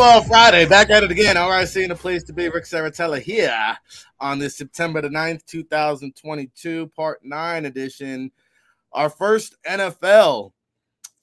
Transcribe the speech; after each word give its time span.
Football 0.00 0.22
Friday, 0.22 0.64
back 0.64 0.88
at 0.88 1.04
it 1.04 1.10
again. 1.10 1.36
All 1.36 1.50
right, 1.50 1.68
seeing 1.68 1.90
the 1.90 1.94
place 1.94 2.22
to 2.22 2.32
be. 2.32 2.48
Ric 2.48 2.64
Serritella 2.64 3.20
here 3.20 3.76
on 4.18 4.38
this 4.38 4.56
September 4.56 5.02
the 5.02 5.10
9th, 5.10 5.44
2022, 5.44 6.86
part 6.96 7.22
nine 7.22 7.66
edition. 7.66 8.32
Our 8.94 9.10
first 9.10 9.56
NFL 9.68 10.52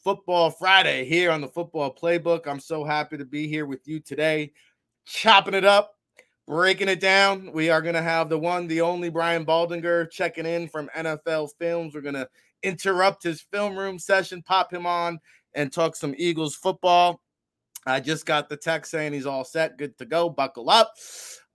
Football 0.03 0.51
Friday 0.51 1.05
here 1.05 1.31
on 1.31 1.41
the 1.41 1.47
Football 1.47 1.91
Playbook. 1.91 2.45
I'm 2.45 2.59
so 2.59 2.83
happy 2.83 3.17
to 3.17 3.25
be 3.25 3.47
here 3.47 3.65
with 3.65 3.87
you 3.87 3.99
today, 3.99 4.51
chopping 5.07 5.55
it 5.55 5.65
up, 5.65 5.95
breaking 6.45 6.87
it 6.87 6.99
down. 6.99 7.51
We 7.51 7.71
are 7.71 7.81
going 7.81 7.95
to 7.95 8.03
have 8.03 8.29
the 8.29 8.37
one, 8.37 8.67
the 8.67 8.81
only 8.81 9.09
Brian 9.09 9.43
Baldinger 9.43 10.07
checking 10.11 10.45
in 10.45 10.67
from 10.67 10.87
NFL 10.95 11.49
Films. 11.57 11.95
We're 11.95 12.01
going 12.01 12.13
to 12.13 12.29
interrupt 12.61 13.23
his 13.23 13.41
film 13.41 13.75
room 13.75 13.97
session, 13.97 14.43
pop 14.43 14.71
him 14.71 14.85
on, 14.85 15.19
and 15.55 15.73
talk 15.73 15.95
some 15.95 16.13
Eagles 16.15 16.53
football. 16.55 17.21
I 17.87 17.99
just 17.99 18.25
got 18.25 18.49
the 18.49 18.57
text 18.57 18.91
saying 18.91 19.13
he's 19.13 19.25
all 19.25 19.45
set, 19.45 19.77
good 19.77 19.97
to 19.97 20.05
go. 20.05 20.29
Buckle 20.29 20.69
up. 20.69 20.93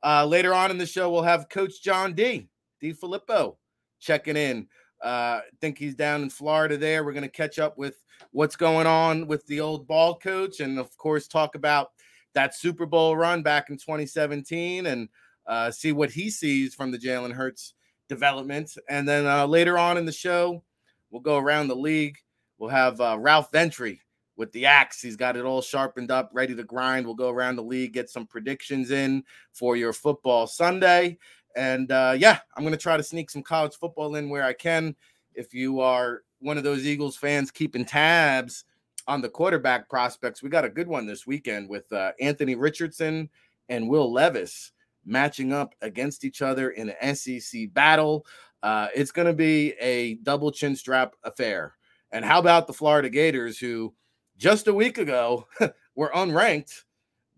Uh, 0.02 0.26
later 0.26 0.54
on 0.54 0.70
in 0.70 0.78
the 0.78 0.86
show, 0.86 1.10
we'll 1.10 1.22
have 1.22 1.48
Coach 1.48 1.82
John 1.82 2.14
D. 2.14 2.48
DeFilippo 2.82 3.56
checking 4.00 4.36
in. 4.36 4.66
Uh, 5.04 5.40
I 5.40 5.42
think 5.60 5.78
he's 5.78 5.94
down 5.94 6.22
in 6.22 6.30
Florida 6.30 6.76
there. 6.76 7.04
We're 7.04 7.12
going 7.12 7.22
to 7.22 7.28
catch 7.28 7.58
up 7.58 7.76
with 7.76 8.02
what's 8.30 8.56
going 8.56 8.86
on 8.86 9.26
with 9.26 9.46
the 9.46 9.60
old 9.60 9.86
ball 9.86 10.18
coach 10.18 10.60
and, 10.60 10.78
of 10.78 10.96
course, 10.96 11.28
talk 11.28 11.54
about 11.54 11.90
that 12.34 12.54
Super 12.54 12.86
Bowl 12.86 13.16
run 13.16 13.42
back 13.42 13.68
in 13.68 13.76
2017 13.76 14.86
and 14.86 15.08
uh, 15.46 15.70
see 15.70 15.92
what 15.92 16.10
he 16.10 16.30
sees 16.30 16.74
from 16.74 16.90
the 16.90 16.98
Jalen 16.98 17.32
Hurts 17.32 17.74
development. 18.08 18.74
And 18.88 19.06
then 19.06 19.26
uh, 19.26 19.46
later 19.46 19.76
on 19.76 19.98
in 19.98 20.06
the 20.06 20.12
show, 20.12 20.62
we'll 21.10 21.20
go 21.20 21.36
around 21.36 21.68
the 21.68 21.76
league. 21.76 22.16
We'll 22.58 22.70
have 22.70 23.00
uh, 23.00 23.18
Ralph 23.20 23.50
Ventry 23.52 24.00
with 24.42 24.50
the 24.50 24.66
axe. 24.66 25.00
He's 25.00 25.14
got 25.14 25.36
it 25.36 25.44
all 25.44 25.62
sharpened 25.62 26.10
up, 26.10 26.28
ready 26.32 26.52
to 26.56 26.64
grind. 26.64 27.06
We'll 27.06 27.14
go 27.14 27.30
around 27.30 27.54
the 27.54 27.62
league, 27.62 27.92
get 27.92 28.10
some 28.10 28.26
predictions 28.26 28.90
in 28.90 29.22
for 29.52 29.76
your 29.76 29.92
football 29.92 30.48
Sunday. 30.48 31.16
And 31.54 31.92
uh, 31.92 32.16
yeah, 32.18 32.40
I'm 32.56 32.64
going 32.64 32.74
to 32.74 32.76
try 32.76 32.96
to 32.96 33.04
sneak 33.04 33.30
some 33.30 33.44
college 33.44 33.76
football 33.76 34.16
in 34.16 34.28
where 34.28 34.42
I 34.42 34.52
can. 34.52 34.96
If 35.32 35.54
you 35.54 35.78
are 35.78 36.22
one 36.40 36.58
of 36.58 36.64
those 36.64 36.84
Eagles 36.84 37.16
fans 37.16 37.52
keeping 37.52 37.84
tabs 37.84 38.64
on 39.06 39.20
the 39.20 39.28
quarterback 39.28 39.88
prospects, 39.88 40.42
we 40.42 40.48
got 40.48 40.64
a 40.64 40.68
good 40.68 40.88
one 40.88 41.06
this 41.06 41.24
weekend 41.24 41.68
with 41.68 41.92
uh, 41.92 42.10
Anthony 42.20 42.56
Richardson 42.56 43.30
and 43.68 43.88
Will 43.88 44.12
Levis 44.12 44.72
matching 45.04 45.52
up 45.52 45.76
against 45.82 46.24
each 46.24 46.42
other 46.42 46.70
in 46.70 46.88
an 46.90 47.14
SEC 47.14 47.72
battle. 47.72 48.26
Uh, 48.60 48.88
it's 48.92 49.12
going 49.12 49.28
to 49.28 49.32
be 49.34 49.74
a 49.80 50.14
double 50.14 50.50
chin 50.50 50.74
strap 50.74 51.14
affair. 51.22 51.74
And 52.10 52.24
how 52.24 52.40
about 52.40 52.66
the 52.66 52.72
Florida 52.72 53.08
Gators, 53.08 53.56
who 53.56 53.94
just 54.42 54.66
a 54.66 54.74
week 54.74 54.98
ago 54.98 55.46
were 55.94 56.10
unranked. 56.16 56.82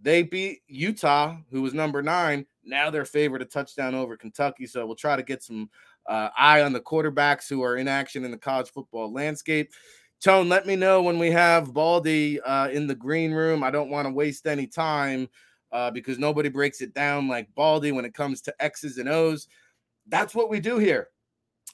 They 0.01 0.23
beat 0.23 0.61
Utah, 0.69 1.37
who 1.51 1.61
was 1.61 1.75
number 1.75 2.03
nine. 2.03 2.47
Now 2.65 2.89
they're 2.89 3.05
favored 3.05 3.43
a 3.43 3.45
touchdown 3.45 3.95
over 3.95 4.17
Kentucky. 4.17 4.67
So 4.67 4.87
we'll 4.87 4.97
try 4.97 5.15
to 5.15 5.23
get 5.23 5.43
some 5.43 5.69
uh, 6.09 6.31
eye 6.37 6.63
on 6.63 6.73
the 6.73 6.81
quarterbacks 6.81 7.47
who 7.47 7.63
are 7.63 7.77
in 7.77 7.89
action 7.89 8.25
in 8.25 8.31
the 8.31 8.39
college 8.39 8.71
football 8.71 9.13
landscape. 9.13 9.71
Tone, 10.23 10.49
let 10.49 10.67
me 10.67 10.77
know 10.77 11.03
when 11.03 11.19
we 11.19 11.31
have 11.31 11.75
Baldy 11.75 12.41
uh, 12.41 12.69
in 12.69 12.87
the 12.87 12.95
green 12.95 13.33
room. 13.33 13.63
I 13.63 13.71
don't 13.71 13.91
want 13.91 14.09
to 14.09 14.13
waste 14.15 14.47
any 14.47 14.67
time 14.67 15.29
uh, 15.73 15.91
because 15.91 16.19
nobody 16.19 16.49
breaks 16.49 16.81
it 16.81 16.95
down 16.95 17.29
like 17.29 17.55
Baldy 17.55 17.93
when 17.93 18.07
it 18.07 18.15
comes 18.15 18.41
to 18.43 18.55
X's 18.61 18.97
and 18.97 19.11
O's. 19.11 19.47
That's 20.07 20.35
what 20.35 20.49
we 20.49 20.59
do 20.59 20.79
here 20.79 21.09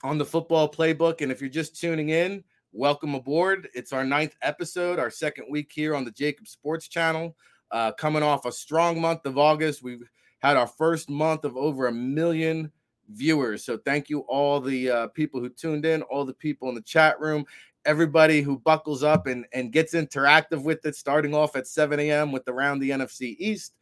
on 0.03 0.19
the 0.19 0.25
football 0.25 0.69
playbook. 0.69 1.21
And 1.21 1.31
if 1.31 1.41
you're 1.41 1.51
just 1.51 1.81
tuning 1.81 2.09
in, 2.09 2.43
welcome 2.73 3.15
aboard. 3.15 3.69
It's 3.75 3.93
our 3.93 4.05
ninth 4.05 4.37
episode, 4.43 4.99
our 4.99 5.11
second 5.11 5.47
week 5.51 5.73
here 5.75 5.95
on 5.95 6.05
the 6.05 6.13
JAKIB 6.13 6.47
Sports 6.47 6.89
Channel. 6.89 7.37
Uh, 7.71 7.93
coming 7.93 8.23
off 8.23 8.47
a 8.47 8.53
strong 8.53 9.01
month 9.01 9.27
of 9.27 9.39
August, 9.39 9.83
we've 9.83 10.09
had 10.39 10.57
our 10.57 10.67
first 10.67 11.11
month 11.11 11.45
of 11.45 11.57
over 11.57 11.89
a 11.89 11.93
million 11.93 12.71
viewers. 13.11 13.65
So 13.65 13.77
thank 13.79 14.09
you 14.09 14.21
all 14.21 14.61
the 14.61 14.91
uh, 14.91 15.07
people 15.09 15.41
who 15.41 15.49
tuned 15.49 15.85
in, 15.85 16.03
all 16.03 16.25
the 16.25 16.35
people 16.35 16.69
in 16.69 16.75
the 16.75 16.83
chat 16.83 17.21
room, 17.21 17.45
everybody 17.85 18.41
who 18.41 18.59
buckles 18.59 19.03
up 19.03 19.27
and, 19.27 19.47
and 19.53 19.73
gets 19.73 19.95
interactive 19.95 20.63
with 20.63 20.85
it, 20.87 20.95
starting 20.95 21.35
off 21.35 21.57
at 21.57 21.67
7 21.67 21.99
a.m. 21.99 22.33
with 22.33 22.47
around 22.49 22.79
the 22.79 22.91
NFC 22.91 23.37
East. 23.39 23.75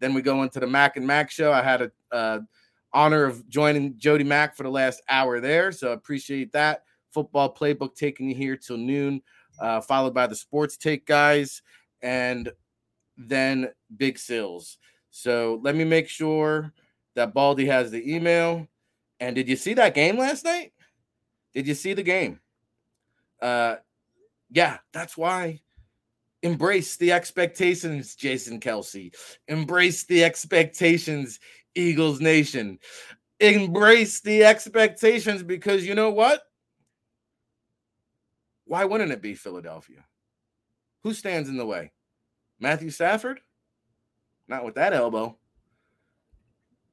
Then 0.00 0.12
we 0.12 0.22
go 0.22 0.42
into 0.42 0.60
the 0.60 0.66
Mac 0.66 0.96
and 0.96 1.06
Mac 1.06 1.30
show. 1.30 1.52
I 1.52 1.62
had 1.62 1.82
a 1.82 1.92
uh, 2.10 2.40
honor 2.92 3.24
of 3.24 3.48
joining 3.48 3.96
Jody 3.96 4.24
Mack 4.24 4.56
for 4.56 4.64
the 4.64 4.70
last 4.70 5.02
hour 5.08 5.40
there, 5.40 5.70
so 5.72 5.92
appreciate 5.92 6.52
that 6.52 6.82
football 7.14 7.54
playbook 7.54 7.94
taking 7.94 8.28
you 8.28 8.34
here 8.34 8.56
till 8.56 8.76
noon, 8.76 9.22
uh, 9.60 9.80
followed 9.80 10.12
by 10.12 10.26
the 10.26 10.36
sports 10.36 10.76
take 10.76 11.06
guys, 11.06 11.62
and 12.02 12.52
then 13.16 13.70
Big 13.96 14.18
Sills. 14.18 14.78
So 15.10 15.60
let 15.62 15.76
me 15.76 15.84
make 15.84 16.08
sure 16.08 16.72
that 17.14 17.32
Baldy 17.32 17.66
has 17.66 17.90
the 17.90 18.14
email. 18.14 18.66
And 19.20 19.36
did 19.36 19.48
you 19.48 19.56
see 19.56 19.74
that 19.74 19.94
game 19.94 20.18
last 20.18 20.44
night? 20.44 20.72
Did 21.54 21.68
you 21.68 21.74
see 21.74 21.94
the 21.94 22.02
game? 22.02 22.40
Uh, 23.40 23.76
yeah, 24.50 24.78
that's 24.92 25.16
why. 25.16 25.60
Embrace 26.42 26.96
the 26.96 27.12
expectations, 27.12 28.16
Jason 28.16 28.60
Kelce. 28.60 29.14
Embrace 29.48 30.04
the 30.04 30.24
expectations, 30.24 31.38
Eagles 31.74 32.20
Nation. 32.20 32.78
Embrace 33.40 34.20
the 34.20 34.44
expectations 34.44 35.42
because 35.42 35.86
you 35.86 35.94
know 35.94 36.10
what? 36.10 36.42
Why 38.64 38.84
wouldn't 38.84 39.12
it 39.12 39.22
be 39.22 39.34
Philadelphia? 39.34 40.04
Who 41.02 41.12
stands 41.12 41.48
in 41.48 41.56
the 41.56 41.66
way? 41.66 41.92
Matthew 42.58 42.90
Stafford? 42.90 43.40
Not 44.48 44.64
with 44.64 44.74
that 44.76 44.92
elbow. 44.92 45.36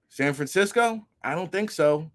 San 0.09 0.33
Francisco? 0.33 1.05
I 1.23 1.35
don't 1.35 1.51
think 1.51 1.71
so. 1.71 2.11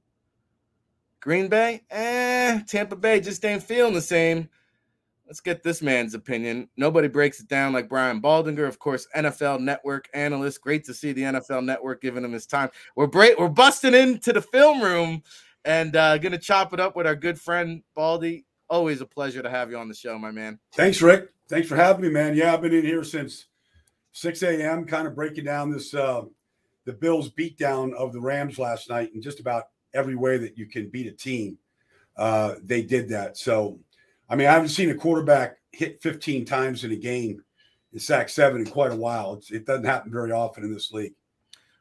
Green 1.20 1.48
Bay? 1.48 1.82
Eh, 1.90 2.60
Tampa 2.68 2.96
Bay 2.96 3.20
just 3.20 3.44
ain't 3.44 3.62
feeling 3.62 3.94
the 3.94 4.00
same. 4.00 4.48
Let's 5.26 5.40
get 5.40 5.62
this 5.62 5.82
man's 5.82 6.14
opinion. 6.14 6.68
Nobody 6.76 7.08
breaks 7.08 7.40
it 7.40 7.48
down 7.48 7.72
like 7.72 7.88
Brian 7.88 8.22
Baldinger, 8.22 8.68
of 8.68 8.78
course, 8.78 9.08
NFL 9.16 9.60
Network 9.60 10.08
analyst. 10.14 10.60
Great 10.60 10.84
to 10.84 10.94
see 10.94 11.12
the 11.12 11.22
NFL 11.22 11.64
Network 11.64 12.00
giving 12.00 12.24
him 12.24 12.32
his 12.32 12.46
time. 12.46 12.70
We're 12.94 13.08
we're 13.12 13.48
busting 13.48 13.94
into 13.94 14.32
the 14.32 14.42
film 14.42 14.80
room 14.80 15.22
and 15.64 15.97
uh, 15.97 16.18
gonna 16.18 16.38
chop 16.38 16.72
it 16.72 16.78
up 16.78 16.94
with 16.94 17.09
our 17.09 17.16
good 17.16 17.41
friend 17.41 17.82
Baldy 17.97 18.46
always 18.68 19.01
a 19.01 19.07
pleasure 19.07 19.42
to 19.42 19.51
have 19.51 19.71
you 19.71 19.78
on 19.78 19.89
the 19.89 19.95
show, 19.95 20.18
my 20.18 20.30
man. 20.30 20.59
Thanks, 20.72 21.03
Rick. 21.03 21.30
Thanks 21.48 21.68
for 21.68 21.77
having 21.77 22.03
me, 22.03 22.10
man. 22.10 22.34
Yeah, 22.34 22.53
I've 22.53 22.63
been 22.63 22.74
in 22.74 22.84
here 22.84 23.04
since 23.04 23.47
6 24.13 24.42
a.m., 24.42 24.84
kind 24.84 25.07
of 25.07 25.15
breaking 25.15 25.45
down 25.45 25.71
this 25.71 25.95
uh, 25.95 26.22
the 26.86 26.92
Bills 26.92 27.30
beatdown 27.30 27.92
of 27.95 28.13
the 28.13 28.21
Rams 28.21 28.59
last 28.59 28.89
night 28.89 29.10
in 29.15 29.21
just 29.21 29.41
about 29.41 29.65
every 29.92 30.15
way 30.15 30.39
that 30.39 30.57
you 30.57 30.66
can 30.66 30.89
beat 30.89 31.07
a 31.07 31.13
team. 31.13 31.59
Uh, 32.16 32.54
they 32.63 32.83
did 32.83 33.09
that. 33.10 33.36
So, 33.36 33.78
I 34.28 34.36
mean, 34.36 34.47
I 34.47 34.53
haven't 34.53 34.69
seen 34.69 34.91
a 34.91 34.95
quarterback 34.95 35.59
hit 35.72 36.01
15 36.03 36.45
times 36.45 36.84
in 36.84 36.92
a 36.92 36.97
game 36.97 37.42
and 37.92 38.01
sack 38.01 38.28
seven 38.28 38.60
in 38.60 38.66
quite 38.66 38.92
a 38.92 38.97
while. 38.97 39.34
It's, 39.34 39.51
it 39.51 39.66
doesn't 39.66 39.84
happen 39.84 40.12
very 40.12 40.33
often 40.33 40.65
in 40.65 40.72
this 40.72 40.92
league. 40.92 41.15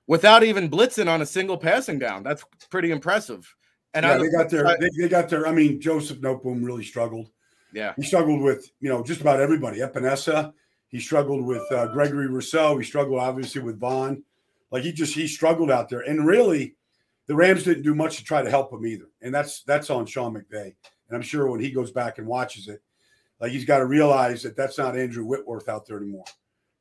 Without 0.08 0.44
even 0.44 0.70
blitzing 0.70 1.08
on 1.08 1.22
a 1.22 1.26
single 1.26 1.58
passing 1.58 2.00
down. 2.00 2.24
That's 2.24 2.44
pretty 2.70 2.92
impressive. 2.92 3.56
And 3.96 4.06
yeah, 4.06 4.18
they 4.18 4.30
got 4.30 4.50
their 4.50 4.78
they, 4.78 4.90
they, 4.98 5.08
got 5.08 5.30
their. 5.30 5.48
I 5.48 5.54
mean, 5.54 5.80
Joseph 5.80 6.20
Noteboom 6.20 6.66
really 6.66 6.84
struggled. 6.84 7.30
Yeah, 7.72 7.94
he 7.96 8.04
struggled 8.04 8.42
with 8.42 8.70
you 8.82 8.90
know 8.90 9.02
just 9.02 9.22
about 9.22 9.40
everybody. 9.40 9.80
Epenesa, 9.80 10.52
he 10.90 11.00
struggled 11.00 11.46
with 11.46 11.64
uh, 11.72 11.88
Gregory 11.88 12.28
Rousseau. 12.28 12.78
He 12.78 12.84
struggled 12.84 13.20
obviously 13.20 13.62
with 13.62 13.80
Von. 13.80 14.22
Like 14.70 14.84
he 14.84 14.92
just 14.92 15.16
he 15.16 15.28
struggled 15.28 15.72
out 15.72 15.88
there, 15.88 16.02
and 16.02 16.28
really, 16.28 16.76
the 17.28 17.36
Rams 17.36 17.64
didn't 17.64 17.84
do 17.84 17.96
much 17.96 18.18
to 18.18 18.26
try 18.26 18.42
to 18.42 18.50
help 18.50 18.74
him 18.74 18.86
either. 18.86 19.08
And 19.22 19.34
that's 19.34 19.64
that's 19.64 19.90
on 19.90 20.06
Sean 20.06 20.34
McVay. 20.34 20.76
And 21.08 21.16
I'm 21.16 21.22
sure 21.22 21.50
when 21.50 21.62
he 21.62 21.72
goes 21.72 21.92
back 21.92 22.18
and 22.18 22.28
watches 22.28 22.68
it, 22.68 22.82
like 23.40 23.54
he's 23.54 23.64
got 23.64 23.78
to 23.78 23.86
realize 23.86 24.44
that 24.44 24.58
that's 24.58 24.78
not 24.78 24.98
Andrew 24.98 25.24
Whitworth 25.24 25.70
out 25.70 25.86
there 25.86 25.98
anymore. 25.98 26.26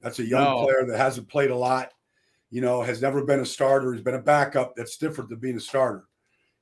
That's 0.00 0.18
a 0.18 0.26
young 0.26 0.42
no. 0.42 0.64
player 0.64 0.84
that 0.84 0.98
hasn't 0.98 1.28
played 1.28 1.52
a 1.52 1.56
lot. 1.56 1.92
You 2.50 2.60
know, 2.60 2.82
has 2.82 3.00
never 3.00 3.24
been 3.24 3.38
a 3.38 3.46
starter. 3.46 3.92
He's 3.92 4.02
been 4.02 4.14
a 4.14 4.22
backup. 4.22 4.74
That's 4.74 4.96
different 4.96 5.30
than 5.30 5.38
being 5.38 5.56
a 5.56 5.60
starter 5.60 6.06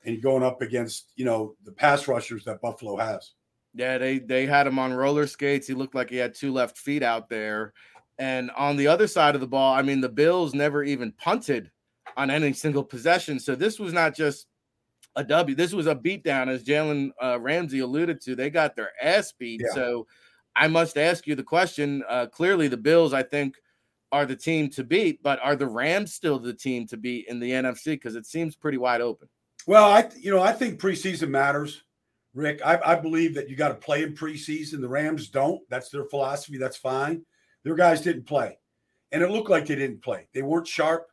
and 0.05 0.23
going 0.23 0.43
up 0.43 0.63
against 0.63 1.13
you 1.17 1.25
know 1.25 1.55
the 1.65 1.73
pass 1.73 2.09
rushers 2.09 2.45
that 2.45 2.61
Buffalo 2.61 2.97
has. 2.97 3.33
Yeah, 3.75 3.99
they 3.99 4.19
they 4.19 4.47
had 4.47 4.67
him 4.67 4.79
on 4.79 4.93
roller 4.93 5.27
skates. 5.27 5.67
He 5.67 5.75
looked 5.75 5.95
like 5.95 6.11
he 6.11 6.17
had 6.17 6.35
two 6.35 6.53
left 6.53 6.77
feet 6.77 7.03
out 7.03 7.29
there. 7.29 7.73
And 8.19 8.51
on 8.53 8.77
the 8.77 8.87
other 8.87 9.07
side 9.07 9.35
of 9.35 9.41
the 9.41 9.47
ball, 9.47 9.75
I 9.75 9.83
mean, 9.83 10.01
the 10.01 10.09
Bills 10.09 10.55
never 10.55 10.85
even 10.85 11.13
punted 11.13 11.71
on 12.17 12.31
any 12.31 12.53
single 12.53 12.85
possession. 12.85 13.41
So 13.41 13.55
this 13.55 13.79
was 13.79 13.93
not 13.93 14.15
just 14.15 14.47
a 15.17 15.25
W. 15.25 15.57
This 15.57 15.73
was 15.73 15.87
a 15.87 15.95
beatdown, 15.95 16.49
as 16.49 16.63
Jalen 16.63 17.11
uh, 17.23 17.41
Ramsey 17.41 17.81
alluded 17.81 18.21
to. 18.23 18.37
They 18.37 18.51
got 18.51 18.77
their 18.77 18.91
ass 19.01 19.33
beat. 19.33 19.63
Yeah. 19.65 19.75
So 19.75 20.07
I 20.55 20.69
must 20.69 20.99
ask 20.99 21.27
you 21.27 21.35
the 21.35 21.43
question. 21.43 22.03
Uh, 22.09 22.27
clearly, 22.27 22.69
the 22.69 22.77
Bills, 22.77 23.13
I 23.13 23.23
think, 23.23 23.57
are 24.11 24.27
the 24.27 24.37
team 24.37 24.69
to 24.71 24.85
beat, 24.85 25.23
but 25.23 25.41
are 25.43 25.57
the 25.57 25.67
Rams 25.67 26.13
still 26.13 26.39
the 26.39 26.53
team 26.53 26.87
to 26.89 26.97
beat 26.97 27.27
in 27.29 27.41
the 27.41 27.51
NFC? 27.51 27.87
Because 27.87 28.15
it 28.15 28.27
seems 28.27 28.55
pretty 28.55 28.79
wide 28.79 29.01
open. 29.01 29.29
Well, 29.67 29.85
I 29.85 30.09
you 30.19 30.31
know 30.31 30.43
I 30.43 30.53
think 30.53 30.81
preseason 30.81 31.29
matters, 31.29 31.83
Rick. 32.35 32.61
I, 32.65 32.81
I 32.85 32.95
believe 32.97 33.35
that 33.35 33.49
you 33.49 33.57
got 33.57 33.69
to 33.69 33.75
play 33.75 34.03
in 34.03 34.15
preseason. 34.15 34.81
The 34.81 34.89
Rams 34.89 35.29
don't. 35.29 35.61
That's 35.69 35.89
their 35.91 36.05
philosophy. 36.05 36.59
That's 36.59 36.77
fine. 36.77 37.25
Their 37.65 37.75
guys 37.75 38.01
didn't 38.01 38.27
play, 38.27 38.59
and 39.13 39.23
it 39.23 39.31
looked 39.31 39.51
like 39.51 39.67
they 39.67 39.77
didn't 39.77 40.03
play. 40.03 40.29
They 40.35 40.43
weren't 40.43 40.67
sharp. 40.67 41.09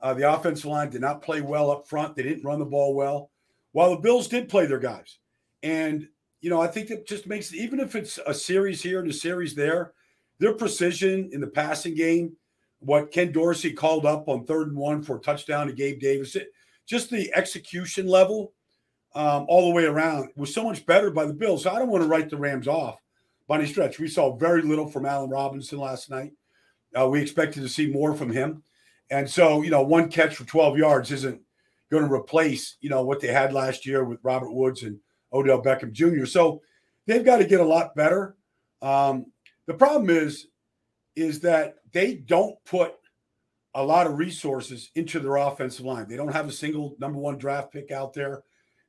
Uh, 0.00 0.14
the 0.14 0.32
offensive 0.32 0.64
line 0.64 0.88
did 0.88 1.02
not 1.02 1.20
play 1.20 1.42
well 1.42 1.70
up 1.70 1.86
front. 1.86 2.16
They 2.16 2.22
didn't 2.22 2.44
run 2.44 2.58
the 2.58 2.64
ball 2.64 2.94
well. 2.94 3.30
While 3.72 3.90
the 3.90 4.00
Bills 4.00 4.28
did 4.28 4.48
play 4.48 4.66
their 4.66 4.78
guys, 4.78 5.18
and 5.62 6.08
you 6.40 6.48
know, 6.48 6.60
I 6.60 6.68
think 6.68 6.90
it 6.90 7.06
just 7.06 7.26
makes 7.26 7.52
even 7.52 7.80
if 7.80 7.94
it's 7.94 8.18
a 8.26 8.32
series 8.32 8.82
here 8.82 9.00
and 9.00 9.10
a 9.10 9.14
series 9.14 9.54
there, 9.54 9.92
their 10.38 10.54
precision 10.54 11.28
in 11.32 11.40
the 11.40 11.46
passing 11.46 11.94
game, 11.94 12.34
what 12.78 13.12
Ken 13.12 13.30
Dorsey 13.30 13.72
called 13.72 14.06
up 14.06 14.28
on 14.28 14.46
third 14.46 14.68
and 14.68 14.76
one 14.76 15.02
for 15.02 15.16
a 15.16 15.20
touchdown 15.20 15.66
to 15.66 15.72
Gabe 15.74 16.00
Davis, 16.00 16.34
it, 16.34 16.48
just 16.90 17.08
the 17.08 17.32
execution 17.36 18.08
level 18.08 18.52
um, 19.14 19.46
all 19.48 19.68
the 19.68 19.74
way 19.74 19.84
around 19.84 20.28
was 20.34 20.52
so 20.52 20.64
much 20.64 20.84
better 20.86 21.12
by 21.12 21.24
the 21.24 21.32
Bills. 21.32 21.62
So 21.62 21.70
I 21.70 21.78
don't 21.78 21.88
want 21.88 22.02
to 22.02 22.08
write 22.08 22.28
the 22.28 22.36
Rams 22.36 22.66
off 22.66 22.98
by 23.46 23.58
any 23.58 23.68
stretch. 23.68 24.00
We 24.00 24.08
saw 24.08 24.36
very 24.36 24.60
little 24.60 24.88
from 24.88 25.06
Allen 25.06 25.30
Robinson 25.30 25.78
last 25.78 26.10
night. 26.10 26.32
Uh, 26.98 27.08
we 27.08 27.22
expected 27.22 27.60
to 27.62 27.68
see 27.68 27.86
more 27.86 28.12
from 28.16 28.32
him. 28.32 28.64
And 29.08 29.30
so, 29.30 29.62
you 29.62 29.70
know, 29.70 29.82
one 29.82 30.10
catch 30.10 30.34
for 30.34 30.44
12 30.44 30.78
yards 30.78 31.12
isn't 31.12 31.40
going 31.92 32.08
to 32.08 32.12
replace, 32.12 32.76
you 32.80 32.90
know, 32.90 33.04
what 33.04 33.20
they 33.20 33.28
had 33.28 33.52
last 33.52 33.86
year 33.86 34.02
with 34.02 34.18
Robert 34.24 34.52
Woods 34.52 34.82
and 34.82 34.98
Odell 35.32 35.62
Beckham 35.62 35.92
Jr. 35.92 36.26
So 36.26 36.60
they've 37.06 37.24
got 37.24 37.36
to 37.36 37.44
get 37.44 37.60
a 37.60 37.64
lot 37.64 37.94
better. 37.94 38.34
Um, 38.82 39.26
the 39.66 39.74
problem 39.74 40.10
is, 40.10 40.48
is 41.14 41.38
that 41.40 41.76
they 41.92 42.14
don't 42.14 42.56
put 42.64 42.94
a 43.74 43.82
lot 43.82 44.06
of 44.06 44.18
resources 44.18 44.90
into 44.94 45.20
their 45.20 45.36
offensive 45.36 45.84
line. 45.84 46.08
They 46.08 46.16
don't 46.16 46.32
have 46.32 46.48
a 46.48 46.52
single 46.52 46.96
number 46.98 47.18
one 47.18 47.38
draft 47.38 47.72
pick 47.72 47.90
out 47.90 48.12
there. 48.12 48.42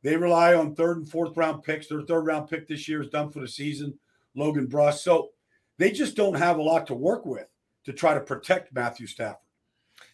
They 0.04 0.18
rely 0.18 0.56
on 0.56 0.74
third 0.74 0.98
and 0.98 1.10
fourth 1.10 1.38
round 1.38 1.64
picks. 1.64 1.88
Their 1.88 2.02
third 2.02 2.26
round 2.26 2.50
pick 2.50 2.68
this 2.68 2.88
year 2.88 3.02
is 3.02 3.10
done 3.10 3.32
for 3.32 3.40
the 3.40 3.48
season, 3.48 3.98
Logan 4.36 4.68
Bruss. 4.68 5.04
So 5.04 5.30
they 5.78 5.92
just 5.92 6.16
don't 6.16 6.34
have 6.36 6.58
a 6.58 6.64
lot 6.64 6.88
to 6.88 6.96
work 6.96 7.26
with 7.26 7.48
to 7.86 7.94
try 7.94 8.14
to 8.14 8.20
protect 8.20 8.74
Matthew 8.74 9.08
Stafford. 9.08 9.38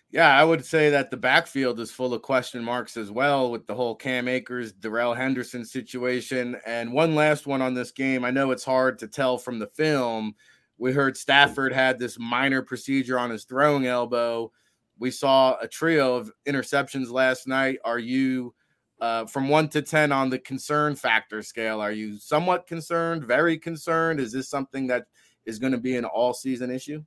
Yeah, 0.10 0.38
I 0.38 0.44
would 0.44 0.64
say 0.64 0.90
that 0.92 1.12
the 1.12 1.18
backfield 1.18 1.82
is 1.82 1.92
full 1.92 2.14
of 2.14 2.22
question 2.22 2.64
marks 2.64 2.96
as 2.96 3.12
well 3.12 3.52
with 3.52 3.68
the 3.68 3.76
whole 3.76 3.94
Cam 3.94 4.30
Akers, 4.30 4.72
Darrell 4.72 5.14
Henderson 5.14 5.66
situation. 5.66 6.56
And 6.66 6.94
one 6.94 7.14
last 7.14 7.46
one 7.46 7.62
on 7.62 7.74
this 7.74 7.92
game. 7.92 8.24
I 8.24 8.32
know 8.32 8.52
it's 8.52 8.64
hard 8.64 9.00
to 9.00 9.08
tell 9.08 9.38
from 9.38 9.60
the 9.60 9.68
film. 9.68 10.36
We 10.78 10.94
heard 10.94 11.18
Stafford 11.18 11.74
had 11.74 11.98
this 11.98 12.20
minor 12.20 12.62
procedure 12.62 13.18
on 13.18 13.30
his 13.30 13.46
throwing 13.46 13.88
elbow. 13.88 14.52
We 15.00 15.12
saw 15.12 15.58
a 15.60 15.68
trio 15.68 16.16
of 16.16 16.32
interceptions 16.48 17.12
last 17.12 17.48
night. 17.48 17.80
Are 17.84 18.00
you 18.00 18.54
uh, 19.00 19.26
from 19.26 19.50
one 19.50 19.70
to 19.70 19.82
10 19.82 20.12
on 20.12 20.30
the 20.30 20.40
concern 20.40 20.96
factor 20.96 21.42
scale? 21.42 21.82
Are 21.82 21.92
you 21.92 22.18
somewhat 22.18 22.68
concerned, 22.68 23.26
very 23.26 23.58
concerned? 23.58 24.20
Is 24.20 24.32
this 24.32 24.50
something 24.50 24.88
that 24.88 25.06
is 25.46 25.60
going 25.60 25.72
to 25.72 25.78
be 25.78 25.96
an 25.96 26.06
all 26.06 26.34
season 26.34 26.72
issue? 26.72 27.04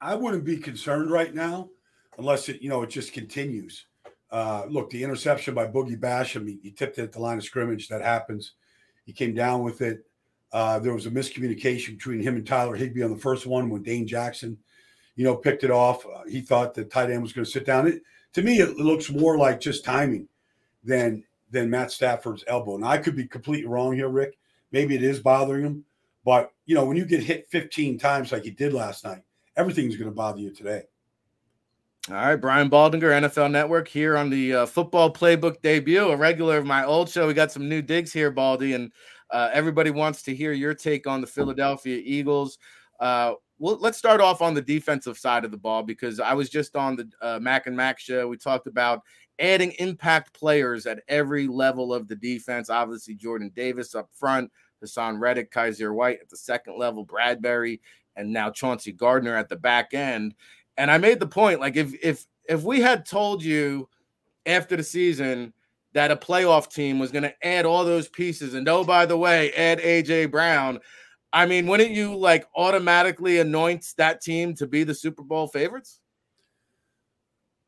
I 0.00 0.14
wouldn't 0.14 0.44
be 0.44 0.56
concerned 0.56 1.10
right 1.10 1.34
now 1.34 1.70
unless 2.18 2.48
it, 2.48 2.60
you 2.60 2.68
know, 2.68 2.82
it 2.82 2.90
just 2.90 3.12
continues. 3.12 3.86
Uh, 4.30 4.64
look, 4.68 4.90
the 4.90 5.02
interception 5.02 5.54
by 5.54 5.66
Boogie 5.66 5.98
Basham, 5.98 6.48
he, 6.48 6.58
he 6.62 6.70
tipped 6.70 6.98
it 6.98 7.02
at 7.02 7.12
the 7.12 7.20
line 7.20 7.38
of 7.38 7.44
scrimmage. 7.44 7.88
That 7.88 8.02
happens. 8.02 8.54
He 9.04 9.12
came 9.12 9.34
down 9.34 9.62
with 9.62 9.82
it. 9.82 10.04
Uh, 10.52 10.78
there 10.78 10.92
was 10.92 11.06
a 11.06 11.10
miscommunication 11.10 11.96
between 11.96 12.20
him 12.20 12.36
and 12.36 12.46
Tyler 12.46 12.76
Higbee 12.76 13.02
on 13.02 13.10
the 13.10 13.16
first 13.16 13.46
one 13.46 13.70
when 13.70 13.82
Dane 13.82 14.06
Jackson, 14.06 14.58
you 15.16 15.24
know, 15.24 15.34
picked 15.34 15.64
it 15.64 15.70
off. 15.70 16.04
Uh, 16.04 16.24
he 16.28 16.40
thought 16.40 16.74
the 16.74 16.84
tight 16.84 17.10
end 17.10 17.22
was 17.22 17.32
going 17.32 17.44
to 17.44 17.50
sit 17.50 17.64
down. 17.64 17.86
It, 17.86 18.02
to 18.34 18.42
me, 18.42 18.58
it 18.58 18.76
looks 18.76 19.10
more 19.10 19.38
like 19.38 19.60
just 19.60 19.84
timing 19.84 20.28
than 20.84 21.24
than 21.50 21.70
Matt 21.70 21.90
Stafford's 21.90 22.44
elbow. 22.46 22.76
And 22.76 22.84
I 22.84 22.96
could 22.98 23.14
be 23.14 23.26
completely 23.26 23.68
wrong 23.68 23.94
here, 23.94 24.08
Rick. 24.08 24.38
Maybe 24.72 24.94
it 24.94 25.02
is 25.02 25.20
bothering 25.20 25.64
him, 25.64 25.84
but 26.24 26.52
you 26.64 26.74
know, 26.74 26.84
when 26.84 26.96
you 26.96 27.04
get 27.04 27.22
hit 27.22 27.48
15 27.50 27.98
times 27.98 28.32
like 28.32 28.44
he 28.44 28.50
did 28.50 28.72
last 28.72 29.04
night, 29.04 29.22
everything's 29.56 29.96
going 29.96 30.10
to 30.10 30.14
bother 30.14 30.40
you 30.40 30.50
today. 30.50 30.82
All 32.08 32.16
right, 32.16 32.36
Brian 32.36 32.68
Baldinger, 32.68 33.28
NFL 33.28 33.52
Network, 33.52 33.86
here 33.86 34.16
on 34.16 34.28
the 34.28 34.54
uh, 34.54 34.66
football 34.66 35.12
playbook 35.12 35.62
debut, 35.62 36.08
a 36.08 36.16
regular 36.16 36.56
of 36.56 36.66
my 36.66 36.84
old 36.84 37.08
show. 37.08 37.28
We 37.28 37.34
got 37.34 37.52
some 37.52 37.68
new 37.68 37.80
digs 37.80 38.12
here, 38.12 38.32
Baldy, 38.32 38.72
and 38.72 38.90
uh, 39.32 39.50
everybody 39.52 39.90
wants 39.90 40.22
to 40.22 40.34
hear 40.34 40.52
your 40.52 40.74
take 40.74 41.06
on 41.06 41.20
the 41.20 41.26
Philadelphia 41.26 42.00
Eagles. 42.04 42.58
Uh, 43.00 43.34
well, 43.58 43.78
let's 43.80 43.98
start 43.98 44.20
off 44.20 44.42
on 44.42 44.54
the 44.54 44.62
defensive 44.62 45.16
side 45.16 45.44
of 45.44 45.50
the 45.50 45.56
ball 45.56 45.82
because 45.82 46.20
I 46.20 46.34
was 46.34 46.50
just 46.50 46.76
on 46.76 46.96
the 46.96 47.10
uh, 47.22 47.38
Mac 47.40 47.66
and 47.66 47.76
Mac 47.76 47.98
show. 47.98 48.28
We 48.28 48.36
talked 48.36 48.66
about 48.66 49.02
adding 49.38 49.72
impact 49.78 50.34
players 50.34 50.86
at 50.86 51.02
every 51.08 51.46
level 51.46 51.94
of 51.94 52.08
the 52.08 52.16
defense. 52.16 52.70
Obviously, 52.70 53.14
Jordan 53.14 53.50
Davis 53.54 53.94
up 53.94 54.10
front, 54.12 54.50
Haason 54.82 55.18
Reddick, 55.18 55.52
Kyzir 55.52 55.94
White 55.94 56.20
at 56.20 56.28
the 56.28 56.36
second 56.36 56.78
level, 56.78 57.06
Bradberry, 57.06 57.80
and 58.16 58.32
now 58.32 58.50
Chauncey 58.50 58.92
Gardner 58.92 59.36
at 59.36 59.48
the 59.48 59.56
back 59.56 59.94
end. 59.94 60.34
And 60.76 60.90
I 60.90 60.98
made 60.98 61.20
the 61.20 61.26
point 61.26 61.60
like 61.60 61.76
if 61.76 61.94
if 62.02 62.26
if 62.48 62.62
we 62.62 62.80
had 62.80 63.06
told 63.06 63.42
you 63.42 63.88
after 64.44 64.76
the 64.76 64.82
season 64.82 65.52
that 65.94 66.10
a 66.10 66.16
playoff 66.16 66.72
team 66.72 66.98
was 66.98 67.10
going 67.10 67.24
to 67.24 67.46
add 67.46 67.66
all 67.66 67.84
those 67.84 68.08
pieces 68.08 68.54
and 68.54 68.68
oh 68.68 68.84
by 68.84 69.06
the 69.06 69.16
way, 69.16 69.52
add 69.52 69.78
AJ 69.80 70.30
Brown, 70.30 70.80
I 71.32 71.46
mean, 71.46 71.66
wouldn't 71.66 71.92
you 71.92 72.14
like 72.14 72.46
automatically 72.54 73.38
anoint 73.38 73.86
that 73.96 74.20
team 74.20 74.54
to 74.56 74.66
be 74.66 74.84
the 74.84 74.94
Super 74.94 75.22
Bowl 75.22 75.48
favorites? 75.48 76.00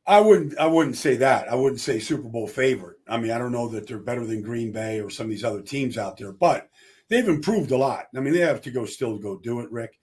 I 0.06 0.20
wouldn't 0.20 0.58
I 0.58 0.66
wouldn't 0.66 0.96
say 0.96 1.16
that. 1.16 1.48
I 1.48 1.54
wouldn't 1.54 1.80
say 1.80 1.98
Super 1.98 2.28
Bowl 2.28 2.46
favorite. 2.46 2.98
I 3.08 3.16
mean, 3.16 3.30
I 3.30 3.38
don't 3.38 3.52
know 3.52 3.68
that 3.68 3.86
they're 3.86 3.98
better 3.98 4.26
than 4.26 4.42
Green 4.42 4.70
Bay 4.70 5.00
or 5.00 5.08
some 5.08 5.24
of 5.24 5.30
these 5.30 5.44
other 5.44 5.62
teams 5.62 5.96
out 5.96 6.18
there, 6.18 6.32
but 6.32 6.68
they've 7.08 7.26
improved 7.26 7.70
a 7.70 7.78
lot. 7.78 8.06
I 8.14 8.20
mean, 8.20 8.34
they 8.34 8.40
have 8.40 8.60
to 8.62 8.70
go 8.70 8.84
still 8.84 9.16
to 9.16 9.22
go 9.22 9.38
do 9.38 9.60
it, 9.60 9.70
Rick. 9.70 9.98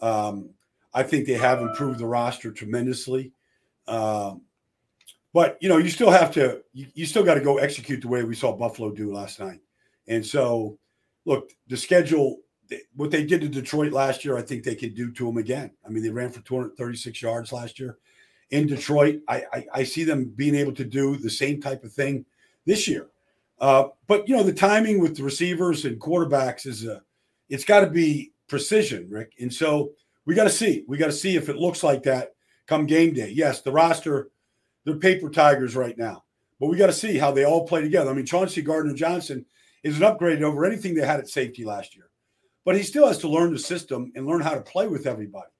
Um, 0.00 0.50
I 0.92 1.02
think 1.02 1.26
they 1.26 1.34
have 1.34 1.62
improved 1.62 1.98
the 1.98 2.06
roster 2.06 2.52
tremendously. 2.52 3.32
Um, 3.88 4.42
but 5.36 5.58
you 5.60 5.68
know, 5.68 5.76
you 5.76 5.90
still 5.90 6.10
have 6.10 6.30
to 6.30 6.62
you, 6.72 6.86
you 6.94 7.04
still 7.04 7.22
got 7.22 7.34
to 7.34 7.42
go 7.42 7.58
execute 7.58 8.00
the 8.00 8.08
way 8.08 8.24
we 8.24 8.34
saw 8.34 8.56
Buffalo 8.56 8.90
do 8.90 9.12
last 9.12 9.38
night. 9.38 9.60
And 10.08 10.24
so, 10.24 10.78
look, 11.26 11.52
the 11.68 11.76
schedule, 11.76 12.38
what 12.94 13.10
they 13.10 13.22
did 13.22 13.42
to 13.42 13.48
Detroit 13.50 13.92
last 13.92 14.24
year, 14.24 14.38
I 14.38 14.40
think 14.40 14.64
they 14.64 14.74
can 14.74 14.94
do 14.94 15.12
to 15.12 15.26
them 15.26 15.36
again. 15.36 15.72
I 15.84 15.90
mean, 15.90 16.02
they 16.02 16.08
ran 16.08 16.30
for 16.30 16.40
236 16.40 17.20
yards 17.20 17.52
last 17.52 17.78
year 17.78 17.98
in 18.48 18.66
Detroit. 18.66 19.20
I, 19.28 19.44
I, 19.52 19.66
I 19.74 19.82
see 19.84 20.04
them 20.04 20.32
being 20.36 20.54
able 20.54 20.72
to 20.72 20.84
do 20.84 21.18
the 21.18 21.28
same 21.28 21.60
type 21.60 21.84
of 21.84 21.92
thing 21.92 22.24
this 22.64 22.88
year. 22.88 23.08
Uh, 23.60 23.88
but 24.06 24.26
you 24.26 24.34
know, 24.34 24.42
the 24.42 24.54
timing 24.54 25.02
with 25.02 25.18
the 25.18 25.22
receivers 25.22 25.84
and 25.84 26.00
quarterbacks 26.00 26.64
is 26.64 26.86
a, 26.86 27.02
it's 27.50 27.66
got 27.66 27.80
to 27.80 27.90
be 27.90 28.32
precision, 28.48 29.06
Rick. 29.10 29.34
And 29.38 29.52
so 29.52 29.92
we 30.24 30.34
got 30.34 30.44
to 30.44 30.50
see. 30.50 30.86
We 30.88 30.96
got 30.96 31.08
to 31.08 31.12
see 31.12 31.36
if 31.36 31.50
it 31.50 31.56
looks 31.56 31.82
like 31.82 32.04
that 32.04 32.32
come 32.66 32.86
game 32.86 33.12
day. 33.12 33.32
Yes, 33.34 33.60
the 33.60 33.70
roster, 33.70 34.30
they're 34.86 34.96
paper 34.96 35.28
tigers 35.28 35.76
right 35.76 35.98
now, 35.98 36.24
but 36.58 36.68
we 36.68 36.78
got 36.78 36.86
to 36.86 36.94
see 36.94 37.18
how 37.18 37.30
they 37.30 37.44
all 37.44 37.66
play 37.66 37.82
together. 37.82 38.10
I 38.10 38.14
mean, 38.14 38.24
Chauncey 38.24 38.62
Gardner 38.62 38.94
Johnson 38.94 39.44
is 39.82 39.98
an 39.98 40.04
upgrade 40.04 40.42
over 40.42 40.64
anything 40.64 40.94
they 40.94 41.04
had 41.04 41.20
at 41.20 41.28
safety 41.28 41.62
last 41.62 41.94
year, 41.94 42.08
but 42.64 42.74
he 42.74 42.82
still 42.82 43.06
has 43.06 43.18
to 43.18 43.28
learn 43.28 43.52
the 43.52 43.58
system 43.58 44.10
and 44.16 44.26
learn 44.26 44.40
how 44.40 44.54
to 44.54 44.62
play 44.62 44.86
with 44.86 45.06
everybody. 45.06 45.50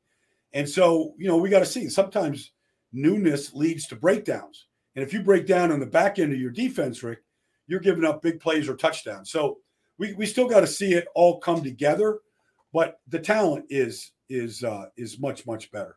And 0.54 0.66
so, 0.66 1.12
you 1.18 1.28
know, 1.28 1.36
we 1.36 1.50
got 1.50 1.58
to 1.58 1.66
see. 1.66 1.90
Sometimes 1.90 2.52
newness 2.94 3.52
leads 3.52 3.86
to 3.88 3.96
breakdowns. 3.96 4.68
And 4.94 5.04
if 5.04 5.12
you 5.12 5.22
break 5.22 5.46
down 5.46 5.70
on 5.70 5.80
the 5.80 5.86
back 5.86 6.18
end 6.18 6.32
of 6.32 6.40
your 6.40 6.50
defense, 6.50 7.02
Rick, 7.02 7.18
you're 7.66 7.80
giving 7.80 8.06
up 8.06 8.22
big 8.22 8.40
plays 8.40 8.66
or 8.66 8.76
touchdowns. 8.76 9.30
So 9.30 9.58
we, 9.98 10.14
we 10.14 10.24
still 10.24 10.48
got 10.48 10.60
to 10.60 10.66
see 10.66 10.94
it 10.94 11.08
all 11.14 11.38
come 11.40 11.62
together 11.62 12.20
but 12.76 13.00
the 13.08 13.18
talent 13.18 13.64
is 13.70 14.12
is 14.28 14.62
uh, 14.62 14.84
is 14.98 15.18
much 15.18 15.46
much 15.46 15.72
better. 15.72 15.96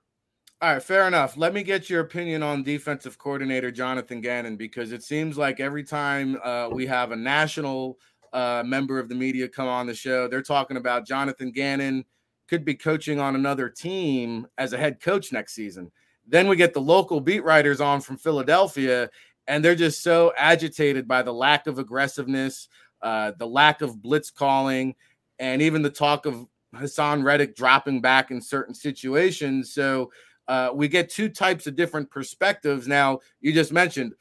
All 0.61 0.73
right, 0.73 0.83
fair 0.83 1.07
enough. 1.07 1.37
Let 1.37 1.53
me 1.53 1.63
get 1.63 1.89
your 1.89 2.01
opinion 2.01 2.43
on 2.43 2.63
defensive 2.63 3.17
coordinator 3.17 3.71
Jonathan 3.71 4.19
Gannon 4.19 4.57
because 4.57 4.91
it 4.91 5.03
seems 5.03 5.37
like 5.37 5.61
every 5.61 5.85
time 5.85 6.37
uh, 6.43 6.67
we 6.69 6.85
have 6.85 7.13
a 7.13 7.15
national 7.15 7.97
uh, 8.33 8.61
member 8.65 8.99
of 8.99 9.07
the 9.07 9.15
media 9.15 9.47
come 9.47 9.69
on 9.69 9.87
the 9.87 9.93
show, 9.93 10.27
they're 10.27 10.41
talking 10.41 10.75
about 10.75 11.07
Jonathan 11.07 11.51
Gannon 11.51 12.03
could 12.49 12.65
be 12.65 12.75
coaching 12.75 13.21
on 13.21 13.35
another 13.35 13.69
team 13.69 14.47
as 14.57 14.73
a 14.73 14.77
head 14.77 14.99
coach 14.99 15.31
next 15.31 15.53
season. 15.53 15.89
Then 16.27 16.49
we 16.49 16.57
get 16.57 16.73
the 16.73 16.81
local 16.81 17.21
beat 17.21 17.45
writers 17.45 17.79
on 17.79 18.01
from 18.01 18.17
Philadelphia, 18.17 19.09
and 19.47 19.63
they're 19.63 19.75
just 19.75 20.03
so 20.03 20.33
agitated 20.35 21.07
by 21.07 21.21
the 21.21 21.33
lack 21.33 21.67
of 21.67 21.79
aggressiveness, 21.79 22.67
uh, 23.01 23.31
the 23.37 23.47
lack 23.47 23.81
of 23.81 24.01
blitz 24.01 24.29
calling, 24.29 24.93
and 25.39 25.61
even 25.61 25.83
the 25.83 25.89
talk 25.89 26.25
of 26.25 26.45
Haason 26.75 27.23
Reddick 27.23 27.55
dropping 27.55 28.01
back 28.01 28.29
in 28.29 28.41
certain 28.41 28.75
situations. 28.75 29.73
So 29.73 30.11
uh, 30.49 30.71
we 30.73 30.87
get 30.87 31.11
two 31.11 31.29
types 31.29 31.67
of 31.67 31.75
different 31.75 32.09
perspectives. 32.09 32.87
Now, 32.87 33.19
you 33.39 33.53
just 33.53 33.71
mentioned 33.71 34.13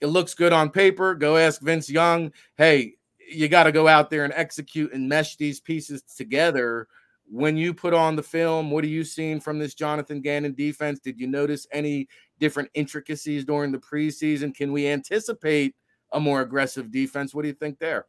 it 0.00 0.06
looks 0.06 0.32
good 0.32 0.52
on 0.52 0.70
paper. 0.70 1.14
Go 1.16 1.36
ask 1.36 1.60
Vince 1.60 1.90
Young. 1.90 2.32
Hey, 2.56 2.94
you 3.28 3.48
got 3.48 3.64
to 3.64 3.72
go 3.72 3.88
out 3.88 4.08
there 4.08 4.24
and 4.24 4.32
execute 4.34 4.92
and 4.92 5.08
mesh 5.08 5.36
these 5.36 5.60
pieces 5.60 6.02
together. 6.02 6.86
When 7.28 7.56
you 7.56 7.74
put 7.74 7.94
on 7.94 8.14
the 8.14 8.22
film, 8.22 8.70
what 8.70 8.84
are 8.84 8.88
you 8.88 9.02
seeing 9.02 9.40
from 9.40 9.58
this 9.58 9.74
Jonathan 9.74 10.20
Gannon 10.20 10.54
defense? 10.54 11.00
Did 11.00 11.18
you 11.18 11.26
notice 11.26 11.66
any 11.72 12.06
different 12.38 12.70
intricacies 12.74 13.44
during 13.44 13.72
the 13.72 13.78
preseason? 13.78 14.54
Can 14.54 14.70
we 14.70 14.86
anticipate 14.86 15.74
a 16.12 16.20
more 16.20 16.42
aggressive 16.42 16.92
defense? 16.92 17.34
What 17.34 17.42
do 17.42 17.48
you 17.48 17.54
think 17.54 17.80
there? 17.80 18.06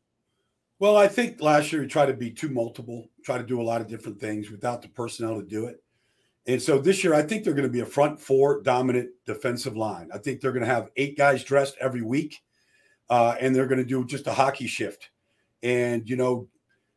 Well, 0.77 0.96
I 0.96 1.08
think 1.08 1.42
last 1.42 1.72
year 1.72 1.82
he 1.82 1.88
tried 1.88 2.08
to 2.08 2.13
be 2.13 2.30
too 2.30 2.50
multiple, 2.50 3.10
try 3.24 3.39
to 3.39 3.44
do 3.44 3.60
a 3.60 3.63
lot 3.63 3.82
of 3.82 3.88
different 3.88 4.20
things 4.20 4.51
without 4.51 4.84
the 4.84 4.89
personnel 4.89 5.39
to 5.39 5.48
do 5.48 5.65
it. 5.65 5.84
And 6.46 6.62
so 6.62 6.78
this 6.78 7.04
year, 7.04 7.14
I 7.14 7.22
think 7.22 7.44
they're 7.44 7.54
going 7.54 7.68
to 7.68 7.72
be 7.72 7.80
a 7.80 7.86
front 7.86 8.20
four 8.20 8.62
dominant 8.62 9.12
defensive 9.26 9.78
line. 9.78 10.10
I 10.14 10.18
think 10.18 10.42
they're 10.42 10.52
going 10.52 10.66
to 10.66 10.72
have 10.72 10.90
eight 10.98 11.18
guys 11.18 11.44
dressed 11.44 11.76
every 11.80 12.02
week, 12.02 12.42
uh, 13.10 13.36
and 13.40 13.56
they're 13.56 13.68
going 13.68 13.80
to 13.80 13.86
do 13.86 14.06
just 14.06 14.28
a 14.28 14.34
hockey 14.34 14.68
shift. 14.68 15.10
And 15.62 16.08
you 16.10 16.18
know, 16.18 16.50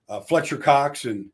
uh, 0.09 0.21
Fletcher 0.21 0.57
Cox 0.57 1.05
and 1.05 1.31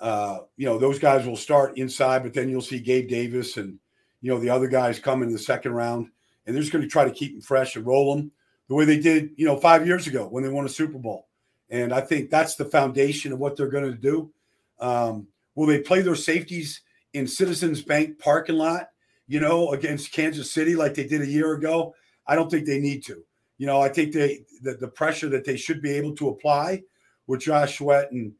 uh, 0.00 0.40
you 0.56 0.64
know 0.64 0.78
those 0.78 0.98
guys 0.98 1.26
will 1.26 1.36
start 1.36 1.76
inside, 1.76 2.22
but 2.22 2.32
then 2.32 2.48
you'll 2.48 2.62
see 2.62 2.80
Gabe 2.80 3.08
Davis 3.08 3.58
and 3.58 3.78
you 4.22 4.32
know 4.32 4.40
the 4.40 4.50
other 4.50 4.68
guys 4.68 4.98
come 4.98 5.22
in 5.22 5.30
the 5.30 5.38
second 5.38 5.72
round, 5.72 6.10
and 6.46 6.54
they're 6.54 6.62
just 6.62 6.72
going 6.72 6.82
to 6.82 6.88
try 6.88 7.04
to 7.04 7.10
keep 7.10 7.32
them 7.32 7.42
fresh 7.42 7.76
and 7.76 7.86
roll 7.86 8.16
them 8.16 8.32
the 8.70 8.76
way 8.76 8.84
they 8.84 9.00
did, 9.00 9.32
you 9.36 9.44
know, 9.44 9.56
five 9.56 9.84
years 9.84 10.06
ago 10.06 10.28
when 10.28 10.44
they 10.44 10.48
won 10.48 10.64
a 10.64 10.68
Super 10.68 10.96
Bowl. 10.96 11.26
And 11.70 11.92
I 11.92 12.00
think 12.00 12.30
that's 12.30 12.54
the 12.54 12.64
foundation 12.64 13.32
of 13.32 13.40
what 13.40 13.56
they're 13.56 13.68
going 13.68 13.90
to 13.90 13.98
do. 13.98 14.30
Um, 14.78 15.26
will 15.56 15.66
they 15.66 15.80
play 15.80 16.02
their 16.02 16.14
safeties 16.14 16.80
in 17.14 17.26
Citizens 17.26 17.82
Bank 17.82 18.18
parking 18.18 18.56
lot, 18.56 18.88
you 19.26 19.40
know, 19.40 19.72
against 19.72 20.12
Kansas 20.12 20.52
City 20.52 20.74
like 20.74 20.94
they 20.94 21.06
did 21.06 21.22
a 21.22 21.26
year 21.26 21.52
ago? 21.52 21.94
I 22.26 22.34
don't 22.34 22.50
think 22.50 22.66
they 22.66 22.80
need 22.80 23.04
to. 23.06 23.24
You 23.58 23.66
know, 23.66 23.80
I 23.80 23.88
think 23.88 24.12
they 24.12 24.44
the, 24.62 24.74
the 24.74 24.88
pressure 24.88 25.28
that 25.28 25.44
they 25.44 25.56
should 25.56 25.82
be 25.82 25.92
able 25.92 26.14
to 26.16 26.28
apply 26.28 26.82
with 27.26 27.40
Josh 27.40 27.78
Sweat 27.78 28.10
and 28.10 28.32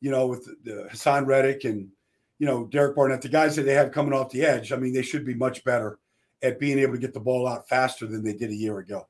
you 0.00 0.10
know 0.10 0.26
with 0.26 0.44
the, 0.64 0.88
Haason 0.92 1.26
Reddick 1.26 1.64
and 1.64 1.88
you 2.38 2.46
know 2.46 2.66
Derek 2.66 2.94
Barnett, 2.94 3.22
the 3.22 3.28
guys 3.28 3.56
that 3.56 3.62
they 3.62 3.74
have 3.74 3.92
coming 3.92 4.12
off 4.12 4.30
the 4.30 4.44
edge. 4.44 4.72
I 4.72 4.76
mean, 4.76 4.92
they 4.92 5.02
should 5.02 5.24
be 5.24 5.34
much 5.34 5.64
better 5.64 5.98
at 6.42 6.60
being 6.60 6.78
able 6.78 6.92
to 6.92 6.98
get 6.98 7.14
the 7.14 7.20
ball 7.20 7.48
out 7.48 7.68
faster 7.68 8.06
than 8.06 8.22
they 8.22 8.34
did 8.34 8.50
a 8.50 8.54
year 8.54 8.78
ago. 8.78 9.06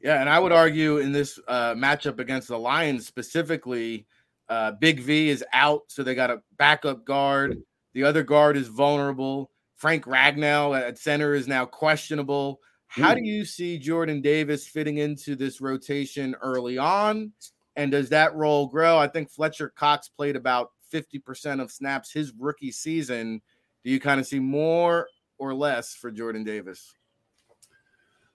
Yeah, 0.00 0.20
and 0.20 0.30
I 0.30 0.38
would 0.38 0.52
argue 0.52 0.98
in 0.98 1.10
this 1.10 1.40
uh, 1.48 1.74
matchup 1.74 2.20
against 2.20 2.48
the 2.48 2.58
Lions 2.58 3.06
specifically, 3.06 4.06
uh, 4.48 4.72
Big 4.72 5.00
V 5.00 5.28
is 5.28 5.44
out, 5.52 5.82
so 5.88 6.02
they 6.02 6.14
got 6.14 6.30
a 6.30 6.40
backup 6.56 7.04
guard. 7.04 7.60
The 7.94 8.04
other 8.04 8.22
guard 8.22 8.56
is 8.56 8.68
vulnerable. 8.68 9.50
Frank 9.76 10.04
Ragnow 10.04 10.78
at 10.78 10.98
center 10.98 11.34
is 11.34 11.46
now 11.48 11.64
questionable. 11.64 12.60
How 12.88 13.14
do 13.14 13.20
hmm. 13.20 13.26
you 13.26 13.44
see 13.44 13.78
Jordan 13.78 14.20
Davis 14.20 14.66
fitting 14.66 14.98
into 14.98 15.36
this 15.36 15.60
rotation 15.60 16.34
early 16.42 16.78
on? 16.78 17.32
And 17.76 17.92
does 17.92 18.08
that 18.08 18.34
role 18.34 18.66
grow? 18.66 18.98
I 18.98 19.06
think 19.06 19.30
Fletcher 19.30 19.68
Cox 19.68 20.08
played 20.08 20.36
about 20.36 20.72
50% 20.92 21.60
of 21.60 21.70
snaps 21.70 22.10
his 22.10 22.32
rookie 22.36 22.72
season. 22.72 23.40
Do 23.84 23.90
you 23.90 24.00
kind 24.00 24.18
of 24.18 24.26
see 24.26 24.40
more 24.40 25.08
or 25.38 25.54
less 25.54 25.94
for 25.94 26.10
Jordan 26.10 26.42
Davis? 26.42 26.94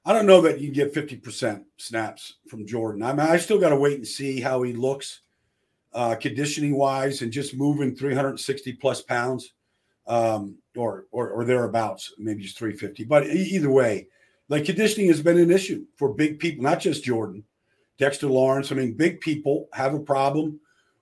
I 0.05 0.13
don't 0.13 0.25
know 0.25 0.41
that 0.41 0.59
you 0.59 0.71
get 0.71 0.93
50% 0.93 1.63
snaps 1.77 2.35
from 2.47 2.65
Jordan. 2.67 3.03
I 3.03 3.11
mean, 3.11 3.21
I 3.21 3.37
still 3.37 3.59
got 3.59 3.69
to 3.69 3.77
wait 3.77 3.97
and 3.97 4.07
see 4.07 4.39
how 4.39 4.61
he 4.61 4.73
looks 4.73 5.21
uh, 5.93 6.15
conditioning 6.15 6.75
wise 6.75 7.21
and 7.21 7.31
just 7.31 7.55
moving 7.55 7.95
360 7.95 8.73
plus 8.73 9.01
pounds 9.01 9.53
um, 10.07 10.55
or, 10.75 11.05
or, 11.11 11.29
or 11.29 11.45
thereabouts, 11.45 12.13
maybe 12.17 12.43
just 12.43 12.57
350. 12.57 13.03
But 13.05 13.27
either 13.27 13.69
way, 13.69 14.07
like 14.49 14.65
conditioning 14.65 15.07
has 15.07 15.21
been 15.21 15.37
an 15.37 15.51
issue 15.51 15.85
for 15.95 16.13
big 16.13 16.39
people, 16.39 16.63
not 16.63 16.79
just 16.79 17.03
Jordan, 17.03 17.43
Dexter 17.97 18.27
Lawrence. 18.27 18.71
I 18.71 18.75
mean, 18.75 18.93
big 18.93 19.21
people 19.21 19.69
have 19.73 19.93
a 19.93 19.99
problem 19.99 20.59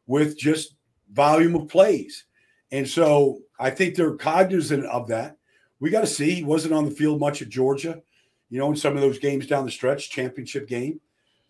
with 0.07 0.37
just 0.37 0.75
volume 1.11 1.55
of 1.55 1.67
plays. 1.67 2.25
And 2.71 2.87
so 2.87 3.39
I 3.59 3.69
think 3.69 3.95
they're 3.95 4.15
cognizant 4.15 4.85
of 4.85 5.07
that. 5.07 5.37
We 5.79 5.89
got 5.89 6.01
to 6.01 6.07
see. 6.07 6.31
He 6.31 6.43
wasn't 6.43 6.73
on 6.73 6.85
the 6.85 6.91
field 6.91 7.19
much 7.19 7.41
at 7.41 7.49
Georgia, 7.49 8.01
you 8.49 8.59
know, 8.59 8.69
in 8.69 8.75
some 8.75 8.95
of 8.95 9.01
those 9.01 9.19
games 9.19 9.47
down 9.47 9.65
the 9.65 9.71
stretch, 9.71 10.11
championship 10.11 10.67
game. 10.67 10.99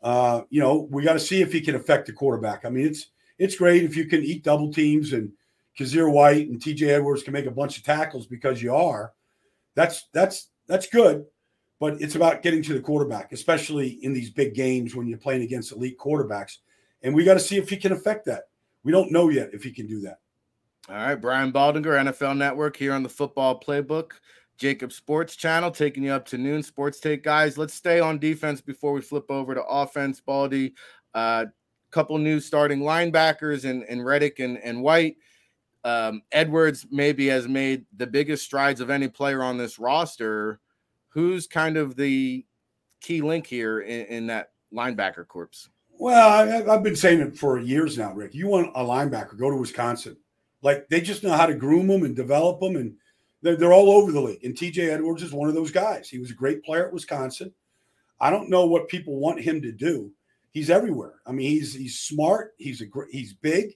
Uh, 0.01 0.41
you 0.49 0.61
know, 0.61 0.87
we 0.89 1.03
got 1.03 1.13
to 1.13 1.19
see 1.19 1.41
if 1.41 1.51
he 1.51 1.61
can 1.61 1.75
affect 1.75 2.07
the 2.07 2.13
quarterback. 2.13 2.65
I 2.65 2.69
mean, 2.69 2.87
it's 2.87 3.07
it's 3.41 3.55
great 3.55 3.83
if 3.83 3.97
you 3.97 4.05
can 4.05 4.23
eat 4.23 4.43
double 4.43 4.71
teams 4.71 5.13
and 5.13 5.31
Kyzir 5.77 6.11
White 6.11 6.47
and 6.49 6.61
TJ 6.61 6.89
Edwards 6.89 7.23
can 7.23 7.33
make 7.33 7.47
a 7.47 7.51
bunch 7.51 7.75
of 7.75 7.83
tackles 7.83 8.27
because 8.27 8.61
you 8.61 8.73
are. 8.75 9.13
That's 9.73 10.07
that's 10.13 10.49
that's 10.67 10.87
good, 10.87 11.25
but 11.79 11.99
it's 11.99 12.13
about 12.13 12.43
getting 12.43 12.61
to 12.61 12.73
the 12.73 12.79
quarterback, 12.79 13.31
especially 13.31 13.97
in 14.03 14.13
these 14.13 14.29
big 14.29 14.53
games 14.53 14.95
when 14.95 15.07
you're 15.07 15.17
playing 15.17 15.41
against 15.41 15.71
elite 15.71 15.97
quarterbacks. 15.97 16.57
And 17.01 17.15
we 17.15 17.23
got 17.23 17.33
to 17.33 17.39
see 17.39 17.57
if 17.57 17.67
he 17.67 17.77
can 17.77 17.93
affect 17.93 18.25
that. 18.25 18.43
We 18.83 18.91
don't 18.91 19.11
know 19.11 19.29
yet 19.29 19.49
if 19.53 19.63
he 19.63 19.71
can 19.71 19.87
do 19.87 20.01
that. 20.01 20.19
All 20.87 20.95
right, 20.95 21.15
Brian 21.15 21.51
Baldinger, 21.51 22.11
NFL 22.11 22.37
Network 22.37 22.77
here 22.77 22.93
on 22.93 23.01
the 23.01 23.09
Football 23.09 23.59
Playbook. 23.59 24.11
JAKIB 24.59 24.91
Sports 24.91 25.35
Channel 25.35 25.71
taking 25.71 26.03
you 26.03 26.11
up 26.11 26.25
to 26.27 26.37
noon. 26.37 26.61
Sports 26.61 26.99
take, 26.99 27.23
guys. 27.23 27.57
Let's 27.57 27.73
stay 27.73 27.99
on 27.99 28.19
defense 28.19 28.61
before 28.61 28.93
we 28.93 29.01
flip 29.01 29.31
over 29.31 29.55
to 29.55 29.63
offense. 29.63 30.21
Baldy, 30.21 30.75
uh, 31.15 31.45
couple 31.91 32.17
new 32.17 32.39
starting 32.39 32.79
linebackers 32.79 33.69
and 33.69 33.83
and 33.83 34.05
Reddick 34.05 34.39
and 34.39 34.57
and 34.57 34.81
White. 34.81 35.17
Um, 35.83 36.21
Edwards 36.31 36.85
maybe 36.91 37.27
has 37.27 37.47
made 37.47 37.85
the 37.95 38.07
biggest 38.07 38.45
strides 38.45 38.81
of 38.81 38.89
any 38.89 39.07
player 39.07 39.43
on 39.43 39.57
this 39.57 39.79
roster. 39.79 40.59
Who's 41.09 41.47
kind 41.47 41.75
of 41.75 41.95
the 41.95 42.45
key 43.01 43.21
link 43.21 43.47
here 43.47 43.81
in, 43.81 44.05
in 44.05 44.27
that 44.27 44.51
linebacker 44.73 45.27
corpse? 45.27 45.69
Well, 45.99 46.29
I, 46.29 46.73
have 46.73 46.83
been 46.83 46.95
saying 46.95 47.19
it 47.19 47.37
for 47.37 47.59
years 47.59 47.97
now, 47.97 48.13
Rick. 48.13 48.33
You 48.33 48.47
want 48.47 48.71
a 48.75 48.83
linebacker, 48.83 49.37
go 49.37 49.49
to 49.49 49.57
Wisconsin. 49.57 50.17
Like 50.61 50.87
they 50.89 51.01
just 51.01 51.23
know 51.23 51.31
how 51.31 51.45
to 51.45 51.53
groom 51.53 51.87
them 51.87 52.03
and 52.03 52.15
develop 52.15 52.59
them, 52.59 52.75
and 52.75 52.95
they're, 53.41 53.55
they're 53.55 53.73
all 53.73 53.91
over 53.91 54.11
the 54.11 54.21
league. 54.21 54.43
And 54.43 54.55
TJ 54.55 54.91
Edwards 54.91 55.23
is 55.23 55.33
one 55.33 55.49
of 55.49 55.55
those 55.55 55.71
guys. 55.71 56.09
He 56.09 56.19
was 56.19 56.31
a 56.31 56.35
great 56.35 56.63
player 56.63 56.87
at 56.87 56.93
Wisconsin. 56.93 57.53
I 58.19 58.29
don't 58.29 58.49
know 58.49 58.67
what 58.67 58.87
people 58.87 59.19
want 59.19 59.41
him 59.41 59.61
to 59.63 59.71
do 59.71 60.11
he's 60.51 60.69
everywhere. 60.69 61.15
I 61.25 61.31
mean, 61.31 61.49
he's 61.49 61.73
he's 61.73 61.99
smart. 61.99 62.53
He's 62.57 62.81
a 62.81 62.85
he's 63.09 63.33
big. 63.33 63.75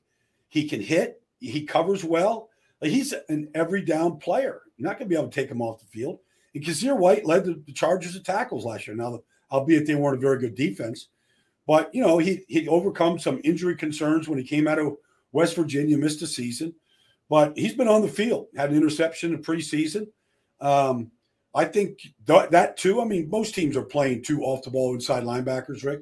He 0.50 0.68
can 0.68 0.82
hit. 0.82 1.22
He 1.40 1.66
covers 1.66 2.04
well. 2.04 2.50
Like 2.82 2.92
he's 2.92 3.14
an 3.30 3.50
every 3.56 3.82
down 3.82 4.18
player. 4.18 4.62
You're 4.78 4.88
not 4.88 5.00
going 5.00 5.10
to 5.10 5.14
be 5.14 5.20
able 5.20 5.30
to 5.30 5.36
take 5.36 5.50
him 5.50 5.62
off 5.62 5.80
the 5.80 5.88
field. 5.88 6.20
And 6.54 6.64
Kyzir 6.64 6.98
White 6.98 7.26
led 7.26 7.46
the, 7.46 7.62
the 7.66 7.74
Chargers 7.74 8.16
of 8.16 8.24
tackles 8.24 8.66
last 8.66 8.88
year. 8.88 8.96
Now, 8.96 9.20
albeit 9.52 9.88
they 9.88 9.96
weren't 9.96 10.18
a 10.18 10.22
very 10.22 10.40
good 10.40 10.56
defense, 10.56 11.10
but 11.68 11.94
you 11.94 12.02
know 12.02 12.18
he 12.18 12.46
he 12.48 12.68
overcome 12.68 13.20
some 13.20 13.42
injury 13.44 13.76
concerns 13.76 14.28
when 14.28 14.38
he 14.38 14.46
came 14.46 14.68
out 14.68 14.80
of 14.80 14.98
West 15.32 15.56
Virginia, 15.56 15.98
missed 15.98 16.22
a 16.22 16.28
season, 16.28 16.74
but 17.30 17.58
he's 17.58 17.76
been 17.76 17.88
on 17.88 18.02
the 18.02 18.08
field. 18.08 18.48
Had 18.56 18.70
an 18.70 18.78
interception 18.78 19.34
in 19.34 19.42
preseason. 19.42 20.08
Um, 20.62 21.12
I 21.54 21.66
think 21.66 22.00
th- 22.28 22.50
that 22.50 22.78
too. 22.78 23.02
I 23.02 23.06
mean, 23.06 23.30
most 23.30 23.56
teams 23.56 23.78
are 23.78 23.84
playing 23.84 24.24
two 24.24 24.42
off 24.42 24.64
the 24.64 24.72
ball 24.72 24.94
inside 24.94 25.24
linebackers, 25.24 25.84
Rick. 25.84 26.02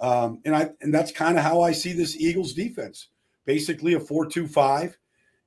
Um, 0.00 0.40
and 0.44 0.54
I 0.54 0.70
and 0.80 0.92
that's 0.92 1.12
kind 1.12 1.36
of 1.36 1.44
how 1.44 1.60
I 1.60 1.72
see 1.72 1.92
this 1.92 2.16
Eagles 2.16 2.52
defense. 2.52 3.08
Basically 3.44 3.94
a 3.94 4.00
4-2-5. 4.00 4.94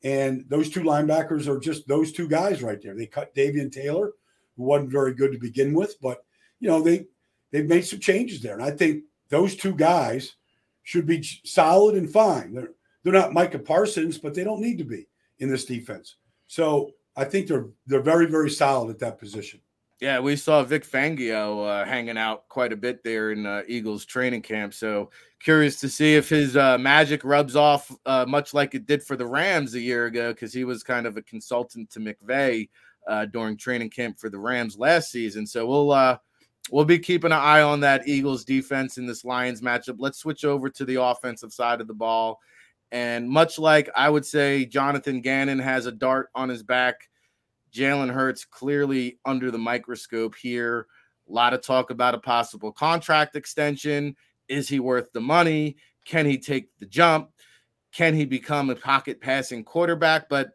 And 0.04 0.46
those 0.50 0.70
two 0.70 0.82
linebackers 0.82 1.48
are 1.48 1.60
just 1.60 1.88
those 1.88 2.12
two 2.12 2.28
guys 2.28 2.64
right 2.64 2.82
there. 2.82 2.96
They 2.96 3.06
cut 3.06 3.36
Davion 3.36 3.72
Taylor, 3.72 4.14
who 4.58 4.64
wasn't 4.64 4.92
very 4.92 5.14
good 5.14 5.32
to 5.32 5.38
begin 5.38 5.74
with, 5.74 6.02
but 6.02 6.26
you 6.60 6.68
know, 6.68 6.82
they 6.82 7.06
they've 7.52 7.68
made 7.68 7.86
some 7.86 8.00
changes 8.00 8.42
there. 8.42 8.54
And 8.54 8.64
I 8.64 8.72
think 8.72 9.04
those 9.30 9.56
two 9.56 9.74
guys 9.74 10.36
should 10.84 11.06
be 11.06 11.24
solid 11.44 11.96
and 11.96 12.12
fine. 12.12 12.54
They're 12.54 12.72
they're 13.04 13.14
not 13.14 13.34
Micah 13.34 13.60
Parsons, 13.60 14.18
but 14.18 14.34
they 14.34 14.44
don't 14.44 14.62
need 14.62 14.78
to 14.78 14.84
be 14.84 15.08
in 15.40 15.50
this 15.50 15.66
defense. 15.66 16.16
So 16.48 16.92
I 17.16 17.26
think 17.26 17.48
they're 17.48 17.68
they're 17.88 18.02
very, 18.02 18.28
very 18.28 18.50
solid 18.50 18.90
at 18.90 19.00
that 19.00 19.20
position. 19.20 19.60
Yeah, 20.02 20.20
we 20.20 20.36
saw 20.36 20.64
Vic 20.64 20.84
Fangio 20.84 21.64
uh, 21.68 21.86
hanging 21.86 22.18
out 22.18 22.50
quite 22.50 22.74
a 22.74 22.76
bit 22.76 23.04
there 23.04 23.34
in 23.34 23.46
uh, 23.46 23.62
Eagles 23.68 24.04
training 24.04 24.42
camp. 24.42 24.74
So 24.74 25.12
curious 25.44 25.80
to 25.80 25.90
see 25.90 26.16
if 26.16 26.28
his 26.28 26.58
uh, 26.58 26.80
magic 26.80 27.24
rubs 27.24 27.56
off 27.56 27.96
uh, 28.08 28.26
much 28.28 28.56
like 28.56 28.74
it 28.74 28.88
did 28.88 29.04
for 29.04 29.16
the 29.16 29.28
Rams 29.28 29.76
a 29.76 29.80
year 29.80 30.08
ago, 30.08 30.34
because 30.34 30.52
he 30.52 30.64
was 30.64 30.82
kind 30.82 31.06
of 31.06 31.18
a 31.18 31.22
consultant 31.22 31.92
to 31.92 32.00
McVay 32.00 32.68
uh, 33.08 33.26
during 33.28 33.56
training 33.56 33.92
camp 33.92 34.18
for 34.18 34.32
the 34.32 34.40
Rams 34.40 34.76
last 34.76 35.12
season. 35.12 35.46
So 35.46 35.68
we'll 35.68 35.92
uh, 35.92 36.18
we'll 36.72 36.84
be 36.84 36.98
keeping 36.98 37.32
an 37.32 37.38
eye 37.38 37.62
on 37.62 37.80
that 37.82 38.08
Eagles 38.08 38.44
defense 38.44 38.98
in 38.98 39.06
this 39.06 39.24
Lions 39.24 39.62
matchup. 39.62 39.98
Let's 40.00 40.18
switch 40.18 40.46
over 40.46 40.68
to 40.72 40.84
the 40.84 41.00
offensive 41.00 41.54
side 41.54 41.80
of 41.80 41.88
the 41.88 41.94
ball. 41.94 42.40
And 42.92 43.30
much 43.30 43.60
like 43.60 43.88
I 43.96 44.10
would 44.10 44.26
say 44.26 44.66
Jonathan 44.66 45.22
Gannon 45.22 45.60
has 45.60 45.86
a 45.86 45.92
dart 45.92 46.30
on 46.34 46.50
his 46.50 46.64
back 46.64 47.08
Jalen 47.74 48.14
Hurts 48.14 48.46
clearly 48.46 49.20
under 49.26 49.52
the 49.52 49.58
microscope 49.58 50.36
here. 50.36 50.88
A 51.30 51.32
lot 51.32 51.54
of 51.54 51.62
talk 51.62 51.92
about 51.92 52.16
a 52.16 52.20
possible 52.20 52.72
contract 52.72 53.36
extension. 53.36 54.16
Is 54.48 54.68
he 54.68 54.80
worth 54.80 55.12
the 55.14 55.22
money? 55.22 55.78
Can 56.06 56.26
he 56.26 56.38
take 56.38 56.70
the 56.80 56.86
jump? 56.86 57.30
Can 57.94 58.14
he 58.14 58.26
become 58.26 58.70
a 58.70 58.76
pocket 58.76 59.22
passing 59.22 59.64
quarterback? 59.64 60.28
But 60.30 60.52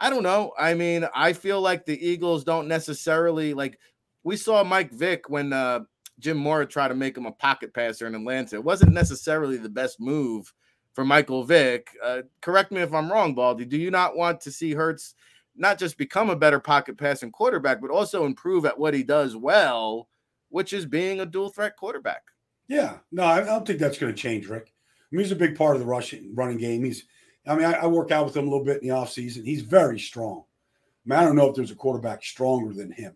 I 0.00 0.10
don't 0.10 0.22
know. 0.22 0.52
I 0.58 0.74
mean, 0.74 1.06
I 1.14 1.32
feel 1.32 1.60
like 1.60 1.84
the 1.84 2.06
Eagles 2.06 2.44
don't 2.44 2.68
necessarily 2.68 3.54
like 3.54 3.78
we 4.24 4.36
saw 4.36 4.62
Mike 4.64 4.92
Vick 4.92 5.30
when 5.30 5.52
uh, 5.52 5.80
Jim 6.18 6.36
Mora 6.36 6.66
tried 6.66 6.88
to 6.88 6.94
make 6.94 7.16
him 7.16 7.26
a 7.26 7.32
pocket 7.32 7.72
passer 7.72 8.06
in 8.06 8.14
Atlanta. 8.14 8.56
It 8.56 8.64
wasn't 8.64 8.92
necessarily 8.92 9.56
the 9.56 9.68
best 9.68 10.00
move 10.00 10.52
for 10.92 11.04
Michael 11.04 11.44
Vick. 11.44 11.88
Uh, 12.02 12.22
correct 12.40 12.72
me 12.72 12.80
if 12.80 12.92
I'm 12.92 13.10
wrong, 13.10 13.34
Baldy. 13.34 13.64
Do 13.64 13.76
you 13.76 13.90
not 13.90 14.16
want 14.16 14.40
to 14.42 14.50
see 14.50 14.74
Hurts 14.74 15.14
not 15.58 15.78
just 15.78 15.98
become 15.98 16.30
a 16.30 16.36
better 16.36 16.60
pocket 16.60 16.96
passing 16.96 17.32
quarterback, 17.32 17.80
but 17.80 17.90
also 17.90 18.24
improve 18.24 18.64
at 18.64 18.78
what 18.78 18.94
he 18.94 19.02
does 19.02 19.36
well, 19.36 20.08
which 20.48 20.72
is 20.72 20.86
being 20.86 21.20
a 21.20 21.26
dual 21.26 21.50
threat 21.50 21.76
quarterback. 21.76 22.22
Yeah, 22.68 22.98
no, 23.10 23.24
I 23.24 23.40
don't 23.40 23.66
think 23.66 23.78
that's 23.78 23.98
going 23.98 24.14
to 24.14 24.20
change, 24.20 24.46
Rick. 24.46 24.72
I 25.10 25.16
mean, 25.16 25.24
he's 25.24 25.32
a 25.32 25.36
big 25.36 25.56
part 25.56 25.74
of 25.74 25.80
the 25.80 25.86
rushing 25.86 26.34
running 26.34 26.58
game. 26.58 26.84
He's, 26.84 27.04
I 27.46 27.56
mean, 27.56 27.64
I, 27.64 27.72
I 27.72 27.86
work 27.86 28.10
out 28.10 28.26
with 28.26 28.36
him 28.36 28.46
a 28.46 28.50
little 28.50 28.64
bit 28.64 28.82
in 28.82 28.88
the 28.88 28.94
offseason. 28.94 29.44
He's 29.44 29.62
very 29.62 29.98
strong. 29.98 30.44
I 30.44 31.08
mean, 31.08 31.18
I 31.18 31.24
don't 31.24 31.36
know 31.36 31.48
if 31.48 31.56
there's 31.56 31.70
a 31.70 31.76
quarterback 31.76 32.22
stronger 32.22 32.74
than 32.74 32.92
him. 32.92 33.14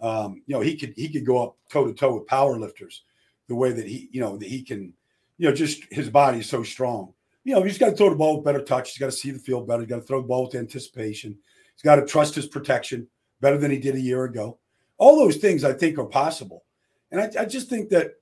Um, 0.00 0.42
you 0.46 0.54
know, 0.54 0.60
he 0.60 0.76
could 0.76 0.94
he 0.96 1.08
could 1.08 1.26
go 1.26 1.42
up 1.42 1.56
toe 1.70 1.86
to 1.86 1.94
toe 1.94 2.14
with 2.14 2.26
power 2.26 2.58
lifters, 2.58 3.04
the 3.48 3.54
way 3.54 3.70
that 3.70 3.86
he 3.86 4.08
you 4.12 4.20
know 4.20 4.36
that 4.36 4.48
he 4.48 4.62
can, 4.62 4.92
you 5.38 5.48
know, 5.48 5.54
just 5.54 5.84
his 5.92 6.08
body 6.08 6.38
is 6.38 6.48
so 6.48 6.62
strong. 6.62 7.12
You 7.44 7.54
know, 7.54 7.62
he's 7.62 7.78
got 7.78 7.90
to 7.90 7.96
throw 7.96 8.10
the 8.10 8.16
ball 8.16 8.36
with 8.36 8.44
better 8.44 8.62
touch. 8.62 8.90
He's 8.90 8.98
got 8.98 9.06
to 9.06 9.12
see 9.12 9.30
the 9.30 9.38
field 9.38 9.68
better. 9.68 9.82
He's 9.82 9.90
got 9.90 9.96
to 9.96 10.02
throw 10.02 10.22
the 10.22 10.28
ball 10.28 10.46
with 10.46 10.54
anticipation. 10.54 11.38
He's 11.80 11.88
got 11.88 11.96
to 11.96 12.06
trust 12.06 12.34
his 12.34 12.46
protection 12.46 13.08
better 13.40 13.56
than 13.56 13.70
he 13.70 13.78
did 13.78 13.94
a 13.94 14.00
year 14.00 14.24
ago. 14.24 14.58
All 14.98 15.16
those 15.16 15.36
things 15.36 15.64
I 15.64 15.72
think 15.72 15.98
are 15.98 16.04
possible, 16.04 16.64
and 17.10 17.20
I, 17.20 17.42
I 17.42 17.44
just 17.46 17.70
think 17.70 17.88
that, 17.88 18.12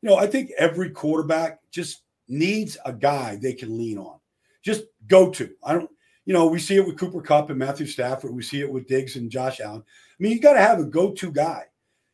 you 0.00 0.08
know, 0.08 0.16
I 0.16 0.26
think 0.26 0.52
every 0.56 0.90
quarterback 0.90 1.58
just 1.70 2.02
needs 2.28 2.78
a 2.84 2.92
guy 2.92 3.36
they 3.36 3.52
can 3.52 3.76
lean 3.76 3.98
on, 3.98 4.18
just 4.62 4.84
go 5.08 5.30
to. 5.30 5.50
I 5.64 5.72
don't 5.72 5.90
you 6.30 6.34
know, 6.34 6.46
we 6.46 6.60
see 6.60 6.76
it 6.76 6.86
with 6.86 6.96
Cooper 6.96 7.20
Kupp 7.20 7.50
and 7.50 7.58
Matthew 7.58 7.86
Stafford. 7.86 8.32
We 8.32 8.42
see 8.42 8.60
it 8.60 8.70
with 8.70 8.86
Diggs 8.86 9.16
and 9.16 9.30
Josh 9.30 9.58
Allen. 9.58 9.82
I 9.82 10.14
mean, 10.22 10.30
you 10.30 10.40
got 10.40 10.52
to 10.52 10.60
have 10.60 10.78
a 10.78 10.84
go-to 10.84 11.32
guy. 11.32 11.64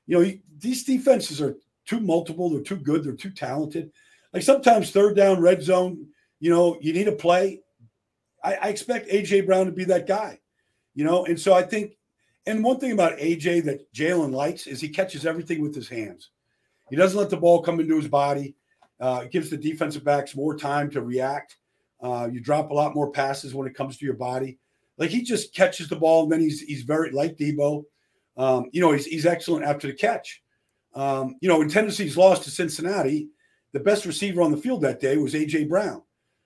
You 0.07 0.19
know, 0.19 0.33
these 0.59 0.85
defenses 0.85 1.43
are 1.43 1.57
too 1.85 2.01
multiple. 2.01 2.49
They're 2.49 2.63
too 2.63 2.77
good. 2.77 3.05
They're 3.05 3.13
too 3.13 3.31
talented. 3.31 3.91
Like 4.33 4.43
sometimes 4.43 4.91
third 4.91 5.17
down, 5.17 5.41
red 5.41 5.63
zone. 5.63 6.07
You 6.41 6.51
know, 6.51 6.79
you 6.81 6.93
need 6.93 7.09
a 7.09 7.13
play. 7.13 7.61
I, 8.43 8.55
I 8.55 8.69
expect 8.69 9.11
AJ 9.11 9.45
Brown 9.45 9.67
to 9.67 9.73
be 9.73 9.85
that 9.85 10.07
guy. 10.07 10.41
You 10.97 11.05
know, 11.05 11.27
and 11.27 11.39
so 11.39 11.55
I 11.55 11.63
think, 11.63 11.97
and 12.47 12.65
one 12.65 12.81
thing 12.81 12.93
about 12.93 13.19
AJ 13.19 13.65
that 13.67 13.93
Jalen 13.93 14.33
likes 14.33 14.67
is 14.67 14.81
he 14.81 14.89
catches 14.89 15.27
everything 15.27 15.61
with 15.61 15.75
his 15.75 15.89
hands. 15.89 16.31
He 16.91 16.97
doesn't 16.97 17.19
let 17.19 17.31
the 17.31 17.37
ball 17.37 17.63
come 17.63 17.79
into 17.79 17.97
his 17.97 18.09
body. 18.09 18.57
Uh, 18.99 19.23
it 19.25 19.31
gives 19.31 19.51
the 19.51 19.59
defensive 19.59 20.05
backs 20.05 20.35
more 20.35 20.57
time 20.57 20.91
to 20.91 21.03
react. 21.03 21.57
Uh, 22.01 22.29
you 22.33 22.41
drop 22.41 22.71
a 22.71 22.75
lot 22.75 22.95
more 22.95 23.11
passes 23.11 23.55
when 23.55 23.67
it 23.67 23.75
comes 23.75 23.99
to 23.99 24.07
your 24.07 24.15
body. 24.15 24.59
Like 24.97 25.11
he 25.11 25.23
just 25.23 25.55
catches 25.55 25.89
the 25.89 25.97
ball, 25.97 26.23
and 26.25 26.33
then 26.33 26.41
he's 26.41 26.61
he's 26.61 26.83
very 26.83 27.11
like 27.11 27.37
Debo. 27.37 27.85
Um, 28.39 28.71
you 28.73 28.81
know, 28.81 28.93
he's 28.93 29.05
he's 29.05 29.27
excellent 29.27 29.65
after 29.65 29.87
the 29.87 29.93
catch. 29.93 30.43
Um, 30.95 31.37
you 31.41 31.49
know, 31.49 31.59
when 31.59 31.69
Tennessee's 31.69 32.17
lost 32.17 32.45
to 32.45 32.51
Cincinnati, 32.51 33.29
the 33.73 33.81
best 33.81 34.07
receiver 34.07 34.41
on 34.41 34.51
the 34.51 34.57
field 34.57 34.81
that 34.81 35.01
day 35.01 35.19
was 35.19 35.35
AJ 35.35 35.69
Brown. 35.69 36.03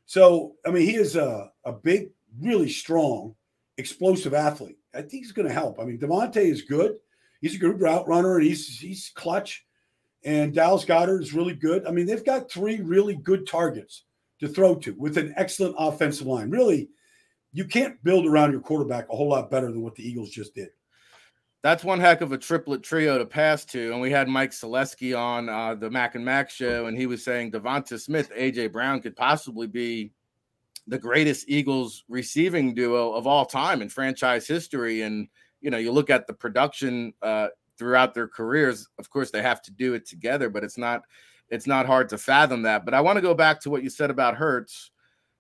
So 0.07 0.57
I 0.67 0.71
mean, 0.71 0.87
he 0.87 0.97
is 0.97 1.15
a 1.15 1.53
a 1.65 1.73
big, 1.73 2.11
really 2.41 2.69
strong, 2.69 3.37
explosive 3.81 4.35
athlete. 4.35 4.79
I 4.95 5.01
think 5.01 5.25
he's 5.25 5.33
going 5.33 5.49
to 5.49 5.55
help. 5.55 5.81
I 5.81 5.85
mean, 5.85 5.99
DeVonta 5.99 6.37
is 6.37 6.63
good. 6.63 6.97
He's 7.41 7.55
a 7.55 7.59
good 7.59 7.81
route 7.81 8.07
runner, 8.07 8.37
and 8.37 8.47
he's 8.47 8.79
he's 8.79 9.11
clutch. 9.15 9.65
And 10.25 10.55
Dallas 10.55 10.85
Goedert 10.85 11.23
is 11.23 11.33
really 11.33 11.55
good. 11.55 11.87
I 11.87 11.91
mean, 11.91 12.07
they've 12.07 12.25
got 12.25 12.51
three 12.51 12.81
really 12.81 13.17
good 13.17 13.47
targets 13.47 14.05
to 14.41 14.49
throw 14.49 14.75
to 14.77 14.95
with 14.99 15.17
an 15.17 15.33
excellent 15.37 15.75
offensive 15.79 16.27
line. 16.27 16.51
Really, 16.51 16.91
you 17.53 17.65
can't 17.65 18.03
build 18.05 18.27
around 18.27 18.53
your 18.53 18.61
quarterback 18.61 19.09
a 19.11 19.17
whole 19.17 19.31
lot 19.31 19.51
better 19.51 19.73
than 19.73 19.83
what 19.83 19.95
the 19.95 20.07
Eagles 20.07 20.31
just 20.31 20.55
did. 20.55 20.69
That's 21.63 21.85
one 21.85 22.01
heck 22.01 22.23
of 22.23 22.33
a 22.33 22.39
triplet 22.39 22.83
trio 22.83 23.19
to 23.19 23.27
pass 23.27 23.67
to. 23.67 23.93
And 23.93 24.01
we 24.01 24.11
had 24.11 24.29
Mike 24.29 24.51
Sielski 24.51 25.19
on 25.19 25.49
uh, 25.49 25.75
the 25.75 25.91
Mac 25.91 26.15
and 26.15 26.25
Mac 26.25 26.49
show, 26.49 26.87
and 26.87 26.97
he 26.97 27.07
was 27.07 27.23
saying 27.23 27.53
Devonta 27.53 28.01
Smith, 28.01 28.31
AJ 28.37 28.73
Brown 28.73 29.01
could 29.01 29.17
possibly 29.17 29.67
be 29.67 30.13
the 30.91 30.99
greatest 30.99 31.49
Eagles 31.49 32.03
receiving 32.09 32.75
duo 32.75 33.13
of 33.13 33.25
all 33.25 33.47
time 33.47 33.81
in 33.81 33.89
franchise 33.89 34.47
history. 34.47 35.03
And 35.03 35.29
you 35.61 35.71
know, 35.71 35.79
you 35.79 35.93
look 35.93 36.11
at 36.11 36.27
the 36.27 36.33
production 36.33 37.15
uh, 37.23 37.49
throughout 37.79 38.13
their 38.13 38.27
careers. 38.27 38.89
Of 38.99 39.09
course, 39.09 39.31
they 39.31 39.41
have 39.41 39.63
to 39.63 39.71
do 39.71 39.95
it 39.95 40.05
together, 40.05 40.51
but 40.51 40.65
it's 40.65 40.77
not 40.77 41.03
it's 41.49 41.67
not 41.67 41.87
hard 41.87 42.09
to 42.11 42.19
fathom 42.19 42.63
that. 42.63 42.85
But 42.85 42.95
I 42.95 43.01
want 43.01 43.17
to 43.17 43.23
go 43.23 43.35
back 43.35 43.61
to 43.61 43.71
what 43.71 43.85
you 43.85 43.91
said 43.91 44.11
about 44.11 44.37
Hurts 44.37 44.91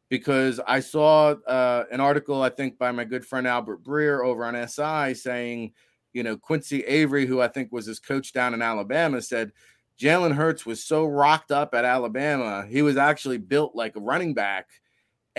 because 0.08 0.60
I 0.66 0.80
saw 0.80 1.30
uh, 1.30 1.84
an 1.90 2.00
article, 2.00 2.42
I 2.42 2.50
think, 2.50 2.78
by 2.78 2.92
my 2.92 3.04
good 3.04 3.24
friend 3.24 3.46
Albert 3.46 3.82
Breer 3.82 4.24
over 4.24 4.44
on 4.44 4.68
SI 4.68 5.14
saying, 5.14 5.72
you 6.12 6.22
know, 6.22 6.36
Quincy 6.36 6.82
Avery, 6.82 7.26
who 7.26 7.40
I 7.40 7.48
think 7.48 7.72
was 7.72 7.86
his 7.86 8.00
coach 8.00 8.32
down 8.32 8.54
in 8.54 8.62
Alabama, 8.62 9.20
said 9.22 9.52
Jalen 9.98 10.34
Hurts 10.34 10.64
was 10.64 10.82
so 10.82 11.06
rocked 11.06 11.52
up 11.52 11.74
at 11.74 11.84
Alabama, 11.84 12.66
he 12.68 12.82
was 12.82 12.96
actually 12.96 13.38
built 13.38 13.74
like 13.74 13.96
a 13.96 14.00
running 14.00 14.34
back. 14.34 14.68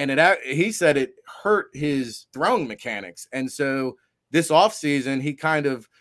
And 0.01 0.11
it 0.11 0.39
he 0.43 0.71
said 0.71 0.97
it 0.97 1.15
hurt 1.43 1.67
his 1.73 2.25
throwing 2.33 2.67
mechanics. 2.67 3.27
And 3.31 3.51
so 3.51 3.97
this 4.31 4.49
offseason, 4.49 5.21
he 5.21 5.33
kind 5.33 5.65
of– 5.65 5.87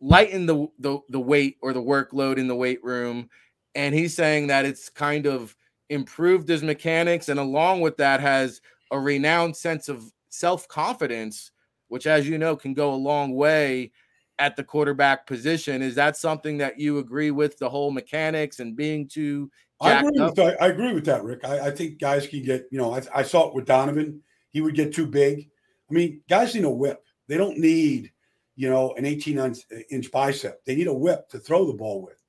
lightened 0.00 0.48
the, 0.48 0.66
the 0.78 0.98
the 1.10 1.20
weight 1.20 1.58
or 1.60 1.72
the 1.72 1.82
workload 1.82 2.38
in 2.38 2.48
the 2.48 2.56
weight 2.56 2.82
room 2.82 3.28
and 3.74 3.94
he's 3.94 4.14
saying 4.14 4.46
that 4.46 4.64
it's 4.64 4.88
kind 4.88 5.26
of 5.26 5.54
improved 5.90 6.48
his 6.48 6.62
mechanics 6.62 7.28
and 7.28 7.38
along 7.38 7.80
with 7.80 7.96
that 7.96 8.20
has 8.20 8.60
a 8.92 8.98
renowned 8.98 9.54
sense 9.54 9.88
of 9.88 10.10
self-confidence 10.30 11.50
which 11.88 12.06
as 12.06 12.26
you 12.28 12.38
know 12.38 12.56
can 12.56 12.72
go 12.72 12.94
a 12.94 12.96
long 12.96 13.34
way 13.34 13.90
at 14.38 14.56
the 14.56 14.64
quarterback 14.64 15.26
position 15.26 15.82
is 15.82 15.94
that 15.94 16.16
something 16.16 16.56
that 16.56 16.80
you 16.80 16.98
agree 16.98 17.30
with 17.30 17.58
the 17.58 17.68
whole 17.68 17.90
mechanics 17.90 18.60
and 18.60 18.76
being 18.76 19.06
too 19.06 19.50
I 19.80 20.00
agree, 20.00 20.20
with 20.20 20.34
that, 20.34 20.62
I 20.62 20.66
agree 20.66 20.92
with 20.92 21.06
that 21.06 21.24
rick 21.24 21.44
I, 21.44 21.68
I, 21.68 21.70
think 21.70 21.98
guys 21.98 22.26
can 22.26 22.42
get 22.42 22.66
you 22.70 22.78
know 22.78 22.94
I, 22.94 23.02
I 23.14 23.22
saw 23.22 23.48
it 23.48 23.54
with 23.54 23.64
donovan 23.64 24.22
he 24.50 24.60
would 24.60 24.74
get 24.74 24.94
too 24.94 25.06
big 25.06 25.48
i 25.90 25.94
mean 25.94 26.20
guys 26.28 26.54
need 26.54 26.64
a 26.64 26.70
whip 26.70 27.02
they 27.28 27.36
don't 27.36 27.58
need 27.58 28.12
you 28.60 28.68
know, 28.68 28.92
an 28.98 29.06
18 29.06 29.54
inch 29.90 30.12
bicep. 30.12 30.62
They 30.66 30.74
need 30.74 30.86
a 30.86 30.92
whip 30.92 31.30
to 31.30 31.38
throw 31.38 31.66
the 31.66 31.72
ball 31.72 32.02
with. 32.02 32.22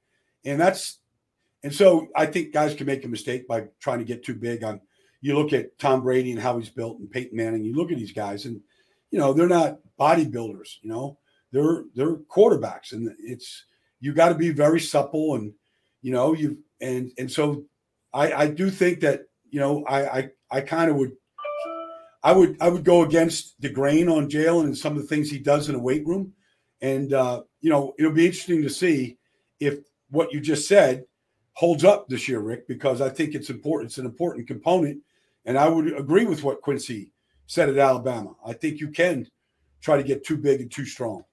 And 0.46 0.58
that's, 0.58 1.00
and 1.62 1.76
so 1.76 2.08
I 2.16 2.26
think 2.26 2.54
guys 2.54 2.74
can 2.74 2.88
make 2.88 3.04
a 3.04 3.10
mistake 3.10 3.50
by 3.50 3.66
trying 3.82 4.00
to 4.00 4.06
get 4.06 4.24
too 4.24 4.36
big 4.36 4.64
on. 4.64 4.80
You 5.20 5.38
look 5.38 5.52
at 5.52 5.78
Tom 5.78 6.04
Brady 6.04 6.32
and 6.32 6.40
how 6.40 6.58
he's 6.58 6.70
built 6.70 7.00
and 7.00 7.12
Peyton 7.12 7.36
Manning, 7.36 7.66
you 7.66 7.76
look 7.76 7.92
at 7.92 7.98
these 7.98 8.14
guys 8.14 8.46
and, 8.46 8.62
you 9.12 9.20
know, 9.20 9.34
they're 9.34 9.50
not 9.50 9.80
bodybuilders, 10.00 10.78
you 10.82 10.90
know, 10.90 11.18
they're, 11.52 11.84
they're 11.96 12.16
quarterbacks 12.16 12.94
and 12.94 13.14
it's, 13.20 13.66
you 14.00 14.14
got 14.14 14.30
to 14.30 14.36
be 14.36 14.52
very 14.52 14.80
supple 14.80 15.36
and, 15.36 15.52
you 16.02 16.12
know, 16.12 16.34
you, 16.34 16.58
and, 16.80 17.12
and 17.18 17.32
so 17.32 17.64
I, 18.14 18.34
I 18.34 18.48
do 18.48 18.70
think 18.70 19.02
that, 19.02 19.24
you 19.50 19.60
know, 19.60 19.84
I, 19.86 20.18
I, 20.18 20.30
I 20.50 20.62
kind 20.62 20.90
of 20.90 20.98
would 20.98 21.12
I 22.24 22.32
would 22.34 22.58
I 22.62 22.70
would 22.70 22.84
go 22.84 23.04
against 23.04 23.60
the 23.62 23.70
grain 23.70 24.08
on 24.08 24.30
Jalen 24.30 24.66
and 24.66 24.78
some 24.78 24.96
of 24.96 25.02
the 25.02 25.08
things 25.08 25.30
he 25.30 25.40
does 25.40 25.70
in 25.70 25.76
a 25.76 25.80
weight 25.80 26.06
room, 26.06 26.34
and 26.82 27.14
uh, 27.14 27.42
you 27.62 27.70
know 27.70 27.94
it'll 27.98 28.12
be 28.12 28.26
interesting 28.26 28.62
to 28.62 28.70
see 28.70 29.18
if 29.60 29.80
what 30.10 30.32
you 30.32 30.40
just 30.40 30.68
said 30.68 31.06
holds 31.54 31.84
up 31.84 32.08
this 32.08 32.28
year, 32.28 32.40
Rick, 32.40 32.68
because 32.68 33.02
I 33.02 33.10
think 33.10 33.34
it's 33.34 33.50
important. 33.50 33.90
It's 33.90 33.98
an 33.98 34.06
important 34.06 34.48
component, 34.48 35.02
and 35.46 35.58
I 35.58 35.68
would 35.68 35.94
agree 35.98 36.26
with 36.26 36.44
what 36.44 36.62
Quincy 36.62 37.12
said 37.48 37.70
at 37.70 37.78
Alabama. 37.78 38.36
I 38.46 38.54
think 38.54 38.80
you 38.80 38.90
can 38.90 39.28
try 39.82 39.98
to 39.98 40.04
get 40.04 40.24
too 40.24 40.38
big 40.38 40.62
and 40.62 40.72
too 40.72 40.86
strong. 40.86 41.24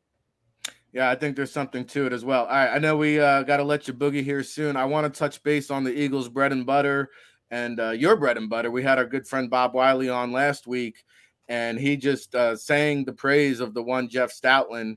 Yeah, 0.92 1.10
I 1.10 1.14
think 1.14 1.36
there's 1.36 1.52
something 1.52 1.84
to 1.86 2.06
it 2.06 2.12
as 2.12 2.24
well. 2.24 2.44
All 2.46 2.50
right, 2.50 2.74
I 2.74 2.78
know 2.78 2.96
we 2.96 3.20
uh, 3.20 3.42
got 3.42 3.58
to 3.58 3.64
let 3.64 3.86
you 3.86 3.94
boogie 3.94 4.24
here 4.24 4.42
soon. 4.42 4.76
I 4.76 4.86
want 4.86 5.12
to 5.12 5.18
touch 5.18 5.42
base 5.42 5.70
on 5.70 5.84
the 5.84 5.92
Eagles' 5.92 6.28
bread 6.28 6.52
and 6.52 6.64
butter 6.64 7.10
and 7.50 7.78
uh, 7.78 7.90
your 7.90 8.16
bread 8.16 8.36
and 8.36 8.48
butter. 8.48 8.70
We 8.70 8.82
had 8.82 8.98
our 8.98 9.04
good 9.04 9.26
friend 9.26 9.50
Bob 9.50 9.74
Wylie 9.74 10.08
on 10.08 10.32
last 10.32 10.66
week, 10.66 11.04
and 11.48 11.78
he 11.78 11.96
just 11.96 12.34
uh, 12.34 12.56
sang 12.56 13.04
the 13.04 13.12
praise 13.12 13.60
of 13.60 13.74
the 13.74 13.82
one 13.82 14.08
Jeff 14.08 14.32
Stoutland 14.32 14.96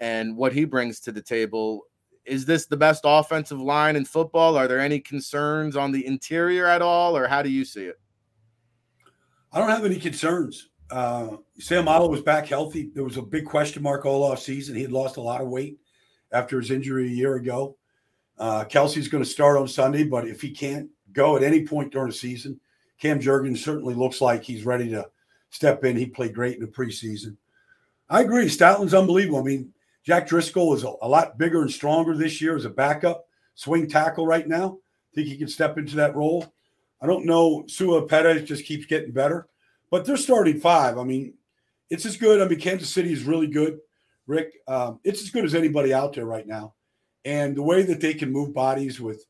and 0.00 0.36
what 0.36 0.52
he 0.52 0.64
brings 0.64 1.00
to 1.00 1.12
the 1.12 1.22
table. 1.22 1.82
Is 2.24 2.44
this 2.44 2.66
the 2.66 2.76
best 2.76 3.02
offensive 3.04 3.60
line 3.60 3.96
in 3.96 4.04
football? 4.04 4.56
Are 4.56 4.68
there 4.68 4.80
any 4.80 5.00
concerns 5.00 5.76
on 5.76 5.90
the 5.90 6.06
interior 6.06 6.66
at 6.66 6.82
all, 6.82 7.16
or 7.16 7.26
how 7.26 7.42
do 7.42 7.50
you 7.50 7.64
see 7.64 7.84
it? 7.84 7.98
I 9.52 9.58
don't 9.58 9.70
have 9.70 9.84
any 9.84 9.98
concerns. 9.98 10.70
Uh, 10.92 11.36
Seumalo 11.58 12.08
was 12.08 12.20
back 12.20 12.46
healthy. 12.46 12.90
There 12.94 13.04
was 13.04 13.16
a 13.16 13.22
big 13.22 13.46
question 13.46 13.82
mark 13.82 14.04
all 14.04 14.22
off 14.22 14.40
season. 14.40 14.76
He 14.76 14.82
had 14.82 14.92
lost 14.92 15.16
a 15.16 15.22
lot 15.22 15.40
of 15.40 15.48
weight 15.48 15.78
after 16.32 16.60
his 16.60 16.70
injury 16.70 17.06
a 17.06 17.10
year 17.10 17.36
ago. 17.36 17.76
Uh, 18.38 18.64
Kelce's 18.64 19.08
going 19.08 19.24
to 19.24 19.28
start 19.28 19.56
on 19.56 19.66
Sunday, 19.66 20.04
but 20.04 20.28
if 20.28 20.42
he 20.42 20.50
can't 20.50 20.90
go 21.12 21.36
at 21.36 21.42
any 21.42 21.64
point 21.66 21.92
during 21.92 22.08
the 22.08 22.14
season. 22.14 22.58
Cam 22.98 23.20
Jurgens 23.20 23.58
certainly 23.58 23.94
looks 23.94 24.20
like 24.20 24.42
he's 24.42 24.64
ready 24.64 24.88
to 24.90 25.08
step 25.50 25.84
in. 25.84 25.96
He 25.96 26.06
played 26.06 26.34
great 26.34 26.56
in 26.56 26.60
the 26.62 26.68
preseason. 26.68 27.36
I 28.08 28.22
agree. 28.22 28.48
Stoutland's 28.48 28.94
unbelievable. 28.94 29.40
I 29.40 29.42
mean, 29.42 29.72
Jack 30.04 30.28
Driscoll 30.28 30.74
is 30.74 30.84
a, 30.84 30.92
a, 31.02 31.08
lot 31.08 31.38
bigger 31.38 31.62
and 31.62 31.70
stronger 31.70 32.16
this 32.16 32.40
year 32.40 32.56
as 32.56 32.64
a 32.64 32.70
backup 32.70 33.26
swing 33.54 33.88
tackle 33.88 34.26
right 34.26 34.46
now. 34.46 34.78
I 35.12 35.14
Think 35.14 35.28
he 35.28 35.36
can 35.36 35.48
step 35.48 35.78
into 35.78 35.96
that 35.96 36.14
role. 36.14 36.52
I 37.00 37.06
don't 37.06 37.26
know. 37.26 37.64
Sua 37.66 38.02
Perez 38.02 38.44
just 38.48 38.64
keeps 38.64 38.86
getting 38.86 39.12
better, 39.12 39.48
but 39.92 40.06
they're 40.06 40.16
starting 40.16 40.58
five. 40.58 40.96
I 40.96 41.04
mean, 41.04 41.34
it's 41.90 42.06
as 42.06 42.16
good. 42.16 42.40
I 42.40 42.48
mean, 42.48 42.58
Kansas 42.58 42.92
City 42.92 43.12
is 43.12 43.24
really 43.24 43.46
good. 43.46 43.78
Rick, 44.26 44.54
um, 44.66 44.98
it's 45.04 45.20
as 45.20 45.28
good 45.28 45.44
as 45.44 45.54
anybody 45.54 45.92
out 45.92 46.14
there 46.14 46.24
right 46.24 46.46
now. 46.46 46.72
And 47.26 47.54
the 47.54 47.62
way 47.62 47.82
that 47.82 48.00
they 48.00 48.14
can 48.14 48.32
move 48.32 48.54
bodies 48.54 49.02
with 49.02 49.26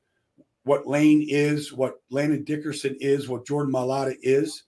what 0.62 0.86
Lane 0.86 1.26
is, 1.28 1.72
what 1.72 2.00
Landon 2.10 2.44
Dickerson 2.44 2.96
is, 3.00 3.28
what 3.28 3.44
Jordan 3.44 3.72
Mailata 3.72 4.14
is. 4.22 4.62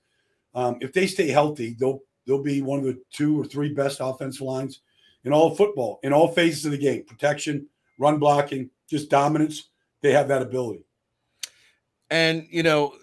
Um, 0.56 0.78
if 0.80 0.92
they 0.92 1.06
stay 1.06 1.28
healthy, 1.28 1.76
they'll 1.78 2.00
they'll 2.26 2.42
be 2.42 2.60
one 2.60 2.80
of 2.80 2.86
the 2.86 3.00
two 3.12 3.40
or 3.40 3.44
three 3.44 3.72
best 3.72 3.98
offensive 4.00 4.42
lines 4.42 4.80
in 5.22 5.32
all 5.32 5.54
football, 5.54 6.00
in 6.02 6.12
all 6.12 6.26
phases 6.26 6.64
of 6.64 6.72
the 6.72 6.78
game. 6.78 7.04
Protection, 7.04 7.68
run 8.00 8.18
blocking, 8.18 8.68
just 8.90 9.10
dominance. 9.10 9.68
They 10.00 10.10
have 10.10 10.26
that 10.26 10.42
ability. 10.42 10.84
And 12.10 12.48
you 12.50 12.64
know, 12.64 12.96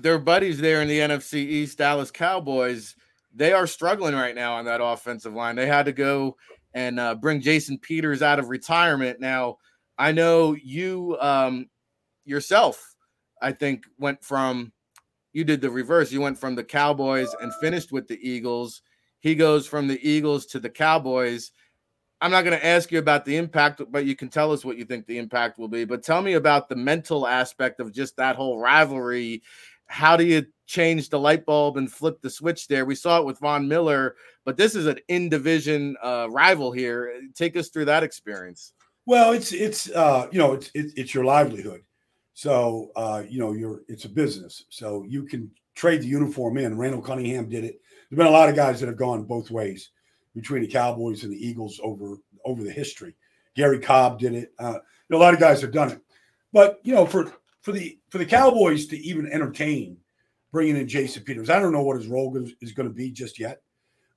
their 0.00 0.18
buddies 0.18 0.60
there 0.60 0.82
in 0.82 0.88
the 0.88 0.98
NFC 0.98 1.34
East, 1.34 1.78
Dallas 1.78 2.10
Cowboys, 2.10 2.96
they 3.34 3.52
are 3.52 3.66
struggling 3.66 4.14
right 4.14 4.34
now 4.34 4.54
on 4.54 4.64
that 4.66 4.82
offensive 4.82 5.34
line. 5.34 5.56
They 5.56 5.66
had 5.66 5.86
to 5.86 5.92
go 5.92 6.36
and 6.72 6.98
uh, 6.98 7.14
bring 7.14 7.40
Jason 7.40 7.78
Peters 7.78 8.22
out 8.22 8.38
of 8.38 8.48
retirement. 8.48 9.20
Now, 9.20 9.58
I 9.98 10.12
know 10.12 10.54
you 10.54 11.16
um, 11.20 11.68
yourself, 12.24 12.94
I 13.40 13.52
think, 13.52 13.84
went 13.98 14.24
from 14.24 14.72
you 15.32 15.44
did 15.44 15.60
the 15.60 15.70
reverse. 15.70 16.12
You 16.12 16.20
went 16.20 16.38
from 16.38 16.54
the 16.54 16.64
Cowboys 16.64 17.34
and 17.40 17.52
finished 17.54 17.92
with 17.92 18.06
the 18.06 18.18
Eagles. 18.22 18.82
He 19.20 19.34
goes 19.34 19.66
from 19.66 19.88
the 19.88 19.98
Eagles 20.08 20.46
to 20.46 20.60
the 20.60 20.70
Cowboys. 20.70 21.50
I'm 22.20 22.30
not 22.30 22.44
going 22.44 22.58
to 22.58 22.64
ask 22.64 22.92
you 22.92 23.00
about 23.00 23.24
the 23.24 23.36
impact, 23.36 23.82
but 23.90 24.06
you 24.06 24.14
can 24.14 24.28
tell 24.28 24.52
us 24.52 24.64
what 24.64 24.78
you 24.78 24.84
think 24.84 25.06
the 25.06 25.18
impact 25.18 25.58
will 25.58 25.68
be. 25.68 25.84
But 25.84 26.04
tell 26.04 26.22
me 26.22 26.34
about 26.34 26.68
the 26.68 26.76
mental 26.76 27.26
aspect 27.26 27.80
of 27.80 27.92
just 27.92 28.16
that 28.16 28.36
whole 28.36 28.58
rivalry. 28.58 29.42
How 29.86 30.16
do 30.16 30.24
you 30.24 30.46
change 30.66 31.08
the 31.08 31.18
light 31.18 31.44
bulb 31.44 31.76
and 31.76 31.90
flip 31.90 32.20
the 32.20 32.30
switch 32.30 32.68
there? 32.68 32.84
We 32.84 32.94
saw 32.94 33.18
it 33.18 33.26
with 33.26 33.38
Von 33.38 33.68
Miller, 33.68 34.16
but 34.44 34.56
this 34.56 34.74
is 34.74 34.86
an 34.86 34.98
in 35.08 35.28
division 35.28 35.96
uh, 36.02 36.28
rival 36.30 36.72
here. 36.72 37.20
Take 37.34 37.56
us 37.56 37.68
through 37.68 37.86
that 37.86 38.02
experience. 38.02 38.72
Well, 39.06 39.32
it's 39.32 39.52
it's 39.52 39.90
uh, 39.90 40.28
you 40.32 40.38
know 40.38 40.54
it's 40.54 40.70
it's, 40.74 41.14
your 41.14 41.24
livelihood, 41.24 41.82
so 42.32 42.90
uh, 42.96 43.22
you 43.28 43.38
know 43.38 43.52
you're 43.52 43.82
it's 43.88 44.06
a 44.06 44.08
business, 44.08 44.64
so 44.70 45.04
you 45.06 45.24
can 45.24 45.50
trade 45.74 46.00
the 46.00 46.06
uniform 46.06 46.56
in. 46.56 46.78
Randall 46.78 47.02
Cunningham 47.02 47.48
did 47.48 47.64
it. 47.64 47.80
There's 48.08 48.16
been 48.16 48.26
a 48.26 48.30
lot 48.30 48.48
of 48.48 48.56
guys 48.56 48.80
that 48.80 48.86
have 48.86 48.96
gone 48.96 49.24
both 49.24 49.50
ways 49.50 49.90
between 50.34 50.62
the 50.62 50.68
Cowboys 50.68 51.22
and 51.22 51.32
the 51.32 51.46
Eagles 51.46 51.80
over 51.82 52.16
over 52.46 52.62
the 52.62 52.72
history. 52.72 53.14
Gary 53.54 53.78
Cobb 53.78 54.18
did 54.18 54.34
it. 54.34 54.52
Uh, 54.58 54.72
you 54.74 54.80
know, 55.10 55.18
a 55.18 55.22
lot 55.22 55.34
of 55.34 55.40
guys 55.40 55.60
have 55.60 55.72
done 55.72 55.92
it, 55.92 56.00
but 56.52 56.80
you 56.82 56.94
know, 56.94 57.04
for 57.04 57.30
for 57.64 57.72
the 57.72 57.98
for 58.10 58.18
the 58.18 58.26
Cowboys 58.26 58.86
to 58.86 58.98
even 58.98 59.26
entertain 59.26 59.96
bringing 60.52 60.76
in 60.76 60.86
Jason 60.86 61.24
Peters, 61.24 61.50
I 61.50 61.58
don't 61.58 61.72
know 61.72 61.82
what 61.82 61.96
his 61.96 62.06
role 62.06 62.36
is, 62.36 62.72
going 62.72 62.88
to 62.88 62.94
be 62.94 63.10
just 63.10 63.40
yet. 63.40 63.62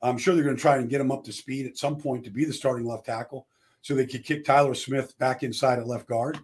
I'm 0.03 0.17
sure 0.17 0.35
they're 0.35 0.43
going 0.43 0.55
to 0.55 0.61
try 0.61 0.77
and 0.77 0.89
get 0.89 1.01
him 1.01 1.11
up 1.11 1.23
to 1.23 1.33
speed 1.33 1.65
at 1.65 1.77
some 1.77 1.95
point 1.95 2.23
to 2.25 2.29
be 2.29 2.45
the 2.45 2.53
starting 2.53 2.85
left 2.85 3.07
tackle, 3.07 3.47
so 3.81 3.95
they 3.95 4.05
could 4.05 4.23
kick 4.23 4.45
Tyler 4.45 4.75
Smith 4.75 5.17
back 5.17 5.41
inside 5.41 5.79
at 5.79 5.87
left 5.87 6.07
guard. 6.07 6.37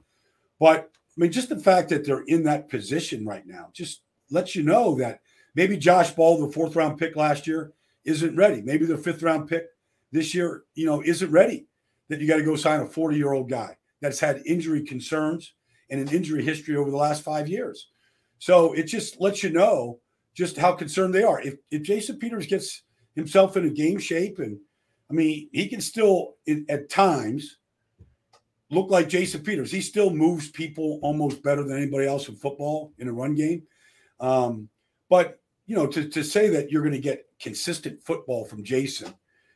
But 0.60 0.90
I 0.96 1.22
mean, 1.22 1.32
just 1.32 1.50
the 1.50 1.60
fact 1.60 1.90
that 1.90 2.06
they're 2.06 2.24
in 2.24 2.44
that 2.46 2.70
position 2.70 3.26
right 3.26 3.46
now 3.46 3.70
just 3.74 4.02
lets 4.32 4.56
you 4.56 4.64
know 4.64 4.96
that 4.96 5.20
maybe 5.56 5.78
Josh 5.78 6.12
Ball, 6.12 6.40
the 6.40 6.54
fourth 6.54 6.76
round 6.76 6.98
pick 6.98 7.18
last 7.18 7.46
year, 7.46 7.74
isn't 8.06 8.36
ready. 8.36 8.62
Maybe 8.62 8.86
their 8.86 8.98
fifth 8.98 9.22
round 9.22 9.50
pick 9.50 9.68
this 10.14 10.34
year, 10.34 10.64
you 10.74 10.86
know, 10.86 11.04
isn't 11.04 11.32
ready. 11.32 11.68
That 12.08 12.22
you 12.22 12.28
got 12.28 12.38
to 12.38 12.44
go 12.44 12.56
sign 12.56 12.80
a 12.80 12.86
40 12.86 13.18
year 13.18 13.34
old 13.34 13.50
guy 13.50 13.78
that's 14.02 14.20
had 14.20 14.42
injury 14.46 14.84
concerns 14.84 15.54
and 15.94 16.10
an 16.10 16.16
injury 16.16 16.44
history 16.44 16.76
over 16.76 16.90
the 16.90 16.98
last 16.98 17.22
five 17.22 17.48
years. 17.48 17.90
So 18.40 18.74
it 18.74 18.84
just 18.84 19.22
lets 19.22 19.44
you 19.44 19.52
know 19.52 20.00
just 20.34 20.58
how 20.58 20.74
concerned 20.74 21.14
they 21.14 21.24
are. 21.24 21.40
If, 21.40 21.56
if 21.70 21.84
Jason 21.84 22.18
Peters 22.18 22.48
gets 22.48 22.82
himself 23.16 23.56
in 23.56 23.66
a 23.66 23.70
game 23.70 24.00
shape, 24.00 24.40
and 24.40 24.58
I 25.10 25.14
mean, 25.14 25.50
he 25.54 25.68
can 25.68 25.80
still 25.80 26.34
at 26.68 26.90
times 26.90 27.60
look 28.72 28.90
like 28.90 29.08
Jason 29.08 29.44
Peters. 29.44 29.72
He 29.72 29.82
still 29.82 30.10
moves 30.10 30.50
people 30.50 31.00
almost 31.04 31.44
better 31.44 31.64
than 31.64 31.78
anybody 31.78 32.08
else 32.08 32.28
in 32.28 32.36
football 32.36 32.92
in 32.98 33.08
a 33.08 33.14
run 33.14 33.36
game. 33.36 33.62
Um, 34.20 34.70
but 35.12 35.40
you 35.68 35.76
know, 35.76 35.86
to, 35.86 36.10
to 36.10 36.24
say 36.24 36.50
that 36.50 36.72
you're 36.72 36.82
going 36.82 36.94
to 36.94 37.00
get 37.00 37.28
consistent 37.40 38.04
football 38.04 38.46
from 38.46 38.64
Jason, 38.64 39.14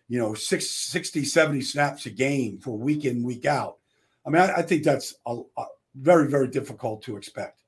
you 0.07 0.19
know, 0.19 0.35
six, 0.35 0.69
60, 0.69 1.25
70 1.25 1.61
snaps 1.61 2.05
a 2.05 2.11
game 2.11 2.59
for 2.59 2.77
week 2.77 3.05
in, 3.05 3.23
week 3.23 3.45
out. 3.45 3.77
I 4.23 4.29
mean, 4.29 4.41
I, 4.41 4.57
I 4.57 4.61
think 4.61 4.83
that's 4.83 5.15
a, 5.25 5.41
a 5.57 5.65
very, 5.99 6.27
very 6.27 6.47
difficult 6.47 7.01
to 7.03 7.17
expect. 7.17 7.63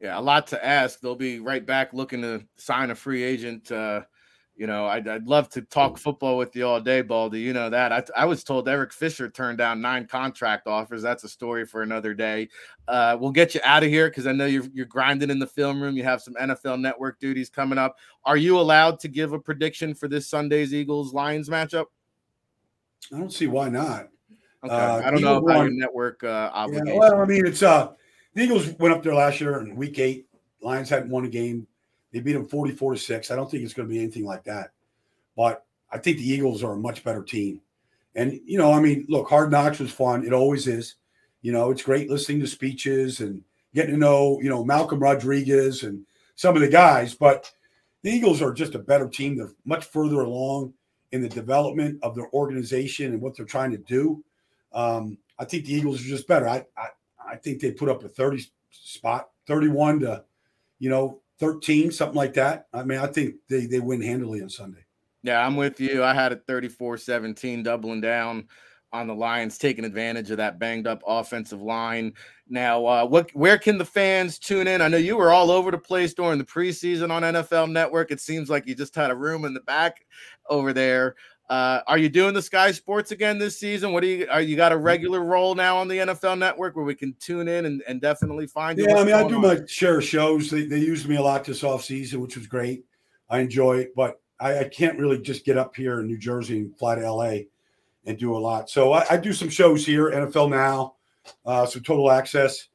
Yeah, 0.00 0.18
a 0.18 0.20
lot 0.20 0.46
to 0.48 0.64
ask. 0.64 1.00
They'll 1.00 1.14
be 1.14 1.38
right 1.40 1.64
back 1.64 1.92
looking 1.92 2.22
to 2.22 2.44
sign 2.56 2.90
a 2.90 2.94
free 2.94 3.22
agent 3.22 3.70
uh, 3.72 4.02
you 4.56 4.68
know, 4.68 4.86
I'd, 4.86 5.08
I'd 5.08 5.26
love 5.26 5.48
to 5.50 5.62
talk 5.62 5.98
football 5.98 6.36
with 6.38 6.54
you 6.54 6.66
all 6.66 6.80
day, 6.80 7.02
Baldy. 7.02 7.40
You 7.40 7.52
know 7.52 7.70
that. 7.70 7.92
I, 7.92 8.04
I 8.16 8.24
was 8.24 8.44
told 8.44 8.68
Eric 8.68 8.92
Fisher 8.92 9.28
turned 9.28 9.58
down 9.58 9.80
nine 9.80 10.06
contract 10.06 10.68
offers. 10.68 11.02
That's 11.02 11.24
a 11.24 11.28
story 11.28 11.66
for 11.66 11.82
another 11.82 12.14
day. 12.14 12.48
Uh, 12.86 13.16
we'll 13.18 13.32
get 13.32 13.54
you 13.54 13.60
out 13.64 13.82
of 13.82 13.88
here 13.88 14.08
because 14.08 14.28
I 14.28 14.32
know 14.32 14.46
you're, 14.46 14.66
you're 14.72 14.86
grinding 14.86 15.30
in 15.30 15.40
the 15.40 15.46
film 15.46 15.82
room. 15.82 15.96
You 15.96 16.04
have 16.04 16.22
some 16.22 16.34
NFL 16.34 16.80
network 16.80 17.18
duties 17.18 17.50
coming 17.50 17.78
up. 17.78 17.96
Are 18.24 18.36
you 18.36 18.58
allowed 18.58 19.00
to 19.00 19.08
give 19.08 19.32
a 19.32 19.40
prediction 19.40 19.92
for 19.92 20.06
this 20.06 20.28
Sunday's 20.28 20.72
Eagles 20.72 21.12
Lions 21.12 21.48
matchup? 21.48 21.86
I 23.12 23.18
don't 23.18 23.32
see 23.32 23.48
why 23.48 23.70
not. 23.70 24.08
Okay. 24.64 24.74
Uh, 24.74 25.02
I 25.06 25.10
don't 25.10 25.20
know 25.20 25.36
about 25.36 25.56
won. 25.56 25.66
your 25.66 25.74
network 25.74 26.24
uh, 26.24 26.50
obligation. 26.52 26.86
Yeah, 26.86 26.98
well, 26.98 27.20
I 27.20 27.24
mean, 27.26 27.46
it's 27.46 27.62
uh, 27.62 27.92
the 28.34 28.42
Eagles 28.42 28.68
went 28.78 28.94
up 28.94 29.02
there 29.02 29.14
last 29.14 29.40
year 29.40 29.60
in 29.60 29.76
week 29.76 29.98
eight. 29.98 30.26
Lions 30.62 30.88
hadn't 30.88 31.10
won 31.10 31.24
a 31.24 31.28
game 31.28 31.66
they 32.14 32.20
beat 32.20 32.34
them 32.34 32.46
44 32.46 32.94
to 32.94 33.00
6. 33.00 33.30
I 33.30 33.34
don't 33.34 33.50
think 33.50 33.64
it's 33.64 33.74
going 33.74 33.88
to 33.88 33.92
be 33.92 33.98
anything 33.98 34.24
like 34.24 34.44
that. 34.44 34.70
But 35.36 35.66
I 35.90 35.98
think 35.98 36.18
the 36.18 36.30
Eagles 36.30 36.62
are 36.62 36.74
a 36.74 36.78
much 36.78 37.02
better 37.02 37.24
team. 37.24 37.60
And, 38.14 38.40
you 38.46 38.56
know, 38.56 38.72
I 38.72 38.80
mean, 38.80 39.04
look, 39.08 39.28
Hard 39.28 39.50
Knocks 39.50 39.80
was 39.80 39.90
fun. 39.90 40.24
It 40.24 40.32
always 40.32 40.68
is. 40.68 40.94
You 41.42 41.50
know, 41.50 41.72
it's 41.72 41.82
great 41.82 42.08
listening 42.08 42.38
to 42.40 42.46
speeches 42.46 43.18
and 43.18 43.42
getting 43.74 43.94
to 43.94 43.98
know, 43.98 44.38
you 44.40 44.48
know, 44.48 44.64
Malcolm 44.64 45.00
Rodriguez 45.00 45.82
and 45.82 46.06
some 46.36 46.54
of 46.54 46.62
the 46.62 46.68
guys. 46.68 47.16
But 47.16 47.50
the 48.02 48.12
Eagles 48.12 48.40
are 48.40 48.52
just 48.52 48.76
a 48.76 48.78
better 48.78 49.08
team. 49.08 49.36
They're 49.36 49.50
much 49.64 49.86
further 49.86 50.20
along 50.20 50.72
in 51.10 51.20
the 51.20 51.28
development 51.28 51.98
of 52.04 52.14
their 52.14 52.30
organization 52.32 53.12
and 53.12 53.20
what 53.20 53.36
they're 53.36 53.44
trying 53.44 53.72
to 53.72 53.78
do. 53.78 54.22
Um, 54.74 55.18
I 55.38 55.44
think 55.44 55.64
the 55.64 55.74
Eagles 55.74 56.00
are 56.00 56.08
just 56.08 56.28
better. 56.28 56.48
I, 56.48 56.66
I 56.76 56.88
I 57.26 57.36
think 57.36 57.60
they 57.60 57.72
put 57.72 57.88
up 57.88 58.04
a 58.04 58.08
30 58.08 58.44
spot, 58.70 59.30
31 59.46 60.00
to, 60.00 60.24
you 60.78 60.90
know, 60.90 61.20
13, 61.40 61.90
something 61.90 62.16
like 62.16 62.34
that. 62.34 62.66
I 62.72 62.84
mean, 62.84 62.98
I 62.98 63.06
think 63.06 63.36
they, 63.48 63.66
they 63.66 63.80
win 63.80 64.00
handily 64.00 64.42
on 64.42 64.48
Sunday. 64.48 64.84
Yeah, 65.22 65.44
I'm 65.44 65.56
with 65.56 65.80
you. 65.80 66.04
I 66.04 66.14
had 66.14 66.32
a 66.32 66.36
34 66.36 66.98
17 66.98 67.62
doubling 67.62 68.00
down 68.00 68.46
on 68.92 69.08
the 69.08 69.14
Lions, 69.14 69.58
taking 69.58 69.84
advantage 69.84 70.30
of 70.30 70.36
that 70.36 70.60
banged 70.60 70.86
up 70.86 71.02
offensive 71.04 71.60
line. 71.60 72.12
Now, 72.48 72.86
uh, 72.86 73.06
what 73.06 73.34
where 73.34 73.58
can 73.58 73.78
the 73.78 73.84
fans 73.84 74.38
tune 74.38 74.68
in? 74.68 74.82
I 74.82 74.88
know 74.88 74.98
you 74.98 75.16
were 75.16 75.32
all 75.32 75.50
over 75.50 75.70
the 75.70 75.78
place 75.78 76.14
during 76.14 76.38
the 76.38 76.44
preseason 76.44 77.10
on 77.10 77.22
NFL 77.22 77.72
Network. 77.72 78.12
It 78.12 78.20
seems 78.20 78.50
like 78.50 78.66
you 78.66 78.74
just 78.74 78.94
had 78.94 79.10
a 79.10 79.16
room 79.16 79.46
in 79.46 79.54
the 79.54 79.60
back 79.60 80.04
over 80.48 80.72
there. 80.72 81.16
Uh, 81.50 81.80
are 81.86 81.98
you 81.98 82.08
doing 82.08 82.32
the 82.32 82.40
Sky 82.40 82.72
Sports 82.72 83.10
again 83.10 83.38
this 83.38 83.58
season? 83.58 83.92
What 83.92 84.00
do 84.00 84.06
you 84.06 84.26
are 84.30 84.40
you 84.40 84.56
got 84.56 84.72
a 84.72 84.76
regular 84.76 85.22
role 85.22 85.54
now 85.54 85.76
on 85.76 85.88
the 85.88 85.98
NFL 85.98 86.38
Network 86.38 86.74
where 86.74 86.86
we 86.86 86.94
can 86.94 87.14
tune 87.20 87.48
in 87.48 87.66
and, 87.66 87.82
and 87.86 88.00
definitely 88.00 88.46
find 88.46 88.78
you? 88.78 88.86
Yeah, 88.88 88.96
I 88.96 89.04
mean, 89.04 89.14
I 89.14 89.28
do 89.28 89.36
on? 89.36 89.42
my 89.42 89.58
share 89.66 89.98
of 89.98 90.04
shows. 90.04 90.50
They, 90.50 90.64
they 90.64 90.78
used 90.78 91.06
me 91.06 91.16
a 91.16 91.22
lot 91.22 91.44
this 91.44 91.62
off 91.62 91.84
season, 91.84 92.20
which 92.20 92.36
was 92.36 92.46
great. 92.46 92.84
I 93.28 93.40
enjoy 93.40 93.78
it, 93.78 93.94
but 93.94 94.20
I, 94.40 94.60
I, 94.60 94.64
can't 94.64 94.98
really 94.98 95.18
just 95.20 95.44
get 95.44 95.58
up 95.58 95.74
here 95.76 96.00
in 96.00 96.06
New 96.06 96.18
Jersey 96.18 96.58
and 96.58 96.76
fly 96.76 96.94
to 96.94 97.12
LA 97.12 97.36
and 98.06 98.18
do 98.18 98.36
a 98.36 98.38
lot. 98.38 98.70
So 98.70 98.92
I, 98.92 99.04
I 99.10 99.16
do 99.16 99.32
some 99.32 99.48
shows 99.48 99.84
here, 99.84 100.10
NFL 100.10 100.50
Now, 100.50 100.94
uh, 101.44 101.66
some 101.66 101.82
Total 101.82 102.10
Access, 102.10 102.68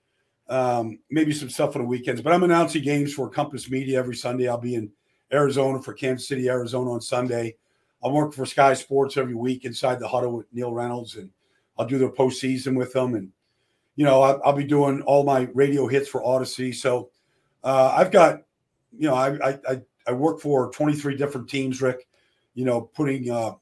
um, 0.48 1.00
maybe 1.10 1.32
some 1.32 1.50
stuff 1.50 1.76
on 1.76 1.82
the 1.82 1.88
weekends. 1.88 2.22
But 2.22 2.34
I'm 2.34 2.44
announcing 2.44 2.84
games 2.84 3.14
for 3.14 3.30
Compass 3.30 3.70
Media 3.70 4.00
every 4.00 4.16
Sunday. 4.16 4.48
I'll 4.48 4.58
be 4.58 4.76
in 4.76 4.92
Arizona 5.32 5.82
for 5.82 5.94
Kansas 5.94 6.28
City, 6.28 6.50
Arizona 6.50 6.92
on 6.92 7.02
Sunday. 7.02 7.56
I'm 8.04 8.14
working 8.14 8.32
for 8.32 8.46
Sky 8.46 8.74
Sports 8.74 9.18
every 9.18 9.36
week 9.36 9.66
inside 9.66 10.00
the 10.00 10.08
huddle 10.08 10.38
with 10.38 10.48
Neil 10.54 10.74
Reynolds, 10.74 11.16
and 11.16 11.30
I'll 11.78 11.86
do 11.86 11.98
the 11.98 12.10
postseason 12.10 12.76
with 12.76 12.94
them. 12.94 13.16
And 13.16 13.32
you 13.96 14.06
know, 14.06 14.22
I, 14.22 14.50
will 14.50 14.58
be 14.58 14.64
doing 14.64 15.02
all 15.02 15.24
my 15.24 15.50
radio 15.54 15.88
hits 15.88 16.08
for 16.08 16.22
Audacy. 16.22 16.74
So 16.74 17.10
uh, 17.64 17.94
I've 17.96 18.12
got, 18.12 18.44
you 18.98 19.08
know, 19.08 19.16
I, 19.16 19.60
I 19.68 19.82
I 20.08 20.12
work 20.14 20.40
for 20.40 20.72
23 20.72 21.16
different 21.16 21.50
teams, 21.50 21.82
Rick. 21.82 22.08
You 22.56 22.66
know, 22.66 22.82
putting, 22.82 23.30
uh, 23.30 23.54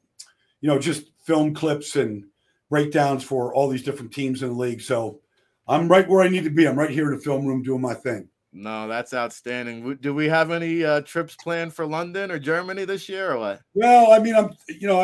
you 0.62 0.70
know, 0.70 0.80
just 0.80 1.12
film 1.24 1.54
clips 1.54 1.98
and 1.98 2.24
breakdowns 2.70 3.24
for 3.24 3.54
all 3.54 3.68
these 3.68 3.84
different 3.84 4.14
teams 4.14 4.44
in 4.44 4.50
the 4.50 4.56
league. 4.56 4.82
So 4.82 5.20
I'm 5.68 5.88
right 5.88 6.08
where 6.08 6.22
I 6.22 6.30
need 6.30 6.46
to 6.46 6.50
be. 6.50 6.68
I'm 6.68 6.80
right 6.80 6.90
here 6.90 7.12
in 7.12 7.18
the 7.18 7.24
film 7.24 7.46
room 7.46 7.64
doing 7.64 7.82
my 7.82 7.94
thing. 7.94 8.30
No, 8.58 8.88
that's 8.88 9.14
outstanding. 9.14 9.98
Do 10.02 10.14
we 10.14 10.28
have 10.28 10.52
any 10.52 10.84
uh, 10.84 11.02
trips 11.02 11.36
planned 11.36 11.74
for 11.74 11.86
London 11.86 12.32
or 12.32 12.40
Germany 12.40 12.86
this 12.86 13.08
year, 13.08 13.34
or 13.34 13.38
what? 13.38 13.62
Well, 13.76 14.12
I 14.12 14.20
mean, 14.20 14.36
I'm 14.36 14.50
you 14.68 14.88
know, 14.88 15.02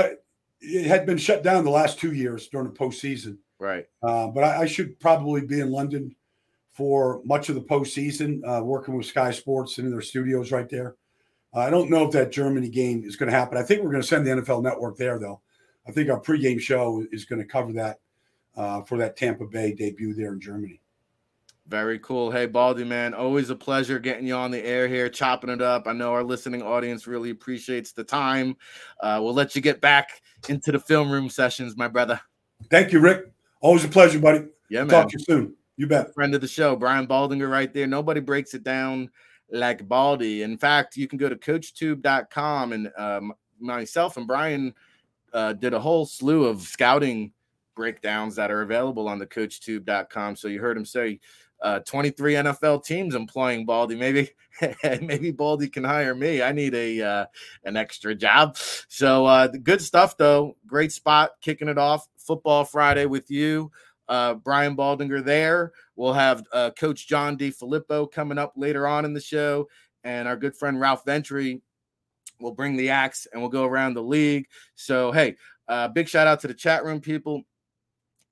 it 0.59 0.85
had 0.85 1.05
been 1.05 1.17
shut 1.17 1.43
down 1.43 1.63
the 1.63 1.69
last 1.69 1.99
two 1.99 2.13
years 2.13 2.47
during 2.47 2.67
the 2.67 2.73
postseason, 2.73 3.37
right? 3.59 3.85
Uh, 4.01 4.27
but 4.27 4.43
I, 4.43 4.61
I, 4.61 4.65
should 4.65 4.99
probably 4.99 5.41
be 5.41 5.59
in 5.59 5.71
London 5.71 6.15
for 6.71 7.21
much 7.25 7.49
of 7.49 7.55
the 7.55 7.61
postseason, 7.61 8.41
uh, 8.47 8.63
working 8.63 8.97
with 8.97 9.05
Sky 9.05 9.29
Sports 9.29 9.77
and 9.77 9.85
in 9.85 9.91
their 9.91 10.01
studios 10.01 10.51
right 10.51 10.69
there. 10.69 10.95
I 11.53 11.69
don't 11.69 11.91
know 11.91 12.05
if 12.05 12.11
that 12.13 12.31
Germany 12.31 12.69
game 12.69 13.03
is 13.05 13.15
going 13.15 13.31
to 13.31 13.37
happen. 13.37 13.59
I 13.59 13.63
think 13.63 13.83
we're 13.83 13.91
going 13.91 14.01
to 14.01 14.07
send 14.07 14.25
the 14.25 14.31
NFL 14.31 14.63
Network 14.63 14.97
there, 14.97 15.19
though. 15.19 15.41
I 15.87 15.91
think 15.91 16.09
our 16.09 16.19
pregame 16.19 16.59
show 16.59 17.05
is 17.11 17.25
going 17.25 17.39
to 17.39 17.47
cover 17.47 17.71
that 17.73 17.99
uh, 18.55 18.81
for 18.81 18.97
that 18.97 19.15
Tampa 19.15 19.45
Bay 19.45 19.73
debut 19.73 20.15
there 20.15 20.33
in 20.33 20.39
Germany. 20.39 20.81
Very 21.67 21.97
cool. 21.99 22.29
Hey, 22.29 22.45
Baldy, 22.45 22.83
man, 22.83 23.13
always 23.13 23.49
a 23.49 23.55
pleasure 23.55 23.97
getting 23.97 24.27
you 24.27 24.35
on 24.35 24.51
the 24.51 24.63
air 24.63 24.87
here, 24.87 25.07
chopping 25.07 25.49
it 25.49 25.61
up. 25.61 25.87
I 25.87 25.93
know 25.93 26.11
our 26.11 26.23
listening 26.23 26.61
audience 26.61 27.07
really 27.07 27.29
appreciates 27.29 27.93
the 27.93 28.03
time. 28.03 28.57
Uh, 28.99 29.19
we'll 29.23 29.33
let 29.33 29.55
you 29.55 29.61
get 29.61 29.79
back 29.79 30.21
into 30.49 30.73
the 30.73 30.79
film 30.79 31.09
room 31.09 31.29
sessions, 31.29 31.77
my 31.77 31.87
brother. 31.87 32.19
Thank 32.69 32.91
you, 32.91 32.99
Rick. 32.99 33.31
Always 33.61 33.85
a 33.85 33.87
pleasure, 33.87 34.19
buddy. 34.19 34.45
Yeah, 34.69 34.81
man. 34.81 34.89
Talk 34.89 35.09
to 35.09 35.17
you 35.17 35.23
soon. 35.23 35.55
You 35.77 35.87
bet. 35.87 36.13
Friend 36.13 36.35
of 36.35 36.41
the 36.41 36.47
show, 36.47 36.75
Brian 36.75 37.07
Baldinger, 37.07 37.49
right 37.49 37.73
there. 37.73 37.87
Nobody 37.87 38.19
breaks 38.19 38.53
it 38.53 38.63
down 38.63 39.09
like 39.49 39.87
Baldy. 39.87 40.43
In 40.43 40.57
fact, 40.57 40.97
you 40.97 41.07
can 41.07 41.17
go 41.17 41.29
to 41.29 41.35
coachtube.com 41.35 42.73
and 42.73 42.91
um, 42.97 43.33
myself 43.59 44.17
and 44.17 44.27
Brian 44.27 44.73
uh, 45.33 45.53
did 45.53 45.73
a 45.73 45.79
whole 45.79 46.05
slew 46.05 46.45
of 46.45 46.61
scouting 46.61 47.31
breakdowns 47.75 48.35
that 48.35 48.51
are 48.51 48.61
available 48.61 49.07
on 49.07 49.17
the 49.17 49.25
coachtube.com. 49.25 50.35
So 50.35 50.47
you 50.47 50.59
heard 50.59 50.77
him 50.77 50.85
say 50.85 51.19
uh, 51.63 51.79
23 51.79 52.33
NFL 52.33 52.83
teams 52.83 53.15
employing 53.15 53.65
Baldy. 53.65 53.95
Maybe 53.95 54.29
maybe 55.01 55.31
Baldy 55.31 55.69
can 55.69 55.83
hire 55.83 56.13
me. 56.13 56.41
I 56.41 56.51
need 56.51 56.75
a 56.75 57.01
uh, 57.01 57.25
an 57.63 57.77
extra 57.77 58.13
job. 58.13 58.57
So 58.87 59.25
uh, 59.25 59.47
good 59.47 59.81
stuff 59.81 60.17
though. 60.17 60.57
Great 60.67 60.91
spot 60.91 61.31
kicking 61.41 61.69
it 61.69 61.77
off. 61.77 62.07
Football 62.17 62.65
Friday 62.65 63.05
with 63.05 63.31
you. 63.31 63.71
Uh, 64.07 64.35
Brian 64.35 64.75
Baldinger 64.75 65.23
there. 65.23 65.71
We'll 65.95 66.13
have 66.13 66.43
uh, 66.51 66.71
Coach 66.71 67.07
John 67.07 67.37
DeFilippo 67.37 68.11
coming 68.11 68.37
up 68.37 68.53
later 68.57 68.85
on 68.85 69.05
in 69.05 69.13
the 69.13 69.21
show, 69.21 69.69
and 70.03 70.27
our 70.27 70.35
good 70.35 70.55
friend 70.55 70.79
Ralph 70.79 71.05
Ventry 71.05 71.61
will 72.39 72.51
bring 72.51 72.75
the 72.75 72.89
axe 72.89 73.25
and 73.31 73.41
we'll 73.41 73.49
go 73.49 73.63
around 73.63 73.93
the 73.93 74.03
league. 74.03 74.47
So 74.75 75.11
hey, 75.13 75.37
uh, 75.69 75.87
big 75.87 76.09
shout 76.09 76.27
out 76.27 76.41
to 76.41 76.47
the 76.47 76.53
chat 76.53 76.83
room 76.83 76.99
people. 76.99 77.43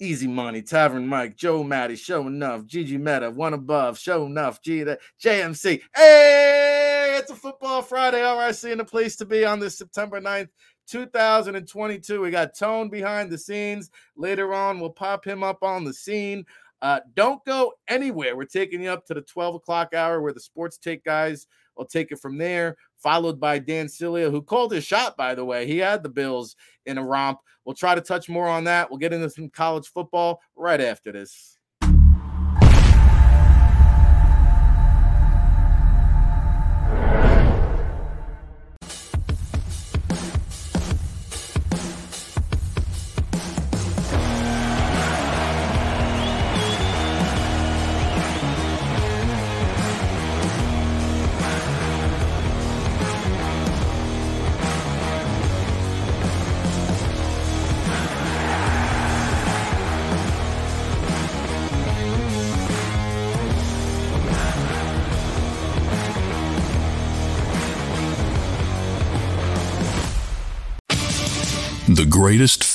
Easy 0.01 0.25
Money, 0.25 0.63
Tavern 0.63 1.05
Mike, 1.05 1.37
Joe 1.37 1.63
Matty, 1.63 1.95
Show 1.95 2.25
Enough, 2.25 2.65
Gigi 2.65 2.97
Meta, 2.97 3.29
One 3.29 3.53
Above, 3.53 3.99
Show 3.99 4.25
Enough, 4.25 4.59
G 4.63 4.81
the 4.81 4.99
JMC. 5.23 5.79
Hey, 5.95 7.17
it's 7.19 7.29
a 7.29 7.35
football 7.35 7.83
Friday. 7.83 8.23
All 8.23 8.35
right, 8.35 8.55
seeing 8.55 8.79
the 8.79 8.83
place 8.83 9.15
to 9.17 9.25
be 9.25 9.45
on 9.45 9.59
this 9.59 9.77
September 9.77 10.19
9th, 10.19 10.49
2022. 10.89 12.19
We 12.19 12.31
got 12.31 12.57
Tone 12.57 12.89
behind 12.89 13.29
the 13.29 13.37
scenes. 13.37 13.91
Later 14.15 14.55
on, 14.55 14.79
we'll 14.79 14.89
pop 14.89 15.23
him 15.23 15.43
up 15.43 15.61
on 15.61 15.83
the 15.83 15.93
scene. 15.93 16.45
Uh, 16.81 17.01
don't 17.13 17.45
go 17.45 17.73
anywhere. 17.87 18.35
We're 18.35 18.45
taking 18.45 18.81
you 18.81 18.89
up 18.89 19.05
to 19.05 19.13
the 19.13 19.21
12 19.21 19.55
o'clock 19.55 19.93
hour 19.93 20.19
where 20.19 20.33
the 20.33 20.39
sports 20.39 20.79
take 20.79 21.03
guys 21.03 21.45
will 21.81 21.87
take 21.87 22.11
it 22.11 22.19
from 22.19 22.37
there 22.37 22.77
followed 23.01 23.39
by 23.39 23.57
Dan 23.57 23.87
Sileo, 23.87 24.29
who 24.29 24.43
called 24.43 24.71
his 24.71 24.83
shot, 24.83 25.17
by 25.17 25.33
the 25.33 25.43
way. 25.43 25.65
He 25.65 25.79
had 25.79 26.03
the 26.03 26.09
Bills 26.09 26.55
in 26.85 26.99
a 26.99 27.03
romp. 27.03 27.39
We'll 27.65 27.75
try 27.75 27.95
to 27.95 28.01
touch 28.01 28.29
more 28.29 28.47
on 28.47 28.65
that. 28.65 28.89
We'll 28.89 28.99
get 28.99 29.13
into 29.13 29.29
some 29.29 29.49
college 29.49 29.87
football 29.87 30.39
right 30.55 30.79
after 30.79 31.11
this. 31.11 31.57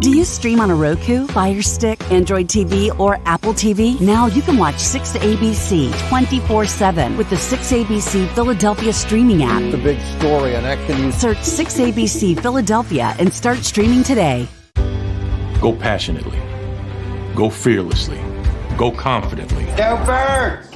Do 0.00 0.14
you 0.14 0.26
stream 0.26 0.60
on 0.60 0.70
a 0.70 0.74
Roku, 0.74 1.26
Fire 1.28 1.62
Stick, 1.62 2.10
Android 2.12 2.48
TV, 2.48 2.96
or 3.00 3.18
Apple 3.24 3.54
TV? 3.54 3.98
Now 3.98 4.26
you 4.26 4.42
can 4.42 4.58
watch 4.58 4.74
6ABC 4.74 6.08
24 6.10 6.66
7 6.66 7.16
with 7.16 7.30
the 7.30 7.36
6ABC 7.36 8.28
Philadelphia 8.34 8.92
streaming 8.92 9.42
app. 9.42 9.62
The 9.70 9.78
big 9.78 9.98
story 10.18 10.54
on 10.54 10.66
Action 10.66 11.00
News. 11.00 11.14
Search 11.14 11.38
6ABC 11.38 12.38
Philadelphia 12.42 13.16
and 13.18 13.32
start 13.32 13.58
streaming 13.58 14.02
today. 14.02 14.46
Go 15.62 15.74
passionately. 15.74 16.38
Go 17.34 17.48
fearlessly. 17.48 18.20
Go 18.76 18.90
confidently. 18.90 19.64
Go 19.78 19.96
Birds! 20.04 20.75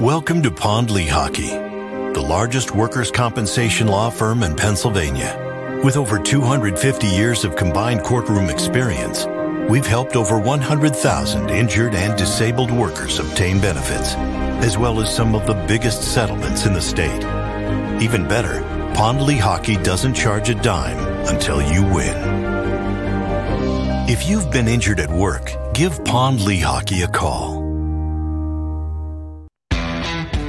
Welcome 0.00 0.42
to 0.44 0.50
Pond 0.50 0.88
Lehocky, 0.88 2.14
the 2.14 2.22
largest 2.22 2.74
workers' 2.74 3.10
compensation 3.10 3.86
law 3.86 4.08
firm 4.08 4.42
in 4.42 4.56
Pennsylvania. 4.56 5.80
With 5.84 5.98
over 5.98 6.18
250 6.18 7.06
years 7.06 7.44
of 7.44 7.54
combined 7.54 8.02
courtroom 8.02 8.48
experience, 8.48 9.26
we've 9.68 9.84
helped 9.84 10.16
over 10.16 10.38
100,000 10.38 11.50
injured 11.50 11.94
and 11.94 12.16
disabled 12.16 12.70
workers 12.70 13.18
obtain 13.18 13.60
benefits, 13.60 14.14
as 14.64 14.78
well 14.78 15.02
as 15.02 15.14
some 15.14 15.34
of 15.34 15.46
the 15.46 15.66
biggest 15.68 16.00
settlements 16.14 16.64
in 16.64 16.72
the 16.72 16.80
state. 16.80 17.22
Even 18.02 18.26
better, 18.26 18.62
Pond 18.94 19.20
Lehocky 19.20 19.84
doesn't 19.84 20.14
charge 20.14 20.48
a 20.48 20.54
dime 20.54 20.98
until 21.26 21.60
you 21.60 21.82
win. 21.82 22.16
If 24.08 24.26
you've 24.26 24.50
been 24.50 24.66
injured 24.66 25.00
at 25.00 25.10
work, 25.10 25.52
give 25.74 26.02
Pond 26.06 26.38
Lehocky 26.38 27.04
a 27.04 27.08
call. 27.08 27.59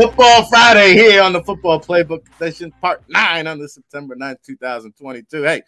Football 0.00 0.46
Friday 0.46 0.94
here 0.94 1.20
on 1.20 1.34
the 1.34 1.44
Football 1.44 1.78
Playbook 1.78 2.22
Session, 2.38 2.72
part 2.80 3.02
nine 3.10 3.46
on 3.46 3.58
the 3.58 3.68
September 3.68 4.16
9th, 4.16 4.42
2022. 4.46 5.42
Hey, 5.42 5.60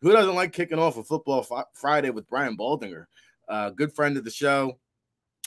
who 0.00 0.12
doesn't 0.12 0.34
like 0.34 0.54
kicking 0.54 0.78
off 0.78 0.96
a 0.96 1.04
Football 1.04 1.46
Friday 1.74 2.08
with 2.08 2.26
Brian 2.26 2.56
Baldinger? 2.56 3.04
Uh, 3.46 3.68
good 3.68 3.92
friend 3.92 4.16
of 4.16 4.24
the 4.24 4.30
show. 4.30 4.78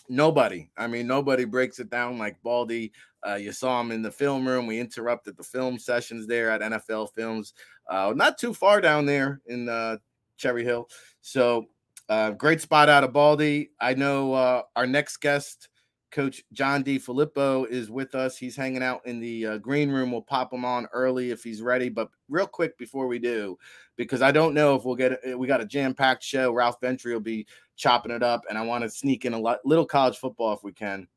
Nobody. 0.09 0.69
I 0.77 0.85
mean, 0.85 1.07
nobody 1.07 1.43
breaks 1.43 1.79
it 1.79 1.89
down 1.89 2.19
like 2.19 2.39
Baldy. 2.43 2.91
Uh, 3.27 3.33
you 3.33 3.51
saw 3.51 3.81
him 3.81 3.89
in 3.89 4.03
the 4.03 4.11
film 4.11 4.47
room. 4.47 4.67
We 4.67 4.79
interrupted 4.79 5.35
the 5.35 5.43
film 5.43 5.79
sessions 5.79 6.27
there 6.27 6.51
at 6.51 6.61
NFL 6.61 7.15
Films, 7.15 7.55
uh, 7.89 8.13
not 8.15 8.37
too 8.37 8.53
far 8.53 8.79
down 8.79 9.07
there 9.07 9.41
in 9.47 9.67
uh, 9.67 9.97
Cherry 10.37 10.63
Hill. 10.63 10.87
So, 11.21 11.65
uh, 12.09 12.29
great 12.29 12.61
spot 12.61 12.89
out 12.89 13.03
of 13.03 13.11
Baldy. 13.11 13.71
I 13.81 13.95
know 13.95 14.33
uh, 14.33 14.61
our 14.75 14.85
next 14.85 15.17
guest 15.17 15.68
Coach 16.11 16.43
John 16.53 16.83
DeFilippo 16.83 17.67
is 17.67 17.91
with 17.91 18.15
us. 18.15 18.37
He's 18.37 18.55
hanging 18.55 18.81
out 18.81 19.05
in 19.05 19.19
the 19.19 19.45
uh, 19.45 19.57
green 19.57 19.91
room. 19.91 20.11
We'll 20.11 20.21
pop 20.21 20.51
him 20.51 20.65
on 20.65 20.87
early 20.91 21.31
if 21.31 21.43
he's 21.43 21.61
ready. 21.61 21.89
But 21.89 22.09
real 22.29 22.47
quick 22.47 22.77
before 22.77 23.07
we 23.07 23.19
do, 23.19 23.57
because 23.95 24.21
I 24.21 24.31
don't 24.31 24.53
know 24.53 24.75
if 24.75 24.85
we'll 24.85 24.95
get 24.95 25.19
we 25.37 25.47
got 25.47 25.61
a 25.61 25.65
jam 25.65 25.93
packed 25.93 26.23
show. 26.23 26.51
Ralph 26.51 26.81
Ventry 26.81 27.13
will 27.13 27.19
be 27.19 27.45
chopping 27.75 28.11
it 28.11 28.23
up, 28.23 28.43
and 28.49 28.57
I 28.57 28.63
want 28.63 28.83
to 28.83 28.89
sneak 28.89 29.25
in 29.25 29.33
a 29.33 29.39
lot, 29.39 29.59
little 29.65 29.85
college 29.85 30.17
football 30.17 30.53
if 30.53 30.63
we 30.63 30.71
can. 30.71 31.07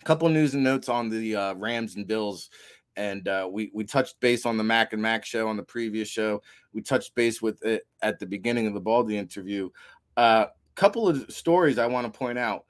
A 0.00 0.04
couple 0.04 0.28
news 0.28 0.54
and 0.54 0.64
notes 0.64 0.88
on 0.88 1.08
the 1.10 1.36
uh, 1.36 1.54
Rams 1.54 1.96
and 1.96 2.06
Bills, 2.06 2.50
and 2.96 3.28
uh, 3.28 3.48
we 3.50 3.70
we 3.74 3.84
touched 3.84 4.18
base 4.20 4.46
on 4.46 4.56
the 4.56 4.64
Mac 4.64 4.94
and 4.94 5.02
Mac 5.02 5.24
show 5.26 5.48
on 5.48 5.56
the 5.56 5.62
previous 5.62 6.08
show. 6.08 6.40
We 6.72 6.80
touched 6.80 7.14
base 7.14 7.42
with 7.42 7.62
it 7.64 7.86
at 8.02 8.18
the 8.18 8.26
beginning 8.26 8.66
of 8.66 8.74
the 8.74 8.80
Baldy 8.80 9.18
interview. 9.18 9.68
A 10.16 10.20
uh, 10.20 10.46
couple 10.74 11.06
of 11.06 11.30
stories 11.30 11.76
I 11.76 11.86
want 11.86 12.10
to 12.10 12.18
point 12.18 12.38
out. 12.38 12.64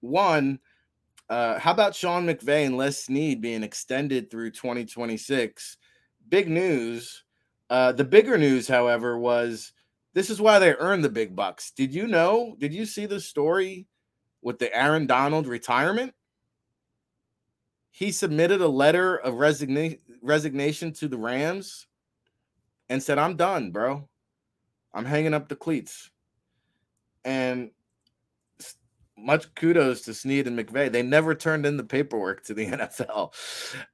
One 0.00 0.58
uh, 1.30 1.60
how 1.60 1.70
about 1.70 1.94
Sean 1.94 2.26
McVay 2.26 2.66
and 2.66 2.76
Les 2.76 3.04
Snead 3.04 3.40
being 3.40 3.62
extended 3.62 4.30
through 4.30 4.50
2026? 4.50 5.76
Big 6.28 6.50
news. 6.50 7.22
Uh, 7.70 7.92
the 7.92 8.04
bigger 8.04 8.36
news, 8.36 8.66
however, 8.66 9.16
was 9.16 9.72
this 10.12 10.28
is 10.28 10.40
why 10.40 10.58
they 10.58 10.74
earned 10.74 11.04
the 11.04 11.08
big 11.08 11.36
bucks. 11.36 11.70
Did 11.70 11.94
you 11.94 12.08
know? 12.08 12.56
Did 12.58 12.74
you 12.74 12.84
see 12.84 13.06
the 13.06 13.20
story 13.20 13.86
with 14.42 14.58
the 14.58 14.76
Aaron 14.76 15.06
Donald 15.06 15.46
retirement? 15.46 16.14
He 17.92 18.10
submitted 18.10 18.60
a 18.60 18.68
letter 18.68 19.16
of 19.16 19.34
resigna- 19.34 20.00
resignation 20.22 20.92
to 20.94 21.06
the 21.06 21.18
Rams 21.18 21.86
and 22.88 23.00
said, 23.00 23.18
I'm 23.18 23.36
done, 23.36 23.70
bro. 23.70 24.08
I'm 24.92 25.04
hanging 25.04 25.34
up 25.34 25.48
the 25.48 25.54
cleats. 25.54 26.10
And 27.24 27.70
much 29.22 29.54
kudos 29.54 30.02
to 30.02 30.14
Snead 30.14 30.46
and 30.46 30.58
McVay. 30.58 30.90
They 30.90 31.02
never 31.02 31.34
turned 31.34 31.66
in 31.66 31.76
the 31.76 31.84
paperwork 31.84 32.44
to 32.44 32.54
the 32.54 32.66
NFL. 32.70 33.32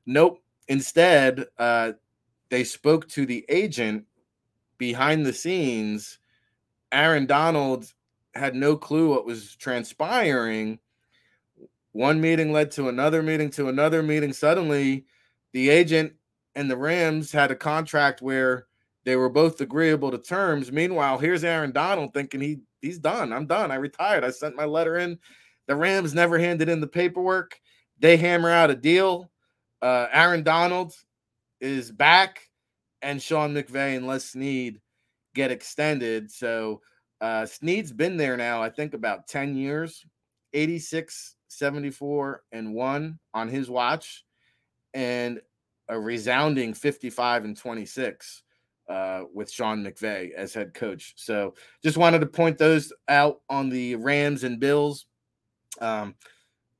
Nope. 0.06 0.40
Instead, 0.68 1.46
uh, 1.58 1.92
they 2.50 2.64
spoke 2.64 3.08
to 3.10 3.26
the 3.26 3.44
agent 3.48 4.04
behind 4.78 5.24
the 5.24 5.32
scenes. 5.32 6.18
Aaron 6.92 7.26
Donald 7.26 7.92
had 8.34 8.54
no 8.54 8.76
clue 8.76 9.10
what 9.10 9.26
was 9.26 9.54
transpiring. 9.56 10.78
One 11.92 12.20
meeting 12.20 12.52
led 12.52 12.70
to 12.72 12.88
another 12.88 13.22
meeting 13.22 13.50
to 13.50 13.68
another 13.68 14.02
meeting. 14.02 14.32
Suddenly, 14.32 15.06
the 15.52 15.70
agent 15.70 16.12
and 16.54 16.70
the 16.70 16.76
Rams 16.76 17.32
had 17.32 17.50
a 17.50 17.56
contract 17.56 18.22
where 18.22 18.66
they 19.04 19.16
were 19.16 19.28
both 19.28 19.60
agreeable 19.60 20.10
to 20.10 20.18
terms. 20.18 20.72
Meanwhile, 20.72 21.18
here's 21.18 21.44
Aaron 21.44 21.72
Donald 21.72 22.12
thinking 22.12 22.40
he 22.40 22.58
he's 22.80 22.98
done. 22.98 23.32
I'm 23.32 23.46
done. 23.46 23.70
I 23.70 23.76
retired. 23.76 24.24
I 24.24 24.30
sent 24.30 24.56
my 24.56 24.64
letter 24.64 24.98
in. 24.98 25.18
The 25.66 25.76
Rams 25.76 26.14
never 26.14 26.38
handed 26.38 26.68
in 26.68 26.80
the 26.80 26.86
paperwork. 26.86 27.58
They 27.98 28.16
hammer 28.16 28.50
out 28.50 28.70
a 28.70 28.76
deal. 28.76 29.30
Uh, 29.82 30.06
Aaron 30.12 30.42
Donald 30.42 30.94
is 31.60 31.90
back, 31.90 32.48
and 33.02 33.20
Sean 33.20 33.54
McVay 33.54 33.96
and 33.96 34.06
Les 34.06 34.24
Snead 34.24 34.80
get 35.34 35.50
extended. 35.50 36.30
So 36.30 36.80
uh, 37.20 37.46
Snead's 37.46 37.92
been 37.92 38.16
there 38.16 38.36
now, 38.36 38.62
I 38.62 38.70
think, 38.70 38.94
about 38.94 39.26
10 39.26 39.56
years, 39.56 40.04
86, 40.52 41.36
74, 41.48 42.42
and 42.52 42.74
one 42.74 43.18
on 43.34 43.48
his 43.48 43.70
watch, 43.70 44.24
and 44.94 45.40
a 45.88 45.98
resounding 45.98 46.74
55 46.74 47.44
and 47.44 47.56
26 47.56 48.42
uh, 48.88 49.22
with 49.34 49.50
Sean 49.50 49.84
McVay 49.84 50.32
as 50.32 50.54
head 50.54 50.74
coach. 50.74 51.14
So 51.16 51.54
just 51.82 51.96
wanted 51.96 52.20
to 52.20 52.26
point 52.26 52.58
those 52.58 52.92
out 53.08 53.40
on 53.48 53.68
the 53.68 53.96
Rams 53.96 54.44
and 54.44 54.60
Bills. 54.60 55.06
Um, 55.80 56.14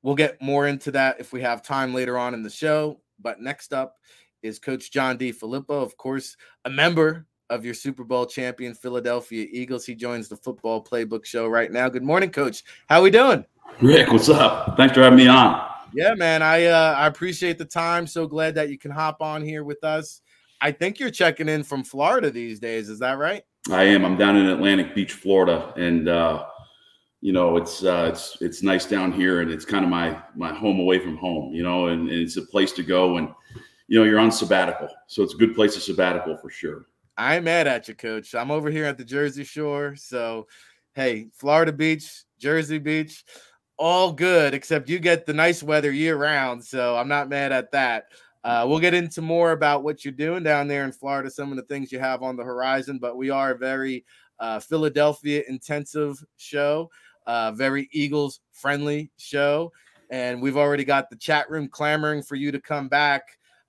we'll 0.01 0.15
get 0.15 0.41
more 0.41 0.67
into 0.67 0.91
that 0.91 1.19
if 1.19 1.33
we 1.33 1.41
have 1.41 1.61
time 1.61 1.93
later 1.93 2.17
on 2.17 2.33
in 2.33 2.43
the 2.43 2.49
show. 2.49 3.01
But 3.19 3.41
next 3.41 3.73
up 3.73 3.95
is 4.43 4.59
Coach 4.59 4.91
John 4.91 5.17
DeFilippo, 5.17 5.69
of 5.69 5.97
course, 5.97 6.37
a 6.65 6.69
member 6.69 7.25
of 7.49 7.65
your 7.65 7.73
Super 7.73 8.03
Bowl 8.03 8.25
champion 8.25 8.73
Philadelphia 8.73 9.47
Eagles. 9.51 9.85
He 9.85 9.95
joins 9.95 10.27
the 10.27 10.37
football 10.37 10.83
playbook 10.83 11.25
show 11.25 11.47
right 11.47 11.71
now. 11.71 11.89
Good 11.89 12.03
morning, 12.03 12.29
Coach. 12.29 12.63
How 12.89 12.99
are 12.99 13.03
we 13.03 13.11
doing? 13.11 13.45
Rick, 13.81 14.11
what's 14.11 14.29
up? 14.29 14.77
Thanks 14.77 14.95
for 14.95 15.01
having 15.01 15.17
me 15.17 15.27
on. 15.27 15.65
Yeah, 15.93 16.13
man. 16.13 16.41
I 16.41 16.65
uh, 16.65 16.95
I 16.97 17.07
appreciate 17.07 17.57
the 17.57 17.65
time. 17.65 18.07
So 18.07 18.27
glad 18.27 18.55
that 18.55 18.69
you 18.69 18.77
can 18.77 18.91
hop 18.91 19.21
on 19.21 19.41
here 19.41 19.63
with 19.63 19.83
us. 19.83 20.21
I 20.61 20.71
think 20.71 20.99
you're 20.99 21.11
checking 21.11 21.49
in 21.49 21.63
from 21.63 21.83
Florida 21.83 22.31
these 22.31 22.59
days. 22.59 22.89
Is 22.89 22.99
that 22.99 23.17
right? 23.17 23.43
I 23.71 23.83
am. 23.83 24.05
I'm 24.05 24.17
down 24.17 24.37
in 24.37 24.47
Atlantic 24.47 24.95
Beach, 24.95 25.13
Florida, 25.13 25.73
and 25.77 26.07
uh, 26.07 26.45
you 27.21 27.33
know 27.33 27.57
it's 27.57 27.83
uh, 27.83 28.09
it's 28.11 28.37
it's 28.41 28.63
nice 28.63 28.85
down 28.85 29.11
here, 29.11 29.41
and 29.41 29.51
it's 29.51 29.65
kind 29.65 29.83
of 29.83 29.91
my 29.91 30.21
my 30.35 30.53
home 30.53 30.79
away 30.79 30.99
from 30.99 31.17
home. 31.17 31.53
You 31.53 31.63
know, 31.63 31.87
and, 31.87 32.09
and 32.09 32.19
it's 32.19 32.37
a 32.37 32.41
place 32.43 32.71
to 32.73 32.83
go, 32.83 33.17
and 33.17 33.29
you 33.87 33.99
know 33.99 34.05
you're 34.05 34.19
on 34.19 34.31
sabbatical, 34.31 34.89
so 35.07 35.21
it's 35.23 35.33
a 35.33 35.37
good 35.37 35.53
place 35.53 35.73
to 35.75 35.79
sabbatical 35.79 36.37
for 36.37 36.49
sure. 36.49 36.87
I'm 37.17 37.45
mad 37.45 37.67
at 37.67 37.87
you, 37.87 37.95
Coach. 37.95 38.35
I'm 38.35 38.51
over 38.51 38.69
here 38.69 38.85
at 38.85 38.97
the 38.97 39.05
Jersey 39.05 39.43
Shore, 39.43 39.95
so 39.95 40.47
hey, 40.95 41.27
Florida 41.33 41.73
Beach, 41.73 42.23
Jersey 42.39 42.79
Beach, 42.79 43.23
all 43.77 44.11
good 44.11 44.53
except 44.53 44.89
you 44.89 44.99
get 44.99 45.25
the 45.25 45.33
nice 45.33 45.61
weather 45.61 45.91
year 45.91 46.15
round, 46.15 46.63
so 46.63 46.95
I'm 46.95 47.07
not 47.07 47.29
mad 47.29 47.51
at 47.51 47.71
that. 47.71 48.05
Uh, 48.43 48.65
we'll 48.67 48.79
get 48.79 48.93
into 48.93 49.21
more 49.21 49.51
about 49.51 49.83
what 49.83 50.05
you're 50.05 50.11
doing 50.13 50.43
down 50.43 50.67
there 50.67 50.85
in 50.85 50.91
Florida, 50.91 51.29
some 51.29 51.51
of 51.51 51.57
the 51.57 51.63
things 51.63 51.91
you 51.91 51.99
have 51.99 52.23
on 52.23 52.35
the 52.35 52.43
horizon, 52.43 52.97
but 52.99 53.17
we 53.17 53.29
are 53.29 53.51
a 53.51 53.57
very 53.57 54.05
uh, 54.39 54.59
Philadelphia 54.59 55.43
intensive 55.47 56.23
show, 56.37 56.89
uh, 57.25 57.51
very 57.51 57.89
Eagles 57.91 58.39
friendly 58.51 59.11
show. 59.17 59.71
And 60.09 60.41
we've 60.41 60.57
already 60.57 60.85
got 60.85 61.09
the 61.09 61.17
chat 61.17 61.49
room 61.49 61.67
clamoring 61.67 62.23
for 62.23 62.35
you 62.35 62.51
to 62.51 62.61
come 62.61 62.87
back. 62.87 63.23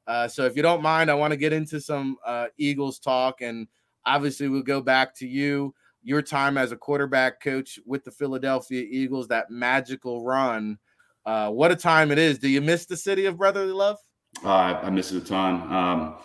Uh, 0.07 0.29
so 0.29 0.45
if 0.45 0.57
you 0.57 0.63
don't 0.63 0.83
mind, 0.83 1.11
I 1.11 1.15
want 1.15 1.33
to 1.33 1.37
get 1.37 1.53
into 1.53 1.81
some 1.81 2.17
uh, 2.25 2.47
Eagles 2.57 2.99
talk. 2.99 3.41
And 3.41 3.67
obviously, 4.07 4.49
we'll 4.49 4.63
go 4.63 4.81
back 4.81 5.15
to 5.17 5.27
you, 5.27 5.75
your 6.03 6.23
time 6.23 6.57
as 6.57 6.73
a 6.73 6.77
quarterback 6.77 7.43
coach 7.43 7.79
with 7.85 8.05
the 8.05 8.11
Philadelphia 8.11 8.87
Eagles, 8.89 9.29
that 9.29 9.51
magical 9.51 10.25
run. 10.25 10.79
Uh, 11.27 11.51
what 11.51 11.73
a 11.73 11.77
time 11.77 12.11
it 12.11 12.19
is. 12.19 12.39
Do 12.39 12.49
you 12.49 12.61
miss 12.61 12.87
the 12.87 12.97
city 12.97 13.27
of 13.27 13.37
brotherly 13.37 13.73
love? 13.73 13.99
Uh, 14.45 14.81
I 14.83 14.91
miss 14.91 15.13
it 15.13 15.23
a 15.23 15.27
ton. 15.27 15.73
Um, 15.73 16.17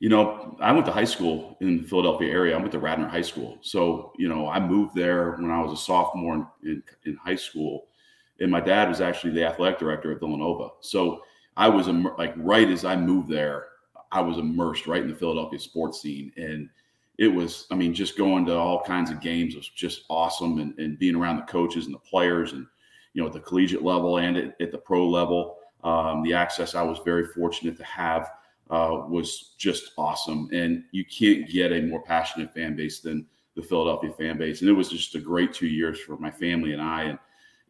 you 0.00 0.08
know, 0.08 0.56
I 0.60 0.72
went 0.72 0.86
to 0.86 0.92
high 0.92 1.04
school 1.04 1.58
in 1.60 1.82
the 1.82 1.86
Philadelphia 1.86 2.32
area. 2.32 2.56
I 2.56 2.58
went 2.58 2.72
to 2.72 2.78
Radnor 2.78 3.06
High 3.06 3.20
School. 3.20 3.58
So, 3.60 4.12
you 4.18 4.28
know, 4.28 4.48
I 4.48 4.58
moved 4.58 4.94
there 4.94 5.32
when 5.32 5.50
I 5.50 5.62
was 5.62 5.78
a 5.78 5.82
sophomore 5.82 6.34
in, 6.34 6.46
in, 6.64 6.82
in 7.04 7.16
high 7.16 7.36
school. 7.36 7.86
And 8.40 8.50
my 8.50 8.60
dad 8.60 8.88
was 8.88 9.02
actually 9.02 9.34
the 9.34 9.44
athletic 9.44 9.78
director 9.78 10.10
at 10.10 10.20
Villanova. 10.20 10.70
So 10.80 11.22
I 11.58 11.68
was 11.68 11.86
like 11.88 12.32
right 12.38 12.68
as 12.70 12.86
I 12.86 12.96
moved 12.96 13.28
there, 13.28 13.66
I 14.10 14.22
was 14.22 14.38
immersed 14.38 14.86
right 14.86 15.02
in 15.02 15.08
the 15.08 15.14
Philadelphia 15.14 15.58
sports 15.58 16.00
scene. 16.00 16.32
And 16.38 16.70
it 17.18 17.28
was, 17.28 17.66
I 17.70 17.74
mean, 17.74 17.92
just 17.92 18.16
going 18.16 18.46
to 18.46 18.56
all 18.56 18.82
kinds 18.82 19.10
of 19.10 19.20
games 19.20 19.54
was 19.54 19.68
just 19.68 20.04
awesome 20.08 20.58
and, 20.58 20.76
and 20.78 20.98
being 20.98 21.14
around 21.14 21.36
the 21.36 21.42
coaches 21.42 21.84
and 21.84 21.94
the 21.94 21.98
players 21.98 22.52
and, 22.52 22.66
you 23.12 23.20
know, 23.20 23.28
at 23.28 23.34
the 23.34 23.40
collegiate 23.40 23.82
level 23.82 24.16
and 24.16 24.38
at, 24.38 24.58
at 24.62 24.72
the 24.72 24.78
pro 24.78 25.06
level 25.06 25.58
um, 25.84 26.22
the 26.22 26.34
access 26.34 26.74
I 26.74 26.82
was 26.82 26.98
very 27.04 27.26
fortunate 27.26 27.76
to 27.76 27.84
have 27.84 28.30
uh, 28.70 29.04
was 29.08 29.54
just 29.58 29.92
awesome. 29.98 30.48
And 30.52 30.84
you 30.92 31.04
can't 31.04 31.48
get 31.48 31.72
a 31.72 31.82
more 31.82 32.02
passionate 32.02 32.54
fan 32.54 32.76
base 32.76 33.00
than 33.00 33.26
the 33.56 33.62
Philadelphia 33.62 34.12
fan 34.12 34.38
base. 34.38 34.60
And 34.60 34.70
it 34.70 34.74
was 34.74 34.88
just 34.88 35.14
a 35.16 35.20
great 35.20 35.52
two 35.52 35.66
years 35.66 36.00
for 36.00 36.16
my 36.18 36.30
family 36.30 36.72
and 36.72 36.80
I. 36.80 37.04
And 37.04 37.18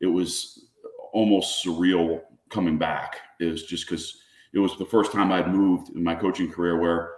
it 0.01 0.07
was 0.07 0.67
almost 1.13 1.65
surreal 1.65 2.21
coming 2.51 2.79
back. 2.79 3.19
It 3.41 3.47
was 3.47 3.65
just 3.65 3.89
because 3.89 4.21
it 4.53 4.59
was 4.59 4.77
the 4.77 4.85
first 4.85 5.13
time 5.13 5.33
I'd 5.33 5.53
moved 5.53 5.91
in 5.91 6.03
my 6.03 6.15
coaching 6.15 6.51
career 6.51 6.79
where 6.79 7.13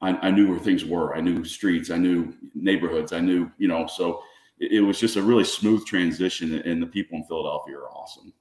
I, 0.00 0.10
I, 0.28 0.30
knew 0.30 0.48
where 0.48 0.58
things 0.58 0.84
were. 0.84 1.14
I 1.14 1.20
knew 1.20 1.44
streets, 1.44 1.90
I 1.90 1.96
knew 1.96 2.32
neighborhoods, 2.54 3.12
I 3.12 3.20
knew, 3.20 3.50
you 3.58 3.68
know, 3.68 3.86
so 3.86 4.22
it, 4.58 4.72
it 4.72 4.80
was 4.80 4.98
just 4.98 5.16
a 5.16 5.22
really 5.22 5.44
smooth 5.44 5.84
transition. 5.86 6.54
And 6.54 6.82
the 6.82 6.86
people 6.86 7.18
in 7.18 7.24
Philadelphia 7.24 7.78
are 7.78 7.90
awesome. 7.90 8.32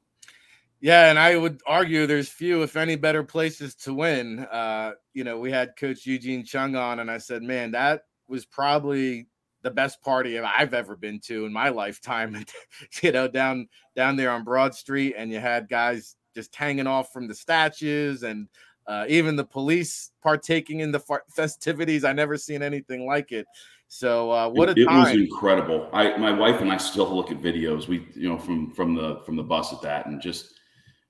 Yeah, 0.80 1.10
and 1.10 1.18
I 1.18 1.36
would 1.36 1.62
argue 1.66 2.06
there's 2.06 2.30
few, 2.30 2.62
if 2.62 2.78
any, 2.78 2.96
better 2.96 3.24
places 3.24 3.74
to 3.76 3.94
win. 3.94 4.40
Uh, 4.40 4.92
you 5.14 5.24
know, 5.24 5.40
we 5.40 5.52
had 5.52 5.76
Coach 5.76 6.06
Eugene 6.06 6.44
Chung 6.44 6.76
on, 6.76 7.00
and 7.00 7.10
I 7.10 7.18
said, 7.18 7.42
man, 7.42 7.72
that 7.72 8.04
was 8.28 8.46
probably 8.46 9.28
the 9.64 9.72
best 9.72 10.02
party 10.02 10.38
I've 10.40 10.76
ever 10.76 10.96
been 10.96 11.20
to 11.22 11.46
in 11.46 11.54
my 11.54 11.70
lifetime. 11.70 12.46
you 13.02 13.12
know, 13.12 13.28
down 13.28 13.68
down 13.96 14.16
there 14.16 14.32
on 14.32 14.44
Broad 14.44 14.76
Street, 14.76 15.16
and 15.18 15.32
you 15.32 15.40
had 15.40 15.68
guys 15.68 16.16
just 16.36 16.56
hanging 16.56 16.88
off 16.88 17.12
from 17.12 17.28
the 17.28 17.36
statues, 17.36 18.22
and 18.22 18.48
uh, 18.86 19.06
even 19.10 19.36
the 19.36 19.46
police 19.46 20.12
partaking 20.22 20.82
in 20.82 20.92
the 20.92 21.02
festivities. 21.36 22.04
I 22.04 22.14
never 22.14 22.38
seen 22.38 22.62
anything 22.62 23.08
like 23.08 23.32
it. 23.32 23.48
So 23.88 24.32
uh, 24.32 24.50
what 24.50 24.70
it, 24.70 24.78
a 24.78 24.86
time! 24.86 24.96
It 24.96 25.00
was 25.00 25.16
incredible. 25.16 25.90
I, 25.92 26.16
my 26.18 26.32
wife 26.32 26.62
and 26.62 26.72
I 26.72 26.78
still 26.78 27.14
look 27.16 27.32
at 27.32 27.42
videos. 27.42 27.88
We, 27.88 28.08
you 28.14 28.30
know, 28.30 28.38
from 28.38 28.72
from 28.72 28.94
the 28.94 29.22
from 29.26 29.38
the 29.38 29.44
bus 29.44 29.74
at 29.74 29.82
that, 29.82 30.06
and 30.06 30.22
just 30.22 30.57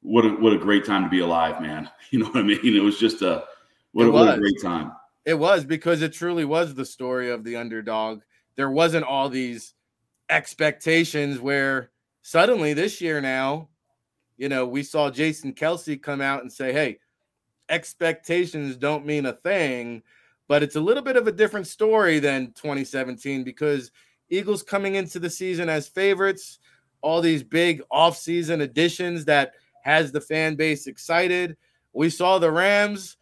what 0.02 0.26
a 0.26 0.30
what 0.30 0.54
a 0.54 0.58
great 0.58 0.86
time 0.86 1.04
to 1.04 1.10
be 1.10 1.20
alive, 1.20 1.62
man. 1.62 1.90
You 2.10 2.20
know 2.20 2.28
what 2.28 2.38
I 2.38 2.44
mean? 2.44 2.60
It 2.64 2.82
was 2.82 2.98
just 2.98 3.22
a 3.22 3.44
what, 3.92 4.06
a, 4.06 4.12
what 4.12 4.34
a 4.34 4.40
great 4.40 4.62
time. 4.62 4.94
It 5.26 5.34
was 5.34 5.66
because 5.66 6.02
it 6.02 6.14
truly 6.14 6.46
was 6.46 6.74
the 6.74 6.86
story 6.86 7.30
of 7.30 7.44
the 7.44 7.58
underdog. 7.58 8.22
There 8.56 8.72
wasn't 8.72 9.04
all 9.04 9.28
these 9.28 9.74
expectations 10.30 11.40
where 11.40 11.92
suddenly 12.22 12.74
this 12.74 13.02
year 13.02 13.20
now 13.20 13.68
you 14.38 14.50
know, 14.50 14.66
we 14.66 14.84
saw 14.84 15.10
Jason 15.10 15.54
Kelce 15.54 16.02
come 16.02 16.22
out 16.22 16.42
and 16.42 16.54
say, 16.54 16.72
hey, 16.72 17.00
expectations 17.70 18.78
don't 18.78 19.06
mean 19.06 19.26
a 19.26 19.34
thing, 19.34 20.04
but 20.48 20.64
it's 20.64 20.76
a 20.76 20.82
little 20.82 21.04
bit 21.04 21.18
of 21.18 21.28
a 21.28 21.32
different 21.32 21.68
story 21.68 22.20
than 22.20 22.54
2017 22.54 23.44
because 23.44 23.92
Eagles 24.30 24.64
coming 24.64 24.96
into 24.96 25.20
the 25.20 25.30
season 25.30 25.70
as 25.70 25.88
favorites, 25.88 26.60
all 27.02 27.20
these 27.20 27.44
big 27.44 27.82
offseason 27.92 28.62
additions 28.62 29.26
that 29.26 29.54
has 29.88 30.12
the 30.12 30.20
fan 30.20 30.56
base 30.56 30.86
excited. 30.86 31.56
We 31.94 32.10
saw 32.10 32.40
the 32.40 32.52
Rams 32.52 33.16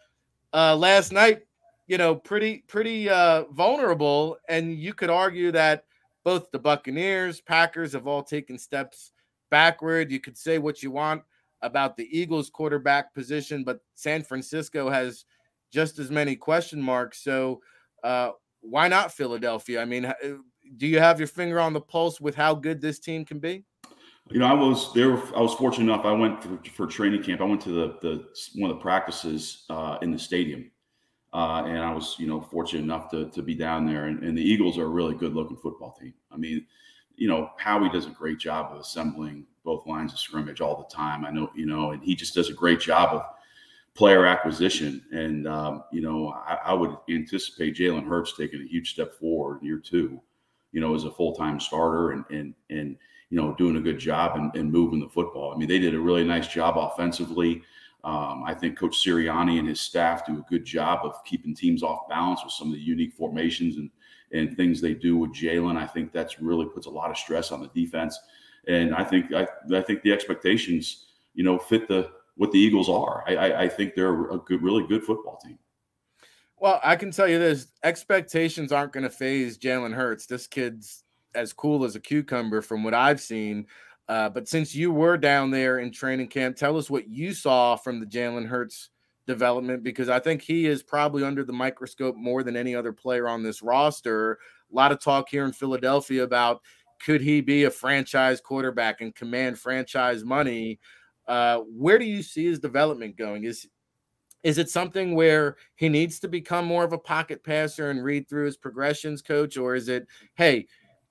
uh, 0.51 0.76
last 0.76 1.11
night, 1.11 1.43
you 1.86 1.99
know, 1.99 2.16
pretty 2.16 2.63
pretty 2.68 3.07
uh, 3.07 3.43
vulnerable, 3.51 4.38
and 4.49 4.76
you 4.76 4.95
could 4.95 5.11
argue 5.11 5.51
that 5.51 5.86
both 6.24 6.49
the 6.49 6.57
Buccaneers, 6.57 7.39
Packers 7.39 7.93
have 7.93 8.07
all 8.07 8.24
taken 8.24 8.57
steps 8.57 9.11
backward. 9.51 10.11
You 10.11 10.20
could 10.20 10.36
say 10.36 10.57
what 10.57 10.82
you 10.82 10.89
want 10.89 11.22
about 11.61 11.95
the 11.97 12.09
Eagles 12.11 12.49
quarterback 12.49 13.13
position, 13.13 13.63
but 13.63 13.82
San 13.93 14.24
Francisco 14.24 14.89
has 14.89 15.26
just 15.72 15.99
as 15.99 16.09
many 16.09 16.36
question 16.36 16.82
marks. 16.82 17.24
So, 17.24 17.61
uh, 18.03 18.32
why 18.61 18.88
not 18.88 19.13
Philadelphia? 19.13 19.80
I 19.80 19.86
mean, 19.86 20.11
do 20.78 20.88
you 20.88 20.97
have 20.97 21.20
your 21.20 21.28
finger 21.28 21.59
on 21.59 21.74
the 21.74 21.82
pulse 21.82 22.20
with 22.20 22.34
how 22.34 22.55
good 22.55 22.82
this 22.82 22.97
team 22.97 23.24
can 23.24 23.38
be? 23.38 23.63
You 24.32 24.39
know, 24.39 24.47
I 24.47 24.53
was 24.53 24.91
there. 24.93 25.17
I 25.36 25.41
was 25.41 25.53
fortunate 25.53 25.91
enough. 25.91 26.05
I 26.05 26.11
went 26.11 26.43
for, 26.43 26.59
for 26.71 26.88
training 26.88 27.21
camp. 27.23 27.41
I 27.41 27.45
went 27.45 27.61
to 27.61 27.69
the, 27.69 27.97
the 28.01 28.26
one 28.59 28.71
of 28.71 28.78
the 28.78 28.82
practices 28.82 29.65
uh, 29.69 29.97
in 30.01 30.11
the 30.11 30.17
stadium, 30.17 30.71
uh, 31.32 31.63
and 31.65 31.78
I 31.78 31.93
was 31.93 32.15
you 32.17 32.26
know 32.26 32.41
fortunate 32.41 32.82
enough 32.82 33.11
to 33.11 33.30
to 33.30 33.43
be 33.43 33.53
down 33.53 33.86
there. 33.86 34.05
And, 34.05 34.23
and 34.23 34.38
the 34.38 34.41
Eagles 34.41 34.80
are 34.80 34.86
a 34.86 34.89
really 34.89 35.13
good 35.13 35.36
looking 35.36 35.57
football 35.57 35.95
team. 35.99 36.13
I 36.32 36.38
mean, 36.38 36.65
you 37.17 37.28
know, 37.28 37.51
Howie 37.57 37.89
does 37.89 38.07
a 38.07 38.11
great 38.11 38.39
job 38.39 38.73
of 38.73 38.80
assembling 38.80 39.45
both 39.63 39.88
lines 39.88 40.13
of 40.13 40.19
scrimmage 40.19 40.61
all 40.61 40.78
the 40.78 40.95
time. 40.95 41.26
I 41.26 41.32
know, 41.32 41.51
you 41.55 41.65
know, 41.65 41.91
and 41.91 42.03
he 42.03 42.15
just 42.15 42.36
does 42.36 42.49
a 42.49 42.53
great 42.53 42.80
job 42.80 43.13
of 43.13 43.23
player 43.95 44.26
acquisition. 44.26 45.03
And, 45.11 45.47
um, 45.47 45.84
you 45.91 46.01
know, 46.01 46.30
I, 46.30 46.59
I, 46.65 46.73
would 46.73 46.95
anticipate 47.09 47.76
Jalen 47.76 48.05
Hurts 48.05 48.34
taking 48.38 48.61
a 48.61 48.67
huge 48.67 48.91
step 48.91 49.13
forward 49.13 49.61
in 49.61 49.67
year 49.67 49.80
two, 49.80 50.21
you 50.71 50.82
know, 50.82 50.93
as 50.93 51.05
a 51.05 51.11
full 51.11 51.34
time 51.34 51.59
starter 51.59 52.11
and, 52.11 52.26
and, 52.30 52.53
and, 52.69 52.97
you 53.30 53.38
know, 53.38 53.55
doing 53.55 53.78
a 53.78 53.82
good 53.82 53.99
job 53.99 54.36
and, 54.36 54.55
and, 54.55 54.71
moving 54.71 54.99
the 54.99 55.09
football. 55.09 55.51
I 55.53 55.57
mean, 55.57 55.67
they 55.67 55.80
did 55.80 55.95
a 55.95 55.99
really 55.99 56.23
nice 56.23 56.47
job 56.47 56.78
offensively. 56.78 57.63
Um, 58.03 58.43
I 58.45 58.53
think 58.53 58.78
Coach 58.78 59.03
Sirianni 59.03 59.57
and 59.57 59.67
his 59.67 59.82
staff 59.82 60.26
do 60.28 60.38
a 60.38 60.45
good 60.47 60.63
job 60.63 60.99
of 61.03 61.23
keeping 61.26 61.55
teams 61.55 61.82
off 61.82 62.07
balance 62.07 62.41
with 62.43 62.53
some 62.53 62.67
of 62.67 62.73
the 62.73 62.80
unique 62.80 63.13
formations 63.13 63.78
and 63.78 63.89
and 64.32 64.55
things 64.55 64.82
they 64.82 64.93
do 64.93 65.17
with 65.17 65.32
Jalen. 65.32 65.78
I 65.78 65.88
think 65.88 66.11
that's 66.11 66.39
really 66.39 66.65
puts 66.65 66.88
a 66.88 66.89
lot 66.89 67.09
of 67.09 67.17
stress 67.17 67.51
on 67.51 67.61
the 67.61 67.69
defense. 67.73 68.19
And 68.67 68.93
I 68.93 69.03
think 69.03 69.34
I, 69.34 69.47
I 69.73 69.82
think 69.82 70.01
the 70.01 70.11
expectations, 70.11 71.05
you 71.34 71.43
know, 71.43 71.57
fit 71.57 71.88
the 71.88 72.11
what 72.36 72.51
the 72.51 72.59
Eagles 72.59 72.89
are. 72.89 73.23
I, 73.28 73.36
I, 73.36 73.61
I 73.63 73.69
think 73.69 73.95
they're 73.95 74.30
a 74.30 74.38
good, 74.39 74.61
really 74.61 74.86
good 74.88 75.03
football 75.03 75.39
team. 75.43 75.57
Well, 76.57 76.80
I 76.84 76.95
can 76.95 77.11
tell 77.11 77.28
you 77.28 77.39
this: 77.39 77.67
expectations 77.84 78.71
aren't 78.71 78.91
going 78.91 79.03
to 79.03 79.09
faze 79.09 79.57
Jalen 79.57 79.93
Hurts. 79.93 80.26
This 80.26 80.47
kid's 80.47 81.05
as 81.36 81.54
cool 81.54 81.84
as 81.84 81.96
a 81.96 82.00
cucumber 82.00 82.62
from 82.62 82.84
what 82.84 82.94
I've 82.94 83.22
seen. 83.22 83.68
Uh, 84.08 84.30
but 84.30 84.48
since 84.48 84.76
you 84.76 84.92
were 84.92 85.18
down 85.18 85.52
there 85.52 85.80
in 85.80 85.92
training 85.92 86.28
camp, 86.28 86.56
tell 86.56 86.78
us 86.78 86.90
what 86.90 87.08
you 87.08 87.34
saw 87.34 87.76
from 87.76 88.00
the 88.00 88.06
Jalen 88.06 88.48
Hurts 88.48 88.90
development 89.26 89.84
because 89.84 90.10
I 90.10 90.20
think 90.20 90.42
he 90.42 90.68
is 90.68 90.84
probably 90.84 91.24
under 91.24 91.44
the 91.44 91.54
microscope 91.54 92.16
more 92.16 92.44
than 92.44 92.56
any 92.56 92.76
other 92.76 92.94
player 92.94 93.28
on 93.28 93.44
this 93.44 93.62
roster. 93.62 94.34
A 94.72 94.76
lot 94.76 94.92
of 94.92 95.00
talk 95.02 95.30
here 95.30 95.46
in 95.46 95.52
Philadelphia 95.52 96.24
about 96.24 96.62
could 97.04 97.22
he 97.22 97.42
be 97.42 97.64
a 97.64 97.72
franchise 97.72 98.40
quarterback 98.40 99.02
and 99.02 99.14
command 99.16 99.60
franchise 99.60 100.24
money? 100.24 100.80
Uh, 101.28 101.60
where 101.60 101.98
do 101.98 102.06
you 102.06 102.22
see 102.22 102.46
his 102.46 102.60
development 102.60 103.18
going? 103.18 103.44
Is 103.44 103.68
is 104.44 104.60
it 104.60 104.70
something 104.70 105.16
where 105.16 105.58
he 105.74 105.90
needs 105.90 106.20
to 106.20 106.28
become 106.28 106.66
more 106.66 106.84
of 106.84 106.94
a 106.94 107.00
pocket 107.00 107.44
passer 107.44 107.90
and 107.90 108.04
read 108.04 108.30
through 108.30 108.46
his 108.46 108.58
progressions, 108.58 109.24
coach, 109.24 109.58
or 109.58 109.74
is 109.74 109.90
it, 109.90 110.06
hey, 110.36 110.68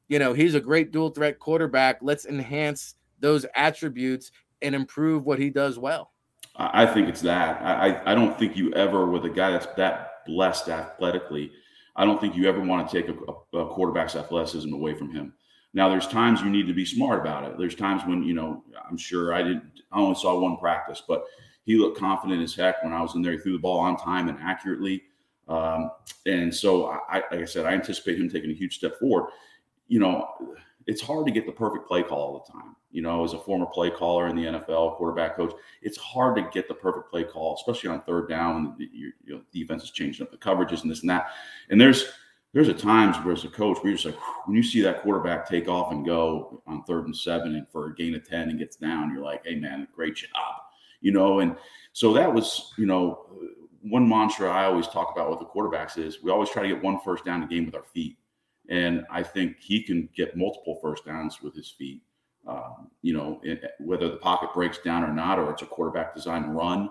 you 0.09 0.19
know, 0.19 0.33
he's 0.33 0.55
a 0.55 0.61
great 0.61 0.91
dual 0.91 1.11
threat 1.11 1.39
quarterback. 1.39 1.99
Let's 2.03 2.27
enhance 2.27 2.95
those 3.21 3.47
attributes 3.55 4.31
and 4.63 4.75
improve 4.75 5.25
what 5.25 5.39
he 5.39 5.51
does 5.51 5.79
well. 5.79 6.13
I 6.57 6.87
think 6.87 7.09
it's 7.09 7.23
that. 7.23 7.61
I, 7.63 8.13
I 8.13 8.15
don't 8.15 8.39
think 8.39 8.57
you 8.57 8.73
ever, 8.75 9.07
with 9.07 9.25
a 9.25 9.31
guy 9.31 9.51
that's 9.51 9.67
that 9.77 10.25
blessed 10.27 10.69
athletically, 10.69 11.51
I 11.97 12.05
don't 12.05 12.21
think 12.21 12.37
you 12.37 12.49
ever 12.49 12.61
want 12.61 12.89
to 12.89 13.03
take 13.03 13.09
a, 13.09 13.59
a 13.59 13.67
quarterback's 13.67 14.15
athleticism 14.15 14.73
away 14.73 14.95
from 14.95 15.13
him. 15.13 15.33
Now, 15.73 15.89
there's 15.89 16.07
times 16.07 16.41
you 16.41 16.51
need 16.51 16.69
to 16.69 16.73
be 16.73 16.85
smart 16.85 17.21
about 17.21 17.45
it. 17.45 17.59
There's 17.59 17.75
times 17.75 18.03
when, 18.07 18.23
you 18.23 18.35
know, 18.35 18.63
I'm 18.89 18.97
sure 18.97 19.35
I 19.35 19.43
didn't, 19.43 19.65
I 19.91 19.99
only 19.99 20.15
saw 20.15 20.39
one 20.39 20.57
practice, 20.57 21.03
but 21.07 21.25
he 21.65 21.77
looked 21.77 21.99
confident 21.99 22.43
as 22.43 22.55
heck 22.55 22.83
when 22.85 22.93
I 22.93 23.03
was 23.03 23.17
in 23.17 23.23
there. 23.23 23.33
He 23.33 23.39
threw 23.39 23.53
the 23.55 23.59
ball 23.59 23.81
on 23.81 23.97
time 23.97 24.29
and 24.29 24.39
accurately. 24.41 25.03
Um, 25.49 25.91
and 26.27 26.55
so, 26.55 26.87
I, 26.87 27.17
like 27.33 27.41
I 27.41 27.45
said, 27.45 27.67
I 27.67 27.73
anticipate 27.73 28.21
him 28.21 28.31
taking 28.31 28.51
a 28.51 28.55
huge 28.55 28.77
step 28.77 29.01
forward. 29.01 29.31
You 29.89 30.01
know, 30.01 30.29
it's 30.87 31.01
hard 31.01 31.27
to 31.27 31.33
get 31.33 31.47
the 31.47 31.53
perfect 31.53 31.87
play 31.87 32.03
call 32.03 32.19
all 32.19 32.45
the 32.47 32.53
time. 32.53 32.77
You 32.91 33.03
know, 33.03 33.25
as 33.25 33.33
a 33.33 33.39
former 33.39 33.67
play 33.67 33.91
caller 33.91 34.29
in 34.29 34.37
the 34.37 34.45
NFL, 34.45 34.97
quarterback 34.97 35.37
coach, 35.37 35.53
it's 35.83 35.97
hard 35.97 36.37
to 36.37 36.49
get 36.53 36.69
the 36.69 36.75
perfect 36.75 37.11
play 37.11 37.25
call, 37.25 37.57
especially 37.57 37.91
on 37.91 38.03
third 38.03 38.29
down 38.29 38.77
your, 38.79 39.41
defense 39.53 39.83
is 39.83 39.91
changing 39.91 40.25
up 40.25 40.31
the 40.31 40.37
coverages 40.37 40.83
and 40.83 40.91
this 40.91 41.01
and 41.01 41.11
that. 41.11 41.31
And 41.71 41.81
there's 41.81 42.07
there's 42.53 42.69
a 42.69 42.75
times 42.75 43.17
where 43.25 43.35
as 43.35 43.45
a 43.45 43.49
coach, 43.49 43.79
we're 43.83 43.95
just 43.95 44.05
like 44.05 44.17
when 44.47 44.57
you 44.57 44.63
see 44.63 44.81
that 44.83 45.03
quarterback 45.03 45.49
take 45.49 45.69
off 45.69 45.91
and 45.91 46.07
go 46.07 46.63
on 46.69 46.85
third 46.85 47.07
and 47.07 47.17
seven 47.17 47.57
and 47.57 47.69
for 47.69 47.87
a 47.87 47.95
gain 47.95 48.15
of 48.15 48.27
ten 48.27 48.49
and 48.49 48.61
gets 48.61 48.77
down, 48.77 49.13
you're 49.13 49.25
like, 49.25 49.45
hey 49.45 49.57
man, 49.57 49.89
great 49.93 50.15
job, 50.15 50.55
you 51.01 51.11
know. 51.11 51.41
And 51.41 51.57
so 51.95 52.13
that 52.13 52.33
was, 52.33 52.73
you 52.79 52.87
know, 52.87 53.27
one 53.83 54.09
mantra 54.09 54.49
I 54.49 54.67
always 54.67 54.87
talk 54.87 55.11
about 55.13 55.31
with 55.31 55.41
the 55.41 55.47
quarterbacks 55.47 55.99
is 55.99 56.23
we 56.23 56.31
always 56.31 56.49
try 56.49 56.63
to 56.63 56.69
get 56.69 56.81
one 56.81 57.01
first 57.01 57.25
down 57.25 57.43
a 57.43 57.47
game 57.49 57.67
with 57.67 57.75
our 57.75 57.83
feet 57.83 58.19
and 58.69 59.05
I 59.11 59.23
think 59.23 59.57
he 59.61 59.83
can 59.83 60.09
get 60.17 60.37
multiple 60.37 60.79
first 60.81 61.05
downs 61.05 61.43
with 61.43 61.55
his 61.55 61.71
feet. 61.71 62.03
Um, 62.47 62.91
you 63.03 63.15
know, 63.15 63.41
it, 63.43 63.63
whether 63.81 64.09
the 64.09 64.17
pocket 64.17 64.51
breaks 64.53 64.79
down 64.79 65.03
or 65.03 65.13
not, 65.13 65.39
or 65.39 65.51
it's 65.51 65.63
a 65.63 65.67
quarterback 65.67 66.15
design 66.15 66.45
run. 66.51 66.91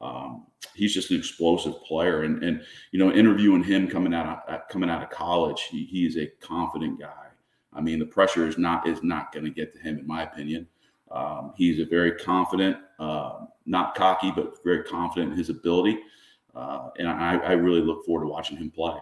Um, 0.00 0.46
he's 0.74 0.94
just 0.94 1.10
an 1.10 1.16
explosive 1.16 1.80
player, 1.84 2.22
and 2.22 2.42
and 2.42 2.62
you 2.90 2.98
know, 2.98 3.12
interviewing 3.12 3.64
him 3.64 3.88
coming 3.88 4.14
out 4.14 4.48
of 4.48 4.68
coming 4.68 4.90
out 4.90 5.02
of 5.02 5.10
college, 5.10 5.62
he, 5.70 5.84
he 5.84 6.06
is 6.06 6.16
a 6.16 6.26
confident 6.40 7.00
guy. 7.00 7.26
I 7.72 7.80
mean, 7.80 7.98
the 7.98 8.06
pressure 8.06 8.46
is 8.46 8.58
not 8.58 8.86
is 8.86 9.02
not 9.02 9.32
going 9.32 9.44
to 9.44 9.50
get 9.50 9.72
to 9.74 9.78
him, 9.78 9.98
in 9.98 10.06
my 10.06 10.22
opinion. 10.22 10.68
Um, 11.10 11.52
he's 11.56 11.78
a 11.78 11.84
very 11.84 12.12
confident, 12.12 12.76
uh, 12.98 13.40
not 13.66 13.94
cocky, 13.94 14.32
but 14.34 14.54
very 14.64 14.82
confident 14.84 15.32
in 15.32 15.38
his 15.38 15.50
ability, 15.50 15.98
uh, 16.54 16.88
and 16.98 17.08
I, 17.08 17.36
I 17.36 17.52
really 17.52 17.82
look 17.82 18.04
forward 18.06 18.24
to 18.24 18.30
watching 18.30 18.56
him 18.56 18.70
play. 18.70 18.96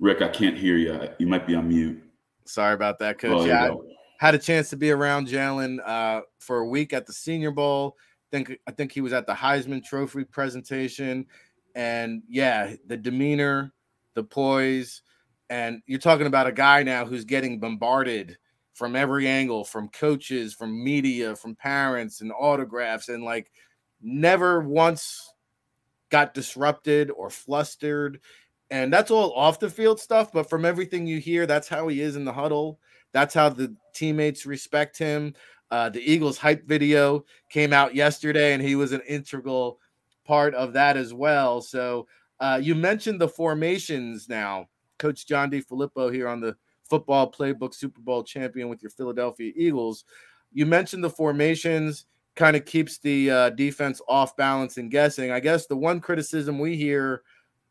Rick, 0.00 0.22
I 0.22 0.28
can't 0.28 0.56
hear 0.56 0.76
you. 0.76 0.98
You 1.18 1.26
might 1.26 1.46
be 1.46 1.54
on 1.54 1.68
mute. 1.68 2.02
Sorry 2.46 2.74
about 2.74 2.98
that, 2.98 3.18
Coach. 3.18 3.42
Oh, 3.42 3.44
yeah, 3.44 3.70
I 3.70 3.76
had 4.18 4.34
a 4.34 4.38
chance 4.38 4.70
to 4.70 4.76
be 4.76 4.90
around 4.90 5.28
Jalen 5.28 5.78
uh, 5.86 6.22
for 6.38 6.58
a 6.58 6.66
week 6.66 6.92
at 6.92 7.06
the 7.06 7.12
Senior 7.12 7.50
Bowl. 7.50 7.96
I 7.98 8.36
think 8.36 8.58
I 8.66 8.70
think 8.72 8.92
he 8.92 9.02
was 9.02 9.12
at 9.12 9.26
the 9.26 9.34
Heisman 9.34 9.84
Trophy 9.84 10.24
presentation, 10.24 11.26
and 11.74 12.22
yeah, 12.28 12.74
the 12.86 12.96
demeanor, 12.96 13.72
the 14.14 14.24
poise, 14.24 15.02
and 15.50 15.82
you're 15.86 15.98
talking 15.98 16.26
about 16.26 16.46
a 16.46 16.52
guy 16.52 16.82
now 16.82 17.04
who's 17.04 17.24
getting 17.24 17.60
bombarded 17.60 18.38
from 18.72 18.96
every 18.96 19.28
angle, 19.28 19.64
from 19.64 19.88
coaches, 19.88 20.54
from 20.54 20.82
media, 20.82 21.36
from 21.36 21.54
parents, 21.54 22.22
and 22.22 22.32
autographs, 22.32 23.10
and 23.10 23.22
like 23.22 23.50
never 24.00 24.60
once 24.60 25.34
got 26.08 26.34
disrupted 26.34 27.10
or 27.10 27.30
flustered 27.30 28.20
and 28.70 28.92
that's 28.92 29.10
all 29.10 29.32
off 29.34 29.58
the 29.58 29.70
field 29.70 30.00
stuff. 30.00 30.32
But 30.32 30.48
from 30.48 30.64
everything 30.64 31.06
you 31.06 31.18
hear, 31.18 31.46
that's 31.46 31.68
how 31.68 31.88
he 31.88 32.00
is 32.00 32.16
in 32.16 32.24
the 32.24 32.32
huddle. 32.32 32.78
That's 33.12 33.34
how 33.34 33.48
the 33.48 33.74
teammates 33.94 34.46
respect 34.46 34.96
him. 34.96 35.34
Uh, 35.70 35.88
the 35.88 36.00
Eagles 36.00 36.38
hype 36.38 36.66
video 36.66 37.24
came 37.48 37.72
out 37.72 37.94
yesterday, 37.94 38.54
and 38.54 38.62
he 38.62 38.76
was 38.76 38.92
an 38.92 39.02
integral 39.08 39.78
part 40.24 40.54
of 40.54 40.72
that 40.72 40.96
as 40.96 41.14
well. 41.14 41.60
So 41.60 42.06
uh, 42.40 42.60
you 42.62 42.74
mentioned 42.74 43.20
the 43.20 43.28
formations 43.28 44.28
now, 44.28 44.68
Coach 44.98 45.26
John 45.26 45.50
DeFilippo 45.50 46.12
here 46.12 46.28
on 46.28 46.40
the 46.40 46.56
Football 46.88 47.30
Playbook 47.30 47.74
Super 47.74 48.00
Bowl 48.00 48.24
champion 48.24 48.68
with 48.68 48.82
your 48.82 48.90
Philadelphia 48.90 49.52
Eagles. 49.54 50.04
You 50.52 50.66
mentioned 50.66 51.04
the 51.04 51.10
formations 51.10 52.06
kind 52.34 52.56
of 52.56 52.64
keeps 52.64 52.98
the 52.98 53.30
uh, 53.30 53.50
defense 53.50 54.00
off 54.08 54.36
balance 54.36 54.76
and 54.76 54.90
guessing. 54.90 55.30
I 55.30 55.40
guess 55.40 55.66
the 55.66 55.76
one 55.76 56.00
criticism 56.00 56.58
we 56.58 56.76
hear 56.76 57.22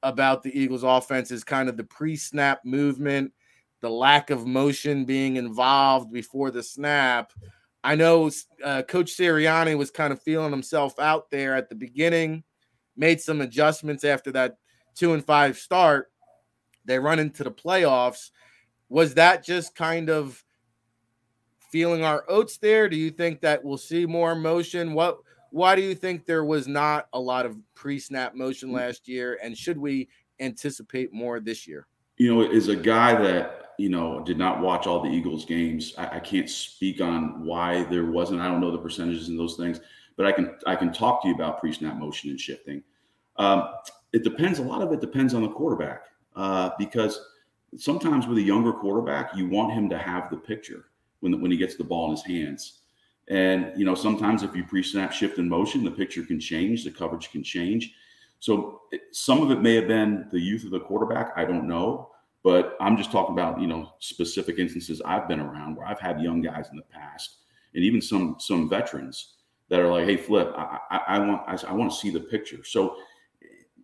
about 0.03 0.43
the 0.43 0.57
Eagles 0.57 0.83
offense 0.83 1.31
is 1.31 1.43
kind 1.43 1.69
of 1.69 1.77
the 1.77 1.83
pre-snap 1.83 2.63
movement, 2.63 3.33
the 3.81 3.89
lack 3.89 4.29
of 4.29 4.45
motion 4.45 5.05
being 5.05 5.35
involved 5.35 6.11
before 6.11 6.51
the 6.51 6.63
snap. 6.63 7.31
I 7.83 7.95
know 7.95 8.29
uh, 8.63 8.83
Coach 8.83 9.15
Sirianni 9.15 9.77
was 9.77 9.91
kind 9.91 10.11
of 10.11 10.21
feeling 10.21 10.51
himself 10.51 10.99
out 10.99 11.29
there 11.29 11.55
at 11.55 11.69
the 11.69 11.75
beginning, 11.75 12.43
made 12.97 13.21
some 13.21 13.41
adjustments 13.41 14.03
after 14.03 14.31
that 14.33 14.57
two 14.95 15.13
and 15.13 15.25
five 15.25 15.57
start. 15.57 16.11
They 16.85 16.99
run 16.99 17.19
into 17.19 17.43
the 17.43 17.51
playoffs. 17.51 18.31
Was 18.89 19.13
that 19.13 19.45
just 19.45 19.75
kind 19.75 20.09
of 20.09 20.43
feeling 21.71 22.03
our 22.03 22.25
oats 22.27 22.57
there? 22.57 22.89
Do 22.89 22.97
you 22.97 23.11
think 23.11 23.41
that 23.41 23.63
we'll 23.63 23.77
see 23.77 24.05
more 24.05 24.35
motion? 24.35 24.93
What 24.93 25.19
why 25.51 25.75
do 25.75 25.81
you 25.81 25.95
think 25.95 26.25
there 26.25 26.43
was 26.43 26.67
not 26.67 27.07
a 27.13 27.19
lot 27.19 27.45
of 27.45 27.57
pre-snap 27.73 28.35
motion 28.35 28.71
last 28.71 29.07
year 29.07 29.39
and 29.43 29.57
should 29.57 29.77
we 29.77 30.07
anticipate 30.39 31.13
more 31.13 31.39
this 31.39 31.67
year? 31.67 31.87
You 32.17 32.33
know, 32.33 32.51
as 32.51 32.67
a 32.67 32.75
guy 32.75 33.19
that, 33.21 33.73
you 33.77 33.89
know, 33.89 34.21
did 34.23 34.37
not 34.37 34.61
watch 34.61 34.87
all 34.87 35.01
the 35.01 35.09
Eagles 35.09 35.45
games, 35.45 35.93
I, 35.97 36.17
I 36.17 36.19
can't 36.19 36.49
speak 36.49 37.01
on 37.01 37.45
why 37.45 37.83
there 37.83 38.05
wasn't. 38.05 38.41
I 38.41 38.47
don't 38.47 38.59
know 38.59 38.71
the 38.71 38.77
percentages 38.77 39.29
and 39.29 39.39
those 39.39 39.55
things, 39.55 39.79
but 40.17 40.25
I 40.25 40.31
can 40.31 40.55
I 40.67 40.75
can 40.75 40.91
talk 40.91 41.21
to 41.21 41.29
you 41.29 41.33
about 41.33 41.59
pre-snap 41.59 41.95
motion 41.97 42.29
and 42.29 42.39
shifting. 42.39 42.83
Um, 43.37 43.69
it 44.11 44.23
depends. 44.23 44.59
A 44.59 44.63
lot 44.63 44.81
of 44.81 44.91
it 44.91 44.99
depends 44.99 45.33
on 45.33 45.43
the 45.43 45.49
quarterback 45.49 46.07
uh, 46.35 46.71
because 46.77 47.21
sometimes 47.77 48.27
with 48.27 48.37
a 48.37 48.41
younger 48.41 48.73
quarterback, 48.73 49.35
you 49.35 49.47
want 49.47 49.71
him 49.71 49.89
to 49.89 49.97
have 49.97 50.29
the 50.29 50.37
picture 50.37 50.85
when 51.21 51.39
when 51.39 51.51
he 51.51 51.57
gets 51.57 51.75
the 51.75 51.83
ball 51.83 52.05
in 52.05 52.11
his 52.11 52.25
hands. 52.25 52.79
And 53.29 53.71
you 53.77 53.85
know, 53.85 53.95
sometimes 53.95 54.43
if 54.43 54.55
you 54.55 54.63
pre-snap 54.63 55.11
shift 55.11 55.37
in 55.37 55.47
motion, 55.47 55.83
the 55.83 55.91
picture 55.91 56.23
can 56.23 56.39
change, 56.39 56.83
the 56.83 56.91
coverage 56.91 57.31
can 57.31 57.43
change. 57.43 57.93
So 58.39 58.81
some 59.11 59.41
of 59.41 59.51
it 59.51 59.61
may 59.61 59.75
have 59.75 59.87
been 59.87 60.27
the 60.31 60.39
youth 60.39 60.63
of 60.63 60.71
the 60.71 60.79
quarterback. 60.79 61.33
I 61.35 61.45
don't 61.45 61.67
know, 61.67 62.11
but 62.43 62.75
I'm 62.79 62.97
just 62.97 63.11
talking 63.11 63.33
about 63.33 63.61
you 63.61 63.67
know 63.67 63.91
specific 63.99 64.57
instances 64.57 65.01
I've 65.05 65.27
been 65.27 65.39
around 65.39 65.75
where 65.75 65.85
I've 65.85 65.99
had 65.99 66.21
young 66.21 66.41
guys 66.41 66.69
in 66.71 66.77
the 66.77 66.83
past, 66.83 67.37
and 67.75 67.83
even 67.83 68.01
some 68.01 68.37
some 68.39 68.69
veterans 68.69 69.35
that 69.69 69.79
are 69.79 69.91
like, 69.91 70.05
"Hey, 70.05 70.17
Flip, 70.17 70.51
I, 70.57 70.79
I, 70.89 70.97
I 71.07 71.19
want 71.19 71.41
I, 71.47 71.69
I 71.69 71.73
want 71.73 71.91
to 71.91 71.97
see 71.97 72.09
the 72.09 72.21
picture." 72.21 72.63
So 72.63 72.95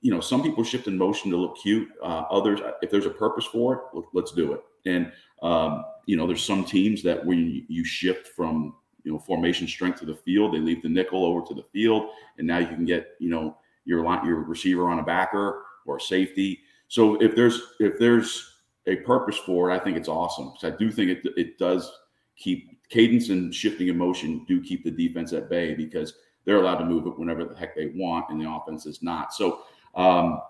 you 0.02 0.12
know, 0.12 0.20
some 0.20 0.44
people 0.44 0.64
shift 0.64 0.88
in 0.88 0.98
motion 0.98 1.32
to 1.32 1.38
look 1.38 1.58
cute. 1.58 1.90
Uh, 2.02 2.24
others, 2.30 2.60
if 2.82 2.92
there's 2.92 3.08
a 3.08 3.12
purpose 3.12 3.46
for 3.46 3.74
it, 3.74 4.04
let's 4.14 4.32
do 4.32 4.54
it. 4.54 4.62
And 4.86 5.12
um, 5.42 5.84
you 6.06 6.16
know, 6.16 6.28
there's 6.28 6.46
some 6.46 6.64
teams 6.64 7.04
that 7.04 7.26
when 7.26 7.66
you 7.68 7.84
shift 7.84 8.28
from 8.28 8.76
you 9.06 9.14
know 9.14 9.20
formation 9.20 9.68
strength 9.68 10.00
to 10.00 10.06
the 10.06 10.16
field, 10.16 10.54
they 10.54 10.60
leave 10.60 10.82
the 10.82 10.90
nickel 10.90 11.24
over 11.24 11.46
to 11.48 11.54
the 11.54 11.64
field, 11.72 12.10
and 12.38 12.46
now 12.46 12.58
you 12.58 12.68
can 12.68 12.86
get 12.86 13.12
you 13.20 13.30
know 13.30 13.58
your 13.86 14.04
line, 14.04 14.26
your 14.26 14.44
receiver 14.44 14.90
on 14.90 15.00
a 15.00 15.04
backer 15.04 15.64
or 15.86 15.98
a 15.98 16.02
safety. 16.02 16.60
So 16.88 17.16
if 17.22 17.36
there's 17.36 17.62
if 17.80 17.98
there's 18.00 18.52
a 18.88 18.98
purpose 18.98 19.38
for 19.38 19.72
it, 19.72 19.76
I 19.76 19.80
think 19.80 19.96
it's 19.96 20.10
awesome 20.10 20.52
because 20.52 20.74
I 20.74 20.78
do 20.78 20.92
think 20.92 21.12
it 21.12 21.34
it 21.38 21.58
does 21.58 21.92
keep 22.36 22.72
cadence 22.90 23.30
and 23.30 23.54
shifting 23.54 23.88
in 23.88 23.98
motion 23.98 24.44
do 24.48 24.62
keep 24.62 24.84
the 24.84 24.92
defense 24.92 25.34
at 25.34 25.50
bay 25.50 25.74
because 25.74 26.14
they're 26.44 26.58
allowed 26.58 26.78
to 26.78 26.86
move 26.86 27.08
it 27.08 27.18
whenever 27.18 27.46
the 27.46 27.56
heck 27.56 27.76
they 27.76 27.88
want, 27.96 28.30
and 28.30 28.42
the 28.42 28.50
offense 28.50 28.86
is 28.86 29.02
not. 29.02 29.34
So 29.34 29.62
um, 29.96 30.42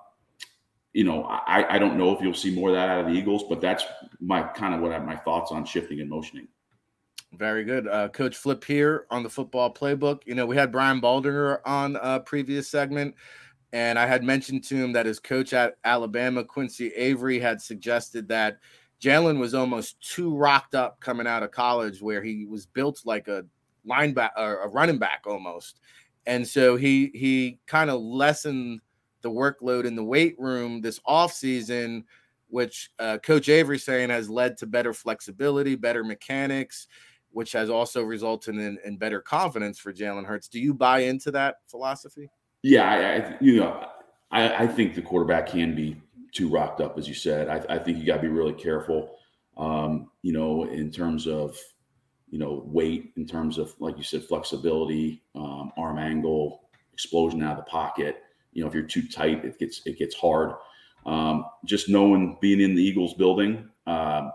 you 0.96 1.04
know, 1.04 1.26
I, 1.26 1.76
I 1.76 1.78
don't 1.78 1.98
know 1.98 2.16
if 2.16 2.22
you'll 2.22 2.34
see 2.34 2.56
more 2.56 2.70
of 2.70 2.76
that 2.76 2.88
out 2.88 3.02
of 3.02 3.08
the 3.08 3.12
Eagles, 3.12 3.44
but 3.50 3.60
that's 3.60 3.84
my 4.22 4.42
kind 4.42 4.74
of 4.74 4.80
what 4.80 4.94
I, 4.94 5.00
my 5.00 5.18
thoughts 5.18 5.52
on 5.52 5.66
shifting 5.66 6.00
and 6.00 6.10
motioning. 6.10 6.48
Very 7.38 7.64
good. 7.64 7.88
Uh, 7.88 8.08
Coach 8.10 8.36
Flip 8.38 8.64
here 8.64 9.06
on 9.10 9.24
the 9.24 9.30
football 9.30 9.74
playbook. 9.74 10.22
You 10.26 10.36
know, 10.36 10.46
we 10.46 10.56
had 10.56 10.72
Brian 10.72 11.02
Baldinger 11.02 11.60
on 11.66 11.98
a 12.02 12.20
previous 12.20 12.70
segment, 12.70 13.16
and 13.74 14.00
I 14.00 14.06
had 14.06 14.24
mentioned 14.24 14.64
to 14.66 14.76
him 14.76 14.94
that 14.94 15.06
his 15.06 15.20
coach 15.20 15.52
at 15.54 15.76
Alabama, 15.84 16.44
Quincy 16.44 16.90
Avery, 16.90 17.40
had 17.40 17.62
suggested 17.62 18.28
that 18.30 18.60
Jalen 19.02 19.38
was 19.40 19.54
almost 19.54 20.00
too 20.02 20.36
rocked 20.36 20.76
up 20.76 21.00
coming 21.02 21.28
out 21.28 21.44
of 21.44 21.52
college, 21.52 22.02
where 22.02 22.24
he 22.24 22.46
was 22.46 22.66
built 22.66 23.02
like 23.06 23.28
a 23.28 23.46
linebacker 23.88 24.64
a 24.64 24.68
running 24.70 24.98
back 24.98 25.24
almost. 25.26 25.80
And 26.26 26.48
so 26.48 26.76
he 26.76 27.12
he 27.14 27.60
kind 27.68 27.90
of 27.90 28.02
lessened 28.02 28.82
the 29.22 29.30
workload 29.30 29.86
in 29.86 29.96
the 29.96 30.04
weight 30.04 30.36
room 30.40 30.82
this 30.82 31.00
offseason, 31.00 32.04
which 32.48 32.92
uh, 33.00 33.18
Coach 33.18 33.50
Avery 33.50 33.78
saying 33.78 34.10
has 34.10 34.30
led 34.30 34.58
to 34.58 34.68
better 34.68 34.94
flexibility, 34.94 35.76
better 35.76 36.04
mechanics, 36.04 36.88
which 37.36 37.52
has 37.52 37.70
also 37.70 38.02
resulted 38.02 38.56
in, 38.56 38.78
in 38.86 38.98
better 38.98 39.22
confidence 39.22 39.78
for 39.78 39.94
Jalen 39.94 40.26
Hurts. 40.26 40.48
Do 40.48 40.60
you 40.60 40.74
buy 40.74 41.00
into 41.00 41.32
that 41.32 41.58
philosophy? 41.68 42.30
Yeah, 42.64 42.90
I, 42.90 43.18
I 43.18 43.38
you 43.42 43.60
know, 43.60 43.88
I, 44.32 44.64
I, 44.64 44.68
think 44.68 44.96
the 44.96 45.02
quarterback 45.02 45.48
can 45.48 45.76
be 45.76 46.02
too 46.32 46.50
rocked 46.50 46.82
up, 46.82 46.98
as 46.98 47.08
you 47.08 47.14
said. 47.14 47.50
I, 47.50 47.76
I 47.76 47.78
think 47.78 47.98
you 47.98 48.06
got 48.06 48.16
to 48.16 48.22
be 48.22 48.28
really 48.30 48.54
careful, 48.54 49.18
um, 49.58 50.10
you 50.22 50.34
know, 50.34 50.64
in 50.64 50.92
terms 50.92 51.28
of 51.28 51.58
you 52.30 52.40
know 52.40 52.64
weight, 52.66 53.12
in 53.18 53.28
terms 53.28 53.58
of 53.58 53.74
like 53.80 53.98
you 53.98 54.04
said, 54.04 54.24
flexibility, 54.24 55.22
um, 55.36 55.72
arm 55.78 56.00
angle, 56.00 56.70
explosion 56.94 57.44
out 57.44 57.60
of 57.60 57.66
the 57.66 57.70
pocket 57.70 58.24
you 58.56 58.62
know 58.64 58.68
if 58.68 58.74
you're 58.74 58.84
too 58.84 59.08
tight 59.08 59.46
it 59.46 59.60
gets 59.60 59.82
it 59.86 60.00
gets 60.00 60.16
hard 60.16 60.54
um, 61.06 61.46
just 61.66 61.88
knowing 61.88 62.38
being 62.42 62.62
in 62.62 62.74
the 62.74 62.82
eagles 62.82 63.14
building 63.14 63.70
uh, 63.86 64.30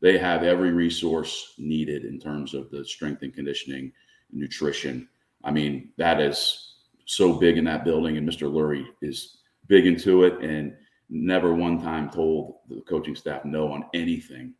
they 0.00 0.18
have 0.18 0.42
every 0.42 0.72
resource 0.72 1.54
needed 1.58 2.04
in 2.04 2.18
terms 2.18 2.54
of 2.54 2.70
the 2.70 2.84
strength 2.84 3.22
and 3.22 3.34
conditioning 3.34 3.92
nutrition. 4.32 5.08
I 5.44 5.50
mean 5.50 5.90
that 5.96 6.20
is 6.20 6.74
so 7.04 7.32
big 7.32 7.56
in 7.56 7.64
that 7.64 7.84
building 7.84 8.18
and 8.18 8.28
mr 8.28 8.52
lurie 8.52 8.84
is 9.00 9.38
big 9.66 9.86
into 9.86 10.24
it 10.24 10.38
and 10.42 10.74
never 11.08 11.54
one 11.54 11.80
time 11.80 12.10
told 12.10 12.56
the 12.68 12.82
coaching 12.82 13.16
staff 13.16 13.44
no 13.44 13.72
on 13.72 13.84
anything 13.94 14.52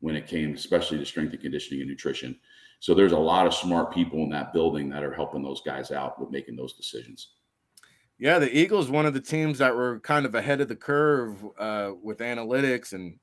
when 0.00 0.16
it 0.16 0.26
came 0.26 0.54
especially 0.54 0.98
to 0.98 1.06
strength 1.06 1.32
and 1.32 1.40
conditioning 1.40 1.80
and 1.80 1.88
nutrition. 1.88 2.36
So 2.80 2.92
there's 2.92 3.12
a 3.12 3.18
lot 3.18 3.46
of 3.46 3.54
smart 3.54 3.94
people 3.94 4.22
in 4.22 4.28
that 4.30 4.52
building 4.52 4.90
that 4.90 5.02
are 5.02 5.14
helping 5.14 5.42
those 5.42 5.62
guys 5.62 5.90
out 5.90 6.20
with 6.20 6.30
making 6.30 6.56
those 6.56 6.74
decisions. 6.74 7.30
Yeah, 8.18 8.38
the 8.38 8.54
Eagles, 8.54 8.90
one 8.90 9.06
of 9.06 9.14
the 9.14 9.20
teams 9.20 9.58
that 9.58 9.74
were 9.74 10.00
kind 10.00 10.26
of 10.26 10.34
ahead 10.34 10.60
of 10.60 10.68
the 10.68 10.76
curve 10.76 11.42
uh, 11.58 11.92
with 12.02 12.18
analytics 12.18 12.92
and 12.92 13.18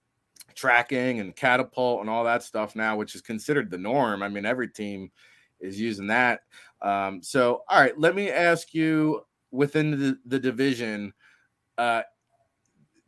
tracking 0.56 1.20
and 1.20 1.36
catapult 1.36 2.02
and 2.02 2.10
all 2.10 2.24
that 2.24 2.44
stuff 2.44 2.76
now, 2.76 2.96
which 2.96 3.16
is 3.16 3.22
considered 3.22 3.70
the 3.70 3.78
norm. 3.78 4.24
I 4.24 4.30
mean, 4.30 4.46
every 4.46 4.68
team 4.68 5.12
is 5.60 5.80
using 5.80 6.08
that. 6.08 6.42
Um, 6.82 7.22
so, 7.22 7.64
all 7.68 7.80
right, 7.80 7.98
let 8.00 8.16
me 8.16 8.30
ask 8.30 8.74
you 8.74 9.22
within 9.52 9.92
the, 9.92 10.18
the 10.26 10.40
division, 10.40 11.14
uh, 11.78 12.02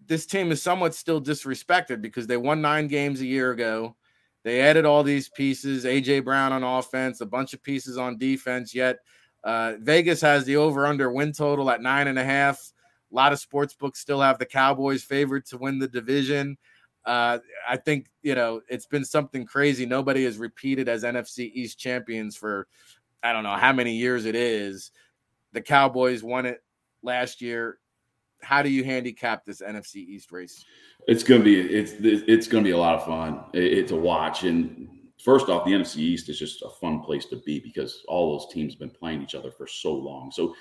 this 0.05 0.25
team 0.25 0.51
is 0.51 0.61
somewhat 0.61 0.93
still 0.93 1.21
disrespected 1.21 2.01
because 2.01 2.27
they 2.27 2.37
won 2.37 2.61
nine 2.61 2.87
games 2.87 3.21
a 3.21 3.25
year 3.25 3.51
ago. 3.51 3.95
They 4.43 4.61
added 4.61 4.85
all 4.85 5.03
these 5.03 5.29
pieces, 5.29 5.85
AJ 5.85 6.25
Brown 6.25 6.51
on 6.51 6.63
offense, 6.63 7.21
a 7.21 7.25
bunch 7.25 7.53
of 7.53 7.63
pieces 7.63 7.97
on 7.97 8.17
defense, 8.17 8.75
yet 8.75 8.99
uh, 9.43 9.73
Vegas 9.79 10.21
has 10.21 10.45
the 10.45 10.57
over 10.57 10.85
under 10.85 11.11
win 11.11 11.31
total 11.31 11.69
at 11.69 11.81
nine 11.81 12.07
and 12.07 12.19
a 12.19 12.23
half. 12.23 12.59
A 13.11 13.15
lot 13.15 13.33
of 13.33 13.39
sports 13.39 13.73
books 13.73 13.99
still 13.99 14.21
have 14.21 14.39
the 14.39 14.45
Cowboys 14.45 15.03
favored 15.03 15.45
to 15.47 15.57
win 15.57 15.79
the 15.79 15.87
division. 15.87 16.57
Uh, 17.05 17.39
I 17.67 17.77
think 17.77 18.07
you 18.21 18.35
know 18.35 18.61
it's 18.69 18.85
been 18.85 19.05
something 19.05 19.45
crazy. 19.45 19.85
Nobody 19.85 20.23
has 20.25 20.37
repeated 20.37 20.87
as 20.87 21.03
NFC 21.03 21.51
East 21.53 21.79
champions 21.79 22.35
for 22.35 22.67
I 23.21 23.33
don't 23.33 23.43
know 23.43 23.55
how 23.55 23.73
many 23.73 23.95
years 23.95 24.25
it 24.25 24.35
is. 24.35 24.91
The 25.53 25.61
Cowboys 25.61 26.23
won 26.23 26.45
it 26.45 26.63
last 27.01 27.41
year. 27.41 27.79
How 28.41 28.61
do 28.61 28.69
you 28.69 28.83
handicap 28.83 29.45
this 29.45 29.61
NFC 29.61 29.97
East 29.97 30.31
race? 30.31 30.63
It's 31.07 31.23
gonna 31.23 31.43
be 31.43 31.59
it's 31.59 31.93
it's 31.99 32.47
gonna 32.47 32.63
be 32.63 32.71
a 32.71 32.77
lot 32.77 32.95
of 32.95 33.05
fun 33.05 33.43
it, 33.53 33.87
to 33.89 33.95
watch, 33.95 34.43
and 34.43 34.87
first 35.23 35.49
off, 35.49 35.65
the 35.65 35.71
NFC 35.71 35.97
East 35.97 36.29
is 36.29 36.37
just 36.37 36.61
a 36.61 36.69
fun 36.81 37.01
place 37.01 37.25
to 37.27 37.37
be 37.45 37.59
because 37.59 38.03
all 38.07 38.37
those 38.37 38.53
teams 38.53 38.73
have 38.73 38.79
been 38.79 38.89
playing 38.89 39.21
each 39.21 39.35
other 39.35 39.51
for 39.51 39.65
so 39.67 39.93
long. 39.93 40.31
So, 40.31 40.53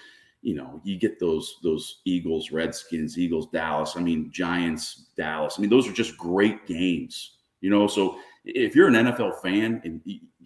you 0.43 0.55
know, 0.55 0.81
you 0.85 0.99
get 0.99 1.19
those 1.21 1.59
those 1.63 2.01
Eagles, 2.05 2.51
Redskins, 2.51 3.17
Eagles, 3.17 3.49
Dallas. 3.53 3.95
I 3.97 4.01
mean, 4.01 4.31
Giants, 4.33 5.07
Dallas. 5.17 5.55
I 5.57 5.61
mean, 5.61 5.71
those 5.71 5.89
are 5.89 5.93
just 5.93 6.19
great 6.19 6.67
games. 6.67 7.39
You 7.61 7.71
know, 7.71 7.87
so 7.87 8.19
if 8.45 8.75
you're 8.75 8.89
an 8.89 8.95
NFL 8.95 9.41
fan, 9.41 9.81
and 9.85 10.01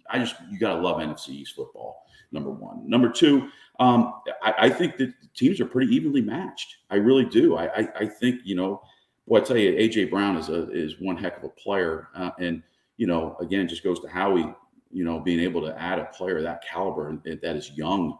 I 0.09 0.19
just 0.19 0.35
you 0.49 0.59
got 0.59 0.75
to 0.75 0.81
love 0.81 0.97
NFC 0.97 1.29
East 1.29 1.55
football. 1.55 2.03
Number 2.31 2.51
one. 2.51 2.87
Number 2.87 3.09
two, 3.09 3.47
um, 3.79 4.15
I, 4.41 4.53
I, 4.57 4.69
think 4.69 4.97
that 4.97 5.13
teams 5.33 5.61
are 5.61 5.65
pretty 5.65 5.95
evenly 5.95 6.21
matched. 6.21 6.75
I 6.89 6.95
really 6.95 7.23
do. 7.23 7.55
I, 7.55 7.67
I, 7.67 7.87
I 7.99 8.05
think 8.05 8.41
you 8.43 8.53
know, 8.53 8.81
boy, 9.27 9.37
I 9.37 9.39
tell 9.41 9.57
you, 9.57 9.71
AJ 9.71 10.09
Brown 10.09 10.35
is 10.35 10.49
a 10.49 10.69
is 10.71 10.95
one 10.99 11.15
heck 11.15 11.37
of 11.37 11.45
a 11.45 11.49
player, 11.49 12.09
uh, 12.15 12.31
and 12.39 12.61
you 12.97 13.07
know, 13.07 13.37
again, 13.39 13.67
just 13.67 13.83
goes 13.83 14.01
to 14.01 14.09
Howie, 14.09 14.53
you 14.91 15.05
know, 15.05 15.19
being 15.19 15.39
able 15.39 15.61
to 15.61 15.81
add 15.81 15.99
a 15.99 16.05
player 16.05 16.41
that 16.41 16.63
caliber 16.69 17.17
that 17.23 17.55
is 17.55 17.71
young, 17.71 18.17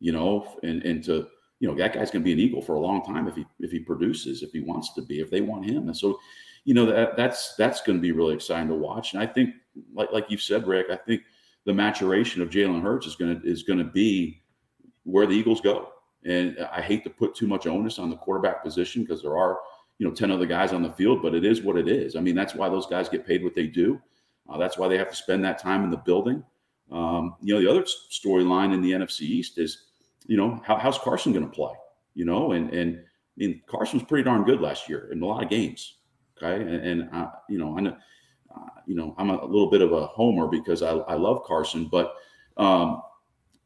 you 0.00 0.12
know, 0.12 0.56
and 0.62 0.82
and 0.84 1.02
to 1.04 1.28
you 1.60 1.68
know 1.68 1.74
that 1.74 1.94
guy's 1.94 2.10
going 2.10 2.22
to 2.22 2.24
be 2.24 2.32
an 2.32 2.38
eagle 2.38 2.60
for 2.60 2.74
a 2.74 2.80
long 2.80 3.04
time 3.04 3.28
if 3.28 3.34
he 3.34 3.44
if 3.60 3.70
he 3.70 3.80
produces 3.80 4.42
if 4.42 4.50
he 4.52 4.60
wants 4.60 4.92
to 4.94 5.02
be 5.02 5.20
if 5.20 5.30
they 5.30 5.40
want 5.40 5.64
him. 5.64 5.86
And 5.88 5.96
so 5.96 6.18
you 6.64 6.74
know 6.74 6.86
that 6.86 7.16
that's 7.16 7.54
that's 7.56 7.80
going 7.82 7.98
to 7.98 8.02
be 8.02 8.12
really 8.12 8.34
exciting 8.34 8.68
to 8.68 8.74
watch. 8.74 9.14
And 9.14 9.22
I 9.22 9.26
think 9.26 9.54
like 9.94 10.12
like 10.12 10.30
you 10.30 10.38
said 10.38 10.66
Rick 10.66 10.86
I 10.90 10.96
think 10.96 11.22
the 11.64 11.72
maturation 11.72 12.42
of 12.42 12.50
Jalen 12.50 12.82
Hurts 12.82 13.06
is 13.06 13.16
going 13.16 13.40
to 13.40 13.46
is 13.46 13.62
going 13.62 13.78
to 13.78 13.84
be 13.84 14.42
where 15.04 15.26
the 15.26 15.34
Eagles 15.34 15.60
go. 15.60 15.88
And 16.24 16.58
I 16.72 16.80
hate 16.80 17.04
to 17.04 17.10
put 17.10 17.34
too 17.34 17.46
much 17.46 17.66
onus 17.66 17.98
on 17.98 18.10
the 18.10 18.16
quarterback 18.16 18.62
position 18.62 19.02
because 19.02 19.22
there 19.22 19.36
are 19.36 19.58
you 19.98 20.06
know 20.06 20.12
10 20.12 20.30
other 20.30 20.46
guys 20.46 20.72
on 20.74 20.82
the 20.82 20.90
field 20.90 21.22
but 21.22 21.34
it 21.34 21.44
is 21.44 21.62
what 21.62 21.78
it 21.78 21.88
is. 21.88 22.16
I 22.16 22.20
mean 22.20 22.34
that's 22.34 22.54
why 22.54 22.68
those 22.68 22.86
guys 22.86 23.08
get 23.08 23.26
paid 23.26 23.42
what 23.42 23.54
they 23.54 23.66
do. 23.66 24.00
Uh, 24.48 24.58
that's 24.58 24.78
why 24.78 24.88
they 24.88 24.98
have 24.98 25.10
to 25.10 25.16
spend 25.16 25.44
that 25.44 25.58
time 25.58 25.84
in 25.84 25.90
the 25.90 25.96
building. 25.96 26.44
Um, 26.90 27.36
you 27.42 27.54
know, 27.54 27.60
the 27.60 27.70
other 27.70 27.82
storyline 27.82 28.72
in 28.72 28.80
the 28.80 28.92
NFC 28.92 29.22
East 29.22 29.58
is, 29.58 29.86
you 30.26 30.36
know, 30.36 30.60
how, 30.64 30.76
how's 30.76 30.98
Carson 30.98 31.32
going 31.32 31.44
to 31.44 31.50
play? 31.52 31.74
You 32.14 32.24
know, 32.24 32.52
and 32.52 32.72
and 32.72 32.96
I 32.98 33.02
mean, 33.36 33.62
Carson 33.66 33.98
was 33.98 34.08
pretty 34.08 34.24
darn 34.24 34.44
good 34.44 34.60
last 34.60 34.88
year 34.88 35.10
in 35.12 35.22
a 35.22 35.26
lot 35.26 35.42
of 35.42 35.50
games. 35.50 35.96
Okay, 36.36 36.62
and, 36.62 36.86
and 36.86 37.14
uh, 37.14 37.30
you 37.48 37.58
know, 37.58 37.76
I 37.76 37.80
know 37.80 37.96
you 38.86 38.94
know, 38.94 39.14
I'm 39.18 39.30
a, 39.30 39.44
little 39.44 39.70
bit 39.70 39.82
of 39.82 39.92
a 39.92 40.06
homer 40.06 40.46
because 40.46 40.82
I, 40.82 40.90
I 40.90 41.14
love 41.14 41.44
Carson, 41.44 41.86
but 41.86 42.14
um, 42.56 43.02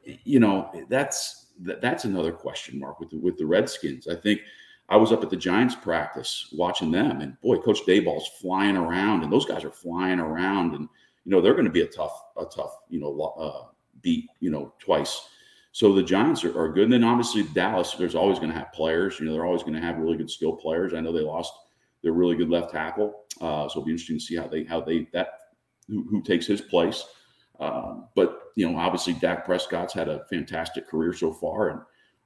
you 0.03 0.41
know, 0.41 0.71
that's 0.89 1.47
that's 1.63 2.05
another 2.07 2.33
question 2.33 2.81
mark 2.81 3.01
with 3.01 3.11
the, 3.11 3.19
with 3.19 3.37
the 3.37 3.45
Redskins. 3.45 4.09
I 4.09 4.15
think 4.15 4.41
I 4.89 4.97
was 4.97 5.13
up 5.13 5.23
at 5.23 5.29
the 5.29 5.37
Giants 5.37 5.75
practice 5.75 6.49
watching 6.53 6.91
them, 6.91 7.21
and 7.21 7.39
boy, 7.43 7.59
Coach 7.59 7.81
Daboll's 7.87 8.29
flying 8.41 8.77
around, 8.77 9.23
and 9.23 9.33
those 9.33 9.45
guys 9.45 9.63
are 9.63 9.71
flying 9.71 10.19
around, 10.19 10.75
and 10.75 10.89
you 11.25 11.31
know 11.31 11.41
they're 11.41 11.55
going 11.55 11.67
to 11.67 11.71
be 11.71 11.83
a 11.83 11.87
tough 11.87 12.23
a 12.39 12.45
tough 12.45 12.75
you 12.89 13.01
know 13.01 13.21
uh, 13.39 13.71
beat 14.03 14.29
you 14.41 14.51
know 14.51 14.75
twice. 14.79 15.29
So 15.73 15.95
the 15.95 16.03
Giants 16.03 16.45
are, 16.45 16.59
are, 16.59 16.69
good, 16.69 16.85
and 16.85 16.93
then 16.93 17.05
obviously 17.05 17.45
Dallas. 17.45 17.93
There's 17.93 18.17
always 18.17 18.39
going 18.39 18.51
to 18.51 18.59
have 18.59 18.73
players. 18.73 19.21
You 19.21 19.27
know, 19.27 19.33
they're 19.33 19.47
always 19.47 19.63
going 19.63 19.75
to 19.75 19.81
have 19.81 19.99
really 19.99 20.17
good 20.17 20.31
skill 20.31 20.57
players. 20.57 20.95
I 20.95 21.01
know 21.01 21.13
they 21.13 21.21
lost 21.21 21.53
their 22.03 22.13
really 22.13 22.35
good 22.35 22.49
left 22.49 22.73
tackle, 22.73 23.25
uh, 23.41 23.69
so 23.69 23.79
it'll 23.79 23.85
be 23.85 23.93
interesting 23.93 24.19
to 24.19 24.25
see 24.25 24.37
how 24.37 24.49
they 24.49 24.65
how 24.65 24.81
they 24.81 25.07
that 25.13 25.29
who, 25.89 26.07
who 26.11 26.23
takes 26.23 26.47
his 26.47 26.61
place. 26.61 27.05
Um, 27.61 28.09
but 28.17 28.53
you 28.57 28.69
know, 28.69 28.79
obviously 28.79 29.13
Dak 29.13 29.45
Prescott's 29.45 29.93
had 29.93 30.09
a 30.09 30.25
fantastic 30.31 30.89
career 30.89 31.13
so 31.13 31.33
far, 31.33 31.69
and 31.69 31.81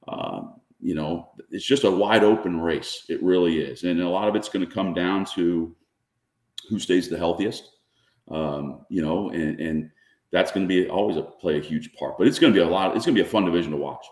um, 0.09 0.55
you 0.81 0.95
know, 0.95 1.31
it's 1.51 1.67
just 1.67 1.85
a 1.85 1.91
wide 1.91 2.25
open 2.25 2.61
race. 2.61 3.05
It 3.09 3.23
really 3.23 3.59
is, 3.59 3.85
and 3.85 4.01
a 4.01 4.09
lot 4.09 4.29
of 4.29 4.37
it's 4.37 4.49
going 4.49 4.67
to 4.67 4.73
come 4.73 4.95
down 4.95 5.25
to 5.35 5.75
who 6.69 6.79
stays 6.79 7.09
the 7.09 7.19
healthiest. 7.19 7.74
Um, 8.31 8.87
you 8.89 9.03
know, 9.03 9.31
and 9.31 9.61
and 9.61 9.91
that's 10.33 10.51
going 10.51 10.67
to 10.67 10.69
be 10.69 10.89
always 10.89 11.17
a 11.17 11.23
play 11.23 11.59
a 11.59 11.61
huge 11.61 11.95
part. 11.95 12.19
But 12.19 12.27
it's 12.27 12.39
going 12.39 12.53
to 12.53 12.59
be 12.59 12.63
a 12.63 12.69
lot. 12.69 12.97
It's 12.97 13.07
going 13.07 13.15
to 13.15 13.23
be 13.23 13.27
a 13.27 13.31
fun 13.31 13.45
division 13.45 13.71
to 13.73 13.77
watch. 13.77 14.05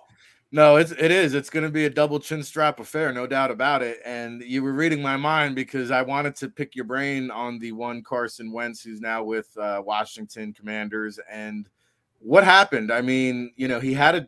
No, 0.55 0.77
it's 0.77 0.93
it 0.93 1.11
is. 1.11 1.33
It's 1.33 1.49
going 1.49 1.65
to 1.65 1.71
be 1.71 1.87
a 1.87 1.91
double 1.91 2.21
chin 2.21 2.43
strap 2.43 2.79
affair, 2.79 3.11
no 3.11 3.27
doubt 3.27 3.51
about 3.51 3.83
it. 3.83 4.01
And 4.05 4.43
you 4.43 4.63
were 4.63 4.75
reading 4.75 5.01
my 5.01 5.17
mind 5.17 5.55
because 5.55 5.91
I 5.91 6.03
wanted 6.03 6.37
to 6.37 6.51
pick 6.51 6.77
your 6.77 6.85
brain 6.85 7.31
on 7.31 7.59
the 7.59 7.73
one 7.73 8.03
Carson 8.03 8.53
Wentz 8.53 8.83
who's 8.83 9.01
now 9.01 9.25
with 9.25 9.49
uh, 9.57 9.83
Washington 9.85 10.53
Commanders 10.53 11.19
and 11.31 11.71
what 12.19 12.45
happened. 12.45 12.93
I 12.93 13.01
mean, 13.01 13.53
you 13.57 13.67
know, 13.67 13.81
he 13.81 13.95
had 13.95 14.15
a 14.15 14.27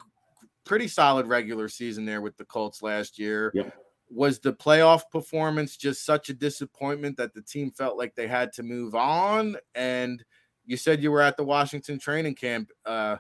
pretty 0.65 0.89
solid 0.89 1.27
regular 1.27 1.69
season 1.69 2.07
there 2.07 2.23
with 2.23 2.39
the 2.39 2.45
Colts 2.47 2.83
last 2.83 3.19
year. 3.19 3.53
Yep. 3.55 3.77
Was 4.15 4.39
the 4.39 4.53
playoff 4.53 5.03
performance 5.11 5.77
just 5.77 6.07
such 6.07 6.29
a 6.29 6.35
disappointment 6.35 7.17
that 7.17 7.35
the 7.35 7.43
team 7.43 7.73
felt 7.73 7.99
like 7.99 8.15
they 8.15 8.29
had 8.29 8.53
to 8.53 8.63
move 8.63 8.95
on? 8.95 9.57
And 9.75 10.25
you 10.65 10.77
said 10.77 11.03
you 11.03 11.11
were 11.11 11.21
at 11.21 11.37
the 11.37 11.43
Washington 11.43 11.99
training 11.99 12.37
camp. 12.37 12.71
Uh, 12.87 13.17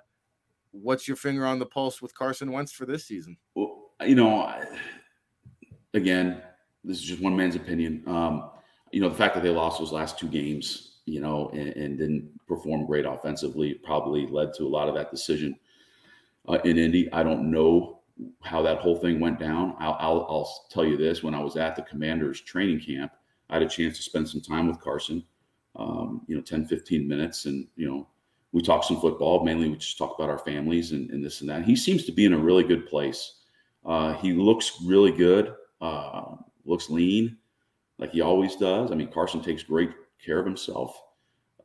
what's 0.70 1.08
your 1.08 1.16
finger 1.16 1.46
on 1.46 1.58
the 1.58 1.66
pulse 1.66 2.00
with 2.00 2.14
Carson 2.14 2.52
Wentz 2.52 2.70
for 2.70 2.86
this 2.86 3.06
season? 3.06 3.36
Well, 3.56 3.90
you 4.06 4.14
know, 4.14 4.62
again, 5.94 6.42
this 6.84 6.98
is 6.98 7.02
just 7.02 7.20
one 7.20 7.36
man's 7.36 7.56
opinion. 7.56 8.04
Um, 8.06 8.50
you 8.92 9.00
know, 9.00 9.08
the 9.08 9.16
fact 9.16 9.34
that 9.34 9.42
they 9.42 9.50
lost 9.50 9.80
those 9.80 9.92
last 9.92 10.18
two 10.18 10.28
games, 10.28 11.00
you 11.06 11.20
know, 11.20 11.48
and, 11.50 11.70
and 11.70 11.98
didn't 11.98 12.30
perform 12.46 12.86
great 12.86 13.04
offensively 13.04 13.74
probably 13.74 14.26
led 14.28 14.54
to 14.54 14.64
a 14.64 14.68
lot 14.68 14.88
of 14.88 14.94
that 14.94 15.10
decision 15.10 15.56
uh, 16.48 16.58
in 16.64 16.78
Indy. 16.78 17.12
I 17.12 17.24
don't 17.24 17.50
know 17.50 18.00
how 18.42 18.62
that 18.62 18.78
whole 18.78 18.96
thing 18.96 19.20
went 19.20 19.38
down. 19.38 19.74
I'll, 19.78 19.96
I'll, 19.98 20.26
I'll 20.28 20.66
tell 20.70 20.84
you 20.84 20.96
this: 20.96 21.22
when 21.22 21.34
I 21.34 21.40
was 21.40 21.56
at 21.56 21.76
the 21.76 21.82
Commanders 21.82 22.40
training 22.40 22.80
camp, 22.80 23.12
I 23.50 23.54
had 23.54 23.62
a 23.62 23.68
chance 23.68 23.96
to 23.96 24.02
spend 24.02 24.28
some 24.28 24.40
time 24.40 24.68
with 24.68 24.80
Carson. 24.80 25.24
Um, 25.76 26.22
you 26.28 26.36
know, 26.36 26.42
10, 26.42 26.66
15 26.66 27.08
minutes, 27.08 27.46
and 27.46 27.66
you 27.74 27.88
know, 27.88 28.06
we 28.52 28.62
talked 28.62 28.84
some 28.84 29.00
football. 29.00 29.44
Mainly, 29.44 29.68
we 29.68 29.76
just 29.76 29.98
talked 29.98 30.18
about 30.18 30.30
our 30.30 30.38
families 30.38 30.92
and, 30.92 31.10
and 31.10 31.24
this 31.24 31.40
and 31.40 31.50
that. 31.50 31.64
He 31.64 31.74
seems 31.74 32.04
to 32.04 32.12
be 32.12 32.24
in 32.24 32.32
a 32.32 32.38
really 32.38 32.62
good 32.62 32.86
place. 32.86 33.40
Uh, 33.84 34.14
he 34.14 34.32
looks 34.32 34.80
really 34.84 35.10
good. 35.10 35.52
Uh, 35.80 36.36
looks 36.64 36.88
lean, 36.88 37.36
like 37.98 38.12
he 38.12 38.20
always 38.20 38.56
does. 38.56 38.92
I 38.92 38.94
mean, 38.94 39.10
Carson 39.10 39.42
takes 39.42 39.62
great 39.62 39.90
care 40.24 40.38
of 40.38 40.46
himself. 40.46 40.96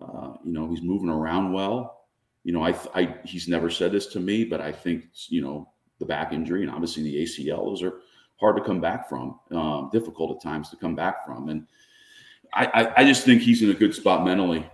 Uh, 0.02 0.34
you 0.44 0.52
know, 0.52 0.70
he's 0.70 0.82
moving 0.82 1.10
around 1.10 1.54
well. 1.54 2.08
You 2.44 2.54
know, 2.54 2.64
I, 2.64 2.76
I 2.96 3.16
he's 3.24 3.48
never 3.48 3.70
said 3.70 3.92
this 3.92 4.08
to 4.08 4.20
me, 4.20 4.44
but 4.44 4.60
I 4.60 4.72
think 4.72 5.06
you 5.28 5.42
know 5.42 5.70
the 6.00 6.06
back 6.06 6.34
injury 6.34 6.64
and 6.64 6.72
obviously 6.72 7.04
the 7.04 7.24
ACL 7.24 7.66
those 7.66 7.84
are 7.84 8.00
hard 8.40 8.56
to 8.56 8.64
come 8.64 8.80
back 8.80 9.10
from, 9.10 9.40
um, 9.52 9.90
difficult 9.92 10.36
at 10.36 10.42
times 10.42 10.70
to 10.70 10.78
come 10.78 10.96
back 10.96 11.26
from, 11.26 11.50
and 11.50 11.68
I, 12.54 12.66
I, 12.66 13.02
I 13.02 13.04
just 13.06 13.26
think 13.26 13.42
he's 13.42 13.62
in 13.62 13.70
a 13.70 13.74
good 13.74 13.94
spot 13.94 14.26
mentally. 14.26 14.70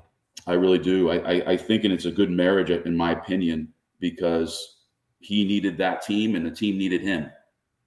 I 0.47 0.53
really 0.53 0.77
do. 0.77 1.09
I, 1.09 1.15
I, 1.15 1.51
I 1.51 1.57
think, 1.57 1.83
and 1.83 1.93
it's 1.93 2.05
a 2.05 2.11
good 2.11 2.29
marriage, 2.29 2.69
in 2.69 2.95
my 2.95 3.11
opinion, 3.11 3.73
because 3.99 4.77
he 5.19 5.45
needed 5.45 5.77
that 5.77 6.01
team 6.01 6.35
and 6.35 6.45
the 6.45 6.51
team 6.51 6.77
needed 6.77 7.01
him. 7.01 7.29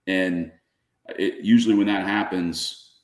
And 0.07 0.51
it, 1.11 1.45
usually, 1.45 1.74
when 1.74 1.86
that 1.86 2.07
happens, 2.07 2.97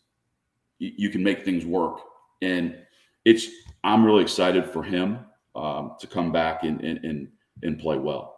you, 0.78 0.92
you, 0.96 1.10
can 1.10 1.22
make 1.22 1.44
things 1.44 1.64
work. 1.64 2.00
And 2.42 2.76
it's, 3.24 3.48
I'm 3.84 4.04
really 4.04 4.22
excited 4.22 4.66
for 4.66 4.82
him 4.82 5.20
um, 5.54 5.94
to 6.00 6.06
come 6.06 6.32
back 6.32 6.64
and, 6.64 6.80
and, 6.80 7.04
and, 7.04 7.28
and 7.62 7.78
play 7.78 7.96
well. 7.96 8.33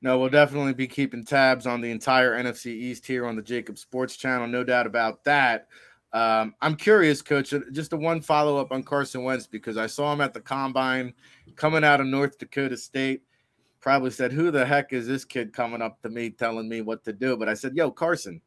No, 0.00 0.18
we'll 0.18 0.28
definitely 0.28 0.74
be 0.74 0.86
keeping 0.86 1.24
tabs 1.24 1.66
on 1.66 1.80
the 1.80 1.90
entire 1.90 2.40
NFC 2.40 2.66
East 2.66 3.04
here 3.04 3.26
on 3.26 3.34
the 3.34 3.42
JAKIB 3.42 3.78
Sports 3.78 4.16
Channel. 4.16 4.46
No 4.46 4.62
doubt 4.62 4.86
about 4.86 5.24
that. 5.24 5.66
Um, 6.12 6.54
I'm 6.62 6.76
curious, 6.76 7.20
Coach. 7.20 7.52
Uh, 7.52 7.60
just 7.72 7.92
a 7.92 7.96
one 7.96 8.20
follow 8.20 8.58
up 8.58 8.72
on 8.72 8.82
Carson 8.82 9.24
Wentz 9.24 9.46
because 9.46 9.76
I 9.76 9.86
saw 9.86 10.12
him 10.12 10.20
at 10.20 10.32
the 10.32 10.40
combine 10.40 11.12
coming 11.56 11.84
out 11.84 12.00
of 12.00 12.06
North 12.06 12.38
Dakota 12.38 12.76
State. 12.76 13.22
Probably 13.80 14.10
said, 14.10 14.32
"Who 14.32 14.50
the 14.50 14.64
heck 14.64 14.92
is 14.92 15.06
this 15.06 15.24
kid 15.24 15.52
coming 15.52 15.82
up 15.82 16.00
to 16.02 16.08
me 16.08 16.30
telling 16.30 16.68
me 16.68 16.80
what 16.80 17.04
to 17.04 17.12
do?" 17.12 17.36
But 17.36 17.48
I 17.48 17.54
said, 17.54 17.76
"Yo, 17.76 17.90
Carson, 17.90 18.40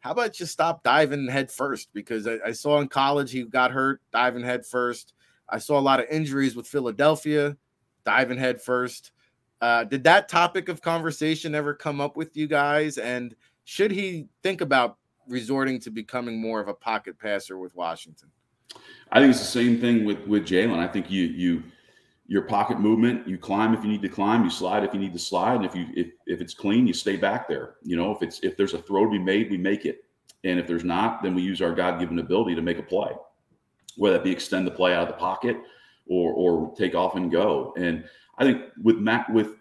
how 0.00 0.12
about 0.12 0.38
you 0.38 0.46
stop 0.46 0.84
diving 0.84 1.26
head 1.26 1.50
first?" 1.50 1.88
Because 1.92 2.26
I, 2.26 2.38
I 2.46 2.52
saw 2.52 2.80
in 2.80 2.88
college 2.88 3.32
he 3.32 3.42
got 3.42 3.72
hurt 3.72 4.00
diving 4.12 4.44
head 4.44 4.64
first. 4.64 5.14
I 5.48 5.58
saw 5.58 5.78
a 5.78 5.80
lot 5.80 6.00
of 6.00 6.06
injuries 6.10 6.54
with 6.54 6.68
Philadelphia 6.68 7.56
diving 8.04 8.38
head 8.38 8.60
first. 8.60 9.12
Uh, 9.60 9.84
did 9.84 10.04
that 10.04 10.28
topic 10.28 10.68
of 10.68 10.80
conversation 10.80 11.54
ever 11.54 11.74
come 11.74 12.00
up 12.00 12.16
with 12.16 12.36
you 12.36 12.46
guys? 12.46 12.98
And 12.98 13.34
should 13.64 13.90
he 13.90 14.28
think 14.42 14.60
about 14.60 14.98
resorting 15.26 15.80
to 15.80 15.90
becoming 15.90 16.40
more 16.40 16.60
of 16.60 16.68
a 16.68 16.74
pocket 16.74 17.18
passer 17.18 17.58
with 17.58 17.74
Washington? 17.74 18.30
I 19.10 19.20
think 19.20 19.30
it's 19.30 19.40
the 19.40 19.46
same 19.46 19.80
thing 19.80 20.04
with 20.04 20.20
with 20.26 20.46
Jalen. 20.46 20.78
I 20.78 20.86
think 20.86 21.10
you 21.10 21.24
you 21.24 21.62
your 22.26 22.42
pocket 22.42 22.78
movement, 22.78 23.26
you 23.26 23.38
climb 23.38 23.72
if 23.72 23.82
you 23.82 23.90
need 23.90 24.02
to 24.02 24.08
climb, 24.08 24.44
you 24.44 24.50
slide 24.50 24.84
if 24.84 24.92
you 24.92 25.00
need 25.00 25.14
to 25.14 25.18
slide, 25.18 25.56
and 25.56 25.64
if 25.64 25.74
you 25.74 25.86
if, 25.96 26.08
if 26.26 26.40
it's 26.40 26.54
clean, 26.54 26.86
you 26.86 26.92
stay 26.92 27.16
back 27.16 27.48
there. 27.48 27.76
You 27.82 27.96
know, 27.96 28.14
if 28.14 28.22
it's 28.22 28.40
if 28.40 28.56
there's 28.56 28.74
a 28.74 28.82
throw 28.82 29.04
to 29.04 29.10
be 29.10 29.18
made, 29.18 29.50
we 29.50 29.56
make 29.56 29.86
it, 29.86 30.04
and 30.44 30.60
if 30.60 30.66
there's 30.66 30.84
not, 30.84 31.22
then 31.22 31.34
we 31.34 31.42
use 31.42 31.62
our 31.62 31.74
God 31.74 31.98
given 31.98 32.18
ability 32.18 32.54
to 32.54 32.62
make 32.62 32.78
a 32.78 32.82
play, 32.82 33.12
whether 33.96 34.16
it 34.16 34.24
be 34.24 34.30
extend 34.30 34.66
the 34.66 34.70
play 34.70 34.94
out 34.94 35.02
of 35.02 35.08
the 35.08 35.14
pocket 35.14 35.56
or 36.06 36.32
or 36.32 36.74
take 36.76 36.94
off 36.94 37.16
and 37.16 37.32
go. 37.32 37.74
And 37.78 38.04
I 38.38 38.44
think 38.44 38.62
with 38.82 38.98
Matt 38.98 39.32
with 39.32 39.56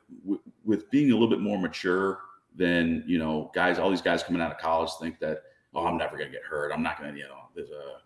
with, 0.63 0.89
being 0.91 1.11
a 1.11 1.13
little 1.13 1.29
bit 1.29 1.39
more 1.39 1.57
mature 1.57 2.21
than 2.55 3.03
you 3.07 3.17
know 3.17 3.51
guys, 3.53 3.79
all 3.79 3.89
these 3.89 4.01
guys 4.01 4.23
coming 4.23 4.41
out 4.41 4.51
of 4.51 4.57
college 4.57 4.91
think 4.99 5.19
that 5.19 5.43
oh, 5.77 5.85
I'm 5.85 5.97
never 5.97 6.17
going 6.17 6.29
to 6.29 6.33
get 6.33 6.43
hurt. 6.43 6.71
I'm 6.73 6.83
not 6.83 6.99
going 6.99 7.13
to, 7.13 7.17
you 7.17 7.27
know, 7.27 7.49
there's 7.55 7.69
a, 7.69 7.79
uh, 7.79 7.99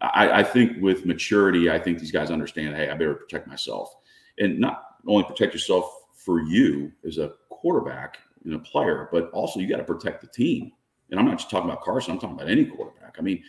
I, 0.00 0.40
I 0.40 0.42
think 0.42 0.80
with 0.80 1.04
maturity, 1.04 1.70
I 1.70 1.78
think 1.78 1.98
these 1.98 2.12
guys 2.12 2.30
understand, 2.30 2.74
hey, 2.74 2.88
I 2.88 2.94
better 2.94 3.14
protect 3.14 3.46
myself. 3.46 3.94
And 4.38 4.58
not 4.58 4.96
only 5.06 5.24
protect 5.24 5.52
yourself 5.52 5.92
for 6.14 6.40
you 6.40 6.92
as 7.04 7.18
a 7.18 7.32
quarterback 7.50 8.18
and 8.44 8.54
a 8.54 8.58
player, 8.60 9.08
but 9.12 9.30
also 9.32 9.58
you 9.58 9.68
got 9.68 9.78
to 9.78 9.84
protect 9.84 10.20
the 10.20 10.28
team. 10.28 10.72
And 11.10 11.18
I'm 11.18 11.26
not 11.26 11.38
just 11.38 11.50
talking 11.50 11.68
about 11.68 11.82
Carson, 11.82 12.12
I'm 12.12 12.20
talking 12.20 12.36
about 12.36 12.48
any 12.48 12.64
quarterback. 12.64 13.16
I 13.18 13.22
mean, 13.22 13.42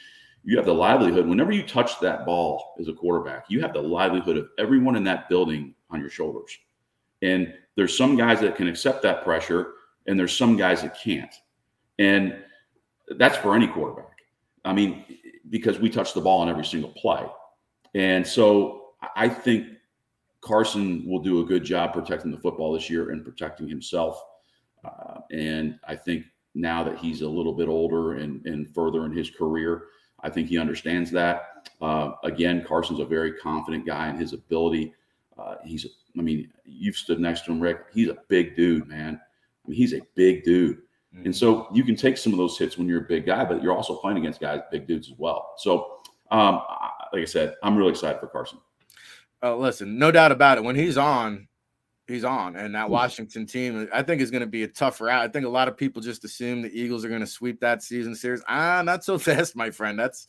you 0.44 0.58
have 0.58 0.66
the 0.66 0.74
livelihood. 0.74 1.28
Whenever 1.28 1.52
you 1.52 1.64
touch 1.64 2.00
that 2.00 2.26
ball 2.26 2.76
as 2.80 2.88
a 2.88 2.94
quarterback, 2.94 3.46
you 3.50 3.62
have 3.62 3.74
the 3.74 3.82
livelihood 3.82 4.38
of 4.38 4.50
everyone 4.58 4.96
in 4.96 5.04
that 5.04 5.30
building 5.30 5.76
on 5.92 6.00
your 6.00 6.10
shoulders. 6.10 6.58
And 7.22 7.54
there's 7.76 7.98
some 7.98 8.16
guys 8.16 8.40
that 8.42 8.56
can 8.56 8.68
accept 8.68 9.02
that 9.04 9.24
pressure, 9.24 9.74
and 10.08 10.20
there's 10.20 10.36
some 10.36 10.58
guys 10.58 10.82
that 10.82 11.00
can't. 11.00 11.34
And 11.98 12.36
that's 13.18 13.38
for 13.38 13.56
any 13.56 13.68
quarterback. 13.68 14.18
I 14.66 14.74
mean, 14.74 15.06
because 15.50 15.80
we 15.80 15.90
touch 15.90 16.14
the 16.14 16.22
ball 16.22 16.42
on 16.42 16.50
every 16.50 16.66
single 16.66 16.92
play. 16.92 17.26
And 17.96 18.26
so 18.26 18.92
I 19.16 19.30
think 19.30 19.68
Carson 20.42 21.08
will 21.08 21.20
do 21.20 21.42
a 21.42 21.46
good 21.46 21.64
job 21.64 21.94
protecting 21.94 22.32
the 22.32 22.38
football 22.38 22.74
this 22.74 22.90
year 22.90 23.12
and 23.12 23.24
protecting 23.24 23.68
himself. 23.68 24.22
Uh, 24.86 25.20
and 25.32 25.80
I 25.88 25.96
think 25.96 26.26
now 26.56 26.84
that 26.84 26.98
he's 26.98 27.22
a 27.22 27.28
little 27.28 27.54
bit 27.54 27.68
older 27.68 28.14
and, 28.14 28.46
and 28.46 28.74
further 28.74 29.06
in 29.06 29.12
his 29.12 29.30
career, 29.30 29.86
I 30.22 30.30
think 30.30 30.50
he 30.50 30.58
understands 30.58 31.12
that. 31.12 31.70
Uh, 31.82 32.12
again, 32.24 32.64
Carson's 32.66 33.00
a 33.00 33.06
very 33.06 33.34
confident 33.34 33.86
guy 33.86 34.10
in 34.10 34.18
his 34.18 34.34
ability. 34.34 34.94
Uh, 35.38 35.56
he's, 35.64 35.86
I 36.18 36.22
mean, 36.22 36.52
you've 36.66 36.96
stood 36.96 37.20
next 37.20 37.46
to 37.46 37.52
him, 37.52 37.60
Rick. 37.60 37.86
He's 37.94 38.10
a 38.10 38.18
big 38.28 38.56
dude, 38.56 38.88
man. 38.88 39.20
I 39.66 39.70
mean, 39.70 39.78
he's 39.78 39.94
a 39.94 40.02
big 40.16 40.44
dude. 40.44 40.78
Mm-hmm. 41.16 41.26
And 41.26 41.36
so 41.36 41.68
you 41.74 41.84
can 41.84 41.96
take 41.96 42.18
some 42.18 42.34
of 42.34 42.38
those 42.38 42.58
hits 42.58 42.78
when 42.78 42.88
you're 42.88 43.02
a 43.02 43.08
big 43.08 43.26
guy, 43.26 43.44
but 43.46 43.64
you're 43.64 43.76
also 43.76 43.96
playing 43.96 44.18
against 44.18 44.40
guys, 44.40 44.62
big 44.72 44.88
dudes 44.88 45.10
as 45.10 45.18
well. 45.18 45.54
So, 45.58 45.98
um, 46.32 46.62
like 47.12 47.22
I 47.22 47.26
said, 47.26 47.56
I'm 47.64 47.76
really 47.76 47.92
excited 47.92 48.20
for 48.20 48.28
Carson. 48.28 48.60
Uh, 49.42 49.56
listen, 49.56 49.98
no 49.98 50.12
doubt 50.12 50.32
about 50.32 50.58
it. 50.58 50.64
When 50.64 50.76
he's 50.76 50.98
on, 50.98 51.48
he's 52.08 52.26
on. 52.26 52.56
And 52.56 52.76
that 52.76 52.90
Washington 52.90 53.46
team, 53.46 53.88
I 53.94 54.04
think, 54.04 54.22
is 54.22 54.32
going 54.32 54.42
to 54.42 54.48
be 54.48 54.64
a 54.64 54.68
tough 54.68 55.00
route. 55.00 55.24
I 55.24 55.28
think 55.30 55.46
a 55.46 55.50
lot 55.50 55.68
of 55.68 55.78
people 55.78 56.02
just 56.02 56.26
assume 56.26 56.62
the 56.62 56.80
Eagles 56.80 57.06
are 57.06 57.10
going 57.10 57.22
to 57.22 57.28
sweep 57.28 57.62
that 57.62 57.82
season 57.82 58.16
series. 58.16 58.44
Ah, 58.48 58.82
not 58.84 59.04
so 59.04 59.18
fast, 59.18 59.56
my 59.56 59.72
friend. 59.72 59.98
That's 59.98 60.28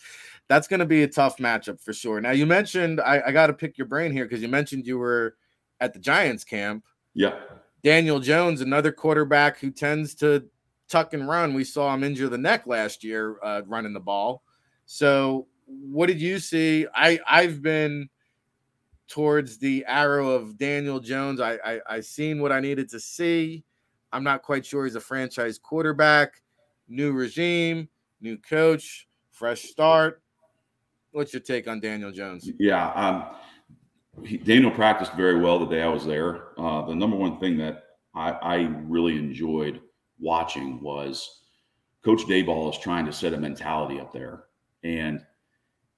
that's 0.49 0.69
going 0.69 0.81
to 0.81 0.87
be 0.87 1.03
a 1.03 1.09
tough 1.09 1.39
matchup 1.39 1.81
for 1.81 1.93
sure. 1.93 2.21
Now, 2.21 2.31
you 2.31 2.47
mentioned 2.47 3.01
I, 3.01 3.23
I 3.27 3.33
got 3.33 3.49
to 3.49 3.53
pick 3.53 3.77
your 3.77 3.87
brain 3.87 4.13
here 4.13 4.25
because 4.25 4.43
you 4.43 4.49
mentioned 4.49 4.87
you 4.87 4.99
were 4.99 5.37
at 5.81 5.93
the 5.93 5.99
Giants 5.99 6.45
camp. 6.45 6.85
Yeah. 7.15 7.39
Daniel 7.83 8.21
Jones, 8.21 8.61
another 8.61 8.93
quarterback 8.93 9.59
who 9.59 9.71
tends 9.71 10.15
to 10.17 10.45
tuck 10.89 11.15
and 11.15 11.27
run. 11.27 11.55
We 11.55 11.65
saw 11.65 11.95
him 11.95 12.05
injure 12.05 12.29
the 12.29 12.39
neck 12.39 12.67
last 12.67 13.03
year 13.03 13.39
uh, 13.43 13.63
running 13.67 13.93
the 13.93 14.01
ball. 14.01 14.43
So, 14.87 15.47
what 15.67 16.07
did 16.07 16.21
you 16.21 16.39
see? 16.39 16.87
I 16.95 17.21
I've 17.27 17.63
been 17.63 18.09
towards 19.09 19.59
the 19.59 19.85
arrow 19.87 20.31
of 20.31 20.59
Daniel 20.59 21.01
Jones. 21.01 21.41
I, 21.41 21.59
I 21.65 21.81
I 21.89 22.01
seen 22.01 22.41
what 22.41 22.53
I 22.53 22.61
needed 22.61 22.89
to 22.91 23.01
see. 23.01 23.65
I'm 24.13 24.25
not 24.25 24.43
quite 24.43 24.67
sure 24.67 24.85
he's 24.85 24.97
a 24.97 25.01
franchise 25.01 25.59
quarterback. 25.59 26.43
New 26.89 27.13
regime, 27.13 27.89
new 28.21 28.37
coach, 28.37 29.09
fresh 29.31 29.63
start. 29.63 30.23
What's 31.13 31.33
your 31.33 31.41
take 31.41 31.69
on 31.69 31.81
Daniel 31.81 32.11
Jones? 32.11 32.51
Yeah, 32.59 32.93
um, 32.93 33.25
he, 34.25 34.37
Daniel 34.37 34.71
practiced 34.71 35.13
very 35.15 35.41
well 35.41 35.59
the 35.59 35.67
day 35.67 35.83
I 35.83 35.89
was 35.89 36.05
there. 36.05 36.59
Uh, 36.59 36.87
the 36.87 36.95
number 36.95 37.17
one 37.17 37.39
thing 37.39 37.57
that 37.59 37.85
I, 38.15 38.31
I 38.31 38.57
really 38.85 39.17
enjoyed 39.17 39.81
watching 40.19 40.81
was 40.81 41.43
Coach 42.05 42.23
Daboll 42.23 42.71
is 42.71 42.79
trying 42.79 43.07
to 43.07 43.13
set 43.13 43.35
a 43.35 43.39
mentality 43.39 44.01
up 44.01 44.13
there, 44.13 44.45
and 44.83 45.21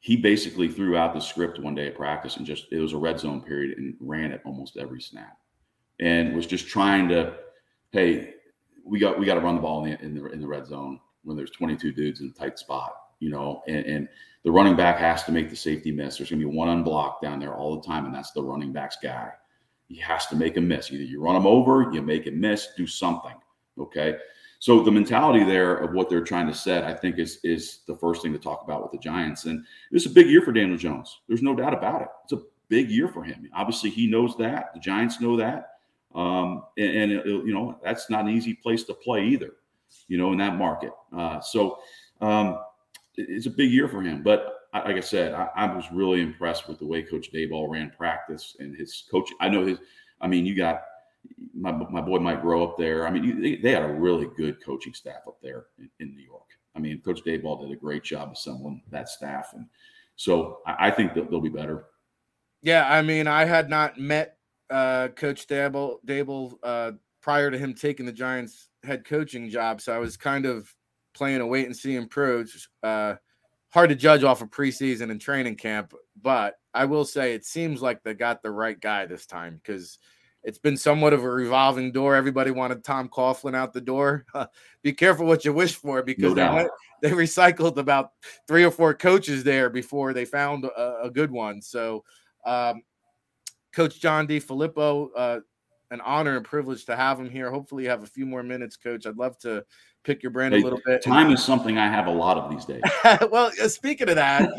he 0.02 0.16
basically 0.16 0.68
threw 0.68 0.96
out 0.96 1.14
the 1.14 1.20
script 1.20 1.60
one 1.60 1.76
day 1.76 1.86
at 1.86 1.94
practice 1.94 2.36
and 2.36 2.44
just 2.44 2.66
it 2.72 2.80
was 2.80 2.92
a 2.92 2.96
red 2.96 3.20
zone 3.20 3.40
period 3.40 3.78
and 3.78 3.94
ran 4.00 4.32
it 4.32 4.42
almost 4.44 4.76
every 4.76 5.00
snap 5.00 5.38
and 6.00 6.34
was 6.34 6.46
just 6.46 6.66
trying 6.66 7.08
to 7.08 7.34
hey 7.92 8.34
we 8.84 8.98
got 8.98 9.18
we 9.18 9.24
got 9.24 9.34
to 9.34 9.40
run 9.40 9.54
the 9.54 9.60
ball 9.60 9.84
in 9.84 9.92
the, 9.92 10.04
in 10.04 10.14
the 10.14 10.26
in 10.32 10.40
the 10.40 10.46
red 10.46 10.66
zone 10.66 10.98
when 11.22 11.36
there's 11.36 11.52
22 11.52 11.92
dudes 11.92 12.20
in 12.20 12.26
a 12.28 12.38
tight 12.38 12.58
spot 12.58 12.94
you 13.22 13.30
know 13.30 13.62
and, 13.66 13.86
and 13.86 14.08
the 14.44 14.50
running 14.50 14.74
back 14.74 14.98
has 14.98 15.22
to 15.24 15.32
make 15.32 15.48
the 15.48 15.56
safety 15.56 15.92
miss 15.92 16.16
there's 16.16 16.30
going 16.30 16.40
to 16.40 16.48
be 16.48 16.56
one 16.56 16.68
unblocked 16.68 17.22
down 17.22 17.38
there 17.38 17.54
all 17.54 17.76
the 17.76 17.86
time 17.86 18.04
and 18.04 18.14
that's 18.14 18.32
the 18.32 18.42
running 18.42 18.72
back's 18.72 18.96
guy 19.02 19.30
he 19.88 19.96
has 19.96 20.26
to 20.26 20.36
make 20.36 20.56
a 20.56 20.60
miss 20.60 20.90
either 20.90 21.04
you 21.04 21.20
run 21.20 21.36
him 21.36 21.46
over 21.46 21.90
you 21.92 22.02
make 22.02 22.26
a 22.26 22.30
miss 22.30 22.68
do 22.76 22.86
something 22.86 23.34
okay 23.78 24.16
so 24.62 24.80
the 24.80 24.92
mentality 24.92 25.42
there 25.42 25.74
of 25.74 25.92
what 25.92 26.08
they're 26.08 26.22
trying 26.22 26.46
to 26.46 26.54
set, 26.54 26.84
I 26.84 26.94
think, 26.94 27.18
is 27.18 27.40
is 27.42 27.80
the 27.88 27.96
first 27.96 28.22
thing 28.22 28.32
to 28.32 28.38
talk 28.38 28.62
about 28.62 28.80
with 28.80 28.92
the 28.92 28.98
Giants. 28.98 29.46
And 29.46 29.64
it's 29.90 30.06
a 30.06 30.10
big 30.10 30.28
year 30.28 30.40
for 30.40 30.52
Daniel 30.52 30.78
Jones. 30.78 31.22
There's 31.26 31.42
no 31.42 31.56
doubt 31.56 31.74
about 31.74 32.02
it. 32.02 32.08
It's 32.22 32.32
a 32.34 32.44
big 32.68 32.88
year 32.88 33.08
for 33.08 33.24
him. 33.24 33.50
Obviously, 33.52 33.90
he 33.90 34.06
knows 34.06 34.36
that. 34.36 34.72
The 34.72 34.78
Giants 34.78 35.20
know 35.20 35.36
that. 35.36 35.78
Um, 36.14 36.62
and, 36.78 36.96
and 36.96 37.12
it, 37.12 37.26
you 37.26 37.52
know 37.52 37.76
that's 37.82 38.08
not 38.08 38.26
an 38.26 38.30
easy 38.30 38.54
place 38.54 38.84
to 38.84 38.94
play 38.94 39.24
either. 39.24 39.54
You 40.06 40.16
know, 40.16 40.30
in 40.30 40.38
that 40.38 40.56
market. 40.56 40.92
Uh, 41.12 41.40
so 41.40 41.80
um, 42.20 42.60
it's 43.16 43.46
a 43.46 43.50
big 43.50 43.70
year 43.70 43.88
for 43.88 44.02
him. 44.02 44.22
But 44.22 44.62
like 44.74 44.96
I 44.96 45.00
said, 45.00 45.34
I, 45.34 45.48
I, 45.54 45.74
was 45.74 45.84
really 45.92 46.22
impressed 46.22 46.66
with 46.68 46.78
the 46.78 46.86
way 46.86 47.02
Coach 47.02 47.30
Daboll 47.32 47.70
ran 47.70 47.90
practice 47.90 48.56
and 48.58 48.76
his 48.76 49.04
coach. 49.10 49.28
I 49.40 49.48
know 49.48 49.66
his. 49.66 49.78
I 50.20 50.28
mean, 50.28 50.46
you 50.46 50.54
got 50.54 50.82
my, 51.54 51.72
my 51.72 52.00
boy 52.00 52.18
Mike 52.18 52.42
Groh 52.42 52.68
up 52.68 52.78
there. 52.78 53.06
I 53.06 53.10
mean, 53.10 53.40
they, 53.40 53.56
they 53.56 53.72
had 53.72 53.82
a 53.82 53.92
really 53.92 54.28
good 54.36 54.64
coaching 54.64 54.94
staff 54.94 55.22
up 55.26 55.38
there 55.42 55.66
in, 55.78 55.90
in, 56.00 56.14
New 56.14 56.22
York. 56.22 56.46
I 56.74 56.78
mean, 56.78 57.00
Coach 57.00 57.20
Daboll 57.24 57.60
did 57.60 57.70
a 57.70 57.80
great 57.80 58.02
job 58.02 58.30
assembling 58.32 58.82
that 58.90 59.08
staff, 59.08 59.50
and 59.54 59.66
so 60.16 60.60
I, 60.66 60.88
I 60.88 60.90
think 60.90 61.14
that 61.14 61.30
they'll 61.30 61.40
be 61.40 61.48
better. 61.48 61.84
Yeah, 62.62 62.88
I 62.88 63.02
mean, 63.02 63.26
I 63.26 63.44
had 63.44 63.68
not 63.68 63.98
met 63.98 64.36
uh, 64.70 65.08
Coach 65.08 65.46
Daboll 65.46 65.96
Daboll 66.06 66.54
uh, 66.62 66.92
prior 67.20 67.50
to 67.50 67.58
him 67.58 67.74
taking 67.74 68.06
the 68.06 68.12
Giants 68.12 68.68
head 68.84 69.04
coaching 69.04 69.50
job, 69.50 69.80
so 69.80 69.94
I 69.94 69.98
was 69.98 70.16
kind 70.16 70.46
of 70.46 70.74
playing 71.14 71.40
a 71.40 71.46
wait 71.46 71.66
and 71.66 71.76
see 71.76 71.96
approach. 71.96 72.68
Uh, 72.82 73.14
hard 73.70 73.90
to 73.90 73.96
judge 73.96 74.24
off 74.24 74.42
of 74.42 74.50
preseason 74.50 75.10
and 75.10 75.20
training 75.20 75.56
camp, 75.56 75.94
but 76.20 76.54
I 76.74 76.84
will 76.84 77.04
say 77.04 77.34
it 77.34 77.44
seems 77.44 77.82
like 77.82 78.02
they 78.02 78.14
got 78.14 78.42
the 78.42 78.50
right 78.50 78.78
guy 78.78 79.06
this 79.06 79.26
time 79.26 79.60
because– 79.62 79.98
it's 80.44 80.58
been 80.58 80.76
somewhat 80.76 81.12
of 81.12 81.22
a 81.22 81.30
revolving 81.30 81.92
door. 81.92 82.16
Everybody 82.16 82.50
wanted 82.50 82.82
Tom 82.82 83.08
Coughlin 83.08 83.54
out 83.54 83.72
the 83.72 83.80
door. 83.80 84.26
Be 84.82 84.92
careful 84.92 85.26
what 85.26 85.44
you 85.44 85.52
wish 85.52 85.76
for 85.76 86.02
because 86.02 86.34
no 86.34 86.68
they, 87.00 87.08
they, 87.08 87.14
recycled 87.14 87.76
about 87.76 88.10
three 88.48 88.64
or 88.64 88.70
four 88.70 88.92
coaches 88.94 89.44
there 89.44 89.70
before 89.70 90.12
they 90.12 90.24
found 90.24 90.64
a, 90.64 91.02
a 91.04 91.10
good 91.10 91.30
one. 91.30 91.62
So, 91.62 92.04
um, 92.44 92.82
Coach 93.72 94.00
John 94.00 94.26
DeFilippo, 94.26 95.08
uh, 95.16 95.40
an 95.92 96.00
honor 96.00 96.36
and 96.36 96.44
privilege 96.44 96.84
to 96.86 96.96
have 96.96 97.20
him 97.20 97.30
here. 97.30 97.50
Hopefully, 97.50 97.84
you 97.84 97.90
have 97.90 98.02
a 98.02 98.06
few 98.06 98.26
more 98.26 98.42
minutes, 98.42 98.76
Coach. 98.76 99.06
I'd 99.06 99.16
love 99.16 99.38
to 99.38 99.64
pick 100.04 100.22
your 100.22 100.30
brain 100.30 100.52
hey, 100.52 100.60
a 100.60 100.64
little 100.64 100.80
bit. 100.84 101.02
Time 101.02 101.30
is 101.30 101.42
something 101.42 101.78
I 101.78 101.88
have 101.88 102.06
a 102.06 102.10
lot 102.10 102.36
of 102.36 102.50
these 102.50 102.64
days. 102.64 102.82
well, 103.30 103.50
uh, 103.62 103.68
speaking 103.68 104.08
of 104.08 104.16
that, 104.16 104.50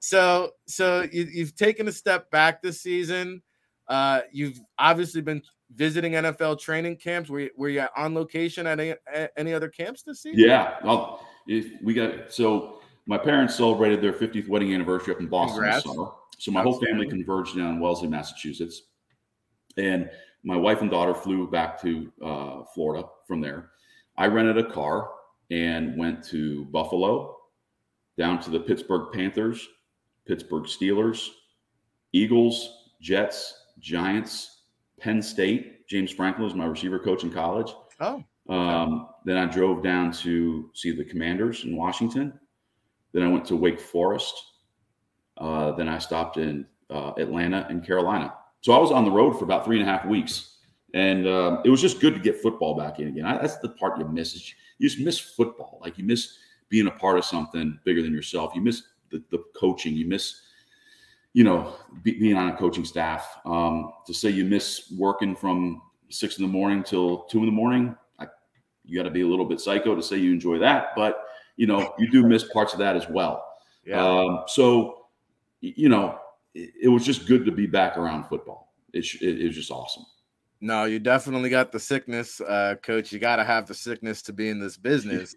so 0.00 0.50
so 0.66 1.06
you, 1.12 1.24
you've 1.32 1.54
taken 1.56 1.88
a 1.88 1.92
step 1.92 2.30
back 2.30 2.62
this 2.62 2.80
season. 2.80 3.42
Uh, 3.88 4.20
you've 4.30 4.60
obviously 4.78 5.20
been 5.20 5.42
visiting 5.74 6.12
NFL 6.12 6.60
training 6.60 6.96
camps. 6.96 7.28
Were 7.28 7.40
you, 7.40 7.50
were 7.56 7.68
you 7.68 7.86
on 7.96 8.14
location 8.14 8.66
at 8.66 8.78
any, 8.78 8.94
at 9.12 9.32
any 9.36 9.52
other 9.52 9.68
camps 9.68 10.02
this 10.02 10.22
season? 10.22 10.38
Yeah, 10.38 10.76
well, 10.84 11.26
if 11.46 11.66
we 11.82 11.94
got 11.94 12.32
so 12.32 12.80
my 13.06 13.18
parents 13.18 13.56
celebrated 13.56 14.00
their 14.00 14.12
50th 14.12 14.48
wedding 14.48 14.72
anniversary 14.74 15.14
up 15.14 15.20
in 15.20 15.26
Boston 15.26 15.56
Congrats. 15.56 15.84
this 15.84 15.92
summer. 15.92 16.10
So 16.38 16.52
my 16.52 16.62
whole 16.62 16.80
family 16.80 17.06
converged 17.06 17.56
down 17.56 17.74
in 17.74 17.80
Wellesley, 17.80 18.08
Massachusetts, 18.08 18.82
and 19.76 20.08
my 20.42 20.56
wife 20.56 20.80
and 20.80 20.90
daughter 20.90 21.14
flew 21.14 21.50
back 21.50 21.80
to 21.82 22.12
uh, 22.24 22.62
Florida 22.72 23.06
from 23.26 23.40
there. 23.40 23.70
I 24.16 24.26
rented 24.26 24.58
a 24.58 24.70
car 24.70 25.10
and 25.50 25.96
went 25.98 26.22
to 26.28 26.66
Buffalo, 26.66 27.36
down 28.18 28.40
to 28.40 28.50
the 28.50 28.60
Pittsburgh 28.60 29.12
Panthers, 29.12 29.66
Pittsburgh 30.26 30.64
Steelers, 30.64 31.28
Eagles, 32.12 32.92
Jets, 33.00 33.66
Giants, 33.78 34.64
Penn 35.00 35.22
State. 35.22 35.86
James 35.88 36.12
Franklin 36.12 36.44
was 36.44 36.54
my 36.54 36.66
receiver 36.66 36.98
coach 36.98 37.24
in 37.24 37.30
college. 37.32 37.72
Oh. 38.00 38.22
Um, 38.48 39.08
then 39.24 39.36
I 39.36 39.46
drove 39.46 39.82
down 39.82 40.12
to 40.12 40.70
see 40.74 40.92
the 40.92 41.04
Commanders 41.04 41.64
in 41.64 41.76
Washington. 41.76 42.38
Then 43.12 43.22
I 43.22 43.28
went 43.28 43.44
to 43.46 43.56
Wake 43.56 43.80
Forest. 43.80 44.34
Uh, 45.38 45.72
then 45.72 45.88
I 45.88 45.98
stopped 45.98 46.36
in 46.36 46.66
uh, 46.90 47.12
Atlanta 47.16 47.66
and 47.70 47.84
Carolina. 47.84 48.34
So 48.60 48.72
I 48.72 48.78
was 48.78 48.90
on 48.90 49.04
the 49.04 49.10
road 49.10 49.38
for 49.38 49.44
about 49.44 49.64
three 49.64 49.80
and 49.80 49.88
a 49.88 49.90
half 49.90 50.04
weeks, 50.04 50.58
and 50.94 51.26
uh, 51.26 51.62
it 51.64 51.70
was 51.70 51.80
just 51.80 52.00
good 52.00 52.14
to 52.14 52.20
get 52.20 52.40
football 52.40 52.76
back 52.76 52.98
in 52.98 53.08
again. 53.08 53.24
I, 53.24 53.38
that's 53.38 53.58
the 53.58 53.70
part 53.70 53.98
you 53.98 54.06
miss. 54.06 54.34
Is 54.34 54.54
you 54.78 54.88
just 54.88 55.00
miss 55.00 55.18
football. 55.18 55.78
Like 55.82 55.98
you 55.98 56.04
miss 56.04 56.36
being 56.68 56.86
a 56.86 56.90
part 56.90 57.18
of 57.18 57.24
something 57.24 57.78
bigger 57.84 58.02
than 58.02 58.12
yourself. 58.12 58.52
You 58.54 58.60
miss 58.60 58.82
the, 59.10 59.22
the 59.30 59.42
coaching. 59.56 59.94
You 59.94 60.06
miss 60.06 60.42
you 61.32 61.44
know, 61.44 61.74
be, 62.02 62.18
being 62.18 62.36
on 62.36 62.48
a 62.48 62.56
coaching 62.56 62.84
staff. 62.84 63.38
Um, 63.44 63.92
to 64.06 64.14
say 64.14 64.30
you 64.30 64.44
miss 64.44 64.92
working 64.96 65.36
from 65.36 65.82
six 66.08 66.38
in 66.38 66.42
the 66.42 66.50
morning 66.50 66.82
till 66.82 67.24
two 67.24 67.38
in 67.38 67.46
the 67.46 67.52
morning, 67.52 67.96
I, 68.18 68.26
you 68.84 68.98
got 68.98 69.04
to 69.04 69.10
be 69.10 69.20
a 69.20 69.26
little 69.26 69.44
bit 69.44 69.60
psycho 69.60 69.94
to 69.94 70.02
say 70.02 70.16
you 70.16 70.32
enjoy 70.32 70.58
that. 70.58 70.88
But 70.96 71.22
you 71.56 71.66
know, 71.66 71.94
you 71.98 72.10
do 72.10 72.26
miss 72.26 72.44
parts 72.44 72.72
of 72.72 72.78
that 72.78 72.96
as 72.96 73.08
well. 73.08 73.46
Yeah. 73.84 74.04
Um, 74.04 74.44
so, 74.46 75.06
you 75.60 75.88
know, 75.88 76.18
it, 76.54 76.70
it, 76.84 76.88
was 76.88 77.04
just 77.04 77.26
good 77.26 77.44
to 77.44 77.52
be 77.52 77.66
back 77.66 77.98
around 77.98 78.24
football. 78.24 78.72
It, 78.92 79.04
it, 79.20 79.40
it 79.40 79.46
was 79.46 79.56
just 79.56 79.70
awesome. 79.70 80.04
No, 80.60 80.84
you 80.84 80.98
definitely 80.98 81.48
got 81.48 81.72
the 81.72 81.80
sickness, 81.80 82.40
uh, 82.40 82.74
coach. 82.82 83.12
You 83.12 83.18
got 83.18 83.36
to 83.36 83.44
have 83.44 83.66
the 83.66 83.74
sickness 83.74 84.20
to 84.22 84.32
be 84.32 84.50
in 84.50 84.60
this 84.60 84.76
business. 84.76 85.34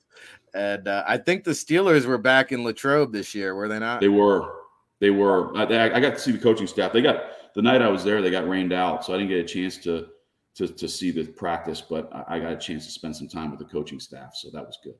and 0.54 0.88
uh, 0.88 1.04
I 1.08 1.18
think 1.18 1.44
the 1.44 1.52
Steelers 1.52 2.06
were 2.06 2.18
back 2.18 2.52
in 2.52 2.64
Latrobe 2.64 3.14
this 3.14 3.34
year, 3.34 3.56
were 3.56 3.68
they 3.68 3.80
not? 3.80 4.02
They 4.02 4.10
were. 4.10 4.54
They 5.00 5.12
were. 5.12 5.56
I, 5.58 5.64
I 5.64 6.00
got 6.00 6.16
to 6.16 6.20
see 6.20 6.32
the 6.32 6.38
coaching 6.38 6.68
staff. 6.68 6.92
They 6.92 7.02
got 7.02 7.24
the 7.56 7.62
night 7.62 7.82
I 7.82 7.90
was 7.90 8.04
there. 8.04 8.22
They 8.22 8.32
got 8.32 8.48
rained 8.48 8.74
out, 8.74 9.06
so 9.06 9.14
I 9.14 9.18
didn't 9.18 9.30
get 9.30 9.40
a 9.40 9.44
chance 9.44 9.78
to 9.80 10.08
to, 10.56 10.68
to 10.68 10.88
see 10.88 11.12
the 11.12 11.26
practice. 11.26 11.82
But 11.82 12.10
I, 12.14 12.36
I 12.36 12.40
got 12.40 12.52
a 12.54 12.58
chance 12.58 12.86
to 12.86 12.92
spend 12.92 13.16
some 13.16 13.28
time 13.28 13.50
with 13.50 13.60
the 13.60 13.66
coaching 13.66 14.00
staff, 14.00 14.36
so 14.36 14.50
that 14.52 14.66
was 14.66 14.78
good. 14.84 14.96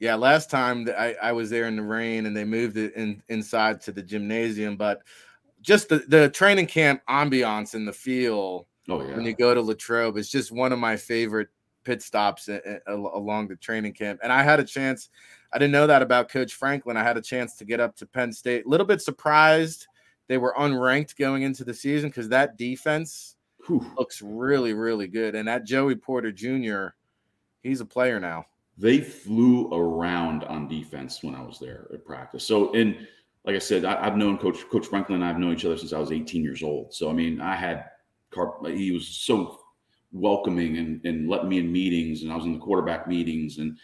Yeah, 0.00 0.14
last 0.14 0.48
time 0.48 0.88
I, 0.96 1.16
I 1.20 1.32
was 1.32 1.50
there 1.50 1.66
in 1.66 1.76
the 1.76 1.82
rain 1.82 2.26
and 2.26 2.36
they 2.36 2.44
moved 2.44 2.76
it 2.76 2.94
in, 2.94 3.20
inside 3.28 3.80
to 3.82 3.92
the 3.92 4.02
gymnasium, 4.02 4.76
but 4.76 5.02
just 5.60 5.88
the, 5.88 5.98
the 6.06 6.28
training 6.28 6.66
camp 6.66 7.02
ambiance 7.08 7.74
and 7.74 7.86
the 7.86 7.92
feel 7.92 8.68
oh, 8.88 9.00
yeah. 9.00 9.16
when 9.16 9.24
you 9.24 9.34
go 9.34 9.54
to 9.54 9.60
Latrobe 9.60 10.16
it's 10.16 10.30
just 10.30 10.52
one 10.52 10.72
of 10.72 10.78
my 10.78 10.96
favorite 10.96 11.48
pit 11.88 12.02
stops 12.02 12.50
along 12.86 13.48
the 13.48 13.56
training 13.56 13.94
camp. 13.94 14.20
And 14.22 14.30
I 14.30 14.42
had 14.42 14.60
a 14.60 14.64
chance 14.64 15.08
I 15.52 15.58
didn't 15.58 15.72
know 15.72 15.86
that 15.86 16.02
about 16.02 16.28
Coach 16.28 16.52
Franklin. 16.52 16.98
I 16.98 17.02
had 17.02 17.16
a 17.16 17.22
chance 17.22 17.56
to 17.56 17.64
get 17.64 17.80
up 17.80 17.96
to 17.96 18.06
Penn 18.06 18.32
State. 18.32 18.66
A 18.66 18.68
little 18.68 18.86
bit 18.86 19.00
surprised 19.00 19.86
they 20.26 20.36
were 20.36 20.54
unranked 20.58 21.16
going 21.16 21.42
into 21.42 21.64
the 21.64 21.72
season 21.72 22.10
because 22.10 22.28
that 22.28 22.58
defense 22.58 23.36
Whew. 23.66 23.84
looks 23.96 24.20
really, 24.20 24.74
really 24.74 25.08
good. 25.08 25.34
And 25.34 25.48
that 25.48 25.64
Joey 25.64 25.96
Porter 25.96 26.30
Jr., 26.30 26.88
he's 27.62 27.80
a 27.80 27.86
player 27.86 28.20
now. 28.20 28.44
They 28.76 29.00
flew 29.00 29.72
around 29.72 30.44
on 30.44 30.68
defense 30.68 31.22
when 31.22 31.34
I 31.34 31.42
was 31.42 31.58
there 31.58 31.86
at 31.92 32.04
practice. 32.04 32.44
So, 32.44 32.74
and 32.74 33.08
like 33.44 33.56
I 33.56 33.60
said, 33.60 33.86
I, 33.86 34.04
have 34.04 34.16
known 34.18 34.36
Coach 34.36 34.68
Coach 34.70 34.86
Franklin 34.86 35.22
and 35.22 35.24
I've 35.24 35.38
known 35.38 35.54
each 35.54 35.64
other 35.64 35.78
since 35.78 35.94
I 35.94 35.98
was 35.98 36.12
18 36.12 36.44
years 36.44 36.62
old. 36.62 36.92
So, 36.92 37.08
I 37.08 37.14
mean, 37.14 37.40
I 37.40 37.56
had 37.56 37.86
he 38.66 38.90
was 38.92 39.06
so 39.08 39.60
welcoming 40.12 40.78
and, 40.78 41.04
and 41.04 41.28
letting 41.28 41.48
me 41.48 41.58
in 41.58 41.70
meetings. 41.70 42.22
And 42.22 42.32
I 42.32 42.36
was 42.36 42.44
in 42.44 42.52
the 42.52 42.58
quarterback 42.58 43.06
meetings. 43.06 43.58
And 43.58 43.78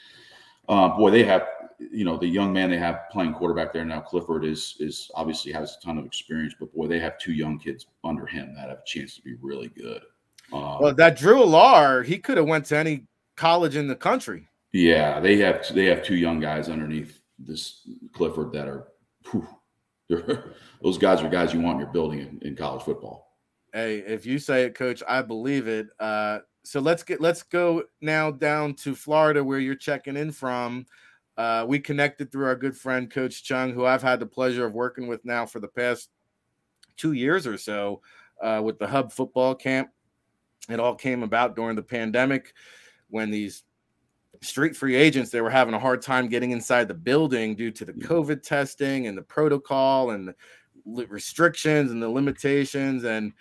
uh, 0.69 0.89
boy, 0.97 1.11
they 1.11 1.25
have, 1.25 1.47
you 1.79 2.05
know, 2.05 2.17
the 2.17 2.27
young 2.27 2.53
man 2.53 2.71
they 2.71 2.79
have 2.79 3.01
playing 3.11 3.35
quarterback 3.35 3.73
there 3.73 3.85
now, 3.85 4.01
Clifford 4.01 4.45
is 4.45 4.77
is 4.81 5.11
obviously 5.15 5.53
has 5.53 5.77
a 5.77 5.85
ton 5.85 5.99
of 5.99 6.07
experience. 6.07 6.55
But 6.59 6.75
boy, 6.75 6.87
they 6.87 7.01
have 7.01 7.19
two 7.19 7.33
young 7.33 7.59
kids 7.59 7.87
under 8.05 8.27
him 8.27 8.55
that 8.55 8.69
have 8.69 8.79
a 8.79 8.87
chance 8.87 9.17
to 9.17 9.23
be 9.23 9.35
really 9.41 9.69
good. 9.69 10.03
Um, 10.53 10.79
well, 10.81 10.95
that 10.95 11.17
Drew 11.17 11.41
Allar, 11.41 12.05
he 12.05 12.19
could 12.19 12.37
have 12.37 12.47
went 12.47 12.67
to 12.67 12.77
any 12.77 13.07
college 13.37 13.77
in 13.77 13.89
the 13.89 13.97
country. 13.97 14.49
Yeah, 14.73 15.21
they 15.21 15.37
have 15.39 15.65
they 15.75 15.87
have 15.87 16.03
two 16.03 16.17
young 16.17 16.41
guys 16.41 16.69
underneath 16.69 17.21
this 17.39 17.89
Clifford 18.13 18.53
that 18.53 18.69
are 18.69 18.89
whew, 19.31 19.47
those 20.83 20.99
guys 20.99 21.23
are 21.23 21.29
guys 21.29 21.53
you 21.55 21.61
want 21.61 21.77
in 21.77 21.81
your 21.81 21.93
building 21.93 22.21
in, 22.21 22.41
in, 22.43 22.57
college 22.57 22.83
football. 22.83 23.34
Hey, 23.75 23.99
if 24.07 24.25
you 24.25 24.39
say 24.39 24.63
it, 24.63 24.77
coach, 24.77 25.03
I 25.09 25.21
believe 25.21 25.67
it. 25.67 25.89
Uh, 25.99 26.39
so 26.63 26.79
let's 26.79 27.03
get 27.03 27.21
let's 27.21 27.43
go 27.43 27.83
now 28.01 28.31
down 28.31 28.75
to 28.75 28.95
Florida 28.95 29.43
where 29.43 29.59
you're 29.59 29.75
checking 29.75 30.17
in 30.17 30.31
from. 30.31 30.87
Uh, 31.37 31.65
we 31.67 31.81
connected 31.81 32.31
through 32.31 32.47
our 32.47 32.55
good 32.55 32.77
friend 32.77 33.11
Coach 33.11 33.43
Chung, 33.43 33.73
who 33.73 33.85
I've 33.85 34.01
had 34.01 34.21
the 34.21 34.27
pleasure 34.27 34.65
of 34.65 34.75
working 34.75 35.09
with 35.09 35.25
now 35.25 35.45
for 35.45 35.59
the 35.59 35.67
past 35.67 36.11
two 36.97 37.15
years 37.15 37.49
or 37.49 37.59
so 37.59 38.01
uh, 38.41 38.63
with 38.65 38.79
the 38.79 38.87
Hub 38.87 39.11
Football 39.11 39.57
Camp. 39.57 39.91
It 40.69 40.79
all 40.79 40.95
came 40.95 41.25
about 41.25 41.57
during 41.57 41.75
the 41.75 41.83
pandemic 41.83 42.55
when 43.11 43.29
these 43.33 43.65
street 44.41 44.77
free 44.77 44.95
agents 44.95 45.31
they 45.31 45.41
were 45.41 45.51
having 45.51 45.75
a 45.75 45.79
hard 45.81 46.01
time 46.01 46.29
getting 46.29 46.53
inside 46.53 46.87
the 46.87 46.95
building 46.95 47.55
due 47.55 47.71
to 47.71 47.85
the 47.85 47.93
covid 47.93 48.43
testing 48.43 49.07
and 49.07 49.17
the 49.17 49.23
protocol 49.23 50.11
and 50.11 50.29
the 50.29 51.07
restrictions 51.07 51.91
and 51.91 52.03
the 52.03 52.09
limitations 52.09 53.05
and 53.05 53.33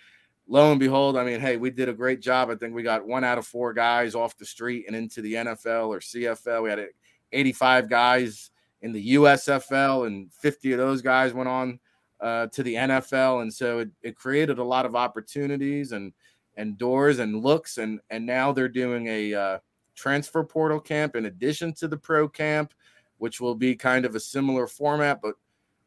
lo 0.46 0.70
and 0.70 0.80
behold 0.80 1.16
i 1.16 1.24
mean 1.24 1.40
hey 1.40 1.56
we 1.56 1.70
did 1.70 1.88
a 1.88 1.92
great 1.92 2.20
job. 2.20 2.50
I 2.50 2.54
think 2.54 2.74
we 2.74 2.82
got 2.82 3.06
one 3.06 3.24
out 3.24 3.38
of 3.38 3.46
four 3.46 3.72
guys 3.72 4.14
off 4.14 4.36
the 4.36 4.44
street 4.44 4.84
and 4.86 4.94
into 4.94 5.22
the 5.22 5.34
nfl 5.34 5.88
or 5.88 6.00
cfl 6.00 6.62
we 6.62 6.70
had 6.70 6.86
85 7.32 7.88
guys 7.88 8.50
in 8.82 8.92
the 8.92 9.14
usfl 9.14 10.06
and 10.06 10.32
50 10.32 10.72
of 10.72 10.78
those 10.78 11.02
guys 11.02 11.32
went 11.32 11.48
on 11.48 11.78
uh, 12.20 12.46
to 12.48 12.62
the 12.62 12.74
nfl 12.74 13.42
and 13.42 13.52
so 13.52 13.80
it, 13.80 13.90
it 14.02 14.16
created 14.16 14.58
a 14.58 14.64
lot 14.64 14.86
of 14.86 14.94
opportunities 14.94 15.92
and 15.92 16.12
and 16.56 16.78
doors 16.78 17.18
and 17.18 17.42
looks. 17.42 17.78
And 17.78 18.00
and 18.10 18.24
now 18.24 18.52
they're 18.52 18.68
doing 18.68 19.06
a 19.06 19.34
uh, 19.34 19.58
transfer 19.94 20.44
portal 20.44 20.80
camp 20.80 21.16
in 21.16 21.26
addition 21.26 21.72
to 21.74 21.88
the 21.88 21.96
pro 21.96 22.28
camp, 22.28 22.74
which 23.18 23.40
will 23.40 23.54
be 23.54 23.74
kind 23.74 24.04
of 24.04 24.14
a 24.14 24.20
similar 24.20 24.66
format, 24.66 25.20
but 25.22 25.34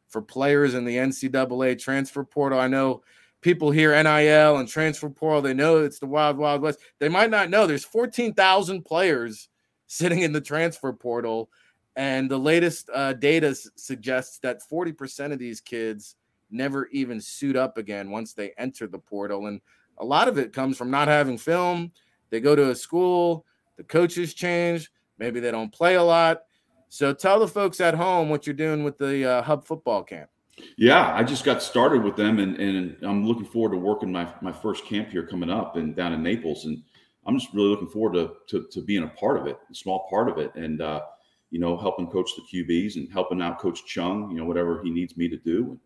for 0.08 0.22
players 0.22 0.74
in 0.74 0.84
the 0.84 0.96
NCAA 0.96 1.78
transfer 1.78 2.24
portal. 2.24 2.58
I 2.58 2.68
know 2.68 3.02
people 3.40 3.70
hear 3.70 3.90
NIL 4.02 4.56
and 4.56 4.68
transfer 4.68 5.08
portal, 5.08 5.42
they 5.42 5.54
know 5.54 5.78
it's 5.78 5.98
the 5.98 6.06
wild, 6.06 6.36
wild 6.36 6.62
west. 6.62 6.80
They 6.98 7.08
might 7.08 7.30
not 7.30 7.50
know 7.50 7.66
there's 7.66 7.84
14,000 7.84 8.84
players 8.84 9.48
sitting 9.86 10.20
in 10.22 10.32
the 10.32 10.40
transfer 10.40 10.92
portal. 10.92 11.50
And 11.96 12.30
the 12.30 12.38
latest 12.38 12.90
uh, 12.94 13.14
data 13.14 13.48
s- 13.48 13.70
suggests 13.74 14.38
that 14.40 14.60
40% 14.70 15.32
of 15.32 15.38
these 15.38 15.60
kids 15.60 16.16
never 16.50 16.86
even 16.88 17.20
suit 17.20 17.56
up 17.56 17.76
again 17.78 18.10
once 18.10 18.32
they 18.32 18.52
enter 18.58 18.86
the 18.86 18.98
portal. 18.98 19.46
And 19.46 19.60
a 19.98 20.04
lot 20.04 20.28
of 20.28 20.38
it 20.38 20.52
comes 20.52 20.76
from 20.76 20.90
not 20.90 21.08
having 21.08 21.38
film. 21.38 21.92
They 22.30 22.40
go 22.40 22.54
to 22.54 22.70
a 22.70 22.74
school, 22.74 23.44
the 23.76 23.84
coaches 23.84 24.34
change. 24.34 24.90
Maybe 25.18 25.40
they 25.40 25.50
don't 25.50 25.72
play 25.72 25.96
a 25.96 26.02
lot. 26.02 26.42
So 26.88 27.12
tell 27.12 27.38
the 27.40 27.48
folks 27.48 27.80
at 27.80 27.94
home 27.94 28.28
what 28.28 28.46
you're 28.46 28.54
doing 28.54 28.84
with 28.84 28.98
the 28.98 29.24
uh, 29.24 29.42
Hub 29.42 29.64
Football 29.64 30.04
Camp. 30.04 30.30
Yeah, 30.76 31.14
I 31.14 31.24
just 31.24 31.44
got 31.44 31.62
started 31.62 32.02
with 32.02 32.16
them, 32.16 32.38
and, 32.38 32.56
and 32.56 32.96
I'm 33.02 33.26
looking 33.26 33.44
forward 33.44 33.72
to 33.72 33.78
working 33.78 34.12
my 34.12 34.32
my 34.40 34.52
first 34.52 34.84
camp 34.84 35.10
here 35.10 35.26
coming 35.26 35.50
up 35.50 35.76
and 35.76 35.94
down 35.94 36.12
in 36.12 36.22
Naples, 36.22 36.64
and 36.64 36.82
I'm 37.26 37.38
just 37.38 37.52
really 37.52 37.68
looking 37.68 37.88
forward 37.88 38.14
to 38.14 38.34
to, 38.48 38.66
to 38.70 38.82
being 38.82 39.02
a 39.02 39.08
part 39.08 39.38
of 39.38 39.46
it, 39.46 39.58
a 39.70 39.74
small 39.74 40.08
part 40.08 40.28
of 40.28 40.38
it, 40.38 40.54
and 40.54 40.80
uh, 40.80 41.02
you 41.50 41.58
know, 41.58 41.76
helping 41.76 42.06
coach 42.06 42.30
the 42.36 42.42
QBs 42.42 42.96
and 42.96 43.10
helping 43.10 43.40
out 43.40 43.58
Coach 43.58 43.86
Chung, 43.86 44.30
you 44.30 44.36
know, 44.36 44.44
whatever 44.44 44.82
he 44.82 44.90
needs 44.90 45.16
me 45.16 45.28
to 45.28 45.36
do. 45.36 45.78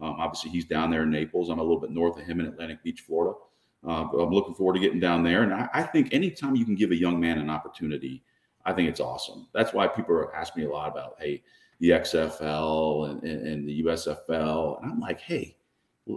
Um, 0.00 0.16
obviously, 0.18 0.50
he's 0.50 0.64
down 0.64 0.90
there 0.90 1.02
in 1.02 1.10
Naples. 1.10 1.50
I'm 1.50 1.58
a 1.58 1.62
little 1.62 1.80
bit 1.80 1.90
north 1.90 2.18
of 2.18 2.24
him 2.24 2.40
in 2.40 2.46
Atlantic 2.46 2.82
Beach, 2.82 3.02
Florida. 3.06 3.34
Uh, 3.86 4.08
I'm 4.08 4.30
looking 4.30 4.54
forward 4.54 4.74
to 4.74 4.80
getting 4.80 5.00
down 5.00 5.22
there. 5.22 5.42
And 5.42 5.52
I, 5.52 5.68
I, 5.74 5.82
think 5.82 6.14
anytime 6.14 6.54
you 6.54 6.64
can 6.64 6.76
give 6.76 6.92
a 6.92 6.96
young 6.96 7.18
man 7.18 7.38
an 7.38 7.50
opportunity, 7.50 8.22
I 8.64 8.72
think 8.72 8.88
it's 8.88 9.00
awesome. 9.00 9.48
That's 9.52 9.72
why 9.72 9.88
people 9.88 10.30
ask 10.34 10.56
me 10.56 10.64
a 10.64 10.70
lot 10.70 10.88
about, 10.88 11.16
hey, 11.18 11.42
the 11.82 11.90
XFL 11.90 13.10
and, 13.10 13.22
and, 13.24 13.46
and 13.46 13.68
the 13.68 13.82
USFL. 13.82 14.80
And 14.80 14.92
I'm 14.92 15.00
like, 15.00 15.20
hey, 15.20 15.56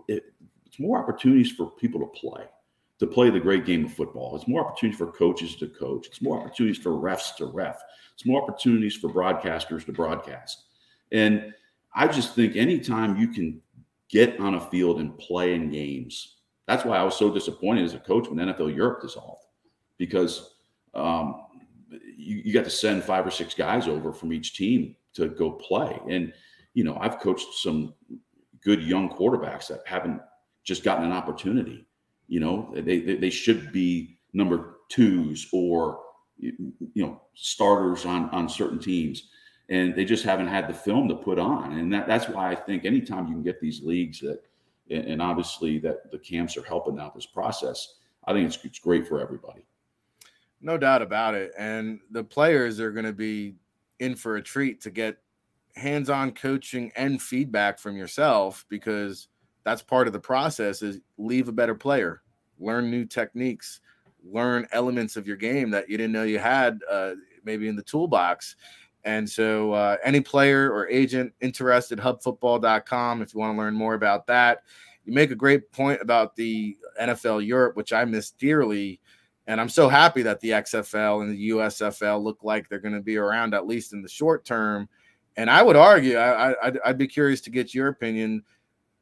it, 0.08 0.26
it's 0.64 0.80
more 0.80 1.00
opportunities 1.00 1.52
for 1.52 1.72
people 1.72 2.00
to 2.02 2.06
play, 2.06 2.44
to 3.00 3.08
play 3.08 3.32
the 3.32 3.40
great 3.40 3.66
game 3.66 3.84
of 3.84 3.92
football. 3.92 4.36
It's 4.36 4.48
more 4.48 4.64
opportunities 4.64 5.00
for 5.00 5.12
coaches 5.12 5.56
to 5.56 5.68
coach. 5.68 6.06
It's 6.06 6.22
more 6.22 6.40
opportunities 6.40 6.78
for 6.78 6.92
refs 6.92 7.36
to 7.38 7.48
ref. 7.48 7.82
It's 8.14 8.28
more 8.28 8.44
opportunities 8.44 8.96
for 8.96 9.10
broadcasters 9.10 9.88
to 9.88 9.92
broadcast. 9.92 10.66
And 11.12 11.52
I 11.96 12.10
just 12.10 12.36
think 12.36 12.56
anytime 12.56 13.18
you 13.18 13.30
can 13.30 13.60
get 14.08 14.40
on 14.40 14.54
a 14.54 14.62
field 14.62 15.00
and 15.00 15.18
play 15.18 15.56
in 15.56 15.72
games, 15.72 16.36
that's 16.68 16.86
why 16.86 16.98
I 16.98 17.04
was 17.04 17.18
so 17.18 17.34
disappointed 17.34 17.86
as 17.86 17.96
a 17.96 18.00
coach 18.00 18.30
when 18.30 18.38
NFL 18.38 18.76
Europe 18.76 19.02
dissolved 19.02 19.46
because 19.98 20.54
um, 20.94 21.42
you, 21.90 22.44
you 22.46 22.54
got 22.54 22.66
to 22.66 22.70
send 22.70 23.04
five 23.04 23.26
or 23.26 23.32
six 23.32 23.56
guys 23.56 23.88
over 23.88 24.14
from 24.14 24.32
each 24.32 24.56
team 24.56 24.96
to 25.16 25.30
go 25.30 25.52
play. 25.52 26.00
And, 26.10 26.34
you 26.74 26.84
know, 26.84 26.98
I've 27.00 27.20
coached 27.20 27.54
some 27.56 27.94
good 28.62 28.82
young 28.82 29.10
quarterbacks 29.10 29.68
that 29.68 29.82
haven't 29.86 30.22
just 30.64 30.84
gotten 30.84 31.06
an 31.06 31.12
opportunity. 31.12 31.86
You 32.28 32.40
know, 32.40 32.72
they, 32.74 33.00
they, 33.00 33.16
they 33.16 33.30
should 33.30 33.72
be 33.72 34.18
number 34.34 34.78
twos 34.90 35.48
or, 35.52 36.00
you 36.38 36.74
know, 36.96 37.22
starters 37.34 38.06
on, 38.06 38.30
on 38.30 38.50
certain 38.50 38.80
teams. 38.80 39.30
And 39.70 39.96
they 39.96 40.06
just 40.06 40.24
haven't 40.24 40.48
had 40.48 40.68
the 40.68 40.74
film 40.74 41.08
to 41.10 41.16
put 41.16 41.40
on. 41.40 41.74
And 41.80 41.92
that, 41.94 42.08
that's 42.08 42.30
why 42.30 42.52
I 42.52 42.56
think 42.56 42.86
anytime 42.86 43.28
you 43.28 43.34
can 43.34 43.44
get 43.44 43.60
these 43.60 43.82
leagues 43.82 44.20
that– 44.20 44.42
and 44.90 45.20
obviously 45.20 45.80
that 45.80 46.12
the 46.12 46.20
camps 46.20 46.56
are 46.58 46.64
helping 46.64 47.00
out 47.00 47.16
this 47.16 47.26
process. 47.26 47.96
I 48.28 48.34
think 48.34 48.48
it's 48.48 48.64
it's 48.64 48.78
great 48.78 49.08
for 49.08 49.20
everybody. 49.20 49.66
No 50.62 50.78
doubt 50.78 51.02
about 51.02 51.34
it, 51.34 51.54
and 51.58 52.00
the 52.12 52.24
players 52.24 52.80
are 52.80 52.92
going 52.92 53.06
to 53.06 53.14
be 53.14 53.56
in 54.00 54.16
for 54.16 54.38
a 54.38 54.42
treat 54.42 54.82
to 54.82 54.92
get 54.92 55.18
hands-on 55.76 56.32
coaching 56.32 56.92
and 56.96 57.22
feedback 57.22 57.80
from 57.80 57.98
yourself 57.98 58.66
because 58.70 59.28
that's 59.64 59.82
part 59.82 60.08
of 60.08 60.14
the 60.14 60.20
process 60.20 60.82
is 60.82 61.00
leave 61.18 61.48
a 61.48 61.52
better 61.52 61.76
player 61.76 62.22
learn 62.60 62.90
new 62.90 63.06
techniques 63.06 63.82
learn 64.24 64.66
elements 64.72 65.18
of 65.18 65.28
your 65.28 65.36
game 65.36 65.70
that 65.70 65.90
you 65.90 65.98
didn't 65.98 66.14
know 66.14 66.24
you 66.24 66.40
had 66.40 66.80
uh, 66.90 67.12
maybe 67.44 67.68
in 67.68 67.76
the 67.76 67.84
toolbox 67.84 68.56
and 69.06 69.30
so, 69.30 69.72
uh, 69.72 69.98
any 70.04 70.20
player 70.20 70.72
or 70.72 70.90
agent 70.90 71.32
interested, 71.40 72.00
hubfootball.com 72.00 73.22
if 73.22 73.34
you 73.34 73.40
want 73.40 73.56
to 73.56 73.58
learn 73.58 73.76
more 73.76 73.94
about 73.94 74.26
that. 74.28 74.64
You 75.06 75.14
make 75.14 75.30
a 75.30 75.36
great 75.36 75.72
point 75.72 76.02
about 76.02 76.36
the 76.36 76.76
NFL 77.00 77.46
Europe, 77.46 77.76
which 77.76 77.94
I 77.94 78.04
miss 78.06 78.32
dearly. 78.32 79.00
And 79.48 79.62
I'm 79.62 79.70
so 79.70 79.90
happy 79.90 80.24
that 80.24 80.40
the 80.40 80.52
XFL 80.52 81.22
and 81.22 81.32
the 81.32 81.50
USFL 81.50 82.24
look 82.24 82.44
like 82.44 82.68
they're 82.68 82.80
going 82.80 82.96
to 82.96 83.02
be 83.02 83.18
around 83.18 83.54
at 83.54 83.68
least 83.68 83.94
in 83.94 84.02
the 84.02 84.10
short 84.10 84.44
term. 84.44 84.90
And 85.38 85.50
I 85.50 85.62
would 85.62 85.76
argue, 85.76 86.18
I, 86.18 86.56
I'd, 86.64 86.80
I'd 86.84 86.98
be 86.98 87.08
curious 87.08 87.42
to 87.42 87.50
get 87.50 87.74
your 87.74 87.90
opinion. 87.90 88.44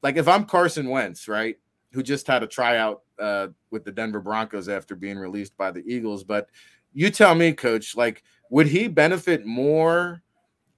Like, 0.01 0.17
if 0.17 0.27
I'm 0.27 0.45
Carson 0.45 0.89
Wentz, 0.89 1.27
right, 1.27 1.57
who 1.91 2.03
just 2.03 2.27
had 2.27 2.43
a 2.43 2.47
tryout 2.47 3.03
uh, 3.19 3.47
with 3.71 3.85
the 3.85 3.91
Denver 3.91 4.19
Broncos 4.19 4.67
after 4.67 4.95
being 4.95 5.17
released 5.17 5.55
by 5.55 5.71
the 5.71 5.83
Eagles, 5.87 6.23
but 6.23 6.49
you 6.91 7.09
tell 7.09 7.35
me, 7.35 7.53
coach, 7.53 7.95
like, 7.95 8.23
would 8.49 8.67
he 8.67 8.87
benefit 8.87 9.45
more 9.45 10.21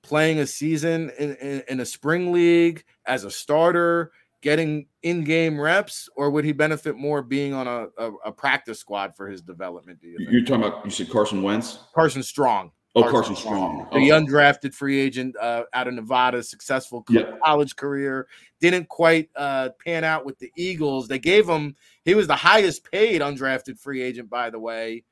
playing 0.02 0.40
a 0.40 0.46
season 0.46 1.12
in, 1.18 1.36
in, 1.38 1.64
in 1.68 1.80
a 1.80 1.86
spring 1.86 2.32
league 2.32 2.84
as 3.06 3.24
a 3.24 3.32
starter, 3.32 4.12
getting 4.46 4.86
in-game 5.02 5.60
reps, 5.60 6.08
or 6.16 6.30
would 6.30 6.46
he 6.46 6.52
benefit 6.52 6.96
more 6.96 7.24
being 7.24 7.52
on 7.52 7.68
a, 7.68 7.88
a, 7.98 8.12
a 8.26 8.32
practice 8.32 8.80
squad 8.80 9.16
for 9.16 9.28
his 9.28 9.42
development? 9.42 10.00
Do 10.00 10.08
you 10.08 10.18
You're 10.30 10.42
talking 10.42 10.64
about 10.64 10.86
you 10.86 10.92
said 10.92 11.10
Carson 11.10 11.42
Wentz, 11.42 11.80
Carson 11.96 12.22
Strong. 12.22 12.72
Oh, 12.94 13.02
Carson, 13.02 13.34
Carson 13.34 13.36
Strong, 13.36 13.88
the 13.92 14.12
oh. 14.12 14.22
undrafted 14.22 14.76
free 14.76 15.00
agent 15.00 15.36
uh, 15.42 15.64
out 15.74 15.88
of 15.88 15.96
Nevada, 15.96 16.44
successful 16.44 17.04
college 17.44 17.76
career. 17.76 18.28
Didn't 18.62 18.88
quite 18.88 19.30
uh, 19.36 19.70
pan 19.84 20.04
out 20.04 20.26
with 20.26 20.38
the 20.38 20.52
Eagles. 20.56 21.08
They 21.08 21.20
gave 21.20 21.50
him. 21.50 21.76
He 22.04 22.14
was 22.14 22.28
the 22.28 22.36
highest 22.36 22.90
paid 22.90 23.22
undrafted 23.22 23.80
free 23.80 24.04
agent, 24.04 24.30
by 24.30 24.52
the 24.52 24.60
way. 24.60 25.04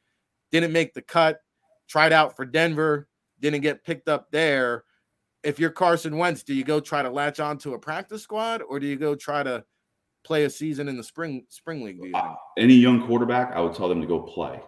Didn't 0.52 0.72
make 0.72 0.94
the 0.94 1.02
cut 1.02 1.40
tried 1.88 2.14
out 2.14 2.36
for 2.36 2.46
Denver, 2.46 3.08
didn't 3.40 3.62
get 3.62 3.84
picked 3.84 4.08
up 4.08 4.30
there. 4.30 4.84
If 5.44 5.60
you're 5.60 5.70
Carson 5.70 6.18
Wentz, 6.18 6.44
do 6.44 6.54
you 6.54 6.64
go 6.64 6.80
try 6.80 7.02
to 7.02 7.10
latch 7.10 7.40
on 7.40 7.58
to 7.60 7.74
a 7.74 7.80
practice 7.80 8.24
squad 8.24 8.62
or 8.62 8.80
do 8.80 8.88
you 8.88 8.96
go 8.96 9.14
try 9.16 9.44
to 9.44 9.64
play 10.24 10.46
a 10.46 10.50
season 10.50 10.88
in 10.88 10.98
the 10.98 11.04
spring 11.04 11.46
spring 11.50 11.84
league? 11.84 12.00
Uh, 12.14 12.36
any 12.58 12.76
young 12.76 13.06
quarterback, 13.06 13.52
I 13.54 13.60
would 13.60 13.76
tell 13.76 13.90
them 13.90 14.02
to 14.02 14.08
go 14.08 14.22
play. 14.22 14.62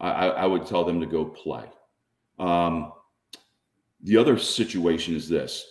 I, 0.00 0.28
I 0.28 0.46
would 0.46 0.66
tell 0.66 0.84
them 0.84 0.98
to 1.00 1.06
go 1.06 1.26
play. 1.26 1.64
Um, 2.38 2.92
the 4.02 4.16
other 4.16 4.38
situation 4.38 5.14
is 5.14 5.28
this. 5.28 5.66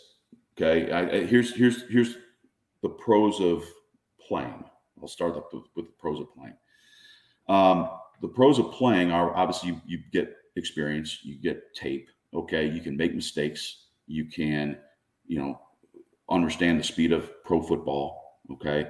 Okay, 0.56 0.92
I, 0.92 1.10
I, 1.10 1.26
here's 1.26 1.56
here's 1.56 1.84
here's 1.90 2.16
the 2.84 2.90
pros 2.90 3.40
of 3.40 3.64
playing. 4.28 4.64
I'll 5.02 5.08
start 5.08 5.36
up 5.36 5.52
with, 5.54 5.64
with 5.76 5.88
the 5.88 5.94
pros 5.98 6.20
of 6.20 6.28
playing. 6.36 6.56
Um, 7.48 7.90
the 8.22 8.28
pros 8.28 8.60
of 8.60 8.72
playing 8.72 9.12
are 9.12 9.36
obviously 9.36 9.70
you, 9.70 9.82
you 9.88 10.00
get 10.12 10.36
experience, 10.56 11.20
you 11.24 11.42
get 11.42 11.74
tape. 11.74 12.10
Okay, 12.34 12.70
you 12.70 12.82
can 12.82 12.96
make 12.96 13.16
mistakes, 13.16 13.88
you 14.10 14.26
can, 14.26 14.78
you 15.28 15.39
know, 15.39 15.62
understand 16.30 16.80
the 16.80 16.84
speed 16.84 17.12
of 17.12 17.32
pro 17.43 17.62
football. 17.62 18.39
Okay, 18.51 18.89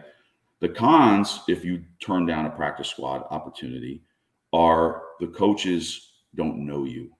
the 0.61 0.69
cons, 0.69 1.41
if 1.47 1.63
you 1.63 1.83
turn 2.01 2.25
down 2.25 2.45
a 2.45 2.49
practice 2.49 2.87
squad 2.87 3.25
opportunity, 3.29 4.01
are 4.53 5.03
the 5.19 5.27
coaches 5.27 6.13
don't 6.35 6.65
know 6.65 6.85
you. 6.85 7.11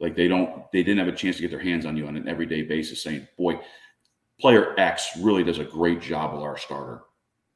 Like 0.00 0.16
they 0.16 0.26
don't, 0.28 0.70
they 0.72 0.82
didn't 0.82 0.98
have 0.98 1.12
a 1.12 1.16
chance 1.16 1.36
to 1.36 1.42
get 1.42 1.50
their 1.50 1.60
hands 1.60 1.86
on 1.86 1.96
you 1.96 2.06
on 2.06 2.16
an 2.16 2.28
everyday 2.28 2.62
basis, 2.62 3.02
saying, 3.02 3.26
"Boy, 3.38 3.60
player 4.40 4.78
X 4.78 5.16
really 5.18 5.44
does 5.44 5.60
a 5.60 5.64
great 5.64 6.00
job 6.00 6.34
with 6.34 6.42
our 6.42 6.58
starter." 6.58 7.02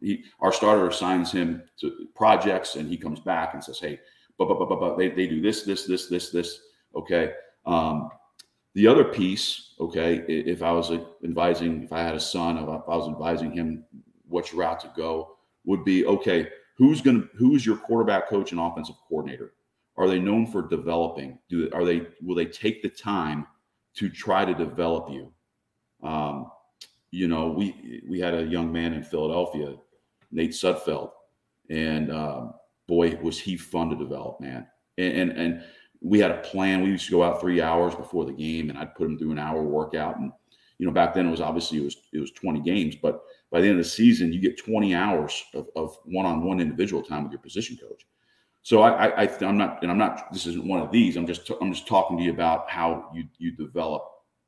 He, 0.00 0.24
our 0.40 0.52
starter 0.52 0.86
assigns 0.86 1.32
him 1.32 1.62
to 1.80 2.06
projects, 2.14 2.76
and 2.76 2.88
he 2.88 2.96
comes 2.96 3.18
back 3.18 3.54
and 3.54 3.62
says, 3.62 3.80
"Hey, 3.80 3.98
but 4.38 4.46
but 4.46 4.68
but 4.68 4.78
but 4.78 4.96
they 4.96 5.08
they 5.08 5.26
do 5.26 5.40
this 5.42 5.64
this 5.64 5.84
this 5.84 6.08
this 6.08 6.30
this." 6.30 6.60
Okay. 6.94 7.32
Um, 7.66 8.08
the 8.74 8.86
other 8.86 9.04
piece, 9.04 9.67
okay, 9.80 10.24
if 10.28 10.62
I 10.62 10.72
was 10.72 10.90
advising, 11.24 11.84
if 11.84 11.92
I 11.92 12.02
had 12.02 12.14
a 12.14 12.20
son, 12.20 12.58
if 12.58 12.68
I 12.68 12.96
was 12.96 13.08
advising 13.08 13.52
him 13.52 13.84
which 14.28 14.52
route 14.52 14.80
to 14.80 14.92
go, 14.96 15.36
would 15.64 15.84
be 15.84 16.06
okay. 16.06 16.48
Who's 16.76 17.02
to 17.02 17.28
who's 17.34 17.66
your 17.66 17.76
quarterback 17.76 18.28
coach 18.28 18.52
and 18.52 18.60
offensive 18.60 18.96
coordinator? 19.08 19.54
Are 19.96 20.08
they 20.08 20.20
known 20.20 20.46
for 20.46 20.62
developing? 20.62 21.38
Do 21.48 21.68
are 21.72 21.84
they 21.84 22.06
will 22.22 22.36
they 22.36 22.46
take 22.46 22.82
the 22.82 22.88
time 22.88 23.46
to 23.94 24.08
try 24.08 24.44
to 24.44 24.54
develop 24.54 25.10
you? 25.10 25.32
Um, 26.02 26.50
you 27.10 27.26
know, 27.26 27.48
we 27.48 28.02
we 28.08 28.20
had 28.20 28.34
a 28.34 28.44
young 28.44 28.72
man 28.72 28.92
in 28.94 29.02
Philadelphia, 29.02 29.76
Nate 30.30 30.52
Sudfeld, 30.52 31.10
and 31.68 32.12
um, 32.12 32.54
boy, 32.86 33.18
was 33.22 33.40
he 33.40 33.56
fun 33.56 33.90
to 33.90 33.96
develop, 33.96 34.40
man. 34.40 34.66
And, 34.98 35.30
and 35.30 35.32
and 35.32 35.64
we 36.00 36.18
had 36.18 36.30
a 36.30 36.38
plan. 36.38 36.82
We 36.82 36.90
used 36.90 37.06
to 37.06 37.12
go 37.12 37.22
out 37.22 37.40
three 37.40 37.60
hours 37.60 37.94
before 37.94 38.24
the 38.24 38.32
game, 38.32 38.70
and 38.70 38.78
I'd 38.78 38.94
put 38.94 39.06
him 39.06 39.18
through 39.18 39.32
an 39.32 39.38
hour 39.38 39.62
workout. 39.62 40.18
And 40.18 40.32
you 40.78 40.86
know, 40.86 40.92
back 40.92 41.14
then 41.14 41.26
it 41.26 41.30
was 41.30 41.40
obviously 41.40 41.78
it 41.78 41.84
was 41.84 41.96
it 42.12 42.20
was 42.20 42.30
20 42.32 42.60
games, 42.60 42.96
but 42.96 43.22
by 43.50 43.60
the 43.60 43.68
end 43.68 43.78
of 43.78 43.84
the 43.84 43.90
season, 43.90 44.32
you 44.32 44.40
get 44.40 44.58
20 44.58 44.94
hours 44.94 45.42
of, 45.54 45.68
of 45.74 45.96
one-on-one 46.04 46.60
individual 46.60 47.02
time 47.02 47.22
with 47.22 47.32
your 47.32 47.40
position 47.40 47.78
coach. 47.78 48.06
So 48.62 48.82
I, 48.82 49.06
I, 49.06 49.24
I 49.24 49.44
am 49.44 49.56
not, 49.56 49.82
and 49.82 49.90
I'm 49.90 49.96
not. 49.96 50.30
This 50.32 50.46
isn't 50.46 50.66
one 50.66 50.80
of 50.80 50.90
these. 50.92 51.16
I'm 51.16 51.26
just, 51.26 51.50
I'm 51.60 51.72
just 51.72 51.86
talking 51.86 52.18
to 52.18 52.22
you 52.22 52.32
about 52.32 52.68
how 52.68 53.10
you 53.14 53.24
you 53.38 53.52
develop 53.56 54.04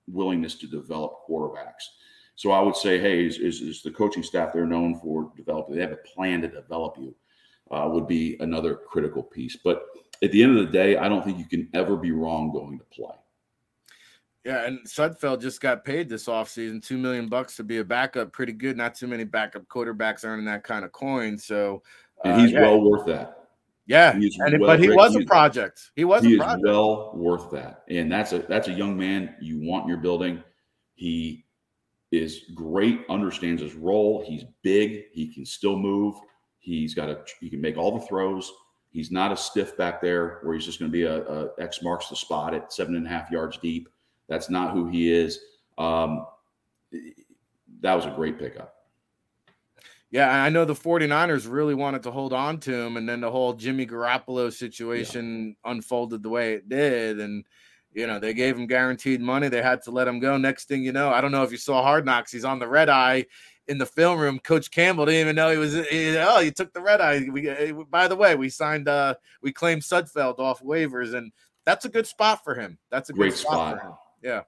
willingness 0.07 0.57
to 0.57 0.67
develop 0.67 1.13
quarterbacks. 1.29 1.87
So 2.35 2.51
I 2.51 2.61
would 2.61 2.77
say, 2.77 2.99
hey, 2.99 3.27
is, 3.27 3.39
is, 3.39 3.61
is 3.61 3.83
the 3.83 3.91
coaching 3.91 4.23
staff 4.23 4.53
they're 4.53 4.67
known 4.67 4.99
for 4.99 5.31
developing? 5.37 5.75
They 5.75 5.83
have 5.83 5.93
a 5.93 6.15
plan 6.15 6.41
to 6.43 6.49
develop 6.49 6.97
you. 6.99 7.15
Uh, 7.71 7.89
would 7.89 8.09
be 8.09 8.37
another 8.41 8.75
critical 8.75 9.23
piece. 9.23 9.57
But 9.63 9.83
at 10.23 10.33
the 10.33 10.43
end 10.43 10.59
of 10.59 10.67
the 10.67 10.73
day, 10.73 10.97
I 10.97 11.09
don't 11.09 11.25
think 11.25 11.39
you 11.39 11.47
can 11.47 11.69
ever 11.75 11.97
be 11.97 12.13
wrong 12.13 12.53
going 12.53 12.79
to 12.79 12.85
play. 12.85 13.15
Yeah, 14.45 14.65
and 14.65 14.79
Sudfeld 14.87 15.43
just 15.43 15.61
got 15.61 15.85
paid 15.85 16.09
this 16.09 16.27
offseason, 16.27 16.83
two 16.83 16.97
million 16.97 17.29
bucks 17.29 17.57
to 17.57 17.65
be 17.65 17.79
a 17.79 17.85
backup. 17.85 18.33
Pretty 18.33 18.55
good. 18.55 18.77
Not 18.77 18.95
too 18.95 19.07
many 19.07 19.25
backup 19.25 19.67
quarterbacks 19.69 20.25
earning 20.25 20.47
that 20.47 20.65
kind 20.65 20.85
of 20.85 20.93
coin. 20.93 21.37
So 21.37 21.83
uh, 22.25 22.39
he's 22.39 22.53
yeah. 22.53 22.63
well 22.63 22.81
worth 22.81 23.07
that. 23.07 23.37
Yeah, 23.87 24.13
and, 24.13 24.61
well, 24.61 24.69
but 24.69 24.79
he 24.79 24.87
Rick, 24.87 24.97
was 24.97 25.17
a 25.17 25.25
project. 25.25 25.91
He 25.97 26.05
was. 26.05 26.23
He 26.23 26.35
is 26.35 26.41
well 26.63 27.13
worth 27.15 27.51
that, 27.51 27.83
and 27.89 28.11
that's 28.11 28.33
a 28.33 28.39
that's 28.39 28.69
a 28.69 28.73
young 28.73 28.97
man 28.97 29.35
you 29.41 29.61
want 29.61 29.83
in 29.83 29.89
your 29.89 29.99
building. 29.99 30.43
He 30.95 31.45
is 32.13 32.45
great, 32.55 33.01
understands 33.09 33.61
his 33.61 33.75
role. 33.75 34.25
He's 34.27 34.45
big. 34.63 35.07
He 35.13 35.35
can 35.35 35.45
still 35.45 35.77
move. 35.77 36.15
He's 36.61 36.95
got 36.95 37.09
a. 37.09 37.25
He 37.41 37.51
can 37.51 37.61
make 37.61 37.77
all 37.77 37.99
the 37.99 38.07
throws. 38.07 38.53
He's 38.93 39.11
not 39.11 39.31
a 39.33 39.37
stiff 39.37 39.77
back 39.77 40.01
there 40.01 40.41
where 40.43 40.55
he's 40.55 40.67
just 40.67 40.81
going 40.81 40.91
to 40.91 40.93
be 40.93 41.05
a, 41.05 41.23
a 41.23 41.49
X 41.59 41.83
marks 41.83 42.09
the 42.09 42.17
spot 42.17 42.55
at 42.55 42.73
seven 42.73 42.97
and 42.97 43.07
a 43.07 43.09
half 43.09 43.31
yards 43.31 43.57
deep. 43.59 43.89
That's 44.29 44.51
not 44.51 44.73
who 44.73 44.89
he 44.89 45.13
is. 45.13 45.39
Um, 45.79 46.27
that 47.81 47.95
was 47.95 48.07
a 48.07 48.11
great 48.11 48.39
pickup. 48.39 48.75
Yeah, 50.11 50.29
I 50.43 50.49
know 50.49 50.65
the 50.65 50.75
49ers 50.75 51.51
really 51.51 51.75
wanted 51.75 52.03
to 52.03 52.11
hold 52.11 52.33
on 52.33 52.59
to 52.61 52.75
him, 52.75 52.97
and 52.97 53.09
then 53.09 53.21
the 53.21 53.31
whole 53.31 53.53
Jimmy 53.53 53.87
Garoppolo 53.87 54.53
situation 54.53 55.57
yeah. 55.65 55.71
unfolded 55.71 56.25
the 56.25 56.29
way 56.29 56.55
it 56.55 56.69
did. 56.69 57.21
And, 57.21 57.45
you 57.93 58.09
know, 58.09 58.19
they 58.19 58.35
gave 58.35 58.57
him 58.57 58.67
guaranteed 58.67 59.21
money. 59.21 59.49
They 59.49 59.63
had 59.63 59.83
to 59.83 59.93
let 59.93 60.09
him 60.09 60.19
go. 60.19 60.37
Next 60.37 60.67
thing 60.67 60.83
you 60.83 60.91
know, 60.91 61.11
I 61.11 61.21
don't 61.21 61.31
know 61.31 61.45
if 61.45 61.53
you 61.53 61.59
saw 61.59 61.83
Hard 61.83 62.05
Knocks, 62.05 62.33
he's 62.33 62.45
on 62.45 62.59
the 62.59 62.67
red 62.67 62.89
eye 62.89 63.27
in 63.71 63.79
the 63.79 63.87
film 63.87 64.19
room. 64.19 64.39
Coach 64.41 64.71
Campbell 64.71 65.07
didn't 65.07 65.21
even 65.21 65.37
know 65.37 65.51
he 65.51 65.57
was. 65.57 65.75
He, 65.89 66.17
oh, 66.19 66.41
you 66.41 66.51
took 66.51 66.75
the 66.75 66.83
red 66.83 67.01
eye. 67.01 67.27
We, 67.31 67.49
eh, 67.49 67.73
by 67.89 68.09
the 68.09 68.17
way, 68.17 68.35
we 68.35 68.51
signed, 68.51 68.89
uh, 68.89 69.15
we 69.41 69.53
claimed 69.53 69.83
Sudfeld 69.83 70.39
off 70.39 70.61
waivers, 70.63 71.15
and 71.15 71.33
that's 71.65 71.85
a 71.85 71.89
good 71.89 72.07
spot 72.07 72.45
for 72.45 72.55
him. 72.55 72.79
That's 72.91 73.09
a 73.09 73.13
great 73.13 73.35
spot. 73.35 73.79
spot. 73.79 73.99
Yeah. 74.23 74.43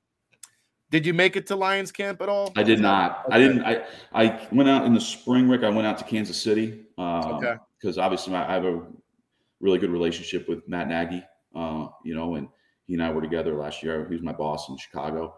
Did 0.90 1.06
you 1.06 1.14
make 1.14 1.36
it 1.36 1.46
to 1.46 1.56
Lions 1.56 1.90
camp 1.90 2.20
at 2.20 2.28
all? 2.28 2.52
I 2.54 2.62
did 2.62 2.80
not. 2.80 3.22
Okay. 3.26 3.36
I 3.36 3.38
didn't. 3.38 3.62
I 3.62 3.84
I 4.12 4.48
went 4.52 4.68
out 4.68 4.84
in 4.84 4.92
the 4.92 5.00
spring, 5.00 5.48
Rick. 5.48 5.62
I 5.62 5.70
went 5.70 5.86
out 5.86 5.96
to 5.98 6.04
Kansas 6.04 6.36
City. 6.36 6.84
Um, 6.98 7.36
okay. 7.36 7.54
Because 7.80 7.96
obviously 7.96 8.34
I 8.34 8.52
have 8.52 8.66
a 8.66 8.82
really 9.60 9.78
good 9.78 9.90
relationship 9.90 10.48
with 10.48 10.68
Matt 10.68 10.88
Nagy. 10.88 11.24
Uh, 11.54 11.86
you 12.04 12.14
know, 12.14 12.34
and 12.34 12.48
he 12.86 12.94
and 12.94 13.02
I 13.02 13.10
were 13.10 13.22
together 13.22 13.54
last 13.54 13.82
year. 13.82 14.06
He 14.06 14.14
was 14.14 14.22
my 14.22 14.32
boss 14.32 14.68
in 14.68 14.76
Chicago, 14.76 15.34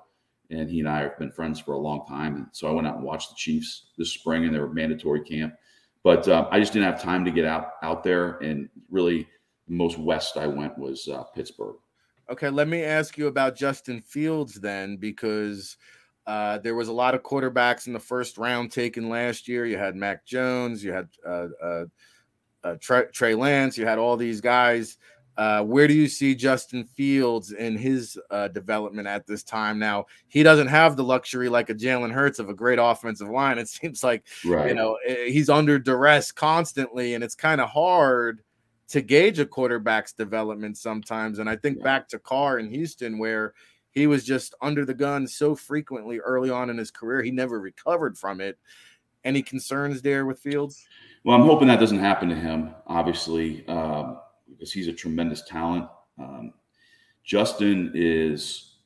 and 0.51 0.68
he 0.70 0.80
and 0.80 0.88
I 0.88 1.01
have 1.03 1.18
been 1.18 1.30
friends 1.30 1.61
for 1.61 1.72
a 1.72 1.78
long 1.78 2.07
time. 2.07 2.36
And 2.36 2.47
so 2.53 2.68
I 2.68 2.72
went 2.72 2.86
out 2.86 2.97
and 2.97 3.05
watched 3.05 3.30
the 3.30 3.36
Chiefs 3.36 3.86
this 3.99 4.12
spring, 4.12 4.45
and 4.45 4.55
their 4.55 4.68
mandatory 4.68 5.22
camp. 5.22 5.55
But 6.03 6.28
uh, 6.28 6.49
I 6.51 6.61
just 6.61 6.72
didn't 6.72 6.90
have 6.92 7.03
time 7.03 7.24
to 7.24 7.30
get 7.30 7.45
out 7.45 7.72
out 7.82 8.05
there. 8.05 8.38
And 8.38 8.68
really, 8.90 9.26
the 9.66 9.74
most 9.74 9.99
west 9.99 10.36
I 10.36 10.47
went 10.47 10.78
was 10.78 11.09
uh, 11.09 11.22
Pittsburgh. 11.34 11.76
Okay, 12.30 12.49
let 12.49 12.68
me 12.68 12.82
ask 12.82 13.18
you 13.18 13.26
about 13.26 13.57
Justin 13.57 14.01
Fields 14.01 14.55
then, 14.55 14.97
because 14.97 15.76
uh, 16.26 16.59
there 16.59 16.74
was 16.74 16.88
a 16.88 16.92
lot 16.92 17.14
of 17.14 17.22
quarterbacks 17.22 17.86
in 17.86 17.92
the 17.92 18.01
first 18.01 18.38
round 18.38 18.72
taken 18.72 19.09
last 19.09 19.47
year. 19.47 19.66
You 19.66 19.76
had 19.76 19.95
Mac 19.95 20.24
Jones, 20.24 20.82
you 20.82 20.92
had 20.92 21.09
uh, 21.26 21.49
uh, 21.62 21.84
uh 22.62 22.76
Trey, 22.80 23.34
Lance, 23.34 23.76
you 23.76 23.86
had 23.86 23.99
all 23.99 24.16
these 24.16 24.40
guys. 24.40 24.97
Uh, 25.37 25.62
where 25.62 25.89
do 25.89 25.95
you 25.95 26.07
see 26.07 26.35
Justin 26.35 26.85
Fields 26.85 27.53
in 27.53 27.76
his 27.76 28.18
uh, 28.30 28.49
development 28.49 29.09
at 29.09 29.26
this 29.26 29.43
time? 29.43 29.78
Now 29.78 30.07
he 30.28 30.43
doesn't 30.43 30.68
have 30.68 30.97
the 30.97 31.05
luxury 31.05 31.49
like 31.49 31.70
a 31.70 31.74
Jalen 31.74 32.12
Hurts 32.12 32.39
of 32.39 32.49
a 32.49 32.55
great 32.55 32.78
offensive 32.80 33.28
line. 33.28 33.59
It 33.59 33.68
seems 33.68 34.05
like 34.05 34.24
right. 34.45 34.68
you 34.68 34.74
know 34.74 34.97
he's 35.07 35.49
under 35.49 35.78
duress 35.78 36.32
constantly, 36.32 37.14
and 37.14 37.24
it's 37.24 37.35
kind 37.35 37.61
of 37.61 37.68
hard 37.68 38.43
to 38.89 39.01
gauge 39.01 39.39
a 39.39 39.47
quarterback's 39.47 40.12
development 40.12 40.76
sometimes. 40.78 41.39
And 41.39 41.49
I 41.49 41.57
think 41.57 41.78
yeah. 41.78 41.85
back 41.85 42.09
to 42.09 42.18
Carr 42.18 42.59
in 42.59 42.68
Houston, 42.70 43.18
where 43.18 43.55
he 43.91 44.07
was 44.07 44.24
just 44.24 44.55
under 44.61 44.85
the 44.85 44.95
gun 44.95 45.26
so 45.26 45.55
frequently 45.55 46.18
early 46.18 46.51
on 46.51 46.70
in 46.70 46.76
his 46.76 46.91
career, 46.91 47.22
he 47.22 47.30
never 47.30 47.61
recovered 47.61 48.18
from 48.18 48.41
it. 48.41 48.59
Any 49.24 49.43
concerns 49.43 50.03
there 50.03 50.26
with 50.26 50.39
Fields? 50.39 50.87
Well, 51.24 51.35
I'm 51.35 51.47
hoping 51.47 51.68
that 51.68 51.80
doesn't 51.80 52.01
happen 52.01 52.28
to 52.28 52.35
him, 52.35 52.74
obviously, 52.87 53.66
um, 53.68 54.18
because 54.64 54.72
he's 54.72 54.88
a 54.88 54.92
tremendous 54.94 55.42
talent. 55.42 55.86
Um, 56.18 56.54
Justin 57.22 57.92
is 57.94 58.76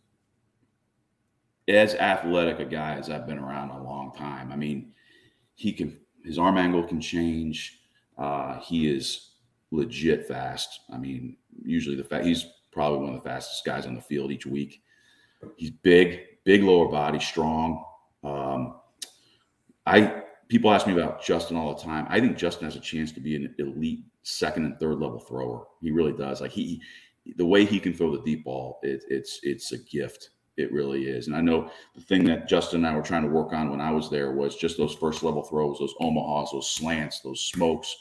as 1.68 1.94
athletic 1.94 2.58
a 2.58 2.64
guy 2.64 2.96
as 2.96 3.08
I've 3.08 3.28
been 3.28 3.38
around 3.38 3.70
a 3.70 3.80
long 3.80 4.12
time. 4.16 4.50
I 4.50 4.56
mean, 4.56 4.92
he 5.54 5.72
can 5.72 5.96
his 6.24 6.36
arm 6.36 6.58
angle 6.58 6.82
can 6.82 7.00
change. 7.00 7.78
Uh, 8.18 8.58
he 8.58 8.88
is 8.90 9.34
legit 9.70 10.26
fast. 10.26 10.80
I 10.92 10.98
mean, 10.98 11.36
usually 11.62 11.94
the 11.94 12.02
fact 12.02 12.26
he's 12.26 12.44
probably 12.72 12.98
one 12.98 13.14
of 13.14 13.22
the 13.22 13.28
fastest 13.28 13.64
guys 13.64 13.86
on 13.86 13.94
the 13.94 14.00
field 14.00 14.32
each 14.32 14.46
week. 14.46 14.82
He's 15.54 15.70
big, 15.70 16.22
big 16.42 16.64
lower 16.64 16.88
body, 16.88 17.20
strong. 17.20 17.84
Um, 18.24 18.80
I 19.86 20.24
people 20.48 20.72
ask 20.72 20.86
me 20.86 20.94
about 20.94 21.22
Justin 21.22 21.56
all 21.56 21.74
the 21.74 21.82
time. 21.82 22.06
I 22.08 22.20
think 22.20 22.36
Justin 22.36 22.64
has 22.64 22.76
a 22.76 22.80
chance 22.80 23.12
to 23.12 23.20
be 23.20 23.36
an 23.36 23.54
elite 23.58 24.04
second 24.22 24.64
and 24.64 24.78
third 24.78 24.98
level 24.98 25.18
thrower. 25.18 25.66
He 25.82 25.90
really 25.90 26.12
does. 26.12 26.40
Like 26.40 26.50
he, 26.50 26.80
the 27.36 27.46
way 27.46 27.64
he 27.64 27.78
can 27.78 27.92
throw 27.92 28.14
the 28.14 28.22
deep 28.22 28.44
ball, 28.44 28.80
it, 28.82 29.04
it's 29.08 29.40
it's 29.42 29.72
a 29.72 29.78
gift. 29.78 30.30
It 30.56 30.72
really 30.72 31.04
is. 31.04 31.28
And 31.28 31.36
I 31.36 31.40
know 31.40 31.70
the 31.94 32.00
thing 32.00 32.24
that 32.24 32.48
Justin 32.48 32.84
and 32.84 32.92
I 32.92 32.96
were 32.96 33.02
trying 33.02 33.22
to 33.22 33.28
work 33.28 33.52
on 33.52 33.70
when 33.70 33.80
I 33.80 33.92
was 33.92 34.10
there 34.10 34.32
was 34.32 34.56
just 34.56 34.76
those 34.76 34.94
first 34.94 35.22
level 35.22 35.42
throws, 35.42 35.78
those 35.78 35.94
Omahas, 36.00 36.50
those 36.50 36.68
slants, 36.68 37.20
those 37.20 37.44
smokes, 37.44 37.94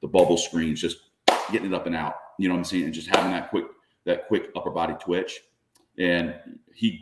the 0.00 0.06
bubble 0.06 0.36
screens, 0.36 0.80
just 0.80 0.98
getting 1.50 1.72
it 1.72 1.74
up 1.74 1.86
and 1.86 1.96
out. 1.96 2.14
You 2.38 2.48
know 2.48 2.54
what 2.54 2.60
I'm 2.60 2.64
saying? 2.64 2.84
And 2.84 2.94
just 2.94 3.08
having 3.08 3.32
that 3.32 3.50
quick 3.50 3.64
that 4.04 4.28
quick 4.28 4.50
upper 4.54 4.70
body 4.70 4.94
twitch. 5.00 5.40
And 5.98 6.34
he 6.72 7.00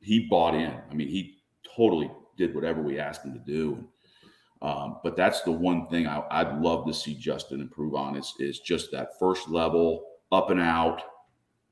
he 0.00 0.20
bought 0.30 0.54
in. 0.54 0.72
I 0.90 0.94
mean, 0.94 1.08
he 1.08 1.38
totally 1.76 2.10
did 2.36 2.54
whatever 2.54 2.82
we 2.82 2.98
asked 2.98 3.24
him 3.24 3.32
to 3.32 3.38
do. 3.40 3.86
Um, 4.64 4.96
but 5.04 5.14
that's 5.14 5.42
the 5.42 5.52
one 5.52 5.86
thing 5.88 6.06
I, 6.06 6.42
would 6.42 6.62
love 6.62 6.86
to 6.86 6.94
see 6.94 7.14
Justin 7.14 7.60
improve 7.60 7.94
on 7.94 8.16
is 8.16 8.32
is 8.38 8.60
just 8.60 8.90
that 8.92 9.18
first 9.18 9.46
level 9.46 10.06
up 10.32 10.48
and 10.48 10.58
out, 10.58 11.02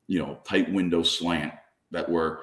you 0.09 0.19
know, 0.19 0.39
tight 0.45 0.71
window 0.71 1.03
slant 1.03 1.55
that 1.91 2.07
where 2.07 2.41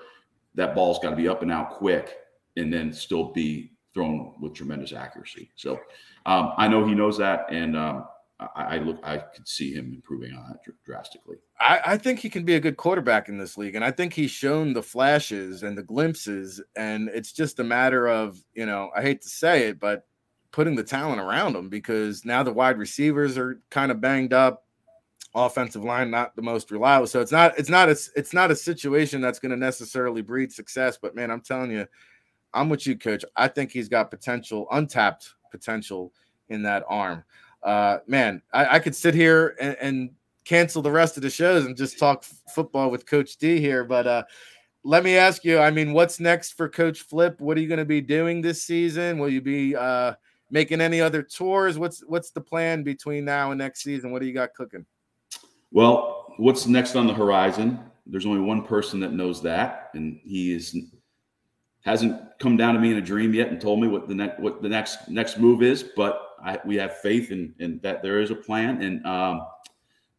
that 0.55 0.73
ball's 0.73 0.97
got 0.97 1.11
to 1.11 1.15
be 1.15 1.27
up 1.27 1.43
and 1.43 1.51
out 1.51 1.69
quick 1.69 2.17
and 2.57 2.73
then 2.73 2.91
still 2.91 3.31
be 3.31 3.73
thrown 3.93 4.33
with 4.41 4.55
tremendous 4.55 4.91
accuracy. 4.91 5.51
So 5.55 5.79
um, 6.25 6.53
I 6.57 6.67
know 6.67 6.83
he 6.83 6.95
knows 6.95 7.19
that, 7.19 7.45
and 7.51 7.77
um, 7.77 8.07
I, 8.39 8.49
I 8.55 8.77
look, 8.77 8.99
I 9.03 9.19
could 9.19 9.47
see 9.47 9.71
him 9.71 9.93
improving 9.93 10.33
on 10.33 10.47
that 10.49 10.63
dr- 10.63 10.77
drastically. 10.83 11.37
I, 11.59 11.79
I 11.85 11.97
think 11.97 12.19
he 12.19 12.29
can 12.29 12.43
be 12.43 12.55
a 12.55 12.59
good 12.59 12.75
quarterback 12.75 13.29
in 13.29 13.37
this 13.37 13.55
league, 13.55 13.75
and 13.75 13.85
I 13.85 13.91
think 13.91 14.13
he's 14.13 14.31
shown 14.31 14.73
the 14.73 14.81
flashes 14.81 15.61
and 15.61 15.77
the 15.77 15.83
glimpses, 15.83 16.59
and 16.75 17.07
it's 17.09 17.33
just 17.33 17.59
a 17.59 17.63
matter 17.63 18.07
of 18.07 18.43
you 18.55 18.65
know 18.65 18.89
I 18.95 19.03
hate 19.03 19.21
to 19.21 19.29
say 19.29 19.67
it, 19.67 19.79
but 19.79 20.07
putting 20.51 20.75
the 20.75 20.83
talent 20.83 21.21
around 21.21 21.55
him 21.55 21.69
because 21.69 22.25
now 22.25 22.43
the 22.43 22.53
wide 22.53 22.77
receivers 22.77 23.37
are 23.37 23.59
kind 23.69 23.91
of 23.91 24.01
banged 24.01 24.33
up, 24.33 24.65
offensive 25.35 25.83
line 25.83 26.09
not 26.09 26.35
the 26.35 26.41
most 26.41 26.71
reliable, 26.71 27.07
so 27.07 27.21
it's 27.21 27.31
not 27.31 27.57
it's 27.57 27.69
not 27.69 27.89
a 27.89 27.97
it's 28.15 28.33
not 28.33 28.51
a 28.51 28.55
situation 28.55 29.21
that's 29.21 29.39
going 29.39 29.51
to 29.51 29.57
necessarily 29.57 30.21
breed 30.21 30.51
success. 30.51 30.97
But 31.01 31.15
man, 31.15 31.29
I'm 31.29 31.41
telling 31.41 31.71
you, 31.71 31.85
I'm 32.53 32.69
with 32.69 32.87
you, 32.87 32.97
coach. 32.97 33.23
I 33.35 33.47
think 33.47 33.71
he's 33.71 33.89
got 33.89 34.09
potential, 34.09 34.67
untapped 34.71 35.33
potential 35.51 36.13
in 36.49 36.63
that 36.63 36.83
arm. 36.87 37.23
Uh, 37.61 37.99
man, 38.07 38.41
I, 38.53 38.75
I 38.75 38.79
could 38.79 38.95
sit 38.95 39.13
here 39.13 39.55
and, 39.59 39.77
and 39.81 40.09
cancel 40.45 40.81
the 40.81 40.91
rest 40.91 41.17
of 41.17 41.23
the 41.23 41.29
shows 41.29 41.65
and 41.65 41.77
just 41.77 41.99
talk 41.99 42.23
f- 42.23 42.53
football 42.55 42.89
with 42.89 43.05
Coach 43.05 43.37
D 43.37 43.59
here. 43.59 43.83
But 43.83 44.07
uh, 44.07 44.23
let 44.83 45.03
me 45.03 45.17
ask 45.17 45.43
you, 45.43 45.59
I 45.59 45.69
mean, 45.69 45.93
what's 45.93 46.19
next 46.19 46.53
for 46.53 46.69
Coach 46.69 47.01
Flip? 47.01 47.39
What 47.39 47.57
are 47.57 47.61
you 47.61 47.67
going 47.67 47.79
to 47.79 47.85
be 47.85 48.01
doing 48.01 48.41
this 48.41 48.63
season? 48.63 49.19
Will 49.19 49.29
you 49.29 49.41
be 49.41 49.75
uh, 49.75 50.13
making 50.51 50.81
any 50.81 51.01
other 51.01 51.23
tours? 51.23 51.77
What's 51.77 52.01
what's 52.01 52.31
the 52.31 52.41
plan 52.41 52.83
between 52.83 53.25
now 53.25 53.51
and 53.51 53.59
next 53.59 53.83
season? 53.83 54.11
What 54.11 54.21
do 54.21 54.27
you 54.27 54.33
got 54.33 54.53
cooking? 54.53 54.85
Well, 55.71 56.33
what's 56.37 56.65
next 56.65 56.95
on 56.95 57.07
the 57.07 57.13
horizon? 57.13 57.79
There's 58.05 58.25
only 58.25 58.41
one 58.41 58.63
person 58.63 58.99
that 59.01 59.13
knows 59.13 59.41
that, 59.43 59.91
and 59.93 60.19
he 60.23 60.53
is 60.53 60.75
hasn't 61.85 62.21
come 62.39 62.57
down 62.57 62.73
to 62.73 62.79
me 62.79 62.91
in 62.91 62.97
a 62.97 63.01
dream 63.01 63.33
yet 63.33 63.49
and 63.49 63.61
told 63.61 63.79
me 63.79 63.87
what 63.87 64.07
the 64.07 64.15
next 64.15 64.39
what 64.39 64.61
the 64.61 64.69
next 64.69 65.09
next 65.09 65.37
move 65.37 65.61
is. 65.61 65.83
But 65.83 66.21
I, 66.43 66.59
we 66.65 66.75
have 66.77 66.97
faith 66.97 67.31
in, 67.31 67.53
in 67.59 67.79
that 67.83 68.01
there 68.01 68.19
is 68.19 68.31
a 68.31 68.35
plan, 68.35 68.81
and 68.81 69.05
um, 69.05 69.41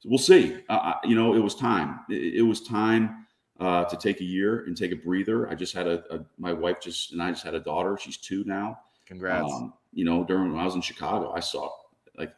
we'll 0.05 0.19
see. 0.19 0.59
Uh, 0.69 0.95
you 1.05 1.15
know, 1.15 1.35
it 1.35 1.41
was 1.41 1.55
time. 1.55 2.01
It, 2.09 2.37
it 2.37 2.43
was 2.43 2.63
time 2.63 3.27
uh, 3.59 3.85
to 3.85 3.97
take 3.97 4.21
a 4.21 4.25
year 4.25 4.65
and 4.67 4.77
take 4.77 4.93
a 4.93 4.97
breather. 4.97 5.49
I 5.49 5.55
just 5.55 5.75
had 5.75 5.87
a, 5.87 6.03
a, 6.15 6.25
my 6.39 6.53
wife 6.53 6.81
just 6.81 7.13
and 7.13 7.23
I 7.23 7.31
just 7.31 7.45
had 7.45 7.55
a 7.55 7.61
daughter. 7.61 7.99
She's 8.01 8.17
two 8.17 8.45
now. 8.45 8.79
Congrats. 9.07 9.53
Um, 9.53 9.75
you 9.93 10.05
know, 10.05 10.25
during 10.25 10.53
when 10.53 10.61
I 10.61 10.65
was 10.65 10.75
in 10.75 10.81
Chicago, 10.81 11.33
I 11.33 11.41
saw 11.41 11.71
like 12.17 12.33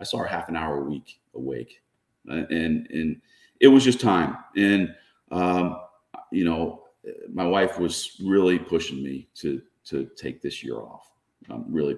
I 0.00 0.04
saw 0.04 0.18
her 0.18 0.26
half 0.26 0.48
an 0.48 0.56
hour 0.56 0.78
a 0.78 0.84
week 0.84 1.20
awake, 1.34 1.82
uh, 2.30 2.44
and 2.50 2.86
and 2.90 3.20
it 3.60 3.68
was 3.68 3.84
just 3.84 4.00
time. 4.00 4.36
And 4.56 4.94
um, 5.30 5.80
you 6.30 6.44
know, 6.44 6.84
my 7.32 7.46
wife 7.46 7.78
was 7.78 8.16
really 8.22 8.58
pushing 8.58 9.02
me 9.02 9.28
to 9.36 9.62
to 9.86 10.08
take 10.16 10.42
this 10.42 10.62
year 10.62 10.76
off. 10.76 11.08
Um, 11.50 11.64
really, 11.68 11.96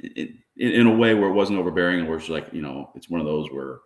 in, 0.00 0.38
in, 0.58 0.72
in, 0.72 0.86
a 0.86 0.94
way 0.94 1.14
where 1.14 1.30
it 1.30 1.32
wasn't 1.32 1.58
overbearing, 1.58 2.00
and 2.00 2.08
where 2.08 2.18
it's 2.18 2.28
like 2.28 2.52
you 2.52 2.60
know, 2.60 2.90
it's 2.94 3.08
one 3.08 3.20
of 3.20 3.26
those 3.26 3.50
where 3.50 3.78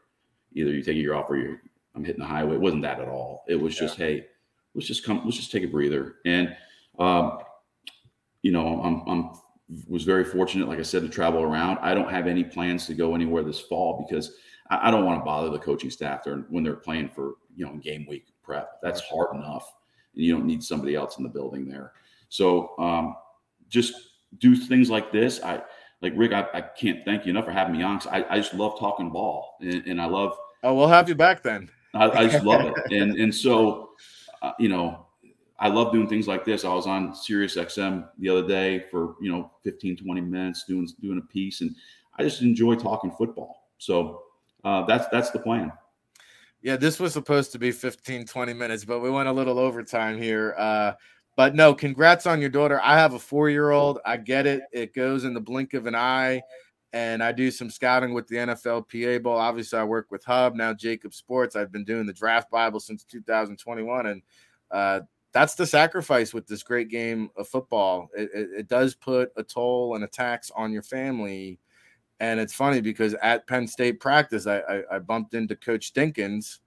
either 0.54 0.72
you 0.72 0.82
take 0.82 0.96
a 0.96 1.00
year 1.00 1.14
off 1.14 1.30
or 1.30 1.36
you're 1.36 1.60
I'm 1.98 2.04
hitting 2.04 2.20
the 2.20 2.26
highway. 2.26 2.54
It 2.54 2.60
wasn't 2.60 2.82
that 2.82 3.00
at 3.00 3.08
all. 3.08 3.44
It 3.48 3.56
was 3.56 3.76
just, 3.76 3.96
hey, 3.96 4.26
let's 4.74 4.86
just 4.86 5.04
come, 5.04 5.22
let's 5.24 5.36
just 5.36 5.50
take 5.50 5.64
a 5.64 5.68
breather. 5.68 6.16
And 6.24 6.56
um, 6.98 7.38
you 8.42 8.52
know, 8.52 8.80
I'm 8.82 9.02
I'm 9.08 9.30
was 9.86 10.04
very 10.04 10.24
fortunate, 10.24 10.68
like 10.68 10.78
I 10.78 10.82
said, 10.82 11.02
to 11.02 11.08
travel 11.08 11.42
around. 11.42 11.78
I 11.82 11.94
don't 11.94 12.10
have 12.10 12.26
any 12.26 12.44
plans 12.44 12.86
to 12.86 12.94
go 12.94 13.14
anywhere 13.14 13.42
this 13.42 13.60
fall 13.60 14.04
because 14.06 14.34
I, 14.70 14.88
I 14.88 14.90
don't 14.90 15.04
want 15.04 15.20
to 15.20 15.24
bother 15.24 15.50
the 15.50 15.58
coaching 15.58 15.90
staff 15.90 16.24
there 16.24 16.38
when 16.48 16.64
they're 16.64 16.76
playing 16.76 17.10
for 17.10 17.34
you 17.54 17.66
know 17.66 17.76
game 17.76 18.06
week 18.08 18.26
prep. 18.42 18.80
That's 18.82 19.00
hard 19.00 19.34
enough, 19.34 19.72
and 20.14 20.24
you 20.24 20.34
don't 20.34 20.46
need 20.46 20.62
somebody 20.62 20.94
else 20.94 21.18
in 21.18 21.22
the 21.22 21.28
building 21.28 21.68
there. 21.68 21.92
So 22.28 22.74
um, 22.78 23.16
just 23.68 23.94
do 24.38 24.56
things 24.56 24.90
like 24.90 25.12
this. 25.12 25.42
I 25.42 25.62
like 26.00 26.12
Rick. 26.16 26.32
I, 26.32 26.46
I 26.54 26.60
can't 26.60 27.04
thank 27.04 27.26
you 27.26 27.30
enough 27.30 27.44
for 27.44 27.52
having 27.52 27.76
me 27.76 27.82
on. 27.82 28.00
I, 28.10 28.24
I 28.30 28.36
just 28.38 28.54
love 28.54 28.78
talking 28.78 29.10
ball, 29.10 29.56
and, 29.60 29.86
and 29.86 30.00
I 30.00 30.06
love. 30.06 30.36
Oh, 30.62 30.74
we'll 30.74 30.88
have 30.88 31.08
you 31.08 31.14
back 31.14 31.42
then. 31.42 31.70
I, 31.94 32.10
I 32.10 32.28
just 32.28 32.44
love 32.44 32.64
it, 32.64 32.92
and 32.92 33.18
and 33.18 33.34
so 33.34 33.90
uh, 34.42 34.52
you 34.58 34.68
know, 34.68 35.06
I 35.60 35.68
love 35.68 35.92
doing 35.92 36.08
things 36.08 36.28
like 36.28 36.44
this. 36.44 36.64
I 36.64 36.72
was 36.72 36.86
on 36.86 37.14
Sirius 37.14 37.56
XM 37.56 38.08
the 38.18 38.28
other 38.28 38.46
day 38.46 38.80
for 38.90 39.16
you 39.20 39.30
know 39.30 39.50
15, 39.64 39.96
20 39.96 40.20
minutes 40.20 40.64
doing 40.64 40.88
doing 41.00 41.18
a 41.18 41.32
piece, 41.32 41.60
and 41.60 41.74
I 42.16 42.22
just 42.22 42.42
enjoy 42.42 42.76
talking 42.76 43.10
football. 43.10 43.68
So 43.78 44.22
uh, 44.64 44.84
that's 44.86 45.06
that's 45.08 45.30
the 45.30 45.38
plan. 45.38 45.72
Yeah, 46.62 46.76
this 46.76 46.98
was 46.98 47.12
supposed 47.12 47.52
to 47.52 47.58
be 47.58 47.70
15, 47.70 48.26
20 48.26 48.52
minutes, 48.52 48.84
but 48.84 48.98
we 48.98 49.10
went 49.10 49.28
a 49.28 49.32
little 49.32 49.58
overtime 49.58 50.20
here. 50.20 50.54
Uh, 50.58 50.92
but 51.36 51.54
no, 51.54 51.72
congrats 51.72 52.26
on 52.26 52.40
your 52.40 52.50
daughter. 52.50 52.80
I 52.82 52.98
have 52.98 53.14
a 53.14 53.18
four 53.18 53.48
year 53.48 53.70
old. 53.70 54.00
I 54.04 54.16
get 54.16 54.44
it. 54.44 54.62
It 54.72 54.92
goes 54.92 55.22
in 55.22 55.34
the 55.34 55.40
blink 55.40 55.74
of 55.74 55.86
an 55.86 55.94
eye. 55.94 56.42
And 56.92 57.22
I 57.22 57.32
do 57.32 57.50
some 57.50 57.70
scouting 57.70 58.14
with 58.14 58.26
the 58.28 58.36
NFLPA 58.36 59.22
Bowl. 59.22 59.36
Obviously, 59.36 59.78
I 59.78 59.84
work 59.84 60.10
with 60.10 60.24
Hub, 60.24 60.56
now 60.56 60.72
JAKIB 60.72 61.12
Sports. 61.12 61.54
I've 61.54 61.70
been 61.70 61.84
doing 61.84 62.06
the 62.06 62.14
draft 62.14 62.50
Bible 62.50 62.80
since 62.80 63.04
2021. 63.04 64.06
And 64.06 64.22
uh, 64.70 65.00
that's 65.32 65.54
the 65.54 65.66
sacrifice 65.66 66.32
with 66.32 66.46
this 66.46 66.62
great 66.62 66.88
game 66.88 67.30
of 67.36 67.48
football. 67.48 68.08
It, 68.16 68.30
it, 68.34 68.48
it 68.60 68.68
does 68.68 68.94
put 68.94 69.30
a 69.36 69.42
toll 69.42 69.94
and 69.94 70.04
a 70.04 70.08
tax 70.08 70.50
on 70.56 70.72
your 70.72 70.82
family. 70.82 71.60
And 72.20 72.40
it's 72.40 72.54
funny 72.54 72.80
because 72.80 73.14
at 73.22 73.46
Penn 73.46 73.66
State 73.66 74.00
practice, 74.00 74.46
I, 74.46 74.58
I, 74.58 74.82
I 74.92 74.98
bumped 74.98 75.34
into 75.34 75.54
Coach 75.54 75.92
Dinkins 75.92 76.58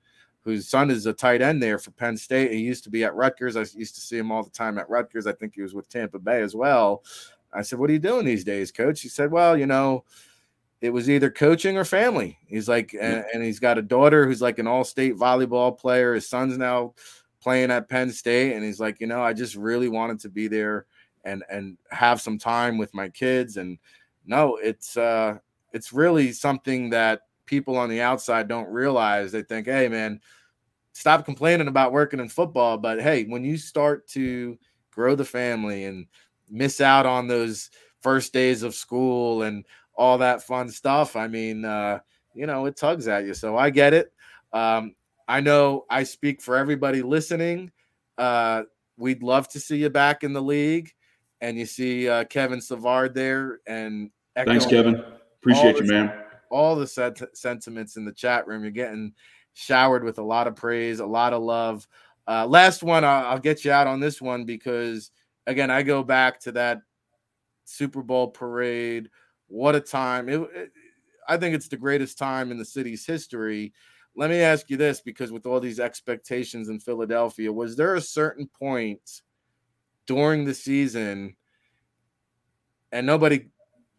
whose 0.44 0.68
son 0.68 0.90
is 0.90 1.06
a 1.06 1.14
tight 1.14 1.42
end 1.42 1.62
there 1.62 1.78
for 1.78 1.92
Penn 1.92 2.18
State. 2.18 2.52
He 2.52 2.60
used 2.60 2.84
to 2.84 2.90
be 2.90 3.04
at 3.04 3.16
Rutgers. 3.16 3.56
I 3.56 3.62
used 3.78 3.96
to 3.96 4.02
see 4.02 4.18
him 4.18 4.32
all 4.32 4.44
the 4.44 4.50
time 4.50 4.78
at 4.78 4.90
Rutgers. 4.90 5.28
I 5.28 5.34
think 5.34 5.54
he 5.56 5.62
was 5.62 5.74
with 5.74 5.88
Tampa 5.88 6.20
Bay 6.20 6.42
as 6.42 6.56
well. 6.56 7.04
I 7.54 7.62
said, 7.62 7.80
What 7.80 7.90
are 7.90 7.94
you 7.94 8.00
doing 8.00 8.26
these 8.26 8.44
days, 8.44 8.72
coach? 8.72 9.02
He 9.02 9.10
said, 9.10 9.32
Well, 9.32 9.58
you 9.58 9.68
know, 9.68 10.04
it 10.82 10.90
was 10.90 11.10
either 11.10 11.30
coaching 11.30 11.78
or 11.78 11.86
family. 11.86 12.40
He's 12.48 12.68
like, 12.68 12.96
and, 13.00 13.24
and 13.34 13.44
he's 13.44 13.60
got 13.60 13.78
a 13.78 13.84
daughter 13.84 14.26
who's 14.26 14.42
like 14.42 14.58
an 14.58 14.66
all 14.66 14.84
state 14.84 15.16
volleyball 15.16 15.78
player. 15.78 16.16
His 16.16 16.28
son's 16.28 16.58
now 16.58 16.96
playing 17.42 17.72
at 17.72 17.90
Penn 17.90 18.12
State. 18.12 18.54
And 18.54 18.64
he's 18.64 18.80
like, 18.80 19.00
You 19.00 19.08
know, 19.08 19.22
I 19.22 19.34
just 19.34 19.56
really 19.56 19.90
wanted 19.90 20.20
to 20.22 20.30
be 20.30 20.48
there 20.48 20.86
and 21.24 21.44
and 21.50 21.78
have 21.92 22.22
some 22.22 22.38
time 22.38 22.78
with 22.78 22.94
my 22.94 23.10
kids. 23.10 23.58
And 23.58 23.78
no, 24.26 24.58
it's 24.58 24.98
uh 24.98 25.38
it's 25.74 25.94
really 25.94 26.32
something 26.32 26.90
that 26.92 27.22
people 27.46 27.78
on 27.78 27.90
the 27.90 28.02
outside 28.02 28.48
don't 28.48 28.70
realize. 28.70 29.32
They 29.32 29.44
think, 29.44 29.68
hey, 29.68 29.88
man, 29.88 30.20
stop 30.94 31.26
complaining 31.26 31.68
about 31.68 31.92
working 31.92 32.20
in 32.20 32.30
football. 32.30 32.78
But 32.78 33.02
hey, 33.02 33.26
when 33.26 33.44
you 33.44 33.58
start 33.58 34.08
to 34.10 34.58
grow 34.92 35.16
the 35.16 35.26
family 35.26 35.86
and 35.86 36.08
miss 36.50 36.82
out 36.82 37.06
on 37.06 37.28
those 37.28 37.70
first 38.02 38.34
days 38.34 38.64
of 38.64 38.76
school 38.76 39.44
and 39.44 39.66
all 39.96 40.18
that 40.18 40.44
fun 40.44 40.70
stuff, 40.70 41.16
I 41.16 41.28
mean, 41.28 41.66
uh, 41.66 42.00
you 42.34 42.46
know, 42.46 42.66
it 42.66 42.78
tugs 42.78 43.08
at 43.08 43.26
you. 43.26 43.34
So 43.34 43.58
I 43.58 43.70
get 43.70 43.94
it. 43.94 44.14
Um, 44.54 44.96
I 45.32 45.40
know 45.40 45.86
I 45.90 46.04
speak 46.04 46.42
for 46.42 46.58
everybody 46.58 47.02
listening. 47.02 47.72
Uh, 48.18 48.64
we'd 48.98 49.24
love 49.24 49.48
to 49.50 49.60
see 49.60 49.78
you 49.78 49.90
back 49.90 50.24
in 50.24 50.34
the 50.34 50.42
league. 50.42 50.92
And 51.40 51.58
you 51.58 51.66
see 51.66 52.08
uh, 52.08 52.26
Kevin 52.26 52.62
Savard 52.62 53.16
there. 53.16 53.62
And 53.66 54.12
thanks, 54.36 54.66
Kevin. 54.66 55.04
Appreciate 55.42 55.78
you, 55.78 55.86
man 55.86 56.14
all 56.52 56.76
the 56.76 56.86
set- 56.86 57.36
sentiments 57.36 57.96
in 57.96 58.06
the 58.06 58.12
chat 58.12 58.46
room. 58.46 58.62
You're 58.62 58.72
getting 58.72 59.14
showered 59.54 60.04
with 60.04 60.20
a 60.20 60.24
lot 60.24 60.48
of 60.48 60.56
praise, 60.56 61.00
a 61.00 61.06
lot 61.06 61.34
of 61.34 61.42
love. 61.42 61.88
Uh, 62.28 62.46
last 62.46 62.84
one, 62.84 63.04
I'll, 63.04 63.26
I'll 63.28 63.40
get 63.40 63.66
you 63.66 63.72
out 63.72 63.88
on 63.88 64.00
this 64.00 64.22
one 64.22 64.46
because, 64.46 65.12
again, 65.48 65.72
I 65.72 65.82
go 65.82 66.04
back 66.04 66.40
to 66.42 66.52
that 66.54 66.82
Super 67.66 68.04
Bowl 68.04 68.28
parade. 68.28 69.10
What 69.48 69.76
a 69.76 69.80
time! 69.80 70.30
It, 70.30 70.42
it, 70.54 70.72
I 71.28 71.38
think 71.38 71.56
it's 71.56 71.68
the 71.68 71.78
greatest 71.78 72.18
time 72.18 72.52
in 72.52 72.58
the 72.58 72.66
city's 72.66 73.06
history. 73.06 73.74
Let 74.16 74.30
me 74.30 74.40
ask 74.40 74.70
you 74.70 74.78
this 74.78 75.02
because, 75.02 75.32
with 75.32 75.46
all 75.46 75.60
these 75.60 75.80
expectations 75.80 76.70
in 76.70 76.80
Philadelphia, 76.80 77.52
was 77.52 77.76
there 77.76 77.96
a 77.96 78.02
certain 78.02 78.48
point 78.48 79.22
during 80.06 80.46
the 80.46 80.54
season, 80.54 81.36
and 82.92 83.06
nobody 83.06 83.48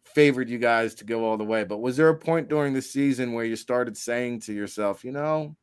favored 0.03 0.49
you 0.49 0.59
guys 0.59 0.95
to 0.95 1.05
go 1.05 1.25
all 1.25 1.37
the 1.37 1.43
way. 1.43 1.63
But 1.63 1.79
was 1.79 1.97
there 1.97 2.09
a 2.09 2.15
point 2.15 2.47
during 2.47 2.73
the 2.73 2.81
season 2.81 3.33
where 3.33 3.45
you 3.45 3.55
started 3.55 3.97
saying 3.97 4.41
to 4.41 4.53
yourself, 4.53 5.03
you 5.03 5.11
know, 5.11 5.55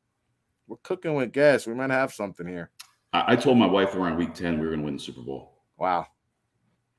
we're 0.66 0.78
cooking 0.82 1.14
with 1.14 1.32
gas. 1.32 1.66
We 1.66 1.74
might 1.74 1.90
have 1.90 2.12
something 2.12 2.46
here. 2.46 2.70
I, 3.12 3.34
told 3.34 3.58
my 3.58 3.66
wife 3.66 3.94
around 3.94 4.16
week 4.16 4.34
10 4.34 4.60
we 4.60 4.66
were 4.66 4.68
going 4.68 4.80
to 4.80 4.84
win 4.84 4.94
the 4.94 5.02
Super 5.02 5.22
Bowl. 5.22 5.62
Wow. 5.76 6.06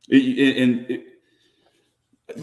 and 0.10 1.04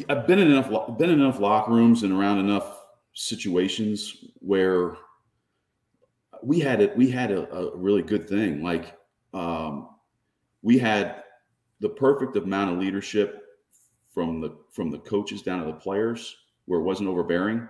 I've 0.09 0.27
been 0.27 0.39
in 0.39 0.51
enough 0.51 0.99
been 0.99 1.11
in 1.11 1.21
enough 1.21 1.39
locker 1.39 1.73
rooms 1.73 2.03
and 2.03 2.13
around 2.13 2.39
enough 2.39 2.78
situations 3.19 4.25
where 4.39 4.97
we 6.43 6.61
had 6.61 6.81
it. 6.81 6.97
We 6.97 7.11
had 7.11 7.33
a, 7.33 7.53
a 7.53 7.77
really 7.77 8.03
good 8.03 8.29
thing. 8.29 8.63
Like 8.63 8.97
um, 9.35 9.89
we 10.63 10.79
had 10.79 11.25
the 11.81 11.89
perfect 11.89 12.37
amount 12.37 12.73
of 12.73 12.79
leadership 12.79 13.43
from 14.15 14.41
the 14.41 14.57
from 14.73 14.91
the 14.91 14.99
coaches 14.99 15.43
down 15.43 15.61
to 15.61 15.67
the 15.67 15.79
players 15.79 16.37
where 16.67 16.81
it 16.81 16.85
wasn't 16.85 17.09
overbearing 17.09 17.67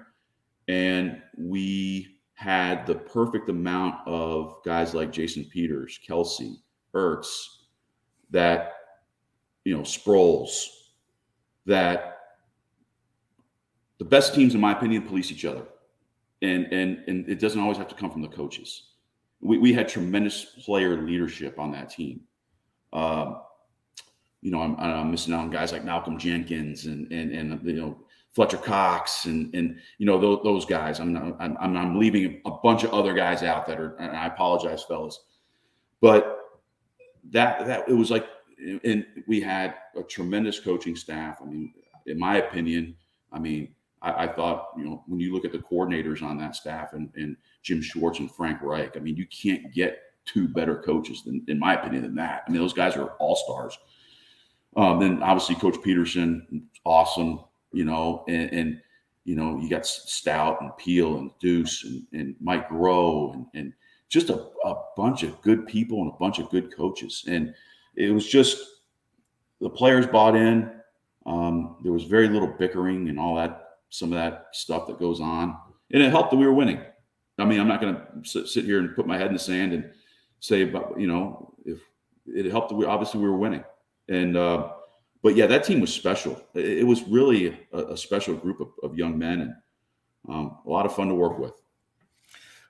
and 0.69 1.23
we 1.39 2.19
had 2.35 2.87
the 2.87 2.95
perfect 2.95 3.49
amount 3.49 3.97
of 4.07 4.57
guys 4.65 4.95
like 4.95 5.11
Jason 5.11 5.45
Peters, 5.45 5.99
Kelce, 6.07 6.57
Ertz, 6.95 7.47
that 8.31 8.75
you 9.65 9.77
know, 9.77 9.83
Sproles, 9.83 10.66
that 11.66 12.18
the 13.99 14.05
best 14.05 14.35
teams, 14.35 14.55
in 14.55 14.61
my 14.61 14.73
opinion, 14.73 15.03
police 15.03 15.31
each 15.31 15.45
other, 15.45 15.62
and 16.43 16.66
and 16.73 17.03
and 17.09 17.29
it 17.29 17.41
doesn't 17.41 17.61
always 17.61 17.79
have 17.79 17.89
to 17.89 17.95
come 17.95 18.11
from 18.11 18.23
the 18.23 18.29
coaches. 18.29 18.85
We 19.41 19.59
we 19.59 19.73
had 19.73 19.89
tremendous 19.89 20.45
player 20.45 21.01
leadership 21.03 21.59
on 21.59 21.73
that 21.73 21.91
team. 21.91 22.20
Um, 22.93 23.41
you 24.41 24.51
know, 24.53 24.62
I'm, 24.62 24.77
I'm 24.77 25.11
missing 25.11 25.35
out 25.35 25.41
on 25.41 25.51
guys 25.51 25.73
like 25.73 25.85
Malcolm 25.85 26.19
Jenkins 26.19 26.87
and 26.87 27.11
and 27.12 27.33
and 27.33 27.61
you 27.65 27.75
know 27.75 27.99
Fletcher 28.35 28.57
Cox 28.57 29.25
and 29.25 29.53
and 29.55 29.81
you 29.99 30.07
know 30.07 30.19
those, 30.19 30.41
those 30.45 30.65
guys. 30.65 31.01
I'm, 31.01 31.12
not, 31.12 31.37
I'm 31.41 31.57
I'm 31.59 31.99
leaving 31.99 32.41
a 32.47 32.53
bunch 32.62 32.85
of 32.85 32.91
other 32.91 33.15
guys 33.15 33.43
out 33.43 33.66
that 33.66 33.81
are. 33.81 33.97
And 33.97 34.16
I 34.16 34.27
apologize, 34.27 34.85
fellas, 34.85 35.20
but 36.01 36.39
that 37.31 37.66
that 37.66 37.89
it 37.89 37.95
was 37.95 38.12
like, 38.12 38.27
and 38.85 39.05
we 39.27 39.41
had 39.41 39.75
a 39.97 40.05
tremendous 40.05 40.61
coaching 40.61 40.95
staff. 40.95 41.39
I 41.43 41.47
mean, 41.47 41.75
in 42.07 42.19
my 42.19 42.37
opinion, 42.37 42.95
I 43.33 43.41
mean, 43.41 43.75
I, 44.03 44.25
I 44.25 44.29
thought 44.29 44.69
you 44.77 44.85
know 44.85 45.05
when 45.07 45.20
you 45.20 45.33
look 45.33 45.45
at 45.45 45.53
the 45.53 45.59
coordinators 45.59 46.23
on 46.23 46.39
that 46.39 46.57
staff 46.57 46.93
and 46.93 47.11
and 47.16 47.37
Jim 47.62 47.83
Schwartz 47.83 48.19
and 48.19 48.31
Frank 48.31 48.62
Reich, 48.62 48.97
I 48.97 49.01
mean, 49.01 49.16
you 49.16 49.27
can't 49.27 49.73
get 49.73 50.01
two 50.25 50.49
better 50.49 50.77
coaches 50.77 51.23
than, 51.25 51.43
in 51.49 51.59
my 51.59 51.75
opinion, 51.75 52.03
than 52.03 52.15
that. 52.16 52.45
I 52.47 52.51
mean, 52.51 52.61
those 52.61 52.73
guys 52.73 52.97
are 52.97 53.11
all 53.19 53.37
stars. 53.37 53.79
Um, 54.77 55.01
then 55.01 55.23
obviously 55.23 55.55
Coach 55.55 55.77
Pederson, 55.77 56.62
awesome, 56.85 57.41
you 57.73 57.85
know, 57.85 58.25
and, 58.29 58.53
and, 58.53 58.81
you 59.25 59.35
know, 59.35 59.59
you 59.59 59.69
got 59.69 59.87
Stout 59.87 60.61
and 60.61 60.77
Peel 60.77 61.19
and 61.19 61.31
Deuce 61.41 61.85
and, 61.85 62.07
and 62.12 62.37
Mike 62.41 62.69
Groh 62.69 63.35
and, 63.35 63.47
and 63.55 63.73
just 64.09 64.31
a, 64.31 64.47
a 64.65 64.75
bunch 64.97 65.23
of 65.23 65.41
good 65.43 65.66
people 65.66 66.03
and 66.03 66.12
a 66.12 66.19
bunch 66.19 66.39
of 66.39 66.51
good 66.51 66.75
coaches. 66.75 67.25
And 67.27 67.55
it 67.97 68.12
was 68.12 68.27
just 68.27 68.59
the 69.61 69.70
players 69.70 70.07
bought 70.07 70.37
in. 70.37 70.70
Um, 71.27 71.77
there 71.83 71.93
was 71.93 72.05
very 72.05 72.29
little 72.29 72.49
bickering 72.49 73.09
and 73.09 73.19
all 73.19 73.35
that, 73.37 73.68
some 73.90 74.12
of 74.12 74.19
that 74.19 74.47
stuff 74.52 74.86
that 74.86 74.98
goes 74.98 75.20
on. 75.20 75.56
And 75.93 76.02
it 76.02 76.10
helped 76.10 76.31
that 76.31 76.36
we 76.36 76.47
were 76.47 76.52
winning. 76.52 76.81
I 77.39 77.44
mean, 77.44 77.60
I'm 77.60 77.69
not 77.69 77.81
going 77.81 77.97
to 77.97 78.47
sit, 78.47 78.65
here 78.65 78.81
and 78.81 78.94
put 78.94 79.06
my 79.06 79.16
head 79.16 79.28
in 79.28 79.32
the 79.32 79.39
sand 79.39 79.73
and 79.73 79.90
say, 80.40 80.65
but 80.65 80.98
you 80.98 81.06
know, 81.06 81.55
if 81.65 81.78
it 82.27 82.47
helped 82.47 82.73
we 82.73 82.85
obviously 82.85 83.20
we 83.20 83.28
were 83.28 83.36
winning. 83.36 83.65
And, 84.09 84.36
uh, 84.36 84.73
but 85.23 85.36
yeah, 85.36 85.47
that 85.47 85.65
team 85.65 85.81
was 85.81 85.93
special. 85.93 86.40
It, 86.55 86.78
it 86.78 86.86
was 86.86 87.02
really 87.05 87.59
a, 87.73 87.78
a, 87.78 87.97
special 87.97 88.35
group 88.35 88.60
of, 88.60 88.69
of 88.82 88.97
young 88.97 89.19
men 89.19 89.40
and 89.40 89.55
um, 90.28 90.59
a 90.66 90.70
lot 90.70 90.86
of 90.86 90.94
fun 90.94 91.09
to 91.09 91.15
work 91.15 91.39
with. 91.39 91.52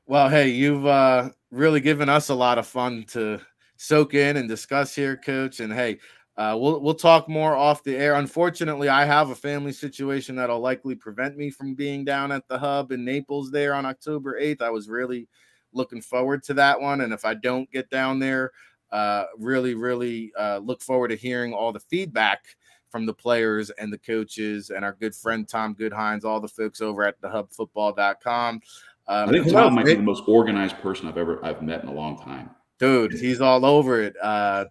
Well, 0.06 0.28
hey, 0.28 0.48
you've 0.48 0.86
uh, 0.86 1.30
really 1.50 1.80
given 1.80 2.08
us 2.08 2.28
a 2.28 2.34
lot 2.34 2.58
of 2.58 2.66
fun 2.66 3.04
to 3.08 3.40
soak 3.76 4.14
in 4.14 4.36
and 4.36 4.48
discuss 4.48 4.94
here, 4.94 5.16
Coach. 5.16 5.60
And 5.60 5.72
hey, 5.72 5.98
uh, 6.38 6.56
we'll 6.56 6.80
we'll 6.80 6.94
talk 6.94 7.28
more 7.28 7.56
off 7.56 7.82
the 7.82 7.96
air. 7.96 8.14
Unfortunately, 8.14 8.88
I 8.88 9.04
have 9.04 9.30
a 9.30 9.34
family 9.34 9.72
situation 9.72 10.36
that'll 10.36 10.60
likely 10.60 10.94
prevent 10.94 11.36
me 11.36 11.50
from 11.50 11.74
being 11.74 12.04
down 12.04 12.30
at 12.30 12.46
the 12.46 12.56
hub 12.56 12.92
in 12.92 13.04
Naples 13.04 13.50
there 13.50 13.74
on 13.74 13.84
October 13.84 14.38
eighth. 14.38 14.62
I 14.62 14.70
was 14.70 14.88
really 14.88 15.26
looking 15.72 16.00
forward 16.00 16.44
to 16.44 16.54
that 16.54 16.80
one, 16.80 17.00
and 17.00 17.12
if 17.12 17.24
I 17.24 17.34
don't 17.34 17.68
get 17.72 17.90
down 17.90 18.20
there, 18.20 18.52
uh, 18.92 19.24
really, 19.36 19.74
really 19.74 20.30
uh, 20.38 20.58
look 20.58 20.80
forward 20.80 21.08
to 21.08 21.16
hearing 21.16 21.52
all 21.52 21.72
the 21.72 21.80
feedback 21.80 22.44
from 22.88 23.04
the 23.04 23.14
players 23.14 23.70
and 23.70 23.92
the 23.92 23.98
coaches 23.98 24.70
and 24.70 24.84
our 24.84 24.92
good 24.92 25.16
friend 25.16 25.48
Tom 25.48 25.74
Goodhines, 25.74 26.24
all 26.24 26.38
the 26.38 26.46
folks 26.46 26.80
over 26.80 27.02
at 27.02 27.20
the 27.20 27.28
hubfootball.com. 27.28 28.60
Um, 29.08 29.28
I 29.28 29.32
think 29.32 29.50
Tom 29.50 29.74
might 29.74 29.86
be 29.86 29.94
the 29.96 30.02
most 30.02 30.22
organized 30.28 30.76
person 30.78 31.08
I've 31.08 31.18
ever 31.18 31.44
I've 31.44 31.62
met 31.62 31.82
in 31.82 31.88
a 31.88 31.92
long 31.92 32.16
time. 32.22 32.50
Dude, 32.78 33.12
he's 33.12 33.40
all 33.40 33.64
over 33.64 34.00
it. 34.00 34.14
Uh, 34.22 34.66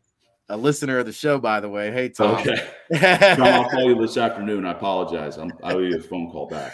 a 0.50 0.58
listener 0.58 1.00
of 1.00 1.06
the 1.06 1.14
show, 1.14 1.40
by 1.40 1.60
the 1.60 1.70
way. 1.70 1.92
Hey, 1.92 2.10
Tom. 2.10 2.36
Okay. 2.36 2.70
Tom, 3.36 3.44
I'll 3.44 3.70
call 3.70 3.84
you 3.84 4.00
this 4.00 4.18
afternoon. 4.18 4.66
I 4.66 4.72
apologize. 4.72 5.38
I'm, 5.38 5.52
I'll 5.64 5.80
give 5.80 5.90
you 5.90 5.98
a 5.98 6.02
phone 6.02 6.30
call 6.32 6.48
back. 6.48 6.74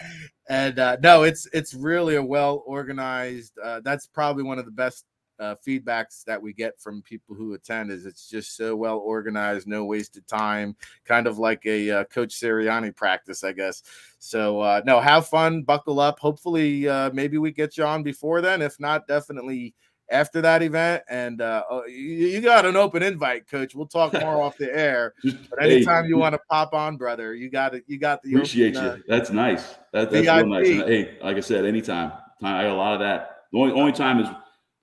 And 0.50 0.78
uh, 0.78 0.98
no, 1.02 1.24
it's 1.24 1.48
it's 1.54 1.74
really 1.74 2.16
a 2.16 2.24
well 2.24 2.64
organized. 2.66 3.54
Uh, 3.64 3.80
that's 3.84 4.08
probably 4.08 4.44
one 4.44 4.60
of 4.60 4.66
the 4.66 4.72
best 4.72 5.06
uh, 5.40 5.56
feedbacks 5.66 6.24
that 6.26 6.42
we 6.42 6.54
get 6.54 6.80
from 6.80 7.02
people 7.02 7.36
who 7.36 7.54
attend 7.54 7.92
is 7.92 8.06
it's 8.06 8.30
just 8.30 8.56
so 8.56 8.76
well 8.76 9.00
organized, 9.00 9.68
no 9.68 9.86
wasted 9.86 10.28
time, 10.28 10.76
kind 11.06 11.28
of 11.28 11.40
like 11.40 11.66
a 11.66 11.90
uh, 11.90 12.04
Coach 12.06 12.40
Sirianni 12.40 12.96
practice, 12.96 13.44
I 13.44 13.54
guess. 13.54 13.84
So 14.20 14.62
uh, 14.62 14.82
no, 14.86 15.00
have 15.00 15.28
fun, 15.28 15.64
buckle 15.64 16.00
up. 16.00 16.20
Hopefully, 16.20 16.88
uh, 16.88 17.10
maybe 17.14 17.38
we 17.38 17.52
get 17.52 17.78
you 17.78 17.86
on 17.86 18.04
before 18.04 18.42
then. 18.42 18.62
If 18.62 18.80
not, 18.80 19.08
definitely 19.08 19.74
after 20.12 20.42
that 20.42 20.62
event. 20.62 21.04
And 21.10 21.42
uh, 21.42 21.64
oh, 21.70 21.86
you, 21.86 22.28
you, 22.28 22.42
got 22.42 22.66
an 22.66 22.76
open 22.76 23.04
invite, 23.04 23.48
Coach. 23.48 23.76
We'll 23.76 23.88
talk 23.88 24.14
more 24.22 24.42
off 24.42 24.58
the 24.58 24.76
air. 24.76 25.14
But 25.50 25.64
anytime 25.64 26.06
hey, 26.06 26.10
you 26.10 26.18
want 26.18 26.34
to 26.34 26.42
pop 26.50 26.74
on, 26.74 26.98
brother, 26.98 27.34
you 27.34 27.50
got 27.50 27.74
it. 27.76 27.84
You 27.88 27.98
got 27.98 28.22
the 28.24 28.34
appreciate 28.34 28.76
open, 28.76 28.86
you. 28.86 28.92
Uh, 28.92 29.18
that's 29.18 29.30
nice. 29.30 29.76
That, 29.92 30.12
that's 30.12 30.28
real 30.28 30.48
nice. 30.48 30.70
And, 30.70 30.82
hey, 30.82 31.18
like 31.22 31.38
I 31.38 31.42
said, 31.42 31.66
anytime. 31.66 32.12
I 32.42 32.64
got 32.64 32.72
a 32.72 32.74
lot 32.74 32.94
of 32.94 33.00
that. 33.00 33.44
The 33.52 33.60
only, 33.60 33.74
only 33.74 33.92
time 33.94 34.20
is 34.20 34.28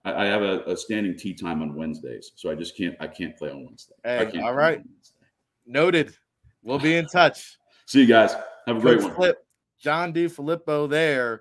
I, 0.05 0.15
I 0.15 0.25
have 0.27 0.43
a, 0.43 0.63
a, 0.63 0.77
standing 0.77 1.17
tea 1.17 1.35
time 1.35 1.63
on 1.63 1.75
Wednesdays, 1.75 2.33
so 2.37 2.51
I 2.51 2.55
just 2.55 2.77
can't. 2.77 2.97
I 3.01 3.07
can't 3.07 3.37
play 3.37 3.51
on 3.51 3.65
Wednesday. 3.65 3.95
Hey, 4.05 4.41
all 4.41 4.55
right, 4.55 4.83
noted. 5.67 6.17
We'll 6.63 6.79
be 6.79 6.97
in 6.97 7.07
touch. 7.07 7.59
See 7.87 8.01
you 8.01 8.07
guys. 8.07 8.35
Have 8.67 8.77
a 8.79 8.81
great 8.81 9.03
one. 9.03 9.15
Flip, 9.15 9.39
John 9.79 10.13
DeFilippo 10.13 10.89
there. 10.89 11.41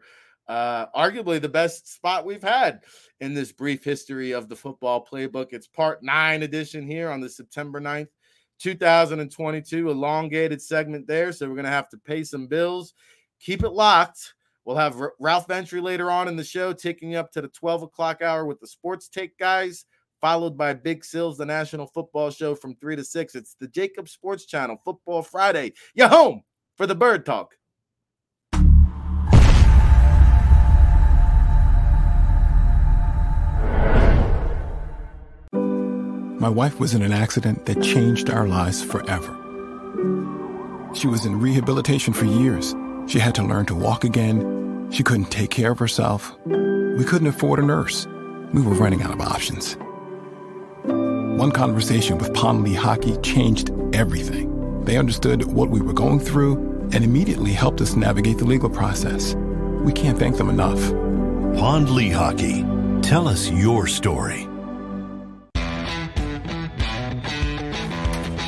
Uh, 0.50 0.88
arguably 0.96 1.40
the 1.40 1.48
best 1.48 1.88
spot 1.88 2.26
we've 2.26 2.42
had 2.42 2.82
in 3.20 3.36
this 3.36 3.52
brief 3.52 3.84
history 3.84 4.32
of 4.32 4.50
the 4.50 4.56
football 4.56 5.06
playbook. 5.06 5.50
It's 5.52 5.68
part 5.68 6.02
nine 6.02 6.42
edition 6.42 6.88
here 6.88 7.12
on 7.12 7.22
the 7.22 7.30
September 7.30 7.80
9th, 7.80 8.08
2022. 8.60 9.92
Elongated 9.92 10.60
segment 10.60 11.06
there. 11.06 11.32
So 11.32 11.48
we're 11.48 11.54
going 11.54 11.66
to 11.66 11.72
have 11.72 11.90
to 11.90 11.98
pay 11.98 12.24
some 12.24 12.48
bills. 12.48 12.96
Keep 13.40 13.64
it 13.64 13.70
locked. 13.70 14.34
We'll 14.66 14.76
have 14.76 15.00
R- 15.00 15.14
Ralph 15.20 15.48
Ventry 15.48 15.82
later 15.82 16.10
on 16.10 16.28
in 16.28 16.36
the 16.36 16.44
show, 16.44 16.74
taking 16.74 17.12
you 17.12 17.20
up 17.20 17.32
to 17.34 17.42
the 17.42 17.48
12 17.50 17.84
o'clock 17.84 18.24
hour 18.24 18.46
with 18.46 18.60
the 18.60 18.68
sports 18.68 19.08
take 19.08 19.38
guys, 19.38 19.86
followed 20.20 20.58
by 20.58 20.74
Big 20.74 21.06
Sills, 21.06 21.38
the 21.38 21.46
national 21.46 21.86
football 21.86 22.32
show 22.32 22.56
from 22.56 22.76
3 22.78 22.96
to 22.96 23.04
6. 23.04 23.36
It's 23.36 23.56
the 23.60 23.68
JAKIB 23.68 24.10
Sports 24.10 24.48
Channel, 24.48 24.82
Football 24.84 25.22
Friday. 25.22 25.74
You're 25.94 26.08
home 26.08 26.42
for 26.76 26.88
the 26.88 26.96
Bird 26.96 27.24
Talk. 27.24 27.54
My 36.40 36.50
wife 36.50 36.80
was 36.80 36.94
in 36.94 37.02
an 37.02 37.12
accident 37.12 37.66
that 37.66 37.84
changed 37.84 38.30
our 38.30 38.48
lives 38.48 38.84
forever. 38.84 39.36
She 40.94 41.08
was 41.08 41.26
in 41.26 41.40
rehabilitation 41.40 42.14
for 42.14 42.26
years. 42.26 42.74
She 43.08 43.20
had 43.20 43.36
to 43.36 43.44
learn 43.44 43.66
to 43.68 43.76
walk 43.76 44.04
again 44.04 44.60
she 44.92 45.04
couldn't 45.04 45.30
take 45.32 45.52
care 45.52 45.72
of 45.72 45.80
herself. 45.80 46.36
We 46.46 47.04
couldn't 47.06 47.28
afford 47.28 47.60
a 47.60 47.66
nurse. 47.66 48.08
We 48.54 48.62
were 48.62 48.74
running 48.74 49.04
out 49.04 49.14
of 49.14 49.22
options. 49.22 49.78
One 50.84 51.52
conversation 51.52 52.18
with 52.18 52.34
Pond 52.34 52.66
Lehocky 52.66 53.22
changed 53.24 53.72
everything. 53.94 54.84
They 54.84 54.98
understood 54.98 55.46
what 55.46 55.70
we 55.70 55.80
were 55.80 55.94
going 55.94 56.20
through 56.20 56.56
and 56.92 57.04
immediately 57.04 57.52
helped 57.54 57.82
us 57.82 57.96
navigate 57.96 58.40
the 58.40 58.46
legal 58.46 58.70
process. 58.70 59.36
We 59.84 59.94
can't 59.94 60.18
thank 60.18 60.38
them 60.38 60.50
enough. 60.50 60.80
Pond 61.60 61.88
Lehocky, 61.90 62.80
Tell 63.02 63.28
us 63.28 63.50
your 63.50 63.88
story. 63.88 64.49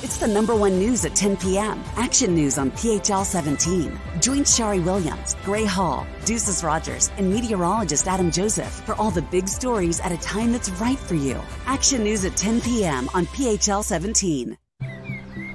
It's 0.00 0.16
the 0.16 0.28
number 0.28 0.54
one 0.54 0.78
news 0.78 1.04
at 1.04 1.16
10 1.16 1.38
p.m. 1.38 1.82
Action 1.96 2.32
News 2.32 2.56
on 2.56 2.70
PHL 2.70 3.24
17. 3.24 3.98
Join 4.20 4.44
Shari 4.44 4.78
Williams, 4.78 5.34
Gray 5.42 5.64
Hall, 5.64 6.06
Ducis 6.20 6.62
Rodgers, 6.62 7.10
and 7.16 7.28
meteorologist 7.28 8.06
Adam 8.06 8.30
Joseph 8.30 8.70
for 8.86 8.94
all 8.94 9.10
the 9.10 9.22
big 9.22 9.48
stories 9.48 9.98
at 9.98 10.12
a 10.12 10.16
time 10.18 10.52
that's 10.52 10.70
right 10.80 11.00
for 11.00 11.16
you. 11.16 11.36
Action 11.66 12.04
News 12.04 12.24
at 12.24 12.36
10 12.36 12.60
p.m. 12.60 13.10
on 13.12 13.26
PHL 13.26 13.82
17. 13.82 14.56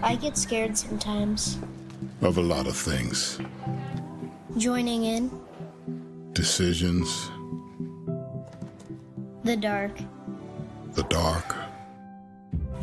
I 0.02 0.16
get 0.18 0.38
scared 0.38 0.78
sometimes. 0.78 1.58
Of 2.22 2.38
a 2.38 2.42
lot 2.42 2.68
of 2.68 2.76
things. 2.76 3.40
Joining 4.58 5.06
in. 5.06 5.32
Decisions. 6.34 7.32
The 9.46 9.56
dark. 9.56 9.98
The 10.96 11.04
dark 11.04 11.63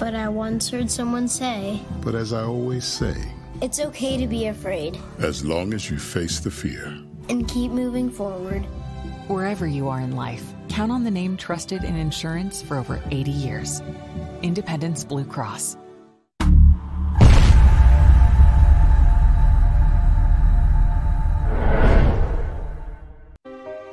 but 0.01 0.15
I 0.15 0.31
once 0.31 0.71
heard 0.71 0.91
someone 0.91 1.29
say, 1.29 1.79
But 2.01 2.15
as 2.15 2.33
I 2.33 2.43
always 2.43 2.87
say, 2.87 3.15
it's 3.61 3.79
okay 3.79 4.17
to 4.17 4.27
be 4.27 4.47
afraid. 4.47 4.99
As 5.19 5.45
long 5.45 5.75
as 5.75 5.91
you 5.91 5.99
face 5.99 6.41
the 6.41 6.51
fear 6.51 6.87
and 7.29 7.47
keep 7.47 7.71
moving 7.71 8.11
forward. 8.11 8.63
Wherever 9.29 9.67
you 9.67 9.89
are 9.91 10.01
in 10.01 10.17
life, 10.17 10.55
count 10.71 10.91
on 10.91 11.05
the 11.05 11.11
name 11.11 11.37
trusted 11.37 11.85
in 11.85 11.97
insurance 11.97 12.63
for 12.63 12.79
over 12.79 13.01
80 13.11 13.31
years 13.31 13.83
Independence 14.41 15.05
Blue 15.05 15.25
Cross. 15.25 15.77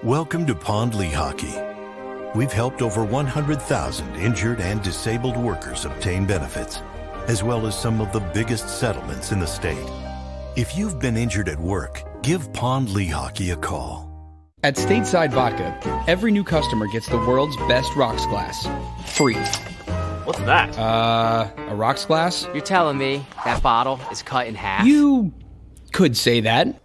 Welcome 0.04 0.46
to 0.46 0.56
Pond 0.56 0.94
Lehocky. 0.94 1.67
We've 2.36 2.52
helped 2.52 2.82
over 2.82 3.04
100,000 3.06 4.16
injured 4.16 4.60
and 4.60 4.82
disabled 4.82 5.38
workers 5.38 5.86
obtain 5.86 6.26
benefits, 6.26 6.82
as 7.28 7.42
well 7.42 7.66
as 7.66 7.80
some 7.80 8.02
of 8.02 8.12
the 8.12 8.20
biggest 8.20 8.68
settlements 8.80 9.32
in 9.32 9.40
the 9.40 9.48
state. 9.48 9.88
If 10.56 10.78
you've 10.78 11.00
been 11.00 11.16
injured 11.16 11.48
at 11.48 11.60
work, 11.60 12.04
give 12.24 12.52
Pond 12.52 12.90
Lehocky 12.90 13.54
a 13.54 13.56
call. 13.56 14.12
At 14.64 14.76
Stateside 14.76 15.32
Vodka, 15.32 16.04
every 16.08 16.32
new 16.32 16.44
customer 16.44 16.88
gets 16.88 17.08
the 17.08 17.18
world's 17.18 17.56
best 17.70 17.96
rocks 17.96 18.26
glass, 18.26 18.68
free. 19.06 19.36
What's 20.26 20.40
that? 20.40 20.78
Uh, 20.78 21.50
a 21.70 21.76
rocks 21.76 22.06
glass? 22.06 22.46
You're 22.54 22.62
telling 22.62 22.98
me 22.98 23.26
that 23.46 23.64
bottle 23.64 24.00
is 24.12 24.22
cut 24.22 24.48
in 24.48 24.56
half? 24.56 24.86
You 24.86 25.32
could 25.94 26.18
say 26.18 26.42
that. 26.42 26.82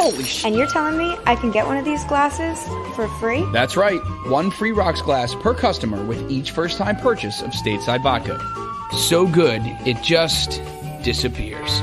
Holy 0.00 0.24
shit. 0.24 0.46
And 0.46 0.56
you're 0.56 0.66
telling 0.66 0.96
me 0.96 1.14
I 1.26 1.36
can 1.36 1.50
get 1.50 1.66
one 1.66 1.76
of 1.76 1.84
these 1.84 2.02
glasses 2.04 2.58
for 2.96 3.06
free? 3.20 3.44
That's 3.52 3.76
right. 3.76 4.00
One 4.28 4.50
free 4.50 4.72
rocks 4.72 5.02
glass 5.02 5.34
per 5.34 5.52
customer 5.52 6.02
with 6.06 6.30
each 6.30 6.52
first 6.52 6.78
time 6.78 6.96
purchase 6.96 7.42
of 7.42 7.50
Stateside 7.50 8.02
Vodka. 8.02 8.40
So 8.96 9.26
good, 9.26 9.60
it 9.86 10.02
just 10.02 10.62
disappears. 11.02 11.82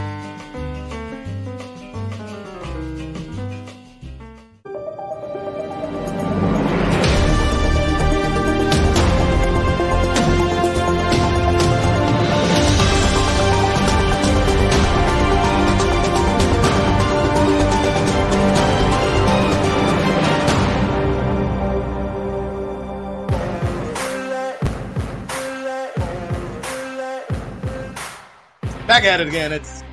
Back 28.97 29.05
at 29.05 29.21
it 29.21 29.27
again. 29.27 29.53
It's 29.53 29.83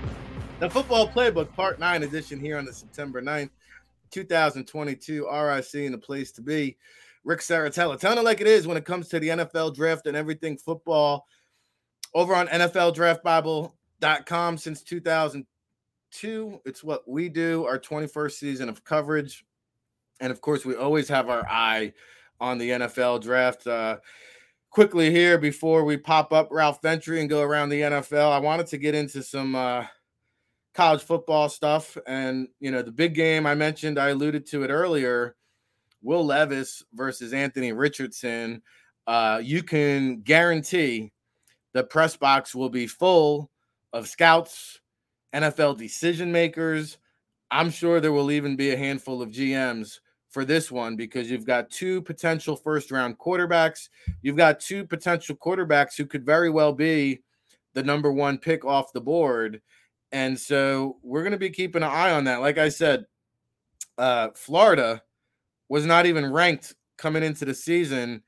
the 0.61 0.71
Football 0.71 1.07
Playbook 1.07 1.53
Part 1.53 1.79
9 1.79 2.05
edition 2.05 2.41
here 2.41 2.57
on 2.57 2.65
the 2.65 2.73
September 2.73 3.21
9th, 3.21 3.51
2022 4.11 5.29
RIC 5.29 5.75
and 5.75 5.93
the 5.93 5.99
place 5.99 6.33
to 6.33 6.41
be. 6.41 6.79
Ric 7.23 7.41
Serritella, 7.41 8.01
telling 8.01 8.17
it 8.17 8.25
like 8.25 8.41
it 8.41 8.47
is 8.47 8.67
when 8.67 8.79
it 8.79 8.87
comes 8.87 9.09
to 9.09 9.21
the 9.21 9.29
NFL 9.29 9.75
draft 9.75 10.07
and 10.07 10.17
everything 10.17 10.57
football 10.57 11.27
over 12.15 12.35
on 12.35 12.47
NFLDraftBible.com 12.47 14.57
since 14.57 14.83
2002. 14.83 16.61
It's 16.65 16.83
what 16.83 17.07
we 17.07 17.29
do, 17.29 17.67
our 17.67 17.79
21st 17.79 18.33
season 18.33 18.71
of 18.71 18.85
coverage. 18.85 19.45
And 20.21 20.31
of 20.31 20.41
course, 20.41 20.65
we 20.65 20.77
always 20.77 21.11
have 21.11 21.29
our 21.29 21.47
eye 21.47 21.93
on 22.41 22.57
the 22.57 22.71
NFL 22.71 23.21
draft. 23.21 23.67
Uh, 23.67 23.99
quickly 24.75 25.09
here 25.09 25.39
before 25.39 25.85
we 25.85 25.97
pop 25.97 26.33
up 26.33 26.49
Ralph 26.51 26.83
Ventry 26.83 27.21
and 27.21 27.31
go 27.31 27.43
around 27.43 27.69
the 27.69 27.83
NFL, 27.83 28.33
I 28.33 28.41
wanted 28.41 28.67
to 28.67 28.77
get 28.77 28.93
into 28.93 29.23
some 29.23 29.55
uh, 29.55 29.87
college 30.75 31.01
football 31.01 31.49
stuff. 31.49 31.97
And, 32.09 32.49
you 32.59 32.73
know, 32.73 32.83
the 32.83 32.91
big 32.91 33.15
game 33.15 33.47
I 33.47 33.55
mentioned, 33.55 34.01
I 34.01 34.09
alluded 34.09 34.47
to 34.47 34.65
it 34.65 34.71
earlier 34.71 35.37
Will 36.03 36.27
Levis 36.27 36.83
versus 36.93 37.33
Anthony 37.33 37.73
Richardson. 37.73 38.63
Uh, 39.07 39.41
you 39.41 39.63
can 39.63 40.23
guarantee 40.23 41.13
the 41.73 41.85
press 41.85 42.17
box 42.17 42.53
will 42.53 42.69
be 42.69 42.89
full 42.89 43.53
of 43.93 44.09
scouts, 44.09 44.81
NFL 45.33 45.79
decision 45.79 46.33
makers. 46.33 46.99
I'm 47.49 47.71
sure 47.71 48.01
there 48.01 48.13
will 48.13 48.33
even 48.33 48.57
be 48.57 48.73
a 48.73 48.77
handful 48.77 49.23
of 49.23 49.31
GMs 49.31 50.01
for 50.35 50.45
this 50.45 50.71
one 50.71 50.97
because 50.97 51.31
you've 51.31 51.47
got 51.47 51.71
two 51.71 52.03
potential 52.03 52.57
first 52.57 52.91
round 52.91 53.17
quarterbacks. 53.19 53.89
You've 54.21 54.37
got 54.37 54.59
two 54.59 54.85
potential 54.85 55.37
quarterbacks 55.37 55.97
who 55.97 56.07
could 56.07 56.27
very 56.27 56.51
well 56.51 56.73
be 56.73 57.23
the 57.73 57.85
number 57.85 58.13
one 58.13 58.39
pick 58.39 58.65
off 58.65 58.93
the 58.93 59.01
board. 59.01 59.63
And 60.11 60.39
so 60.39 60.99
we're 61.03 61.23
going 61.23 61.33
to 61.33 61.39
be 61.39 61.51
keeping 61.51 61.85
an 61.85 61.89
eye 61.89 62.11
on 62.11 62.25
that. 62.25 62.41
Like 62.41 62.59
I 62.59 62.69
said, 62.69 63.07
uh, 63.97 64.31
Florida 64.35 65.03
was 65.69 65.87
not 65.87 66.05
even 66.05 66.33
ranked 66.33 66.75
coming 66.99 67.23
into 67.23 67.45
the 67.45 67.55
season. 67.55 68.21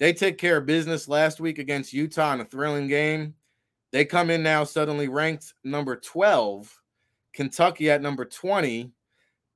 They 0.00 0.12
take 0.12 0.38
care 0.38 0.56
of 0.56 0.66
business 0.66 1.06
last 1.06 1.38
week 1.38 1.60
against 1.60 1.92
Utah 1.92 2.34
in 2.34 2.40
a 2.40 2.44
thrilling 2.44 2.88
game. 2.88 3.34
They 3.92 4.04
come 4.04 4.28
in 4.28 4.42
now 4.42 4.64
suddenly 4.64 5.06
ranked 5.06 5.54
number 5.62 5.94
12, 5.94 6.82
Kentucky 7.32 7.90
at 7.90 8.02
number 8.02 8.24
20. 8.24 8.90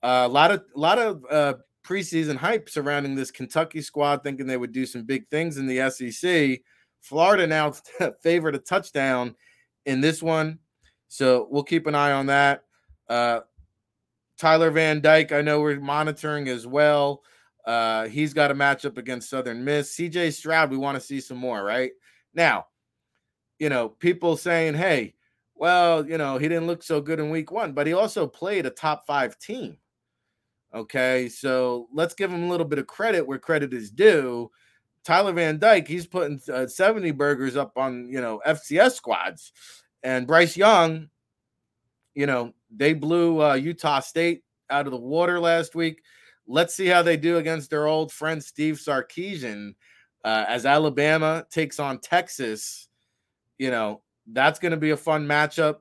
Uh, 0.00 0.22
a 0.24 0.28
lot 0.28 0.52
of 0.52 0.62
a 0.76 0.78
lot 0.78 0.98
of 1.00 1.24
uh, 1.28 1.54
preseason 1.88 2.36
hype 2.36 2.68
surrounding 2.68 3.14
this 3.14 3.30
Kentucky 3.30 3.80
squad, 3.80 4.22
thinking 4.22 4.46
they 4.46 4.56
would 4.58 4.72
do 4.72 4.84
some 4.84 5.04
big 5.04 5.26
things 5.28 5.56
in 5.56 5.66
the 5.66 5.90
SEC. 5.90 6.60
Florida 7.00 7.46
now 7.46 7.72
favored 8.22 8.54
a 8.54 8.58
touchdown 8.58 9.34
in 9.86 10.00
this 10.00 10.22
one. 10.22 10.58
So 11.08 11.48
we'll 11.50 11.62
keep 11.62 11.86
an 11.86 11.94
eye 11.94 12.12
on 12.12 12.26
that. 12.26 12.64
Uh, 13.08 13.40
Tyler 14.36 14.70
Van 14.70 15.00
Dyke, 15.00 15.32
I 15.32 15.40
know 15.40 15.60
we're 15.60 15.80
monitoring 15.80 16.48
as 16.48 16.66
well. 16.66 17.22
Uh, 17.66 18.06
he's 18.08 18.34
got 18.34 18.50
a 18.50 18.54
matchup 18.54 18.98
against 18.98 19.30
Southern 19.30 19.64
Miss. 19.64 19.96
CJ 19.96 20.34
Stroud, 20.34 20.70
we 20.70 20.76
want 20.76 20.96
to 20.96 21.00
see 21.00 21.20
some 21.20 21.38
more, 21.38 21.64
right? 21.64 21.92
Now, 22.34 22.66
you 23.58 23.70
know, 23.70 23.88
people 23.88 24.36
saying, 24.36 24.74
hey, 24.74 25.14
well, 25.54 26.06
you 26.06 26.18
know, 26.18 26.36
he 26.38 26.48
didn't 26.48 26.66
look 26.66 26.82
so 26.82 27.00
good 27.00 27.18
in 27.18 27.30
week 27.30 27.50
one, 27.50 27.72
but 27.72 27.86
he 27.86 27.94
also 27.94 28.26
played 28.26 28.66
a 28.66 28.70
top 28.70 29.06
five 29.06 29.38
team. 29.38 29.78
Okay, 30.74 31.28
so 31.28 31.88
let's 31.92 32.14
give 32.14 32.30
him 32.32 32.44
a 32.44 32.48
little 32.48 32.66
bit 32.66 32.78
of 32.78 32.86
credit 32.86 33.26
where 33.26 33.38
credit 33.38 33.72
is 33.72 33.90
due. 33.90 34.50
Tyler 35.02 35.32
Van 35.32 35.58
Dyke, 35.58 35.88
he's 35.88 36.06
putting 36.06 36.40
uh, 36.52 36.66
70 36.66 37.12
burgers 37.12 37.56
up 37.56 37.72
on, 37.76 38.08
you 38.10 38.20
know, 38.20 38.42
FCS 38.46 38.92
squads. 38.92 39.52
And 40.02 40.26
Bryce 40.26 40.56
Young, 40.56 41.08
you 42.14 42.26
know, 42.26 42.52
they 42.70 42.92
blew 42.92 43.42
uh, 43.42 43.54
Utah 43.54 44.00
State 44.00 44.42
out 44.68 44.86
of 44.86 44.92
the 44.92 44.98
water 44.98 45.40
last 45.40 45.74
week. 45.74 46.02
Let's 46.46 46.74
see 46.74 46.86
how 46.86 47.02
they 47.02 47.16
do 47.16 47.38
against 47.38 47.70
their 47.70 47.86
old 47.86 48.12
friend 48.12 48.42
Steve 48.42 48.74
Sarkisian 48.74 49.74
uh, 50.24 50.44
as 50.48 50.66
Alabama 50.66 51.46
takes 51.50 51.80
on 51.80 52.00
Texas. 52.00 52.88
You 53.56 53.70
know, 53.70 54.02
that's 54.26 54.58
going 54.58 54.72
to 54.72 54.78
be 54.78 54.90
a 54.90 54.96
fun 54.96 55.26
matchup. 55.26 55.76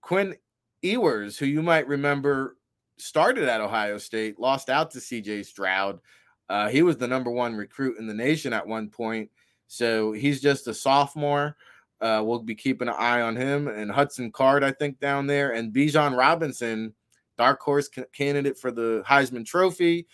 Quinn 0.00 0.34
Ewers, 0.82 1.38
who 1.38 1.46
you 1.46 1.62
might 1.62 1.86
remember 1.86 2.56
started 2.98 3.48
at 3.48 3.60
Ohio 3.60 3.98
State, 3.98 4.38
lost 4.38 4.70
out 4.70 4.90
to 4.92 4.98
CJ 4.98 5.46
Stroud. 5.46 6.00
Uh, 6.48 6.68
he 6.68 6.82
was 6.82 6.96
the 6.96 7.08
number 7.08 7.30
one 7.30 7.54
recruit 7.54 7.98
in 7.98 8.06
the 8.06 8.14
nation 8.14 8.52
at 8.52 8.66
one 8.66 8.88
point. 8.88 9.30
So 9.68 10.12
he's 10.12 10.40
just 10.40 10.68
a 10.68 10.74
sophomore. 10.74 11.56
Uh, 12.00 12.20
we'll 12.24 12.40
be 12.40 12.54
keeping 12.54 12.88
an 12.88 12.94
eye 12.98 13.20
on 13.20 13.36
him 13.36 13.68
and 13.68 13.90
Hudson 13.90 14.32
Card, 14.32 14.64
I 14.64 14.72
think, 14.72 14.98
down 14.98 15.26
there, 15.26 15.52
and 15.52 15.72
Bijan 15.72 16.16
Robinson, 16.16 16.94
dark 17.38 17.60
horse 17.60 17.88
candidate 18.12 18.58
for 18.58 18.70
the 18.72 19.02
Heisman 19.06 19.46
Trophy. 19.46 20.08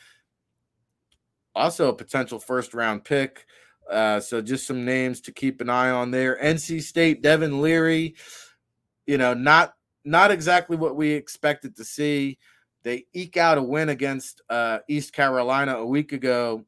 Also, 1.55 1.89
a 1.89 1.95
potential 1.95 2.39
first 2.39 2.75
round 2.75 3.05
pick. 3.05 3.47
Uh, 3.91 4.21
so 4.21 4.43
just 4.43 4.67
some 4.67 4.85
names 4.85 5.23
to 5.23 5.33
keep 5.33 5.61
an 5.61 5.71
eye 5.71 5.91
on 5.91 6.11
there. 6.11 6.39
NC 6.41 6.83
State, 6.83 7.23
Devin 7.23 7.63
Leary. 7.63 8.17
You 9.07 9.17
know, 9.17 9.33
not 9.33 9.73
not 10.05 10.31
exactly 10.31 10.77
what 10.77 10.95
we 10.95 11.13
expected 11.13 11.75
to 11.77 11.85
see. 11.85 12.39
They 12.89 13.05
eke 13.13 13.37
out 13.37 13.59
a 13.59 13.63
win 13.63 13.91
against 13.91 14.41
uh, 14.49 14.79
East 14.89 15.13
Carolina 15.13 15.75
a 15.77 15.85
week 15.85 16.13
ago. 16.13 16.65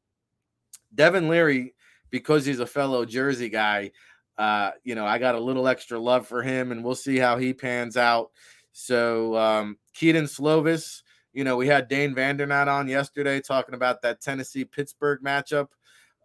Devin 0.95 1.31
Leary, 1.31 1.75
because 2.11 2.45
he's 2.45 2.61
a 2.61 2.67
fellow 2.67 3.07
Jersey 3.07 3.49
guy, 3.49 3.93
uh, 4.37 4.73
you 4.85 4.95
know, 4.95 5.07
I 5.07 5.17
got 5.17 5.35
a 5.35 5.41
little 5.41 5.67
extra 5.67 5.99
love 5.99 6.27
for 6.27 6.43
him, 6.43 6.73
and 6.73 6.85
we'll 6.85 6.95
see 6.95 7.17
how 7.17 7.39
he 7.39 7.55
pans 7.55 7.97
out. 7.97 8.33
So, 8.73 9.35
um, 9.35 9.79
Kedon 9.95 10.25
Slovis, 10.25 11.01
you 11.33 11.43
know, 11.43 11.57
we 11.57 11.69
had 11.69 11.89
Dane 11.89 12.15
Vandernat 12.15 12.67
on 12.67 12.87
yesterday 12.87 13.41
talking 13.41 13.75
about 13.75 14.03
that 14.03 14.21
Tennessee 14.21 14.67
Pittsburgh 14.67 15.23
matchup. 15.25 15.69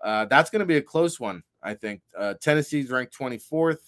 Uh, 0.03 0.25
that's 0.25 0.49
going 0.49 0.59
to 0.59 0.65
be 0.65 0.75
a 0.75 0.81
close 0.81 1.21
one, 1.21 1.41
I 1.63 1.73
think. 1.73 2.01
Uh, 2.17 2.33
Tennessee's 2.41 2.91
ranked 2.91 3.17
24th, 3.17 3.79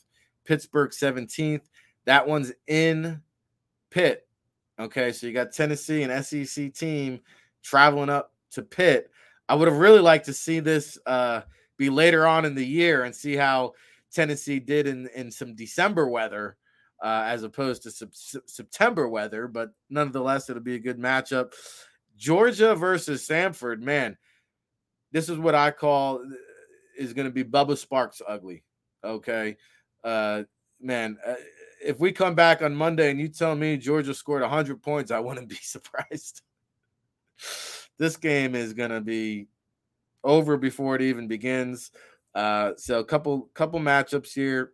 Pittsburgh 0.46 0.92
17th. 0.92 1.64
That 2.06 2.26
one's 2.26 2.54
in 2.66 3.22
Pitt. 3.90 4.27
Okay, 4.80 5.12
so 5.12 5.26
you 5.26 5.34
got 5.34 5.52
Tennessee 5.52 6.04
and 6.04 6.26
SEC 6.26 6.74
team 6.74 7.20
traveling 7.64 8.10
up 8.10 8.34
to 8.52 8.62
Pitt. 8.62 9.10
I 9.50 9.56
would 9.56 9.68
have 9.68 9.78
really 9.78 10.00
liked 10.00 10.26
to 10.26 10.34
see 10.34 10.60
this 10.60 10.98
uh, 11.06 11.42
be 11.78 11.90
later 11.90 12.28
on 12.28 12.46
in 12.46 12.54
the 12.54 12.66
year 12.66 13.04
and 13.04 13.16
see 13.16 13.36
how 13.36 13.74
Tennessee 14.14 14.60
did 14.60 14.88
in, 14.88 15.08
in 15.16 15.32
some 15.32 15.56
December 15.56 16.08
weather 16.08 16.58
uh, 17.02 17.24
as 17.26 17.44
opposed 17.44 17.84
to 17.84 17.92
sub- 17.92 18.46
September 18.46 19.08
weather. 19.08 19.48
But 19.48 19.72
nonetheless, 19.90 20.50
it'll 20.50 20.62
be 20.62 20.76
a 20.76 20.80
good 20.80 21.00
matchup. 21.00 21.54
Georgia 22.18 22.76
versus 22.76 23.28
Samford, 23.28 23.82
man, 23.82 24.18
this 25.12 25.30
is 25.30 25.38
what 25.38 25.56
I 25.56 25.72
call 25.72 26.24
is 26.98 27.14
going 27.14 27.28
to 27.28 27.32
be 27.32 27.44
Bubba 27.44 27.78
Sparks 27.78 28.22
ugly. 28.28 28.64
Okay. 29.04 29.58
Uh, 30.04 30.44
man, 30.82 31.18
uh, 31.26 31.36
if 31.84 32.00
we 32.00 32.12
come 32.12 32.36
back 32.36 32.62
on 32.62 32.76
Monday 32.76 33.10
and 33.12 33.20
you 33.20 33.28
tell 33.28 33.56
me 33.56 33.78
Georgia 33.78 34.14
scored 34.14 34.42
100 34.42 34.82
points, 34.82 35.12
I 35.12 35.20
wouldn't 35.20 35.50
be 35.50 35.56
surprised. 35.56 36.42
this 37.98 38.18
game 38.18 38.56
is 38.56 38.74
going 38.74 38.92
to 38.92 39.02
be 39.02 39.48
over 40.24 40.58
before 40.58 40.96
it 40.96 41.02
even 41.02 41.28
begins. 41.28 41.92
Uh, 42.36 42.74
so 42.78 43.00
a 43.00 43.06
couple 43.06 43.50
couple 43.54 43.80
matchups 43.80 44.34
here 44.34 44.74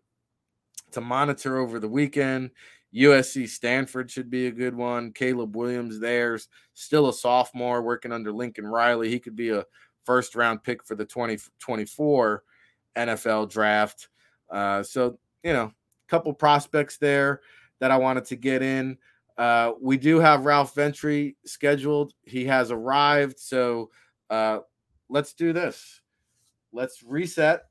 to 0.92 1.02
monitor 1.02 1.58
over 1.58 1.80
the 1.80 1.88
weekend. 1.88 2.52
USC 2.94 3.50
Stanford 3.50 4.12
should 4.12 4.30
be 4.30 4.48
a 4.48 4.52
good 4.52 4.76
one. 4.76 5.12
Caleb 5.12 5.56
Williams 5.56 6.00
there's 6.00 6.48
still 6.74 7.10
a 7.10 7.14
sophomore 7.14 7.82
working 7.82 8.12
under 8.12 8.32
Lincoln 8.32 8.68
Riley. 8.68 9.10
He 9.10 9.20
could 9.20 9.36
be 9.36 9.50
a 9.50 9.66
first 10.06 10.36
round 10.36 10.64
pick 10.64 10.84
for 10.84 10.96
the 10.96 11.06
2024 11.06 12.44
NFL 12.96 13.50
draft. 13.50 14.10
Uh, 14.52 14.84
so, 14.84 15.18
you 15.44 15.54
know, 15.54 15.72
couple 16.14 16.32
prospects 16.32 16.98
there 16.98 17.42
that 17.80 17.90
I 17.90 17.98
wanted 17.98 18.26
to 18.26 18.36
get 18.36 18.62
in. 18.62 19.00
Uh, 19.36 19.72
we 19.82 19.98
do 19.98 20.20
have 20.20 20.46
Ralph 20.46 20.76
Ventry 20.76 21.36
scheduled. 21.44 22.14
He 22.22 22.46
has 22.46 22.70
arrived. 22.70 23.40
So 23.40 23.90
uh, 24.30 24.60
let's 25.10 25.34
do 25.34 25.54
this. 25.54 26.02
Let's 26.72 27.02
reset. 27.02 27.64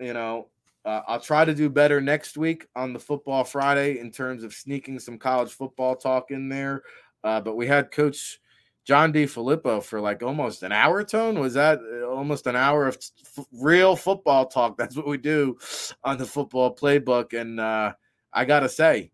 You 0.00 0.14
know, 0.14 0.48
uh, 0.86 1.02
I'll 1.06 1.20
try 1.20 1.44
to 1.44 1.54
do 1.54 1.68
better 1.68 2.00
next 2.00 2.38
week 2.38 2.66
on 2.74 2.94
the 2.94 2.98
Football 2.98 3.44
Friday 3.44 3.98
in 3.98 4.10
terms 4.10 4.44
of 4.44 4.54
sneaking 4.54 4.98
some 4.98 5.18
college 5.18 5.50
football 5.50 5.94
talk 5.94 6.30
in 6.30 6.48
there. 6.48 6.80
Uh, 7.22 7.38
but 7.38 7.54
we 7.54 7.66
had 7.66 7.90
Coach 7.90 8.40
John 8.88 9.12
DeFilippo 9.12 9.82
for 9.82 10.00
like 10.00 10.22
almost 10.22 10.62
an 10.62 10.72
hour. 10.72 11.04
Tone 11.04 11.38
was 11.38 11.52
that 11.52 11.78
uh, 11.78 12.06
almost 12.06 12.46
an 12.46 12.56
hour 12.56 12.86
of 12.86 12.96
f- 12.96 13.44
real 13.52 13.94
football 13.94 14.46
talk? 14.46 14.78
That's 14.78 14.96
what 14.96 15.06
we 15.06 15.18
do 15.18 15.58
on 16.02 16.16
the 16.16 16.24
football 16.24 16.74
playbook. 16.74 17.38
And 17.38 17.60
uh, 17.60 17.92
I 18.32 18.46
gotta 18.46 18.70
say, 18.70 19.12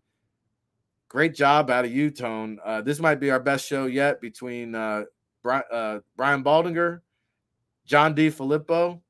great 1.09 1.35
job 1.35 1.69
out 1.69 1.83
of 1.83 1.91
you, 1.91 2.09
Tone. 2.09 2.57
Uh, 2.63 2.83
this 2.83 3.01
might 3.01 3.19
be 3.19 3.31
our 3.31 3.39
best 3.41 3.67
show 3.67 3.85
yet 3.85 4.21
between 4.21 4.75
uh, 4.75 5.03
Brian, 5.43 5.63
uh, 5.69 5.99
Brian 6.15 6.41
Baldinger, 6.41 7.01
John 7.85 8.15
DeFilippo, 8.15 9.01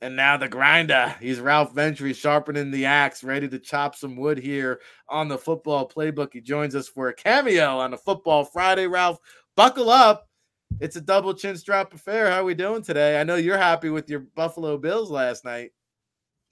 and 0.00 0.16
now 0.16 0.36
the 0.36 0.48
grinder. 0.48 1.14
He's 1.20 1.38
Ralph 1.38 1.72
Ventry 1.72 2.12
sharpening 2.14 2.72
the 2.72 2.84
axe, 2.84 3.22
ready 3.22 3.46
to 3.48 3.60
chop 3.60 3.94
some 3.94 4.16
wood 4.16 4.38
here 4.38 4.80
on 5.08 5.28
the 5.28 5.38
football 5.38 5.88
playbook. 5.88 6.32
He 6.32 6.40
joins 6.40 6.74
us 6.74 6.88
for 6.88 7.10
a 7.10 7.14
cameo 7.14 7.78
on 7.78 7.92
the 7.92 7.96
Football 7.96 8.44
Friday. 8.44 8.86
Ralph, 8.88 9.18
buckle 9.56 9.90
up. 9.90 10.28
It's 10.80 10.96
a 10.96 11.00
double 11.00 11.34
chin 11.34 11.56
strap 11.56 11.94
affair. 11.94 12.30
How 12.30 12.40
are 12.40 12.44
we 12.44 12.54
doing 12.54 12.82
today? 12.82 13.20
I 13.20 13.24
know 13.24 13.36
you're 13.36 13.58
happy 13.58 13.90
with 13.90 14.10
your 14.10 14.20
Buffalo 14.20 14.76
Bills 14.76 15.10
last 15.10 15.44
night. 15.44 15.70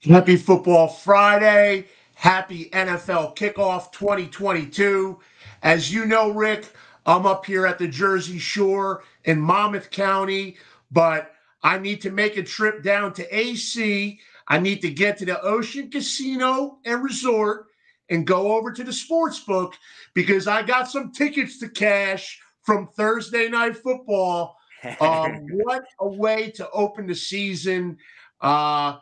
Happy 0.01 0.37
Football 0.37 0.87
Friday. 0.87 1.85
Happy 2.15 2.69
NFL 2.69 3.35
kickoff 3.35 3.91
2022. 3.91 5.19
As 5.63 5.91
you 5.91 6.05
know, 6.05 6.29
Rick, 6.29 6.67
I'm 7.05 7.25
up 7.25 7.45
here 7.45 7.65
at 7.65 7.79
the 7.79 7.87
Jersey 7.87 8.39
Shore 8.39 9.03
in 9.25 9.39
Monmouth 9.39 9.89
County, 9.91 10.57
but 10.91 11.33
I 11.63 11.79
need 11.79 12.01
to 12.01 12.11
make 12.11 12.37
a 12.37 12.43
trip 12.43 12.83
down 12.83 13.13
to 13.13 13.35
AC. 13.35 14.19
I 14.47 14.59
need 14.59 14.81
to 14.81 14.89
get 14.89 15.17
to 15.17 15.25
the 15.25 15.41
Ocean 15.41 15.89
Casino 15.89 16.77
and 16.85 17.03
Resort 17.03 17.67
and 18.09 18.27
go 18.27 18.55
over 18.55 18.71
to 18.71 18.83
the 18.83 18.93
sports 18.93 19.39
book 19.39 19.73
because 20.13 20.47
I 20.47 20.61
got 20.61 20.89
some 20.89 21.11
tickets 21.11 21.59
to 21.59 21.69
cash 21.69 22.39
from 22.63 22.87
Thursday 22.87 23.49
night 23.49 23.77
football. 23.77 24.57
Um, 24.99 25.47
what 25.51 25.83
a 25.99 26.07
way 26.07 26.51
to 26.51 26.69
open 26.71 27.07
the 27.07 27.15
season. 27.15 27.97
Uh, 28.41 28.97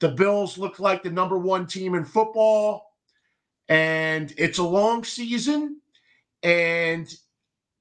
the 0.00 0.10
Bills 0.10 0.58
look 0.58 0.78
like 0.78 1.02
the 1.02 1.10
number 1.10 1.38
one 1.38 1.66
team 1.66 1.94
in 1.94 2.04
football, 2.04 2.94
and 3.68 4.32
it's 4.36 4.58
a 4.58 4.64
long 4.64 5.04
season. 5.04 5.80
And 6.42 7.12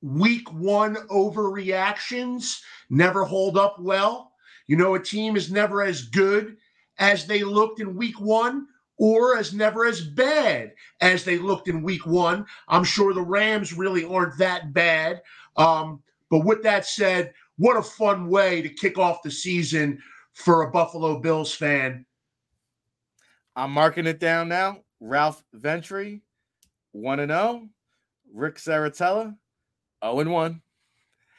week 0.02 0.52
one 0.52 0.96
overreactions 1.10 2.60
never 2.90 3.24
hold 3.24 3.58
up 3.58 3.80
well. 3.80 4.32
You 4.68 4.78
know, 4.78 4.96
a 4.96 5.00
team 5.00 5.36
is 5.36 5.52
never 5.52 5.84
as 5.84 6.04
good 6.04 6.58
as 6.98 7.26
they 7.26 7.44
looked 7.44 7.80
in 7.80 7.96
week 7.96 8.20
one 8.20 8.68
or 8.98 9.38
as 9.38 9.54
never 9.54 9.86
as 9.86 10.02
bad 10.02 10.74
as 11.02 11.24
they 11.24 11.38
looked 11.38 11.68
in 11.68 11.84
week 11.84 12.06
one. 12.06 12.46
I'm 12.68 12.84
sure 12.84 13.14
the 13.14 13.22
Rams 13.22 13.74
really 13.74 14.04
aren't 14.04 14.38
that 14.40 14.74
bad. 14.74 15.22
Um, 15.56 16.02
but 16.30 16.46
with 16.46 16.64
that 16.64 16.86
said, 16.86 17.34
what 17.58 17.78
a 17.78 17.82
fun 17.82 18.30
way 18.30 18.62
to 18.62 18.70
kick 18.70 18.98
off 18.98 19.24
the 19.24 19.32
season 19.32 20.02
for 20.34 20.64
a 20.64 20.72
Buffalo 20.72 21.20
Bills 21.20 21.54
fan. 21.54 22.06
I'm 23.56 23.72
marking 23.72 24.06
it 24.06 24.20
down 24.20 24.50
now. 24.50 24.82
Ralph 25.00 25.44
Ventry, 25.54 26.22
1 26.92 27.28
0. 27.28 27.70
Ric 28.34 28.56
Serritella, 28.56 29.36
0 30.04 30.20
and 30.20 30.32
1. 30.32 30.62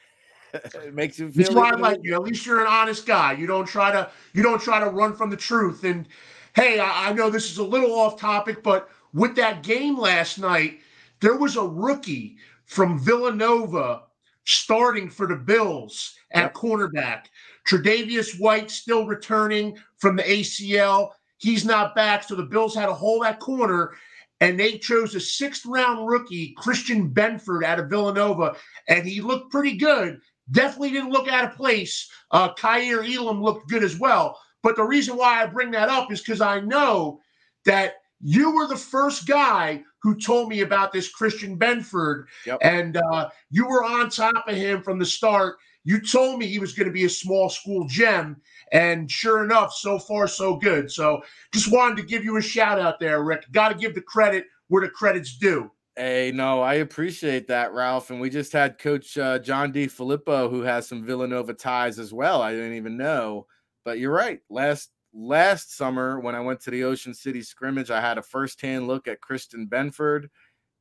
it 0.53 0.93
makes 0.93 1.19
you 1.19 1.31
feel. 1.31 1.43
That's 1.43 1.55
why 1.55 1.69
I 1.69 1.75
like 1.75 1.99
you. 2.03 2.15
At 2.15 2.23
least 2.23 2.45
you're 2.45 2.61
an 2.61 2.67
honest 2.67 3.05
guy. 3.05 3.33
You 3.33 3.47
don't 3.47 3.67
try 3.67 3.91
to 3.91 4.09
you 4.33 4.41
don't 4.43 4.61
try 4.61 4.79
to 4.79 4.89
run 4.89 5.15
from 5.15 5.29
the 5.29 5.37
truth. 5.37 5.83
And 5.83 6.07
hey, 6.55 6.79
I, 6.79 7.09
I 7.09 7.13
know 7.13 7.29
this 7.29 7.51
is 7.51 7.57
a 7.57 7.63
little 7.63 7.93
off 7.93 8.19
topic, 8.19 8.63
but 8.63 8.89
with 9.13 9.35
that 9.35 9.63
game 9.63 9.97
last 9.97 10.39
night, 10.39 10.79
there 11.19 11.37
was 11.37 11.57
a 11.57 11.63
rookie 11.63 12.37
from 12.65 12.99
Villanova 12.99 14.03
starting 14.45 15.09
for 15.09 15.27
the 15.27 15.35
Bills 15.35 16.15
at 16.31 16.43
yep. 16.43 16.53
cornerback. 16.53 17.25
Tre'Davious 17.67 18.39
White 18.39 18.71
still 18.71 19.05
returning 19.05 19.77
from 19.97 20.15
the 20.15 20.23
ACL. 20.23 21.11
He's 21.37 21.65
not 21.65 21.95
back, 21.95 22.23
so 22.23 22.35
the 22.35 22.43
Bills 22.43 22.75
had 22.75 22.87
to 22.87 22.93
hold 22.93 23.23
that 23.23 23.39
corner 23.39 23.93
and 24.41 24.59
they 24.59 24.77
chose 24.77 25.15
a 25.15 25.19
sixth 25.19 25.65
round 25.65 26.07
rookie, 26.07 26.53
Christian 26.57 27.09
Benford, 27.09 27.63
out 27.63 27.79
of 27.79 27.89
Villanova, 27.89 28.55
and 28.87 29.05
he 29.05 29.21
looked 29.21 29.51
pretty 29.51 29.75
good. 29.75 30.19
Definitely 30.51 30.91
didn't 30.91 31.11
look 31.11 31.27
out 31.27 31.45
of 31.45 31.57
place. 31.57 32.09
Uh, 32.31 32.53
Kaiir 32.53 33.03
Elam 33.03 33.41
looked 33.43 33.69
good 33.69 33.83
as 33.83 33.99
well. 33.99 34.39
But 34.63 34.75
the 34.75 34.83
reason 34.83 35.17
why 35.17 35.41
I 35.41 35.45
bring 35.45 35.71
that 35.71 35.89
up 35.89 36.11
is 36.11 36.21
because 36.21 36.41
I 36.41 36.59
know 36.59 37.21
that 37.65 37.95
you 38.21 38.53
were 38.53 38.67
the 38.67 38.75
first 38.75 39.27
guy 39.27 39.83
who 40.01 40.19
told 40.19 40.49
me 40.49 40.61
about 40.61 40.91
this 40.91 41.09
Christian 41.09 41.57
Benford, 41.57 42.25
yep. 42.45 42.59
and 42.61 42.97
uh, 42.97 43.29
you 43.49 43.67
were 43.67 43.83
on 43.83 44.09
top 44.09 44.47
of 44.47 44.55
him 44.55 44.81
from 44.81 44.99
the 44.99 45.05
start. 45.05 45.57
You 45.85 45.99
told 46.01 46.39
me 46.39 46.47
he 46.47 46.59
was 46.59 46.73
going 46.73 46.87
to 46.87 46.93
be 46.93 47.05
a 47.05 47.09
small 47.09 47.49
school 47.49 47.87
gem, 47.87 48.37
and 48.71 49.09
sure 49.09 49.43
enough, 49.43 49.73
so 49.73 49.97
far 49.97 50.27
so 50.27 50.55
good. 50.55 50.91
So 50.91 51.21
just 51.53 51.71
wanted 51.71 51.97
to 51.97 52.03
give 52.03 52.23
you 52.23 52.37
a 52.37 52.41
shout 52.41 52.79
out 52.79 52.99
there, 52.99 53.23
Rick. 53.23 53.45
Got 53.51 53.69
to 53.69 53.75
give 53.75 53.95
the 53.95 54.01
credit 54.01 54.45
where 54.67 54.83
the 54.83 54.89
credit's 54.89 55.37
due. 55.37 55.71
Hey, 55.95 56.31
no, 56.33 56.61
I 56.61 56.75
appreciate 56.75 57.47
that, 57.47 57.73
Ralph. 57.73 58.09
And 58.09 58.21
we 58.21 58.29
just 58.29 58.53
had 58.53 58.77
Coach 58.77 59.17
uh, 59.17 59.39
John 59.39 59.73
Filippo, 59.73 60.49
who 60.49 60.61
has 60.61 60.87
some 60.87 61.05
Villanova 61.05 61.53
ties 61.53 61.99
as 61.99 62.13
well. 62.13 62.41
I 62.41 62.53
didn't 62.53 62.75
even 62.75 62.95
know, 62.95 63.47
but 63.89 63.97
you're 63.97 64.11
right. 64.11 64.39
Last 64.51 64.91
last 65.15 65.75
summer, 65.75 66.19
when 66.19 66.35
I 66.35 66.41
went 66.41 66.59
to 66.61 66.69
the 66.69 66.83
Ocean 66.83 67.11
City 67.11 67.41
scrimmage, 67.41 67.89
I 67.89 67.99
had 67.99 68.19
a 68.19 68.21
firsthand 68.21 68.87
look 68.87 69.07
at 69.07 69.19
Christian 69.19 69.65
Benford, 69.67 70.29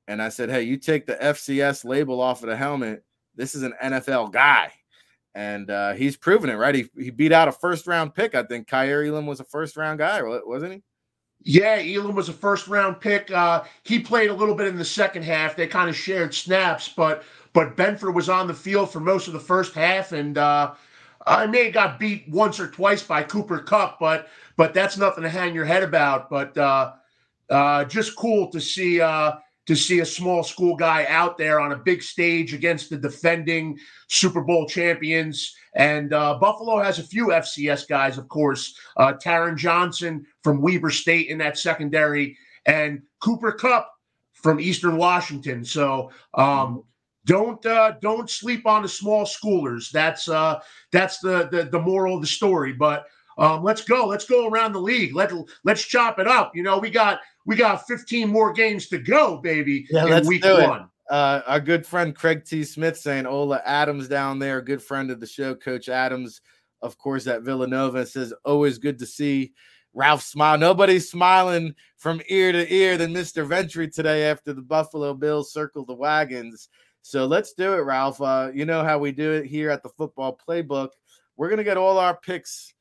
and 0.09 0.21
I 0.21 0.29
said, 0.29 0.51
"Hey, 0.51 0.65
you 0.65 0.77
take 0.77 1.07
the 1.07 1.15
FCS 1.15 1.87
label 1.87 2.21
off 2.21 2.43
of 2.43 2.51
the 2.51 2.57
helmet. 2.57 3.03
This 3.35 3.55
is 3.55 3.63
an 3.63 3.73
NFL 3.83 4.31
guy." 4.31 4.71
And 5.35 5.71
uh, 5.71 5.95
he's 5.95 6.19
proven 6.19 6.51
it, 6.51 6.57
right? 6.57 6.75
He, 6.75 6.91
he 6.99 7.09
beat 7.09 7.33
out 7.33 7.49
a 7.49 7.53
first 7.53 7.87
round 7.87 8.15
pick. 8.15 8.35
I 8.35 8.43
think 8.43 8.69
Kaiir 8.69 9.09
Elam 9.09 9.25
was 9.25 9.41
a 9.41 9.45
first 9.45 9.79
round 9.79 9.99
guy, 9.99 10.21
wasn't 10.23 10.75
he? 10.75 10.83
Yeah, 11.45 11.81
Elam 11.83 12.15
was 12.15 12.29
a 12.29 12.35
first 12.35 12.69
round 12.69 13.01
pick. 13.01 13.31
Uh, 13.31 13.65
he 13.85 14.01
played 14.01 14.29
a 14.29 14.35
little 14.35 14.55
bit 14.55 14.67
in 14.67 14.77
the 14.77 14.85
second 14.85 15.23
half. 15.23 15.57
They 15.57 15.67
kind 15.67 15.89
of 15.89 15.97
shared 15.97 16.35
snaps, 16.35 16.91
but 16.95 17.25
but 17.55 17.75
Benford 17.75 18.13
was 18.13 18.29
on 18.29 18.47
the 18.47 18.53
field 18.53 18.93
for 18.93 19.01
most 19.01 19.29
of 19.29 19.33
the 19.33 19.41
first 19.41 19.73
half, 19.73 20.13
and 20.13 20.37
uh, 20.37 20.75
I 21.27 21.47
may 21.47 21.65
have 21.65 21.75
got 21.75 21.99
beat 21.99 22.29
once 22.29 22.61
or 22.61 22.69
twice 22.69 23.03
by 23.03 23.23
Cooper 23.23 23.59
Kupp, 23.59 23.99
but 23.99 24.29
but 24.57 24.75
that's 24.75 24.97
nothing 24.97 25.23
to 25.23 25.29
hang 25.29 25.55
your 25.55 25.65
head 25.65 25.83
about. 25.83 26.31
But 26.31 26.57
uh, 26.57 26.93
uh, 27.51 27.85
just 27.85 28.17
cool 28.17 28.51
to 28.51 28.61
see 28.61 29.01
uh, 29.01 29.33
to 29.67 29.77
see 29.77 30.01
a 30.01 30.07
small 30.07 30.43
school 30.43 30.75
guy 30.77 31.05
out 31.09 31.37
there 31.37 31.61
on 31.61 31.73
a 31.73 31.77
big 31.77 32.03
stage 32.03 32.55
against 32.55 32.89
the 32.89 32.97
defending 32.97 33.79
Super 34.09 34.41
Bowl 34.41 34.67
champions. 34.67 35.55
And 35.75 36.13
uh, 36.15 36.39
Buffalo 36.39 36.79
has 36.83 36.99
a 36.99 37.03
few 37.03 37.27
FCS 37.27 37.87
guys, 37.87 38.17
of 38.17 38.29
course. 38.29 38.75
Uh, 38.97 39.13
Taron 39.23 39.57
Johnson 39.57 40.25
from 40.43 40.63
Weber 40.63 40.91
State 40.91 41.29
in 41.29 41.39
that 41.39 41.59
secondary, 41.59 42.37
and 42.65 43.03
Cooper 43.21 43.53
Kupp 43.53 43.93
from 44.33 44.59
Eastern 44.59 44.97
Washington. 44.97 45.65
So 45.65 46.13
um, 46.35 46.85
don't 47.29 47.65
uh, 47.67 47.93
don't 48.01 48.29
sleep 48.29 48.67
on 48.67 48.83
the 48.83 48.89
small 48.89 49.25
schoolers. 49.25 49.91
That's 49.91 50.29
uh, 50.29 50.61
that's 50.91 51.19
the, 51.19 51.49
the 51.53 51.69
the 51.71 51.79
moral 51.79 52.17
of 52.17 52.23
the 52.23 52.27
story. 52.27 52.73
But 52.73 53.07
um, 53.37 53.63
let's 53.63 53.85
go. 53.85 54.07
Let's 54.07 54.25
go 54.25 54.49
around 54.49 54.73
the 54.73 54.81
league. 54.81 55.15
Let 55.15 55.33
let's 55.63 55.85
chop 55.85 56.19
it 56.19 56.27
up. 56.27 56.57
You 56.57 56.63
know, 56.65 56.79
we 56.79 56.91
got 56.91 57.21
we 57.47 57.55
got 57.55 57.87
15 57.87 58.29
more 58.29 58.53
games 58.53 58.89
to 58.89 58.99
go, 58.99 59.37
baby. 59.37 59.87
Yeah, 59.91 60.05
let's 60.05 60.27
week 60.27 60.43
do 60.43 60.55
one. 60.55 60.81
It. 60.83 61.13
Uh, 61.13 61.43
our 61.47 61.61
good 61.61 61.87
friend 61.87 62.15
Craig 62.15 62.45
T. 62.45 62.65
Smith 62.65 62.99
saying 62.99 63.27
Ola 63.27 63.63
Adams 63.65 64.09
down 64.09 64.39
there, 64.39 64.61
good 64.61 64.83
friend 64.83 65.11
of 65.11 65.21
the 65.21 65.27
show, 65.27 65.55
Coach 65.55 65.89
Adams, 65.89 66.43
of 66.83 66.99
course, 66.99 67.27
at 67.27 67.43
Villanova 67.43 68.05
says 68.05 68.35
always 68.45 68.79
good 68.79 68.99
to 68.99 69.07
see 69.07 69.53
Ralph 69.95 70.23
smile. 70.23 70.59
Nobody's 70.59 71.11
smiling 71.11 71.75
from 71.97 72.21
ear 72.29 72.53
to 72.53 72.73
ear 72.73 72.99
than 72.99 73.15
Mr. 73.15 73.47
Ventry 73.47 73.89
today 73.89 74.31
after 74.31 74.53
the 74.53 74.63
Buffalo 74.63 75.15
Bills 75.15 75.53
circled 75.53 75.87
the 75.87 75.95
wagons. 75.95 76.69
So 77.09 77.25
let's 77.25 77.55
do 77.55 77.73
it, 77.73 77.79
Ralph. 77.79 78.21
Uh, 78.21 78.51
you 78.53 78.67
know 78.67 78.85
how 78.85 78.99
we 78.99 79.13
do 79.13 79.33
it 79.33 79.47
here 79.47 79.71
at 79.71 79.83
the 79.83 79.89
football 79.89 80.39
playbook. 80.47 80.91
We're 81.39 81.49
gonna 81.49 81.65
get 81.65 81.79
all 81.79 81.97
our 81.97 82.15
picks 82.15 82.75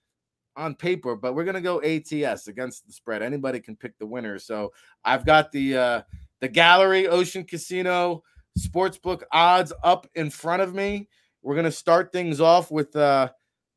on 0.57 0.75
paper, 0.75 1.15
but 1.15 1.33
we're 1.33 1.45
gonna 1.45 1.61
go 1.61 1.81
ATS 1.81 2.49
against 2.49 2.85
the 2.85 2.91
spread. 2.91 3.21
Anybody 3.21 3.61
can 3.61 3.77
pick 3.77 3.97
the 3.97 4.05
winner. 4.05 4.37
So 4.37 4.73
I've 5.05 5.25
got 5.25 5.53
the 5.53 5.77
uh, 5.77 6.01
the 6.41 6.49
gallery 6.49 7.07
Ocean 7.07 7.45
Casino 7.45 8.21
Sportsbook 8.59 9.21
odds 9.31 9.71
up 9.81 10.07
in 10.15 10.29
front 10.29 10.61
of 10.61 10.75
me. 10.75 11.07
We're 11.41 11.55
gonna 11.55 11.71
start 11.71 12.11
things 12.11 12.41
off 12.41 12.69
with 12.69 12.97
uh, 12.97 13.29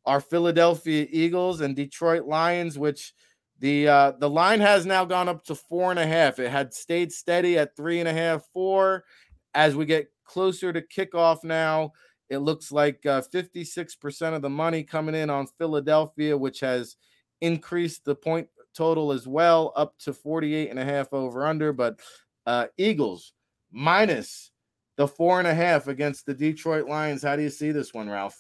our 0.04 0.20
Philadelphia 0.20 1.06
Eagles 1.12 1.60
and 1.60 1.76
Detroit 1.76 2.24
Lions, 2.24 2.76
which 2.76 3.14
the 3.60 3.86
uh, 3.86 4.12
the 4.18 4.28
line 4.28 4.58
has 4.58 4.84
now 4.84 5.04
gone 5.04 5.28
up 5.28 5.44
to 5.44 5.54
four 5.54 5.92
and 5.92 6.00
a 6.00 6.06
half. 6.08 6.40
It 6.40 6.50
had 6.50 6.74
stayed 6.74 7.12
steady 7.12 7.56
at 7.56 7.76
three 7.76 8.00
and 8.00 8.08
a 8.08 8.12
half, 8.12 8.42
four. 8.52 9.04
As 9.52 9.74
we 9.74 9.84
get 9.84 10.08
closer 10.30 10.72
to 10.72 10.80
kickoff 10.80 11.42
now, 11.42 11.92
it 12.28 12.38
looks 12.38 12.70
like 12.70 13.04
uh, 13.04 13.20
56% 13.34 14.34
of 14.34 14.42
the 14.42 14.48
money 14.48 14.84
coming 14.84 15.16
in 15.16 15.28
on 15.28 15.48
Philadelphia, 15.58 16.38
which 16.38 16.60
has 16.60 16.96
increased 17.40 18.04
the 18.04 18.14
point 18.14 18.48
total 18.72 19.10
as 19.10 19.26
well, 19.26 19.72
up 19.74 19.98
to 19.98 20.12
48 20.12 20.70
and 20.70 20.78
a 20.78 20.84
half 20.84 21.12
over 21.12 21.44
under. 21.44 21.72
But 21.72 21.98
uh, 22.46 22.66
Eagles 22.78 23.32
minus 23.72 24.52
the 24.96 25.08
four 25.08 25.40
and 25.40 25.48
a 25.48 25.54
half 25.54 25.88
against 25.88 26.26
the 26.26 26.34
Detroit 26.34 26.86
Lions. 26.86 27.24
How 27.24 27.34
do 27.34 27.42
you 27.42 27.50
see 27.50 27.72
this 27.72 27.92
one, 27.92 28.08
Ralph? 28.08 28.38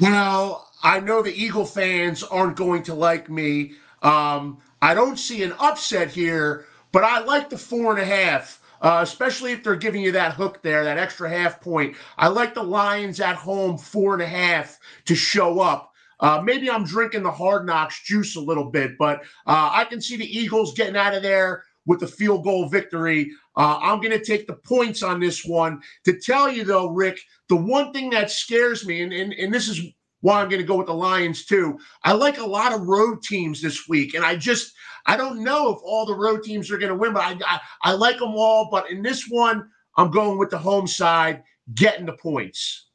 Well, 0.00 0.68
I 0.84 1.00
know 1.00 1.22
the 1.22 1.34
Eagle 1.34 1.66
fans 1.66 2.22
aren't 2.22 2.56
going 2.56 2.84
to 2.84 2.94
like 2.94 3.28
me. 3.28 3.72
Um, 4.02 4.58
I 4.80 4.94
don't 4.94 5.18
see 5.18 5.42
an 5.42 5.54
upset 5.58 6.10
here, 6.10 6.66
but 6.92 7.02
I 7.02 7.20
like 7.20 7.50
the 7.50 7.58
four 7.58 7.90
and 7.92 8.00
a 8.00 8.04
half, 8.04 8.59
uh, 8.80 9.00
especially 9.02 9.52
if 9.52 9.62
they're 9.62 9.76
giving 9.76 10.02
you 10.02 10.12
that 10.12 10.34
hook 10.34 10.62
there, 10.62 10.84
that 10.84 10.98
extra 10.98 11.28
half 11.28 11.60
point. 11.60 11.96
I 12.16 12.28
like 12.28 12.54
the 12.54 12.62
Lions 12.62 13.20
at 13.20 13.36
home, 13.36 13.78
four 13.78 14.14
and 14.14 14.22
a 14.22 14.26
half 14.26 14.78
to 15.06 15.14
show 15.14 15.60
up. 15.60 15.92
Uh, 16.20 16.40
maybe 16.44 16.70
I'm 16.70 16.84
drinking 16.84 17.22
the 17.22 17.30
hard 17.30 17.66
knocks 17.66 18.02
juice 18.02 18.36
a 18.36 18.40
little 18.40 18.70
bit, 18.70 18.98
but 18.98 19.20
uh, 19.46 19.70
I 19.72 19.84
can 19.84 20.00
see 20.00 20.16
the 20.16 20.38
Eagles 20.38 20.74
getting 20.74 20.96
out 20.96 21.14
of 21.14 21.22
there 21.22 21.64
with 21.86 22.02
a 22.02 22.06
field 22.06 22.44
goal 22.44 22.68
victory. 22.68 23.30
Uh, 23.56 23.78
I'm 23.80 24.00
going 24.00 24.16
to 24.16 24.24
take 24.24 24.46
the 24.46 24.54
points 24.54 25.02
on 25.02 25.18
this 25.18 25.44
one. 25.44 25.80
To 26.04 26.18
tell 26.18 26.50
you, 26.50 26.64
though, 26.64 26.90
Rick, 26.90 27.20
the 27.48 27.56
one 27.56 27.92
thing 27.92 28.10
that 28.10 28.30
scares 28.30 28.86
me, 28.86 29.02
and, 29.02 29.12
and, 29.12 29.32
and 29.32 29.52
this 29.52 29.68
is 29.68 29.80
why 30.20 30.40
I'm 30.40 30.48
going 30.48 30.60
to 30.60 30.66
go 30.66 30.76
with 30.76 30.86
the 30.86 30.94
Lions 30.94 31.44
too. 31.44 31.78
I 32.04 32.12
like 32.12 32.38
a 32.38 32.46
lot 32.46 32.72
of 32.72 32.82
road 32.82 33.22
teams 33.22 33.60
this 33.60 33.88
week, 33.88 34.14
and 34.14 34.24
I 34.24 34.36
just 34.36 34.72
I 35.06 35.16
don't 35.16 35.42
know 35.42 35.70
if 35.70 35.78
all 35.82 36.06
the 36.06 36.14
road 36.14 36.42
teams 36.42 36.70
are 36.70 36.78
going 36.78 36.92
to 36.92 36.98
win, 36.98 37.12
but 37.12 37.22
I, 37.22 37.38
I, 37.46 37.60
I 37.82 37.92
like 37.92 38.18
them 38.18 38.34
all. 38.34 38.68
But 38.70 38.90
in 38.90 39.02
this 39.02 39.26
one, 39.28 39.68
I'm 39.96 40.10
going 40.10 40.38
with 40.38 40.50
the 40.50 40.58
home 40.58 40.86
side, 40.86 41.42
getting 41.74 42.06
the 42.06 42.12
points. 42.14 42.86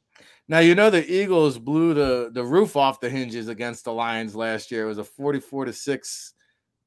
Now 0.48 0.60
you 0.60 0.76
know 0.76 0.90
the 0.90 1.04
Eagles 1.10 1.58
blew 1.58 1.92
the 1.94 2.30
the 2.32 2.44
roof 2.44 2.76
off 2.76 3.00
the 3.00 3.10
hinges 3.10 3.48
against 3.48 3.84
the 3.84 3.92
Lions 3.92 4.36
last 4.36 4.70
year. 4.70 4.84
It 4.84 4.88
was 4.88 4.98
a 4.98 5.04
44 5.04 5.66
to 5.66 5.72
6 5.72 6.32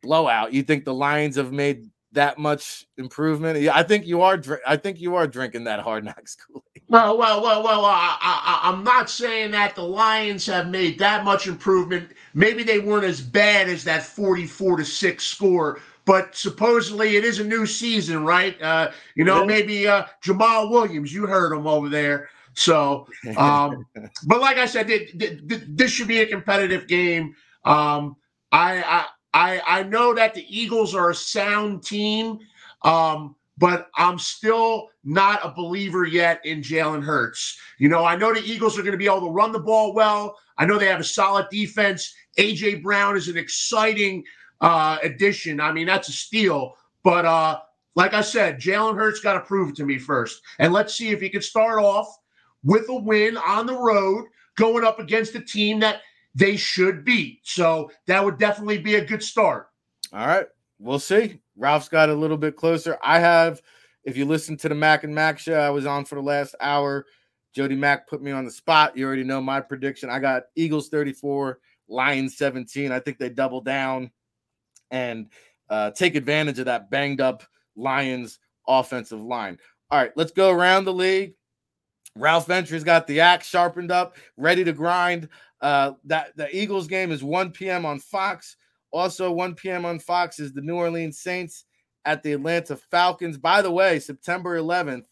blowout. 0.02 0.53
You 0.53 0.64
think 0.64 0.86
the 0.86 0.94
Lions 0.94 1.36
have 1.36 1.52
made 1.52 1.90
that 2.14 2.38
much 2.38 2.86
improvement? 2.98 3.68
I 3.68 3.84
think 3.84 4.06
you 4.06 4.22
are. 4.22 4.41
I 4.66 4.78
think 4.78 5.02
you 5.02 5.16
are 5.16 5.28
drinking 5.28 5.66
that 5.66 5.82
hard 5.82 6.06
knocks 6.06 6.36
Kool. 6.36 6.64
Well, 6.90 7.18
well, 7.20 7.44
well, 7.44 7.64
well. 7.64 7.86
I, 7.86 8.18
I, 8.20 8.61
I'm 8.64 8.84
not 8.84 9.11
saying 9.11 9.52
that 9.52 9.76
the 9.76 9.84
Lions 9.84 10.48
have 10.48 10.70
made 10.70 10.99
that 10.99 11.24
much 11.24 11.48
improvement. 11.48 12.11
Maybe 12.34 12.64
they 12.64 12.80
weren't 12.80 13.06
as 13.06 13.22
bad 13.22 13.70
as 13.70 13.84
that 13.86 14.03
44 14.03 14.78
to 14.78 14.86
six 14.86 15.26
score. 15.26 15.82
But 16.06 16.36
supposedly 16.36 17.18
it 17.18 17.26
is 17.26 17.40
a 17.40 17.44
new 17.44 17.68
season, 17.68 18.26
right? 18.26 18.60
Uh, 18.61 18.91
you 19.16 19.24
know, 19.24 19.45
maybe 19.45 19.88
uh, 19.88 20.06
Jamaal 20.24 20.72
Williams. 20.72 21.14
You 21.14 21.28
heard 21.28 21.53
him 21.53 21.68
over 21.68 21.90
there. 21.90 22.30
So, 22.56 23.07
um, 23.38 23.86
but 24.28 24.41
like 24.41 24.57
I 24.57 24.66
said, 24.66 24.88
this 24.88 25.91
should 25.91 26.07
be 26.07 26.22
a 26.22 26.28
competitive 26.28 26.88
game. 26.88 27.36
Um, 27.66 28.16
I, 28.52 28.82
I 28.82 29.06
I 29.34 29.61
I 29.80 29.84
know 29.84 30.16
that 30.16 30.34
the 30.34 30.45
Eagles 30.49 30.95
are 30.95 31.11
a 31.11 31.16
sound 31.16 31.84
team, 31.84 32.40
um, 32.84 33.36
but 33.60 33.90
I'm 33.95 34.18
still 34.18 34.88
not 35.10 35.40
a 35.44 35.49
believer 35.49 36.06
yet 36.06 36.40
in 36.45 36.61
Jalen 36.61 37.03
Hurts. 37.03 37.60
You 37.80 37.90
know, 37.90 38.06
I 38.06 38.15
know 38.15 38.34
the 38.34 38.44
Eagles 38.44 38.77
are 38.77 38.84
going 38.84 38.91
to 38.91 38.98
be 38.98 39.07
able 39.07 39.22
to 39.22 39.31
run 39.31 39.52
the 39.52 39.60
ball 39.60 39.94
well. 39.94 40.38
I 40.57 40.65
know 40.65 40.77
they 40.77 40.86
have 40.86 40.99
a 40.99 41.03
solid 41.03 41.48
defense. 41.49 42.14
AJ 42.38 42.84
Brown 42.84 43.18
is 43.18 43.27
an 43.27 43.38
exciting 43.38 44.23
uh, 44.61 44.99
addition. 45.02 45.60
I 45.60 45.72
mean, 45.72 45.88
that's 45.88 46.10
a 46.10 46.14
steal. 46.14 46.76
But 47.03 47.26
uh, 47.26 47.60
like 47.95 48.14
I 48.14 48.22
said, 48.22 48.60
Jalen 48.60 48.95
Hurts 48.95 49.19
got 49.19 49.34
to 49.34 49.40
prove 49.41 49.69
it 49.69 49.76
to 49.77 49.86
me 49.86 49.98
first, 49.98 50.41
and 50.60 50.72
let's 50.72 50.94
see 50.94 51.10
if 51.10 51.22
he 51.22 51.30
can 51.30 51.41
start 51.41 51.80
off 51.80 52.07
with 52.64 52.88
a 52.90 52.95
win 52.95 53.36
on 53.38 53.65
the 53.65 53.77
road, 53.77 54.26
going 54.57 54.86
up 54.86 54.99
against 54.99 55.34
a 55.34 55.41
team 55.41 55.80
that 55.80 56.02
they 56.36 56.56
should 56.56 57.03
beat. 57.03 57.40
So 57.44 57.91
that 58.06 58.23
would 58.23 58.38
definitely 58.38 58.77
be 58.77 58.95
a 58.95 59.06
good 59.06 59.23
start. 59.23 59.69
All 60.14 60.27
right. 60.27 60.45
We'll 60.80 60.99
see. 60.99 61.40
Ralph's 61.57 61.90
got 61.90 62.10
a 62.10 62.14
little 62.14 62.38
bit 62.38 62.56
closer. 62.56 62.98
I 63.03 63.19
have, 63.19 63.61
if 64.03 64.17
you 64.17 64.26
listen 64.26 64.57
to 64.57 64.69
the 64.69 64.76
Mac 64.76 65.03
and 65.03 65.13
Mac 65.13 65.39
show, 65.39 65.59
I 65.59 65.69
was 65.69 65.85
on 65.85 66.05
for 66.05 66.15
the 66.15 66.21
last 66.21 66.55
hour. 66.61 67.05
Jody 67.53 67.76
Mack 67.76 68.07
put 68.07 68.21
me 68.21 68.31
on 68.31 68.45
the 68.45 68.51
spot. 68.51 68.95
You 68.95 69.05
already 69.05 69.23
know 69.23 69.41
my 69.41 69.59
prediction. 69.59 70.09
I 70.09 70.19
got 70.19 70.43
Eagles 70.55 70.89
34, 70.89 71.59
Lions 71.88 72.38
17. 72.38 72.91
I 72.91 72.99
think 72.99 73.17
they 73.17 73.30
double 73.30 73.61
down 73.61 74.11
and 74.91 75.27
uh, 75.69 75.91
take 75.91 76.15
advantage 76.15 76.59
of 76.59 76.65
that 76.65 76.89
banged 76.89 77.21
up 77.21 77.43
Lions 77.76 78.39
offensive 78.67 79.21
line. 79.21 79.57
All 79.91 79.99
right, 79.99 80.11
let's 80.15 80.31
go 80.31 80.51
around 80.51 80.85
the 80.85 80.93
league. 80.93 81.34
Ralph 82.15 82.47
Ventry's 82.47 82.84
got 82.84 83.07
the 83.07 83.21
axe 83.21 83.47
sharpened 83.47 83.91
up, 83.91 84.17
ready 84.38 84.63
to 84.63 84.73
grind. 84.73 85.30
Uh, 85.61 85.93
that 86.05 86.35
the 86.38 86.55
Eagles 86.55 86.88
game 86.88 87.11
is 87.11 87.23
1 87.23 87.51
p.m. 87.51 87.85
on 87.85 87.99
Fox. 87.99 88.55
Also, 88.91 89.31
1 89.31 89.55
p.m. 89.55 89.85
on 89.85 89.99
Fox 89.99 90.39
is 90.39 90.53
the 90.53 90.61
New 90.61 90.76
Orleans 90.76 91.19
Saints 91.19 91.65
at 92.05 92.23
the 92.23 92.34
Atlanta 92.34 92.76
Falcons. 92.76 93.38
By 93.38 93.61
the 93.61 93.71
way, 93.71 93.99
September 93.99 94.57
11th, 94.57 95.05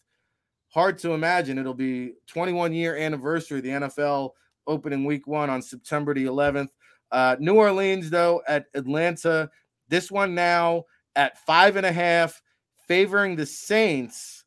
hard 0.68 0.98
to 0.98 1.12
imagine 1.12 1.58
it'll 1.58 1.74
be 1.74 2.14
21 2.26 2.72
year 2.72 2.96
anniversary 2.96 3.60
the 3.60 3.70
NFL 3.70 4.30
opening 4.66 5.04
week 5.04 5.26
one 5.26 5.50
on 5.50 5.62
September 5.62 6.14
the 6.14 6.26
11th. 6.26 6.68
Uh, 7.10 7.36
New 7.38 7.54
Orleans, 7.54 8.10
though, 8.10 8.42
at 8.46 8.66
Atlanta. 8.74 9.50
This 9.88 10.10
one 10.10 10.34
now 10.34 10.84
at 11.16 11.38
five 11.46 11.76
and 11.76 11.86
a 11.86 11.92
half, 11.92 12.42
favoring 12.86 13.34
the 13.34 13.46
Saints 13.46 14.44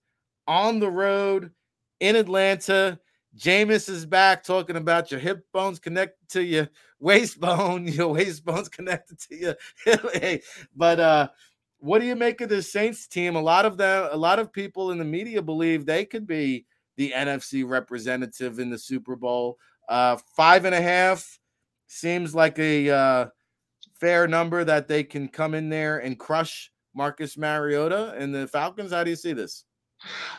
on 0.47 0.79
the 0.79 0.89
road 0.89 1.51
in 1.99 2.15
Atlanta. 2.15 2.99
Jameis 3.37 3.89
is 3.89 4.05
back 4.05 4.43
talking 4.43 4.75
about 4.75 5.09
your 5.09 5.19
hip 5.19 5.45
bones 5.53 5.79
connected 5.79 6.29
to 6.29 6.43
your 6.43 6.69
waist 6.99 7.39
bone, 7.39 7.87
your 7.87 8.09
waist 8.09 8.45
bones 8.45 8.69
connected 8.69 9.19
to 9.19 9.35
your 9.35 9.55
hip. 9.85 10.43
but 10.75 10.99
uh 10.99 11.29
what 11.81 11.99
do 11.99 12.05
you 12.05 12.15
make 12.15 12.41
of 12.41 12.49
the 12.49 12.61
Saints 12.61 13.07
team? 13.07 13.35
A 13.35 13.41
lot 13.41 13.65
of 13.65 13.75
them, 13.75 14.07
a 14.11 14.17
lot 14.17 14.39
of 14.39 14.53
people 14.53 14.91
in 14.91 14.99
the 14.99 15.05
media 15.05 15.41
believe 15.41 15.85
they 15.85 16.05
could 16.05 16.27
be 16.27 16.65
the 16.95 17.11
NFC 17.11 17.67
representative 17.67 18.59
in 18.59 18.69
the 18.69 18.77
Super 18.77 19.15
Bowl. 19.15 19.57
Uh 19.89 20.17
five 20.35 20.65
and 20.65 20.75
a 20.75 20.81
half 20.81 21.39
seems 21.87 22.33
like 22.35 22.57
a 22.59 22.89
uh 22.89 23.25
fair 23.99 24.27
number 24.27 24.63
that 24.63 24.87
they 24.87 25.03
can 25.03 25.27
come 25.27 25.53
in 25.55 25.69
there 25.69 25.97
and 25.99 26.19
crush 26.19 26.71
Marcus 26.93 27.37
Mariota 27.37 28.13
and 28.17 28.33
the 28.33 28.47
Falcons. 28.47 28.91
How 28.91 29.03
do 29.03 29.09
you 29.09 29.15
see 29.15 29.33
this? 29.33 29.65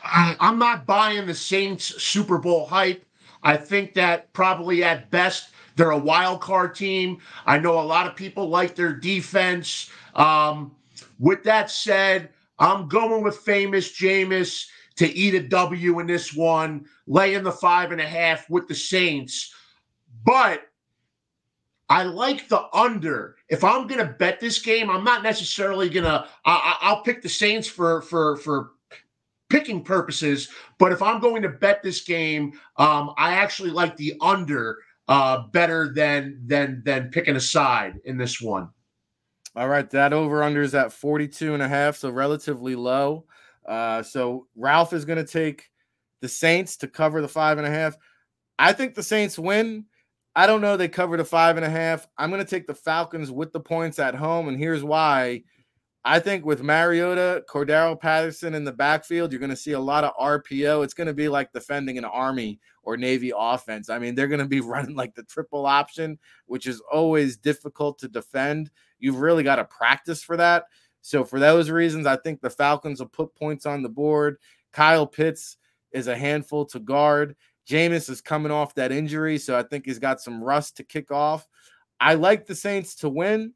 I, 0.03 0.35
I'm 0.39 0.59
not 0.59 0.85
buying 0.85 1.25
the 1.25 1.33
Saints 1.33 2.01
Super 2.01 2.37
Bowl 2.37 2.65
hype. 2.65 3.05
I 3.43 3.57
think 3.57 3.93
that 3.95 4.31
probably 4.33 4.83
at 4.83 5.11
best 5.11 5.49
they're 5.75 5.91
a 5.91 5.97
wild 5.97 6.39
card 6.41 6.75
team. 6.75 7.17
I 7.45 7.57
know 7.57 7.79
a 7.79 7.81
lot 7.81 8.07
of 8.07 8.15
people 8.15 8.47
like 8.47 8.75
their 8.75 8.93
defense. 8.93 9.89
Um, 10.15 10.75
with 11.23 11.41
that 11.43 11.71
said, 11.71 12.31
I'm 12.59 12.89
going 12.89 13.23
with 13.23 13.37
famous 13.37 13.97
Jameis 13.97 14.65
to 14.97 15.07
eat 15.07 15.33
a 15.33 15.47
W 15.47 15.99
in 16.01 16.05
this 16.05 16.33
one, 16.33 16.85
laying 17.07 17.43
the 17.43 17.51
five 17.51 17.93
and 17.93 18.01
a 18.01 18.05
half 18.05 18.49
with 18.49 18.67
the 18.67 18.75
Saints. 18.75 19.53
But 20.25 20.63
I 21.87 22.03
like 22.03 22.49
the 22.49 22.63
under. 22.75 23.37
If 23.47 23.63
I'm 23.63 23.87
going 23.87 24.05
to 24.05 24.13
bet 24.13 24.41
this 24.41 24.59
game, 24.59 24.89
I'm 24.89 25.05
not 25.05 25.23
necessarily 25.23 25.89
going 25.89 26.03
to. 26.03 26.27
I'll 26.43 27.03
pick 27.03 27.21
the 27.21 27.29
Saints 27.29 27.69
for 27.69 28.01
for 28.01 28.35
for 28.37 28.71
picking 29.49 29.81
purposes. 29.81 30.49
But 30.77 30.91
if 30.91 31.01
I'm 31.01 31.21
going 31.21 31.41
to 31.43 31.49
bet 31.49 31.81
this 31.83 32.03
game, 32.03 32.51
um, 32.75 33.13
I 33.17 33.35
actually 33.35 33.69
like 33.69 33.95
the 33.95 34.13
under 34.19 34.79
uh, 35.07 35.47
better 35.53 35.93
than 35.93 36.41
than 36.45 36.81
than 36.83 37.11
picking 37.11 37.37
a 37.37 37.41
side 37.41 38.01
in 38.03 38.17
this 38.17 38.41
one. 38.41 38.69
All 39.55 39.67
right, 39.67 39.89
that 39.91 40.13
over 40.13 40.41
under 40.41 40.63
is 40.63 40.73
at 40.73 40.91
42 40.91 41.53
and 41.53 41.61
a 41.61 41.67
half, 41.67 41.95
so 41.97 42.09
relatively 42.09 42.75
low. 42.75 43.25
Uh, 43.67 44.01
so 44.01 44.47
Ralph 44.55 44.93
is 44.93 45.05
going 45.05 45.23
to 45.23 45.31
take 45.31 45.69
the 46.21 46.27
Saints 46.27 46.77
to 46.77 46.87
cover 46.87 47.21
the 47.21 47.27
five 47.27 47.57
and 47.57 47.67
a 47.67 47.69
half. 47.69 47.95
I 48.57 48.73
think 48.73 48.95
the 48.95 49.03
Saints 49.03 49.37
win. 49.37 49.85
I 50.35 50.47
don't 50.47 50.61
know. 50.61 50.75
They 50.75 50.87
cover 50.87 51.17
the 51.17 51.25
five 51.25 51.57
and 51.57 51.65
a 51.65 51.69
half. 51.69 52.07
I'm 52.17 52.31
going 52.31 52.43
to 52.43 52.49
take 52.49 52.65
the 52.65 52.73
Falcons 52.73 53.29
with 53.29 53.51
the 53.51 53.59
points 53.59 53.99
at 53.99 54.15
home, 54.15 54.47
and 54.47 54.57
here's 54.57 54.83
why. 54.83 55.43
I 56.05 56.19
think 56.19 56.45
with 56.45 56.63
Mariota, 56.63 57.43
Cordarrelle 57.49 57.99
Patterson 57.99 58.55
in 58.55 58.65
the 58.65 58.73
backfield, 58.73 59.31
you're 59.31 59.39
going 59.39 59.49
to 59.51 59.55
see 59.55 59.71
a 59.71 59.79
lot 59.79 60.03
of 60.03 60.13
RPO. 60.17 60.83
It's 60.83 60.93
going 60.93 61.07
to 61.07 61.13
be 61.13 61.29
like 61.29 61.53
defending 61.53 61.97
an 61.97 62.03
Army 62.03 62.59
or 62.83 62.97
Navy 62.97 63.31
offense. 63.35 63.89
I 63.89 63.99
mean, 63.99 64.13
they're 64.13 64.27
going 64.27 64.39
to 64.39 64.45
be 64.45 64.59
running 64.61 64.95
like 64.95 65.15
the 65.15 65.23
triple 65.23 65.65
option, 65.65 66.19
which 66.45 66.67
is 66.67 66.81
always 66.91 67.37
difficult 67.37 67.99
to 67.99 68.09
defend. 68.09 68.69
You've 69.03 69.19
really 69.19 69.43
got 69.43 69.57
to 69.57 69.65
practice 69.65 70.23
for 70.23 70.37
that. 70.37 70.63
So, 71.01 71.25
for 71.25 71.39
those 71.39 71.69
reasons, 71.69 72.07
I 72.07 72.15
think 72.15 72.39
the 72.39 72.49
Falcons 72.49 72.99
will 72.99 73.09
put 73.09 73.35
points 73.35 73.65
on 73.65 73.83
the 73.83 73.89
board. 73.89 74.37
Kyle 74.71 75.05
Pitts 75.05 75.57
is 75.91 76.07
a 76.07 76.15
handful 76.15 76.65
to 76.67 76.79
guard. 76.79 77.35
Jameis 77.69 78.09
is 78.09 78.21
coming 78.21 78.51
off 78.51 78.75
that 78.75 78.93
injury, 78.93 79.37
so 79.37 79.57
I 79.57 79.63
think 79.63 79.85
he's 79.85 79.99
got 79.99 80.21
some 80.21 80.41
rust 80.41 80.77
to 80.77 80.83
kick 80.83 81.11
off. 81.11 81.45
I 81.99 82.13
like 82.13 82.45
the 82.45 82.55
Saints 82.55 82.95
to 82.95 83.09
win, 83.09 83.53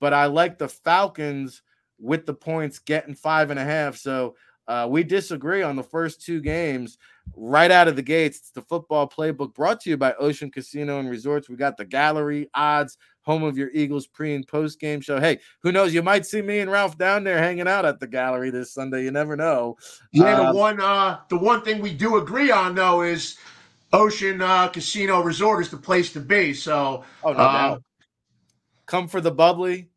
but 0.00 0.14
I 0.14 0.26
like 0.26 0.56
the 0.56 0.68
Falcons 0.68 1.62
with 1.98 2.24
the 2.24 2.34
points 2.34 2.78
getting 2.78 3.14
five 3.14 3.50
and 3.50 3.60
a 3.60 3.64
half. 3.64 3.96
So 3.96 4.36
uh, 4.68 4.86
we 4.90 5.04
disagree 5.04 5.62
on 5.62 5.76
the 5.76 5.82
first 5.82 6.24
two 6.24 6.40
games 6.40 6.98
right 7.34 7.70
out 7.70 7.88
of 7.88 7.96
the 7.96 8.02
gates. 8.02 8.38
It's 8.38 8.50
the 8.50 8.62
football 8.62 9.08
playbook 9.08 9.54
brought 9.54 9.80
to 9.82 9.90
you 9.90 9.96
by 9.96 10.14
Ocean 10.14 10.50
Casino 10.50 10.98
and 10.98 11.08
Resorts. 11.08 11.48
We 11.48 11.56
got 11.56 11.76
the 11.76 11.84
gallery 11.84 12.50
odds, 12.54 12.98
home 13.26 13.42
of 13.42 13.58
your 13.58 13.70
Eagles 13.74 14.06
pre 14.06 14.34
and 14.34 14.46
post 14.46 14.80
game 14.80 15.00
show. 15.00 15.20
Hey, 15.20 15.40
who 15.62 15.72
knows? 15.72 15.92
You 15.92 16.02
might 16.02 16.24
see 16.24 16.40
me 16.40 16.60
and 16.60 16.70
Ralph 16.70 16.96
down 16.96 17.24
there 17.24 17.38
hanging 17.38 17.68
out 17.68 17.84
at 17.84 17.98
the 18.00 18.06
gallery 18.06 18.50
this 18.50 18.72
Sunday. 18.72 19.02
You 19.02 19.10
never 19.10 19.36
know. 19.36 19.76
Yeah, 20.12 20.36
the 20.36 20.48
um, 20.48 20.56
one 20.56 20.80
uh, 20.80 21.18
the 21.28 21.36
one 21.36 21.62
thing 21.62 21.80
we 21.80 21.92
do 21.92 22.16
agree 22.16 22.50
on 22.50 22.74
though 22.74 23.02
is 23.02 23.36
Ocean 23.92 24.40
uh, 24.40 24.68
Casino 24.68 25.20
Resort 25.22 25.60
is 25.60 25.70
the 25.70 25.76
place 25.76 26.12
to 26.12 26.20
be. 26.20 26.54
So, 26.54 27.04
oh 27.24 27.32
no 27.32 27.38
uh, 27.38 27.78
Come 28.86 29.08
for 29.08 29.20
the 29.20 29.32
bubbly. 29.32 29.90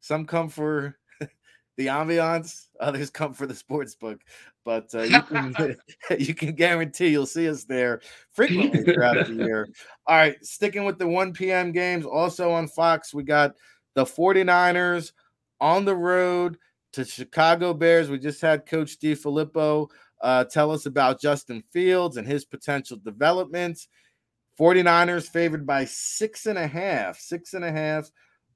Some 0.00 0.26
come 0.26 0.48
for 0.48 0.98
the 1.76 1.86
ambiance. 1.86 2.66
Others 2.80 3.10
come 3.10 3.32
for 3.32 3.46
the 3.46 3.54
sports 3.54 3.94
book, 3.94 4.20
but 4.64 4.88
uh, 4.94 5.02
you 5.02 5.22
can 5.22 5.76
you 6.18 6.34
can 6.34 6.54
guarantee 6.54 7.08
you'll 7.08 7.26
see 7.26 7.48
us 7.48 7.64
there 7.64 8.00
frequently 8.30 8.82
throughout 8.94 9.26
the 9.26 9.34
year. 9.34 9.68
All 10.06 10.16
right, 10.16 10.44
sticking 10.44 10.84
with 10.84 10.98
the 10.98 11.08
1 11.08 11.32
p.m. 11.32 11.72
games, 11.72 12.04
also 12.04 12.50
on 12.52 12.68
Fox, 12.68 13.14
we 13.14 13.22
got 13.22 13.54
the 13.94 14.04
49ers 14.04 15.12
on 15.60 15.84
the 15.84 15.96
road 15.96 16.58
to 16.92 17.04
Chicago 17.04 17.72
Bears. 17.72 18.10
We 18.10 18.18
just 18.18 18.40
had 18.40 18.66
Coach 18.66 18.98
DeFilippo 18.98 19.88
uh, 20.22 20.44
tell 20.44 20.70
us 20.70 20.86
about 20.86 21.20
Justin 21.20 21.62
Fields 21.72 22.16
and 22.16 22.26
his 22.26 22.44
potential 22.44 22.96
development. 23.04 23.86
49ers 24.58 25.28
favored 25.28 25.66
by 25.66 25.84
six 25.84 26.46
and 26.46 26.58
a 26.58 26.66
half, 26.66 27.18
six 27.18 27.54
and 27.54 27.64
a 27.64 27.72
half 27.72 28.10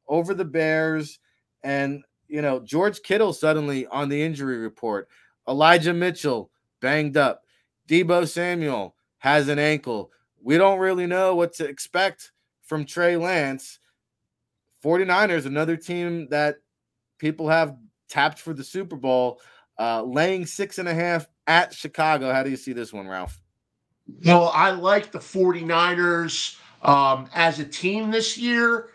over 0.09 0.35
the 0.35 0.45
Bears. 0.45 1.19
And 1.65 2.03
you 2.29 2.43
know, 2.43 2.61
George 2.61 3.03
Kittle 3.03 3.33
suddenly 3.33 3.87
on 3.87 4.09
the 4.09 4.21
injury 4.21 4.59
report. 4.59 5.09
Elijah 5.49 5.95
Mitchell 5.95 6.51
banged 6.81 7.17
up. 7.17 7.43
Deebo 7.89 8.29
Samuel 8.29 8.95
has 9.19 9.49
an 9.49 9.59
ankle. 9.59 10.11
We 10.43 10.59
don't 10.59 10.79
really 10.79 11.07
know 11.07 11.35
what 11.35 11.55
to 11.55 11.67
expect 11.67 12.33
from 12.63 12.85
Trey 12.85 13.17
Lance. 13.17 13.79
49ers, 14.85 15.47
another 15.47 15.77
team 15.77 16.29
that 16.31 16.57
people 17.19 17.49
have 17.49 17.77
tapped 18.09 18.39
for 18.39 18.53
the 18.53 18.65
Super 18.65 18.97
Bowl, 18.97 19.41
uh, 19.79 20.03
laying 20.03 20.47
six 20.47 20.79
and 20.79 20.89
a 20.89 20.95
half 20.95 21.27
at 21.47 21.73
Chicago. 21.73 22.33
How 22.33 22.43
do 22.43 22.51
you 22.51 22.57
see 22.57 22.73
this 22.73 22.93
one, 22.93 23.09
Ralph? 23.09 23.41
Well, 24.25 24.51
I 24.55 24.71
like 24.71 25.11
the 25.11 25.19
49ers 25.19 26.57
um, 26.83 27.29
as 27.35 27.59
a 27.59 27.65
team 27.65 28.11
this 28.11 28.39
year 28.39 28.91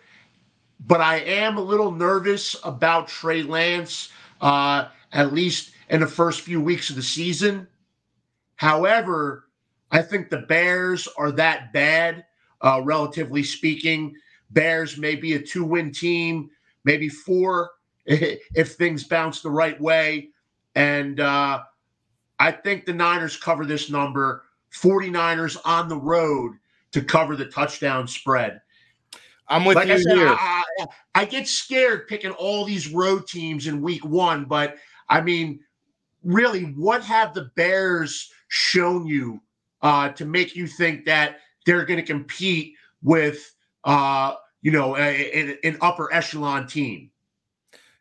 but 0.87 1.01
I 1.01 1.17
am 1.17 1.57
a 1.57 1.61
little 1.61 1.91
nervous 1.91 2.55
about 2.63 3.07
Trey 3.07 3.43
Lance, 3.43 4.09
uh, 4.41 4.87
at 5.11 5.33
least 5.33 5.71
in 5.91 5.99
the 5.99 6.07
first 6.07 6.41
few 6.41 6.59
weeks 6.59 6.89
of 6.89 6.95
the 6.95 7.03
season. 7.03 7.67
However, 8.55 9.49
I 9.91 10.01
think 10.01 10.29
the 10.29 10.39
Bears 10.39 11.07
are 11.17 11.31
that 11.33 11.73
bad, 11.73 12.25
uh, 12.61 12.81
relatively 12.83 13.43
speaking. 13.43 14.15
Bears 14.51 14.97
may 14.97 15.15
be 15.15 15.33
a 15.33 15.39
two 15.39 15.65
win 15.65 15.91
team, 15.91 16.49
maybe 16.85 17.09
four 17.09 17.71
if 18.05 18.73
things 18.75 19.03
bounce 19.03 19.41
the 19.41 19.51
right 19.51 19.79
way. 19.79 20.29
And 20.75 21.19
uh, 21.19 21.61
I 22.39 22.51
think 22.51 22.85
the 22.85 22.93
Niners 22.93 23.35
cover 23.35 23.65
this 23.65 23.89
number 23.89 24.45
49ers 24.73 25.57
on 25.65 25.89
the 25.89 25.97
road 25.97 26.53
to 26.93 27.01
cover 27.01 27.35
the 27.35 27.45
touchdown 27.45 28.07
spread. 28.07 28.61
I'm 29.49 29.65
with 29.65 29.75
like 29.75 29.89
you 29.89 29.95
I 29.95 29.97
said, 29.97 30.17
here. 30.17 30.27
I, 30.29 30.63
I, 30.79 30.85
I, 31.15 31.25
get 31.25 31.45
scared 31.45 32.07
picking 32.07 32.31
all 32.31 32.63
these 32.63 32.93
road 32.93 33.27
teams 33.27 33.67
in 33.67 33.81
week 33.81 34.05
one, 34.05 34.45
but 34.45 34.77
I 35.09 35.19
mean, 35.19 35.59
really, 36.23 36.63
what 36.63 37.03
have 37.03 37.33
the 37.33 37.51
Bears 37.55 38.31
shown 38.47 39.05
you 39.05 39.41
uh, 39.81 40.09
to 40.09 40.25
make 40.25 40.55
you 40.55 40.67
think 40.67 41.05
that 41.05 41.37
they're 41.65 41.85
going 41.85 41.99
to 41.99 42.05
compete 42.05 42.75
with, 43.03 43.55
uh, 43.83 44.35
you 44.61 44.71
know, 44.71 44.95
a, 44.97 44.99
a, 45.01 45.57
an 45.63 45.77
upper 45.81 46.13
echelon 46.13 46.67
team? 46.67 47.09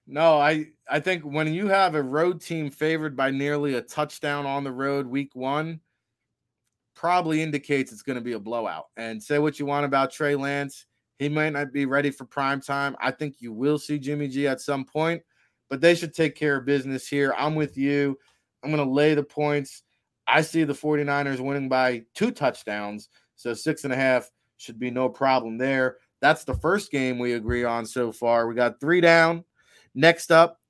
No, 0.06 0.38
I 0.40 0.66
I 0.90 0.98
think 0.98 1.22
when 1.22 1.52
you 1.54 1.68
have 1.68 1.94
a 1.94 2.02
road 2.02 2.40
team 2.40 2.70
favored 2.70 3.16
by 3.16 3.30
nearly 3.30 3.74
a 3.74 3.82
touchdown 3.82 4.44
on 4.44 4.64
the 4.64 4.72
road 4.72 5.06
week 5.06 5.36
one, 5.36 5.80
probably 6.94 7.42
indicates 7.42 7.92
it's 7.92 8.02
going 8.02 8.18
to 8.18 8.24
be 8.24 8.32
a 8.32 8.40
blowout. 8.40 8.86
And 8.96 9.22
say 9.22 9.38
what 9.38 9.60
you 9.60 9.66
want 9.66 9.86
about 9.86 10.10
Trey 10.10 10.34
Lance 10.34 10.86
he 11.20 11.28
might 11.28 11.52
not 11.52 11.70
be 11.70 11.84
ready 11.84 12.10
for 12.10 12.24
prime 12.24 12.62
time. 12.62 12.96
I 12.98 13.10
think 13.10 13.36
you 13.40 13.52
will 13.52 13.78
see 13.78 13.98
Jimmy 13.98 14.26
G 14.26 14.48
at 14.48 14.62
some 14.62 14.86
point, 14.86 15.22
but 15.70 15.80
they 15.80 15.94
should 15.94 16.12
take 16.12 16.34
care 16.34 16.56
of 16.56 16.66
business 16.66 17.08
here. 17.08 17.32
I'm 17.38 17.54
with 17.54 17.78
you. 17.78 18.18
I'm 18.62 18.70
going 18.70 18.84
to 18.84 18.92
lay 18.92 19.14
the 19.14 19.22
points. 19.22 19.82
I 20.26 20.42
see 20.42 20.64
the 20.64 20.74
49ers 20.74 21.40
winning 21.40 21.68
by 21.68 22.02
two 22.14 22.32
touchdowns. 22.32 23.08
So 23.36 23.54
six 23.54 23.84
and 23.84 23.92
a 23.92 23.96
half 23.96 24.30
should 24.58 24.78
be 24.78 24.90
no 24.90 25.08
problem 25.08 25.56
there. 25.56 25.96
That's 26.20 26.44
the 26.44 26.54
first 26.54 26.90
game 26.90 27.18
we 27.18 27.32
agree 27.32 27.64
on 27.64 27.86
so 27.86 28.12
far. 28.12 28.46
We 28.46 28.54
got 28.54 28.80
three 28.80 29.00
down. 29.00 29.44
Next 29.94 30.30
up, 30.30 30.60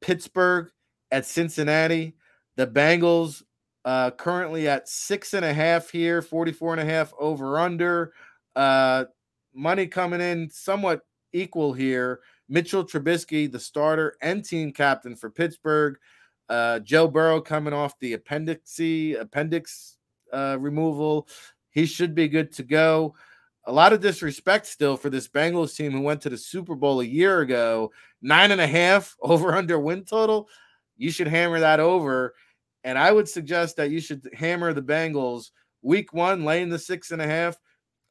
Pittsburgh 0.00 0.70
at 1.10 1.24
Cincinnati. 1.24 2.16
The 2.56 2.66
Bengals 2.66 3.42
uh, 3.84 4.10
currently 4.10 4.68
at 4.68 4.88
six 4.88 5.32
and 5.32 5.44
a 5.44 5.54
half 5.54 5.90
here, 5.90 6.20
44 6.20 6.74
and 6.74 6.82
a 6.82 6.92
half 6.92 7.14
over 7.18 7.58
under. 7.58 8.12
Uh, 8.54 9.04
money 9.54 9.86
coming 9.86 10.20
in 10.20 10.50
somewhat 10.50 11.00
equal 11.32 11.72
here. 11.72 12.20
Mitchell 12.50 12.84
Trubisky, 12.84 13.50
the 13.50 13.58
starter 13.58 14.16
and 14.20 14.44
team 14.44 14.72
captain 14.72 15.16
for 15.16 15.30
Pittsburgh. 15.30 15.96
Uh, 16.48 16.80
Joe 16.80 17.08
Burrow 17.08 17.40
coming 17.40 17.72
off 17.72 17.98
the 18.00 18.16
appendixy 18.16 19.18
appendix 19.18 19.96
uh, 20.32 20.58
removal. 20.60 21.28
He 21.70 21.86
should 21.86 22.14
be 22.14 22.28
good 22.28 22.52
to 22.54 22.62
go. 22.62 23.14
A 23.64 23.72
lot 23.72 23.92
of 23.92 24.00
disrespect 24.00 24.66
still 24.66 24.96
for 24.96 25.08
this 25.08 25.28
Bengals 25.28 25.76
team 25.76 25.92
who 25.92 26.00
went 26.00 26.20
to 26.22 26.28
the 26.28 26.36
Super 26.36 26.74
Bowl 26.74 27.00
a 27.00 27.04
year 27.04 27.40
ago. 27.40 27.92
Nine 28.20 28.50
and 28.50 28.60
a 28.60 28.66
half 28.66 29.16
over 29.22 29.54
under 29.54 29.78
win 29.78 30.04
total. 30.04 30.48
You 30.98 31.10
should 31.10 31.28
hammer 31.28 31.60
that 31.60 31.80
over. 31.80 32.34
And 32.84 32.98
I 32.98 33.12
would 33.12 33.28
suggest 33.28 33.76
that 33.76 33.90
you 33.90 34.00
should 34.00 34.28
hammer 34.34 34.72
the 34.72 34.82
Bengals 34.82 35.50
week 35.82 36.12
one, 36.12 36.44
laying 36.44 36.68
the 36.68 36.78
six 36.78 37.10
and 37.10 37.22
a 37.22 37.26
half 37.26 37.56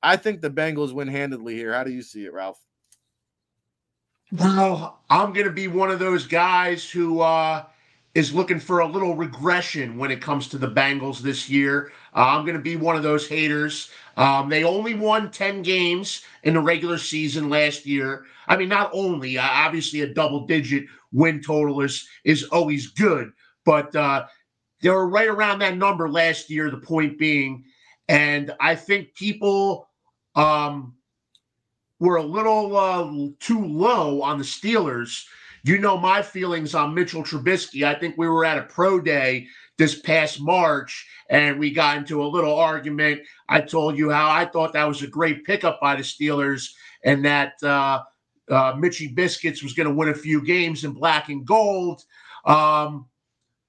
I 0.02 0.16
think 0.16 0.41
the 0.41 0.49
Bengals 0.49 0.94
win 0.94 1.07
handedly 1.07 1.56
here. 1.56 1.74
How 1.74 1.84
do 1.84 1.91
you 1.91 2.02
see 2.02 2.26
it, 2.26 2.34
Ralph? 2.34 2.60
Well, 4.31 4.99
I'm 5.10 5.34
going 5.34 5.47
to 5.47 5.51
be 5.51 5.68
one 5.68 5.89
of 5.89 5.97
those 5.97 6.27
guys 6.27 6.89
who 6.89 7.22
uh, 7.22 7.65
is 8.14 8.34
looking 8.34 8.60
for 8.60 8.80
a 8.80 8.88
little 8.88 9.15
regression 9.15 9.97
when 9.97 10.11
it 10.11 10.22
comes 10.22 10.47
to 10.49 10.60
the 10.60 10.68
Bengals 10.68 11.19
this 11.19 11.49
year. 11.49 11.91
Uh, 12.15 12.38
I'm 12.38 12.45
going 12.45 12.57
to 12.57 12.61
be 12.61 12.76
one 12.76 12.95
of 12.95 13.01
those 13.01 13.27
haters. 13.27 13.89
Um, 14.18 14.49
they 14.49 14.64
only 14.64 14.93
won 14.93 15.31
10 15.31 15.64
games 15.64 16.22
in 16.43 16.53
the 16.53 16.61
regular 16.61 16.99
season 16.99 17.49
last 17.49 17.88
year. 17.88 18.26
I 18.47 18.56
mean, 18.56 18.69
not 18.69 18.91
only, 18.93 19.39
uh, 19.39 19.47
obviously, 19.47 20.01
a 20.01 20.14
double 20.14 20.45
digit 20.45 20.85
win 21.11 21.41
total 21.41 21.81
is, 21.81 22.07
is 22.23 22.43
always 22.45 22.88
good, 22.88 23.31
but 23.65 23.95
uh, 23.95 24.27
they 24.84 24.89
were 24.89 25.10
right 25.10 25.27
around 25.27 25.60
that 25.60 25.77
number 25.77 26.07
last 26.07 26.51
year, 26.51 26.69
the 26.69 26.77
point 26.77 27.18
being. 27.18 27.64
And 28.07 28.53
I 28.60 28.76
think 28.76 29.15
people 29.15 29.89
um, 30.35 30.93
were 31.99 32.17
a 32.17 32.23
little 32.23 32.76
uh, 32.76 33.30
too 33.39 33.65
low 33.65 34.21
on 34.21 34.38
the 34.38 34.43
Steelers. 34.43 35.26
You 35.63 35.77
know 35.77 35.97
my 35.97 36.21
feelings 36.21 36.73
on 36.73 36.93
Mitchell 36.93 37.23
Trubisky. 37.23 37.84
I 37.84 37.99
think 37.99 38.17
we 38.17 38.27
were 38.27 38.45
at 38.45 38.57
a 38.57 38.63
pro 38.63 38.99
day 38.99 39.47
this 39.77 39.99
past 39.99 40.41
March 40.41 41.07
and 41.30 41.59
we 41.59 41.71
got 41.71 41.97
into 41.97 42.23
a 42.23 42.27
little 42.27 42.55
argument. 42.55 43.21
I 43.47 43.61
told 43.61 43.97
you 43.97 44.09
how 44.09 44.30
I 44.30 44.45
thought 44.45 44.73
that 44.73 44.88
was 44.88 45.01
a 45.01 45.07
great 45.07 45.45
pickup 45.45 45.80
by 45.81 45.95
the 45.95 46.03
Steelers 46.03 46.71
and 47.03 47.23
that 47.26 47.53
uh, 47.63 48.01
uh, 48.49 48.76
Mitchy 48.77 49.07
Biscuits 49.07 49.63
was 49.63 49.73
going 49.73 49.88
to 49.88 49.93
win 49.93 50.09
a 50.09 50.13
few 50.13 50.43
games 50.43 50.84
in 50.84 50.91
black 50.91 51.30
and 51.30 51.45
gold. 51.45 52.03
Um, 52.45 53.07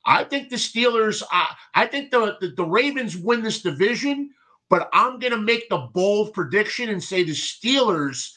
I 0.06 0.24
think 0.24 0.48
the 0.48 0.56
Steelers, 0.56 1.22
I, 1.30 1.54
I 1.74 1.86
think 1.86 2.10
the, 2.10 2.36
the, 2.40 2.48
the 2.48 2.64
Ravens 2.64 3.16
win 3.16 3.42
this 3.42 3.62
division, 3.62 4.30
but 4.70 4.88
I'm 4.92 5.18
going 5.18 5.32
to 5.32 5.38
make 5.38 5.68
the 5.68 5.88
bold 5.92 6.32
prediction 6.32 6.88
and 6.88 7.02
say 7.02 7.24
the 7.24 7.32
Steelers 7.32 8.30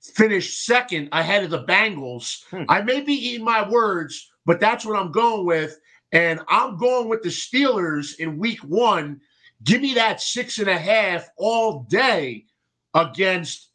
finish 0.00 0.58
second 0.64 1.08
ahead 1.12 1.44
of 1.44 1.50
the 1.50 1.64
Bengals. 1.64 2.44
Hmm. 2.50 2.62
I 2.68 2.80
may 2.80 3.02
be 3.02 3.12
eating 3.12 3.44
my 3.44 3.68
words, 3.68 4.30
but 4.46 4.60
that's 4.60 4.86
what 4.86 4.98
I'm 4.98 5.12
going 5.12 5.44
with. 5.44 5.78
And 6.12 6.40
I'm 6.48 6.78
going 6.78 7.08
with 7.08 7.22
the 7.22 7.28
Steelers 7.28 8.18
in 8.18 8.38
week 8.38 8.60
one. 8.60 9.20
Give 9.64 9.82
me 9.82 9.94
that 9.94 10.20
six 10.20 10.58
and 10.58 10.68
a 10.68 10.78
half 10.78 11.28
all 11.36 11.84
day 11.88 12.46
against 12.94 13.70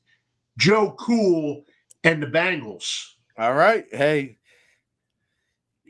Joe 0.58 0.96
Cool 0.98 1.64
and 2.04 2.22
the 2.22 2.28
Bengals. 2.28 3.06
All 3.38 3.54
right. 3.54 3.86
Hey, 3.92 4.38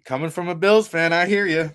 coming 0.04 0.30
from 0.30 0.48
a 0.50 0.56
Bills 0.56 0.88
fan, 0.88 1.14
I 1.14 1.26
hear 1.26 1.46
you. 1.46 1.72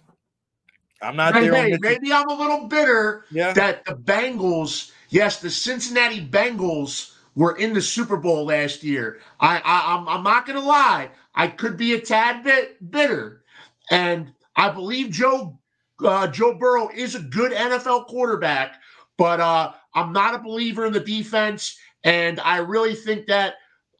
I'm 1.02 1.16
not 1.16 1.34
hey, 1.34 1.48
there. 1.48 1.62
Hey, 1.64 1.78
maybe 1.80 2.12
I'm 2.12 2.28
a 2.28 2.34
little 2.34 2.66
bitter 2.68 3.24
yeah. 3.30 3.52
that 3.52 3.84
the 3.84 3.94
Bengals, 3.94 4.92
yes, 5.10 5.40
the 5.40 5.50
Cincinnati 5.50 6.24
Bengals 6.24 7.14
were 7.34 7.56
in 7.56 7.72
the 7.72 7.82
Super 7.82 8.16
Bowl 8.16 8.46
last 8.46 8.82
year. 8.82 9.20
I, 9.40 9.58
I 9.58 9.96
I'm, 9.96 10.08
I'm 10.08 10.22
not 10.22 10.46
gonna 10.46 10.60
lie, 10.60 11.10
I 11.34 11.48
could 11.48 11.76
be 11.76 11.94
a 11.94 12.00
tad 12.00 12.44
bit 12.44 12.90
bitter, 12.90 13.42
and 13.90 14.32
I 14.56 14.70
believe 14.70 15.10
Joe 15.10 15.58
uh, 16.04 16.26
Joe 16.26 16.54
Burrow 16.54 16.90
is 16.94 17.14
a 17.14 17.20
good 17.20 17.52
NFL 17.52 18.06
quarterback, 18.06 18.80
but 19.16 19.40
uh, 19.40 19.72
I'm 19.94 20.12
not 20.12 20.34
a 20.34 20.38
believer 20.38 20.86
in 20.86 20.92
the 20.92 21.00
defense, 21.00 21.78
and 22.04 22.40
I 22.40 22.58
really 22.58 22.94
think 22.94 23.26
that 23.26 23.54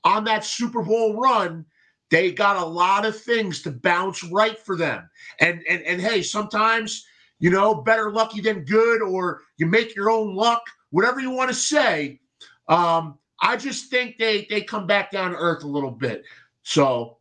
on 0.05 0.25
that 0.25 0.45
Super 0.45 0.83
Bowl 0.83 1.21
run, 1.21 1.65
they 2.13 2.31
got 2.31 2.59
a 2.59 2.65
lot 2.65 3.07
of 3.07 3.19
things 3.19 3.63
to 3.63 3.71
bounce 3.71 4.23
right 4.23 4.59
for 4.59 4.77
them. 4.77 5.09
And 5.41 5.65
and 5.69 5.83
and 5.83 6.01
hey, 6.01 6.23
sometimes 6.23 7.07
you 7.41 7.51
know 7.51 7.75
better 7.75 8.13
lucky 8.13 8.43
than 8.43 8.65
good, 8.65 9.01
or 9.01 9.41
you 9.57 9.65
make 9.65 9.97
your 9.97 10.11
own 10.11 10.37
luck, 10.37 10.63
whatever 10.91 11.21
you 11.21 11.31
want 11.31 11.49
to 11.49 11.57
say. 11.57 12.21
Um, 12.69 13.19
I 13.41 13.57
just 13.57 13.91
think 13.91 14.19
they 14.19 14.47
they 14.51 14.61
come 14.61 14.87
back 14.87 15.11
down 15.11 15.31
to 15.31 15.39
earth 15.39 15.65
a 15.65 15.67
little 15.67 15.91
bit. 15.91 16.23
So, 16.65 16.83
all 16.85 17.17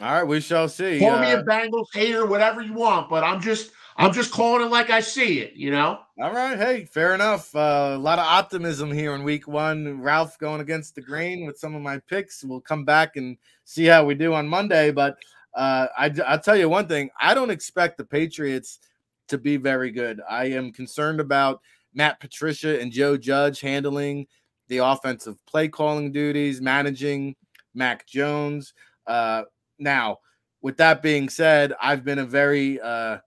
right, 0.00 0.24
we 0.24 0.40
shall 0.40 0.70
see. 0.70 0.98
Call 0.98 1.16
uh, 1.16 1.20
me 1.20 1.32
a 1.32 1.42
Bengals 1.42 1.92
hater, 1.92 2.24
whatever 2.24 2.62
you 2.62 2.72
want, 2.72 3.10
but 3.10 3.22
I'm 3.22 3.42
just 3.42 3.70
I'm 3.98 4.12
just 4.12 4.30
calling 4.30 4.66
it 4.66 4.70
like 4.70 4.90
I 4.90 5.00
see 5.00 5.40
it, 5.40 5.54
you 5.54 5.70
know? 5.70 6.00
All 6.20 6.32
right. 6.32 6.58
Hey, 6.58 6.84
fair 6.84 7.14
enough. 7.14 7.54
Uh, 7.56 7.92
a 7.94 7.98
lot 7.98 8.18
of 8.18 8.26
optimism 8.26 8.92
here 8.92 9.14
in 9.14 9.24
week 9.24 9.48
one. 9.48 10.02
Ralph 10.02 10.38
going 10.38 10.60
against 10.60 10.94
the 10.94 11.00
grain 11.00 11.46
with 11.46 11.58
some 11.58 11.74
of 11.74 11.80
my 11.80 11.98
picks. 12.08 12.44
We'll 12.44 12.60
come 12.60 12.84
back 12.84 13.16
and 13.16 13.38
see 13.64 13.86
how 13.86 14.04
we 14.04 14.14
do 14.14 14.34
on 14.34 14.46
Monday. 14.46 14.90
But 14.90 15.16
uh, 15.54 15.86
I, 15.96 16.14
I'll 16.26 16.40
tell 16.40 16.56
you 16.56 16.68
one 16.68 16.88
thing 16.88 17.08
I 17.18 17.32
don't 17.32 17.50
expect 17.50 17.96
the 17.96 18.04
Patriots 18.04 18.80
to 19.28 19.38
be 19.38 19.56
very 19.56 19.90
good. 19.90 20.20
I 20.28 20.46
am 20.46 20.72
concerned 20.72 21.20
about 21.20 21.62
Matt 21.94 22.20
Patricia 22.20 22.78
and 22.78 22.92
Joe 22.92 23.16
Judge 23.16 23.60
handling 23.60 24.26
the 24.68 24.78
offensive 24.78 25.36
play 25.46 25.68
calling 25.68 26.12
duties, 26.12 26.60
managing 26.60 27.34
Mac 27.74 28.06
Jones. 28.06 28.74
Uh, 29.06 29.44
now, 29.78 30.18
with 30.60 30.76
that 30.76 31.00
being 31.00 31.30
said, 31.30 31.72
I've 31.80 32.04
been 32.04 32.18
a 32.18 32.26
very 32.26 32.78
uh, 32.80 33.18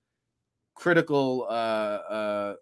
critical 0.79 1.45
uh, 1.49 1.53
uh, 1.53 2.55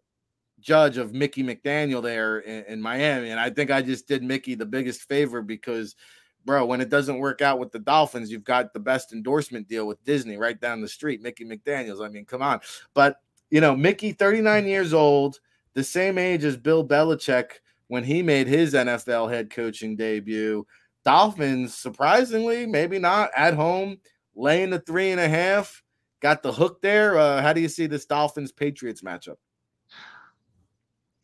judge 0.59 0.97
of 0.97 1.13
Mickey 1.13 1.43
McDaniel 1.43 2.01
there 2.01 2.39
in, 2.39 2.65
in, 2.65 2.81
Miami, 2.81 3.29
and 3.29 3.39
I 3.39 3.51
think 3.51 3.69
I 3.69 3.81
just 3.81 4.07
did 4.07 4.23
Mickey 4.23 4.55
the 4.55 4.65
biggest 4.65 5.03
favor 5.03 5.43
because, 5.43 5.95
bro, 6.43 6.65
when 6.65 6.81
it 6.81 6.89
doesn't 6.89 7.19
work 7.19 7.41
out 7.41 7.59
with 7.59 7.71
the 7.71 7.79
Dolphins, 7.79 8.31
you've 8.31 8.43
got 8.43 8.73
the 8.73 8.79
best 8.79 9.13
endorsement 9.13 9.67
deal 9.67 9.85
with 9.85 10.03
Disney 10.03 10.37
right 10.37 10.59
down 10.59 10.81
the 10.81 10.87
street, 10.87 11.21
Mickey 11.21 11.45
McDaniel's. 11.45 12.01
I 12.01 12.09
mean, 12.09 12.25
come 12.25 12.41
on, 12.41 12.59
but 12.93 13.17
you 13.51 13.61
know, 13.61 13.75
Mickey, 13.75 14.11
39 14.11 14.65
years 14.65 14.93
old, 14.93 15.39
the 15.73 15.83
same 15.83 16.17
age 16.17 16.43
as 16.43 16.57
Bill 16.57 16.85
Belichick 16.85 17.51
when 17.87 18.03
he 18.03 18.21
made 18.21 18.47
his 18.47 18.73
NFL 18.73 19.31
head 19.31 19.49
coaching 19.49 19.95
debut. 19.95 20.65
Dolphins, 21.05 21.73
surprisingly, 21.73 22.65
maybe 22.65 22.99
not 22.99 23.29
at 23.37 23.53
home, 23.53 23.99
laying 24.35 24.71
the 24.71 24.79
three 24.79 25.11
and 25.11 25.21
a 25.21 25.29
half 25.29 25.81
got 26.21 26.43
the 26.43 26.51
hook 26.51 26.81
there. 26.81 27.17
Uh, 27.17 27.41
how 27.41 27.53
do 27.53 27.61
you 27.61 27.69
see 27.69 27.87
this 27.87 28.05
Dolphins 28.05 28.51
Patriots 28.51 29.01
matchup? 29.01 29.37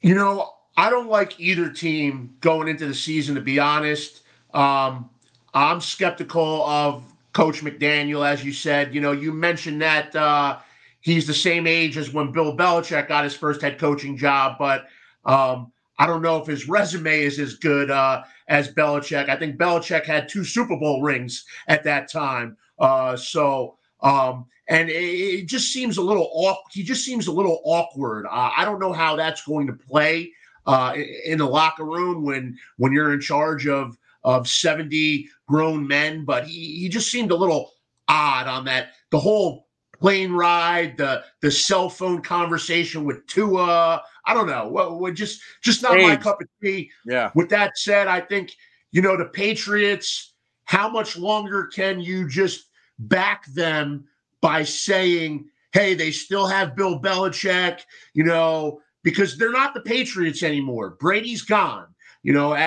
You 0.02 0.16
know, 0.16 0.52
I 0.76 0.90
don't 0.90 1.08
like 1.08 1.40
either 1.40 1.70
team 1.70 2.36
going 2.42 2.68
into 2.68 2.88
the 2.88 2.94
season, 2.94 3.36
to 3.36 3.42
be 3.42 3.60
honest. 3.60 4.22
Um, 4.54 5.10
I'm 5.54 5.80
skeptical 5.82 6.64
of 6.66 7.04
Coach 7.34 7.62
McDaniel, 7.62 8.28
as 8.28 8.44
you 8.44 8.52
said. 8.52 8.94
You 8.94 9.02
know, 9.02 9.12
you 9.12 9.32
mentioned 9.32 9.82
that 9.82 10.16
uh, 10.16 10.60
he's 11.02 11.28
the 11.28 11.34
same 11.34 11.68
age 11.68 11.98
as 11.98 12.14
when 12.14 12.32
Bill 12.32 12.56
Belichick 12.56 13.08
got 13.08 13.24
his 13.24 13.36
first 13.36 13.62
head 13.62 13.80
coaching 13.80 14.18
job, 14.18 14.58
but 14.58 14.88
um, 15.26 15.72
I 16.00 16.08
don't 16.08 16.22
know 16.22 16.38
if 16.38 16.48
his 16.48 16.68
resume 16.68 17.22
is 17.22 17.40
as 17.40 17.56
good 17.56 17.92
uh, 17.92 18.24
as 18.48 18.74
Belichick. 18.74 19.30
I 19.30 19.38
think 19.38 19.58
Belichick 19.58 20.06
had 20.06 20.28
two 20.28 20.44
Super 20.44 20.78
Bowl 20.78 21.02
rings 21.02 21.46
at 21.68 21.84
that 21.84 22.12
time. 22.12 22.58
Uh, 22.80 23.16
so 23.16 23.78
um, 24.04 24.46
and 24.68 24.90
it, 24.90 24.94
it, 24.94 25.46
just 25.48 25.74
seems 25.74 25.98
a 25.98 26.02
little 26.02 26.30
off. 26.34 26.58
He 26.72 26.84
just 26.84 27.04
seems 27.04 27.28
a 27.28 27.32
little 27.32 27.62
awkward. 27.66 28.26
Uh, 28.26 28.52
I 28.56 28.66
don't 28.66 28.80
know 28.80 28.94
how 28.94 29.16
that's 29.16 29.46
going 29.46 29.68
to 29.68 29.74
play 29.74 30.32
uh, 30.66 30.96
in 31.26 31.40
the 31.40 31.46
locker 31.46 31.86
room 31.86 32.24
when 32.24 32.58
when 32.78 32.92
you're 32.92 33.14
in 33.14 33.22
charge 33.22 33.68
of 33.68 33.98
of 34.24 34.48
70 34.48 35.28
grown 35.48 35.88
men. 35.88 36.26
But 36.26 36.46
he 36.46 36.80
he 36.80 36.90
just 36.90 37.12
seemed 37.12 37.32
a 37.32 37.36
little 37.36 37.72
odd 38.08 38.48
on 38.48 38.66
that. 38.66 38.92
The 39.10 39.20
whole 39.20 39.68
plane 40.00 40.34
ride, 40.34 40.98
the 40.98 41.24
the 41.42 41.52
cell 41.52 41.90
phone 41.90 42.22
conversation 42.22 43.06
with 43.06 43.26
Tua. 43.28 44.02
I 44.26 44.34
don't 44.34 44.48
know. 44.48 44.68
Well, 44.68 45.00
well 45.00 45.14
just 45.14 45.42
just 45.62 45.82
not 45.82 45.98
Age. 45.98 46.08
my 46.08 46.16
cup 46.16 46.42
of 46.42 46.48
tea. 46.62 46.92
Yeah. 47.06 47.32
With 47.36 47.50
that 47.50 47.78
said, 47.78 48.08
I 48.08 48.22
think 48.22 48.52
you 48.92 49.02
know 49.02 49.18
the 49.18 49.26
Patriots. 49.26 50.34
How 50.66 50.90
much 50.90 51.18
longer 51.18 51.68
can 51.68 52.00
you 52.00 52.28
just 52.28 52.70
back 53.00 53.46
them 53.48 54.06
by 54.42 54.64
saying, 54.64 55.46
hey, 55.72 55.94
they 55.94 56.12
still 56.12 56.48
have 56.48 56.76
Bill 56.76 57.00
Belichick, 57.00 57.82
you 58.14 58.24
know, 58.24 58.82
because 59.04 59.38
they're 59.38 59.52
not 59.52 59.74
the 59.74 59.82
Patriots 59.82 60.44
anymore. 60.44 60.92
Brady's 61.00 61.42
gone. 61.42 61.88
You 62.24 62.34
know, 62.34 62.54
a- 62.54 62.58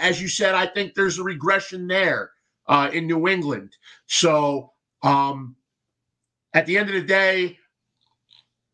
as 0.00 0.20
you 0.20 0.28
said, 0.28 0.54
I 0.54 0.66
think 0.66 0.94
there's 0.94 1.18
a 1.18 1.22
regression 1.24 1.86
there 1.86 2.30
uh, 2.66 2.90
in 2.92 3.06
New 3.06 3.28
England. 3.28 3.76
So 4.06 4.72
um, 5.02 5.56
at 6.54 6.66
the 6.66 6.78
end 6.78 6.88
of 6.88 6.94
the 6.94 7.02
day, 7.06 7.58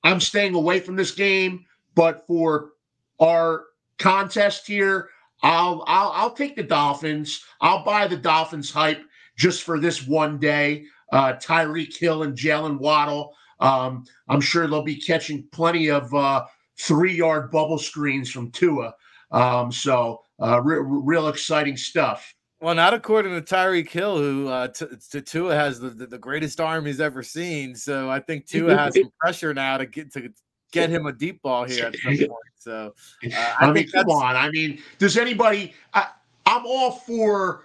I'm 0.04 0.20
staying 0.20 0.54
away 0.54 0.80
from 0.80 0.96
this 0.96 1.10
game. 1.12 1.66
But 1.94 2.26
for 2.26 2.70
our 3.18 3.64
contest 3.98 4.66
here, 4.66 5.08
I'll 5.42 5.84
I'll 5.86 6.10
I'll 6.10 6.32
take 6.32 6.56
the 6.56 6.62
Dolphins. 6.62 7.44
I'll 7.60 7.84
buy 7.84 8.06
the 8.06 8.16
Dolphins 8.16 8.70
hype 8.70 9.02
just 9.36 9.62
for 9.62 9.78
this 9.78 10.06
one 10.06 10.38
day 10.38 10.84
uh, 11.12 11.34
Tyreek 11.34 11.96
Hill 11.96 12.22
and 12.22 12.36
Jaylen 12.36 12.78
Waddle. 12.78 13.34
Um, 13.60 14.04
I'm 14.28 14.40
sure 14.40 14.66
they'll 14.66 14.82
be 14.82 14.96
catching 14.96 15.46
plenty 15.52 15.90
of 15.90 16.12
uh, 16.14 16.46
three 16.78 17.14
yard 17.14 17.50
bubble 17.50 17.78
screens 17.78 18.30
from 18.30 18.50
Tua. 18.50 18.94
Um, 19.30 19.70
so, 19.70 20.22
uh, 20.42 20.60
re- 20.62 20.80
real 20.82 21.28
exciting 21.28 21.76
stuff. 21.76 22.34
Well, 22.60 22.74
not 22.74 22.92
according 22.92 23.32
to 23.32 23.42
Tyreek 23.42 23.88
Hill, 23.88 24.18
who 24.18 24.48
uh, 24.48 24.68
t- 24.68 24.86
t- 25.10 25.20
Tua 25.22 25.54
has 25.54 25.80
the, 25.80 25.90
the, 25.90 26.06
the, 26.06 26.18
greatest 26.18 26.60
arm 26.60 26.84
he's 26.84 27.00
ever 27.00 27.22
seen. 27.22 27.74
So 27.74 28.10
I 28.10 28.20
think 28.20 28.46
Tua 28.46 28.76
has 28.76 28.94
some 28.94 29.10
pressure 29.18 29.54
now 29.54 29.78
to 29.78 29.86
get 29.86 30.12
to 30.12 30.30
get 30.70 30.90
him 30.90 31.06
a 31.06 31.12
deep 31.12 31.40
ball 31.40 31.64
here 31.64 31.86
at 31.86 31.96
some 31.96 32.16
point. 32.16 32.30
So 32.58 32.94
uh, 33.24 33.54
I, 33.60 33.66
I 33.66 33.72
mean, 33.72 33.88
come 33.90 34.10
on. 34.10 34.36
I 34.36 34.50
mean, 34.50 34.82
does 34.98 35.16
anybody? 35.16 35.72
I, 35.94 36.08
I'm 36.44 36.66
all 36.66 36.92
for 36.92 37.64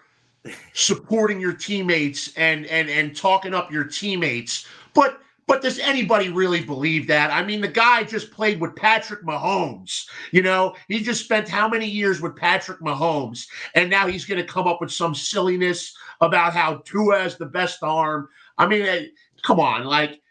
supporting 0.74 1.40
your 1.40 1.54
teammates 1.54 2.34
and 2.36 2.66
and 2.68 2.90
and 2.90 3.16
talking 3.16 3.54
up 3.54 3.72
your 3.72 3.84
teammates. 3.84 4.68
But 4.94 5.22
but 5.48 5.62
does 5.62 5.78
anybody 5.78 6.30
really 6.30 6.62
believe 6.62 7.08
that? 7.08 7.32
I 7.32 7.44
mean, 7.44 7.62
the 7.62 7.68
guy 7.68 8.04
just 8.04 8.32
played 8.32 8.60
with 8.60 8.76
Patrick 8.76 9.24
Mahomes. 9.24 10.06
You 10.32 10.42
know, 10.42 10.76
he 10.88 11.02
just 11.02 11.24
spent 11.24 11.48
how 11.48 11.68
many 11.68 11.86
years 11.86 12.20
with 12.20 12.36
Patrick 12.36 12.80
Mahomes, 12.80 13.48
and 13.76 13.90
now 13.90 14.08
he's 14.08 14.26
going 14.26 14.42
to 14.42 14.48
come 14.48 14.68
up 14.68 14.82
with 14.82 14.92
some 14.92 15.14
silliness 15.14 15.96
about 16.22 16.54
how 16.54 16.78
Tua 16.86 17.20
has 17.20 17.38
the 17.38 17.46
best 17.46 17.84
arm. 17.84 18.28
I 18.58 18.68
mean, 18.68 18.82
eh, 18.84 19.06
come 19.44 19.60
on, 19.60 19.86
like. 19.86 20.22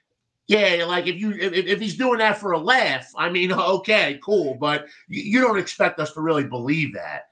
Yeah, 0.47 0.85
like 0.87 1.07
if 1.07 1.17
you 1.17 1.31
if, 1.31 1.55
if 1.55 1.81
he's 1.81 1.97
doing 1.97 2.19
that 2.19 2.37
for 2.37 2.53
a 2.53 2.59
laugh, 2.59 3.11
I 3.17 3.31
mean, 3.31 3.51
okay, 3.53 4.21
cool, 4.23 4.59
but 4.61 4.89
you 5.09 5.41
don't 5.41 5.59
expect 5.59 5.99
us 5.99 6.13
to 6.13 6.21
really 6.21 6.45
believe 6.45 6.93
that. 6.93 7.29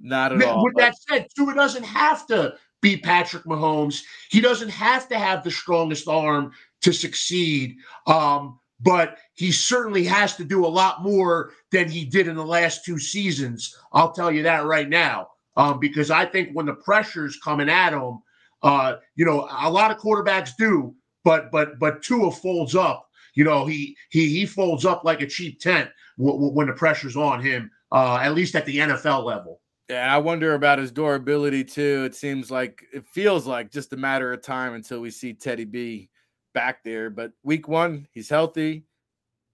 Not 0.00 0.32
at 0.32 0.42
all. 0.42 0.64
With 0.64 0.74
that 0.76 0.94
said, 1.08 1.26
Tua 1.36 1.54
doesn't 1.54 1.84
have 1.84 2.26
to 2.28 2.54
be 2.80 2.96
Patrick 2.96 3.44
Mahomes. 3.44 4.02
He 4.30 4.40
doesn't 4.40 4.70
have 4.70 5.08
to 5.08 5.18
have 5.18 5.44
the 5.44 5.50
strongest 5.50 6.08
arm 6.08 6.52
to 6.82 6.92
succeed. 6.92 7.76
Um, 8.06 8.58
but 8.80 9.18
he 9.34 9.52
certainly 9.52 10.04
has 10.04 10.36
to 10.36 10.44
do 10.44 10.64
a 10.64 10.68
lot 10.68 11.02
more 11.02 11.52
than 11.70 11.90
he 11.90 12.06
did 12.06 12.26
in 12.26 12.36
the 12.36 12.44
last 12.44 12.84
two 12.84 12.98
seasons. 12.98 13.76
I'll 13.92 14.12
tell 14.12 14.32
you 14.32 14.42
that 14.44 14.64
right 14.64 14.88
now. 14.88 15.28
Um, 15.56 15.78
because 15.78 16.10
I 16.10 16.24
think 16.24 16.50
when 16.52 16.64
the 16.64 16.74
pressure's 16.74 17.38
coming 17.44 17.68
at 17.68 17.92
him, 17.92 18.20
uh, 18.62 18.96
you 19.16 19.26
know, 19.26 19.46
a 19.60 19.70
lot 19.70 19.90
of 19.90 19.98
quarterbacks 19.98 20.52
do 20.56 20.94
but 21.24 21.50
but 21.50 21.78
but 21.78 22.02
Tua 22.02 22.30
folds 22.30 22.74
up. 22.74 23.08
You 23.34 23.44
know, 23.44 23.66
he 23.66 23.96
he 24.10 24.28
he 24.28 24.46
folds 24.46 24.84
up 24.84 25.04
like 25.04 25.20
a 25.20 25.26
cheap 25.26 25.60
tent 25.60 25.90
w- 26.18 26.36
w- 26.36 26.52
when 26.52 26.66
the 26.66 26.72
pressure's 26.72 27.16
on 27.16 27.42
him. 27.42 27.70
Uh, 27.92 28.18
at 28.22 28.34
least 28.34 28.54
at 28.54 28.64
the 28.66 28.78
NFL 28.78 29.24
level. 29.24 29.60
Yeah, 29.90 30.14
I 30.14 30.18
wonder 30.18 30.54
about 30.54 30.78
his 30.78 30.92
durability 30.92 31.64
too. 31.64 32.04
It 32.04 32.14
seems 32.14 32.48
like 32.48 32.84
it 32.92 33.04
feels 33.08 33.44
like 33.44 33.72
just 33.72 33.92
a 33.92 33.96
matter 33.96 34.32
of 34.32 34.40
time 34.40 34.74
until 34.74 35.00
we 35.00 35.10
see 35.10 35.32
Teddy 35.32 35.64
B 35.64 36.08
back 36.54 36.84
there. 36.84 37.10
But 37.10 37.32
week 37.42 37.66
one, 37.66 38.06
he's 38.12 38.28
healthy. 38.28 38.84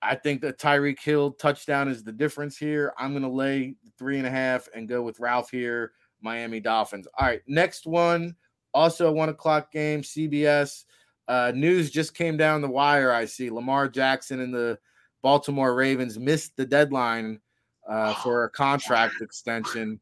I 0.02 0.14
think 0.14 0.42
the 0.42 0.52
Tyreek 0.52 1.00
Hill 1.00 1.30
touchdown 1.30 1.88
is 1.88 2.04
the 2.04 2.12
difference 2.12 2.58
here. 2.58 2.92
I'm 2.98 3.12
going 3.12 3.22
to 3.22 3.30
lay 3.30 3.76
three 3.98 4.18
and 4.18 4.26
a 4.26 4.30
half 4.30 4.68
and 4.74 4.86
go 4.86 5.00
with 5.00 5.20
Ralph 5.20 5.50
here, 5.50 5.92
Miami 6.20 6.60
Dolphins. 6.60 7.08
All 7.18 7.26
right, 7.26 7.40
next 7.46 7.86
one, 7.86 8.36
also 8.74 9.08
a 9.08 9.12
one 9.12 9.30
o'clock 9.30 9.72
game, 9.72 10.02
CBS. 10.02 10.84
Uh, 11.28 11.50
news 11.54 11.90
just 11.90 12.14
came 12.14 12.36
down 12.36 12.60
the 12.60 12.68
wire. 12.68 13.10
I 13.10 13.24
see 13.24 13.48
Lamar 13.48 13.88
Jackson 13.88 14.40
and 14.40 14.52
the 14.52 14.78
Baltimore 15.22 15.74
Ravens 15.74 16.18
missed 16.18 16.58
the 16.58 16.66
deadline 16.66 17.40
uh, 17.88 18.12
for 18.16 18.44
a 18.44 18.50
contract 18.50 19.14
extension. 19.22 19.98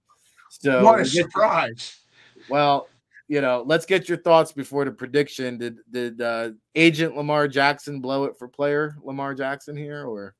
So 0.60 0.84
what 0.84 1.00
a 1.00 1.04
surprise! 1.04 1.98
Well, 2.48 2.88
you 3.28 3.40
know, 3.40 3.64
let's 3.66 3.86
get 3.86 4.08
your 4.08 4.18
thoughts 4.18 4.52
before 4.52 4.84
the 4.84 4.90
prediction. 4.90 5.58
Did 5.58 5.78
did 5.90 6.20
uh, 6.20 6.50
agent 6.74 7.16
Lamar 7.16 7.48
Jackson 7.48 8.00
blow 8.00 8.24
it 8.24 8.36
for 8.38 8.48
player 8.48 8.96
Lamar 9.02 9.34
Jackson 9.34 9.76
here, 9.76 10.04
or? 10.04 10.34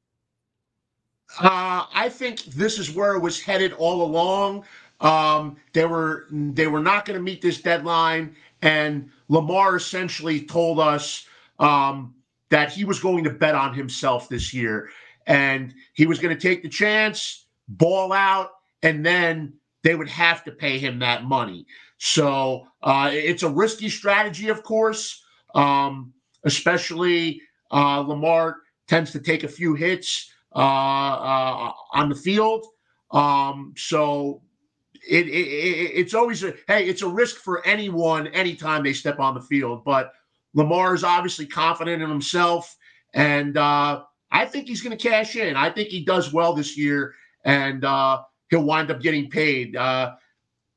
Uh, 1.41 1.87
I 1.93 2.09
think 2.11 2.45
this 2.45 2.79
is 2.79 2.95
where 2.95 3.17
it 3.17 3.21
was 3.21 3.41
headed 3.41 3.73
all 3.73 4.03
along. 4.03 4.65
Um, 5.01 5.57
they 5.73 5.87
were 5.87 6.27
they 6.31 6.67
were 6.67 6.81
not 6.81 7.05
going 7.05 7.19
to 7.19 7.23
meet 7.23 7.43
this 7.43 7.61
deadline, 7.61 8.37
and 8.63 9.11
Lamar 9.29 9.77
essentially 9.77 10.41
told 10.41 10.79
us 10.79 11.27
um, 11.59 12.15
that 12.51 12.73
he 12.73 12.85
was 12.85 13.01
going 13.01 13.25
to 13.25 13.31
bet 13.31 13.55
on 13.55 13.75
himself 13.75 14.29
this 14.29 14.55
year, 14.55 14.91
and 15.27 15.75
he 15.95 16.07
was 16.07 16.19
going 16.19 16.37
to 16.37 16.41
take 16.41 16.63
the 16.63 16.69
chance, 16.69 17.47
ball 17.69 18.13
out, 18.13 18.51
and 18.83 19.05
then 19.05 19.55
they 19.85 19.95
would 19.95 20.09
have 20.09 20.43
to 20.45 20.51
pay 20.51 20.79
him 20.79 20.99
that 20.99 21.25
money. 21.25 21.67
So 21.99 22.67
uh, 22.83 23.11
it's 23.13 23.45
a 23.45 23.49
risky 23.49 23.89
strategy, 23.89 24.49
of 24.49 24.63
course, 24.65 25.23
um, 25.55 26.13
especially 26.45 27.41
uh, 27.71 28.01
Lamar 28.01 28.57
tends 28.89 29.13
to 29.13 29.21
take 29.21 29.45
a 29.45 29.49
few 29.49 29.75
hits 29.75 30.33
uh, 30.57 30.59
uh 30.59 31.73
on 31.93 32.09
the 32.09 32.15
field. 32.15 32.67
Um, 33.11 33.75
so 33.77 34.43
it, 35.09 35.29
it, 35.29 35.31
it, 35.31 35.91
it's 35.95 36.15
always 36.15 36.43
a 36.43 36.55
hey, 36.67 36.87
it's 36.87 37.03
a 37.03 37.09
risk 37.09 37.37
for 37.37 37.65
anyone 37.67 38.27
anytime 38.29 38.83
they 38.83 38.93
step 38.93 39.21
on 39.21 39.35
the 39.35 39.41
field. 39.41 39.85
But 39.85 40.13
Lamar 40.55 40.95
is 40.95 41.05
obviously 41.05 41.47
confident 41.47 42.03
in 42.03 42.09
himself, 42.09 42.77
and 43.13 43.57
uh, 43.57 44.03
I 44.31 44.47
think 44.47 44.67
he's 44.69 44.81
going 44.81 44.97
to 44.97 45.09
cash 45.09 45.37
in. 45.37 45.57
I 45.57 45.71
think 45.71 45.89
he 45.89 46.05
does 46.05 46.33
well 46.33 46.55
this 46.55 46.77
year, 46.77 47.15
and 47.45 47.85
uh, 47.85 48.23
he'll 48.51 48.65
wind 48.65 48.91
up 48.91 49.01
getting 49.01 49.31
paid. 49.31 49.77
Uh, 49.77 50.15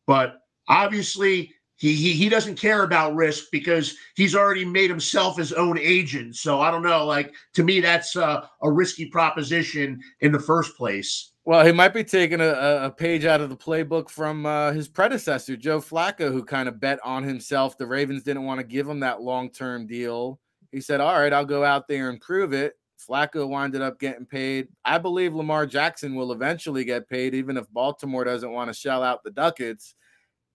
but 0.06 0.42
obviously, 0.68 1.54
he, 1.78 1.94
he 1.94 2.14
he 2.14 2.30
doesn't 2.30 2.56
care 2.56 2.84
about 2.84 3.16
risk 3.16 3.46
because 3.52 3.96
he's 4.16 4.36
already 4.36 4.66
made 4.66 4.90
himself 4.90 5.38
his 5.38 5.54
own 5.54 5.78
agent. 5.78 6.36
So 6.36 6.60
I 6.60 6.72
don't 6.72 6.84
know. 6.84 7.06
Like 7.06 7.34
to 7.54 7.64
me, 7.64 7.80
that's 7.80 8.16
a, 8.16 8.50
a 8.64 8.72
risky 8.72 9.06
proposition 9.06 10.02
in 10.22 10.32
the 10.32 10.40
first 10.40 10.76
place. 10.76 11.34
Well, 11.46 11.66
he 11.66 11.72
might 11.72 11.94
be 11.94 12.04
taking 12.04 12.42
a, 12.42 12.50
a 12.84 12.92
page 12.92 13.24
out 13.24 13.40
of 13.40 13.50
the 13.50 13.56
playbook 13.56 14.10
from 14.10 14.46
uh, 14.46 14.74
his 14.74 14.90
predecessor, 14.90 15.56
Joe 15.56 15.80
Flacco, 15.80 16.30
who 16.30 16.44
kind 16.44 16.68
of 16.68 16.82
bet 16.82 17.00
on 17.06 17.24
himself. 17.24 17.78
The 17.78 17.88
Ravens 17.88 18.24
didn't 18.24 18.44
want 18.44 18.60
to 18.60 18.66
give 18.66 18.86
him 18.86 19.00
that 19.00 19.22
long 19.22 19.50
term 19.50 19.88
deal. 19.88 20.42
He 20.72 20.82
said, 20.82 21.00
All 21.00 21.18
right, 21.18 21.32
I'll 21.32 21.46
go 21.46 21.64
out 21.64 21.88
there 21.88 22.10
and 22.10 22.20
prove 22.20 22.54
it. 22.54 22.74
Flacco 23.08 23.48
winded 23.48 23.82
up 23.82 24.00
getting 24.00 24.26
paid. 24.26 24.68
I 24.84 24.98
believe 24.98 25.34
Lamar 25.34 25.66
Jackson 25.66 26.16
will 26.16 26.32
eventually 26.32 26.84
get 26.84 27.10
paid, 27.10 27.34
even 27.34 27.58
if 27.58 27.72
Baltimore 27.72 28.24
doesn't 28.24 28.52
want 28.52 28.70
to 28.70 28.74
shell 28.74 29.04
out 29.04 29.24
the 29.24 29.32
ducats. 29.32 29.96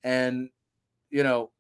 And, 0.05 0.51
you 1.11 1.23
know, 1.23 1.51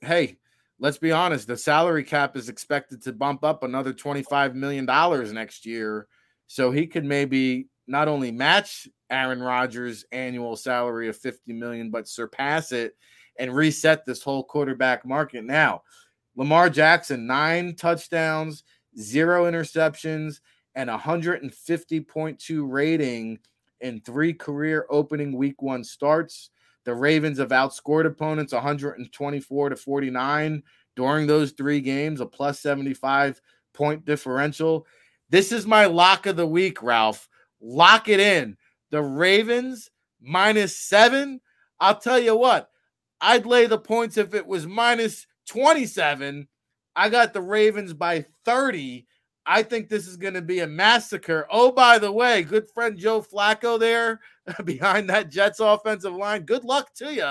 hey, 0.00 0.38
let's 0.78 0.98
be 0.98 1.12
honest, 1.12 1.46
the 1.46 1.56
salary 1.56 2.04
cap 2.04 2.36
is 2.36 2.48
expected 2.48 3.02
to 3.02 3.12
bump 3.12 3.44
up 3.44 3.62
another 3.62 3.92
$25 3.92 4.54
million 4.54 4.86
next 5.34 5.66
year. 5.66 6.06
So 6.46 6.70
he 6.70 6.86
could 6.86 7.04
maybe 7.04 7.68
not 7.86 8.08
only 8.08 8.30
match 8.30 8.88
Aaron 9.10 9.42
Rodgers' 9.42 10.04
annual 10.12 10.56
salary 10.56 11.08
of 11.08 11.16
50 11.16 11.52
million, 11.52 11.90
but 11.90 12.08
surpass 12.08 12.72
it 12.72 12.96
and 13.38 13.54
reset 13.54 14.04
this 14.04 14.22
whole 14.22 14.44
quarterback 14.44 15.04
market. 15.04 15.44
Now, 15.44 15.82
Lamar 16.36 16.70
Jackson, 16.70 17.26
nine 17.26 17.74
touchdowns 17.76 18.64
zero 18.98 19.50
interceptions, 19.50 20.40
and 20.74 20.88
150.2 20.88 22.70
rating 22.70 23.38
in 23.80 24.00
three 24.00 24.32
career 24.32 24.86
opening 24.90 25.36
week 25.36 25.62
one 25.62 25.84
starts. 25.84 26.50
The 26.84 26.94
Ravens 26.94 27.38
have 27.38 27.50
outscored 27.50 28.06
opponents 28.06 28.52
124 28.52 29.68
to 29.68 29.76
49 29.76 30.62
during 30.96 31.26
those 31.26 31.52
three 31.52 31.80
games, 31.80 32.20
a 32.20 32.26
plus 32.26 32.60
75 32.60 33.40
point 33.72 34.04
differential. 34.04 34.86
This 35.28 35.52
is 35.52 35.66
my 35.66 35.86
lock 35.86 36.26
of 36.26 36.36
the 36.36 36.46
week, 36.46 36.82
Ralph. 36.82 37.28
Lock 37.60 38.08
it 38.08 38.20
in. 38.20 38.56
The 38.90 39.02
Ravens 39.02 39.90
minus 40.20 40.76
seven. 40.76 41.40
I'll 41.78 41.98
tell 41.98 42.18
you 42.18 42.36
what, 42.36 42.70
I'd 43.20 43.46
lay 43.46 43.66
the 43.66 43.78
points 43.78 44.16
if 44.16 44.34
it 44.34 44.46
was 44.46 44.66
minus 44.66 45.26
27 45.48 46.48
I 47.00 47.08
got 47.08 47.32
the 47.32 47.40
Ravens 47.40 47.94
by 47.94 48.26
30. 48.44 49.06
I 49.46 49.62
think 49.62 49.88
this 49.88 50.06
is 50.06 50.18
going 50.18 50.34
to 50.34 50.42
be 50.42 50.60
a 50.60 50.66
massacre. 50.66 51.46
Oh, 51.50 51.72
by 51.72 51.98
the 51.98 52.12
way, 52.12 52.42
good 52.42 52.68
friend 52.68 52.98
Joe 52.98 53.22
Flacco 53.22 53.80
there 53.80 54.20
behind 54.64 55.08
that 55.08 55.30
Jets 55.30 55.60
offensive 55.60 56.12
line. 56.12 56.42
Good 56.42 56.62
luck 56.62 56.92
to 56.96 57.14
you. 57.14 57.24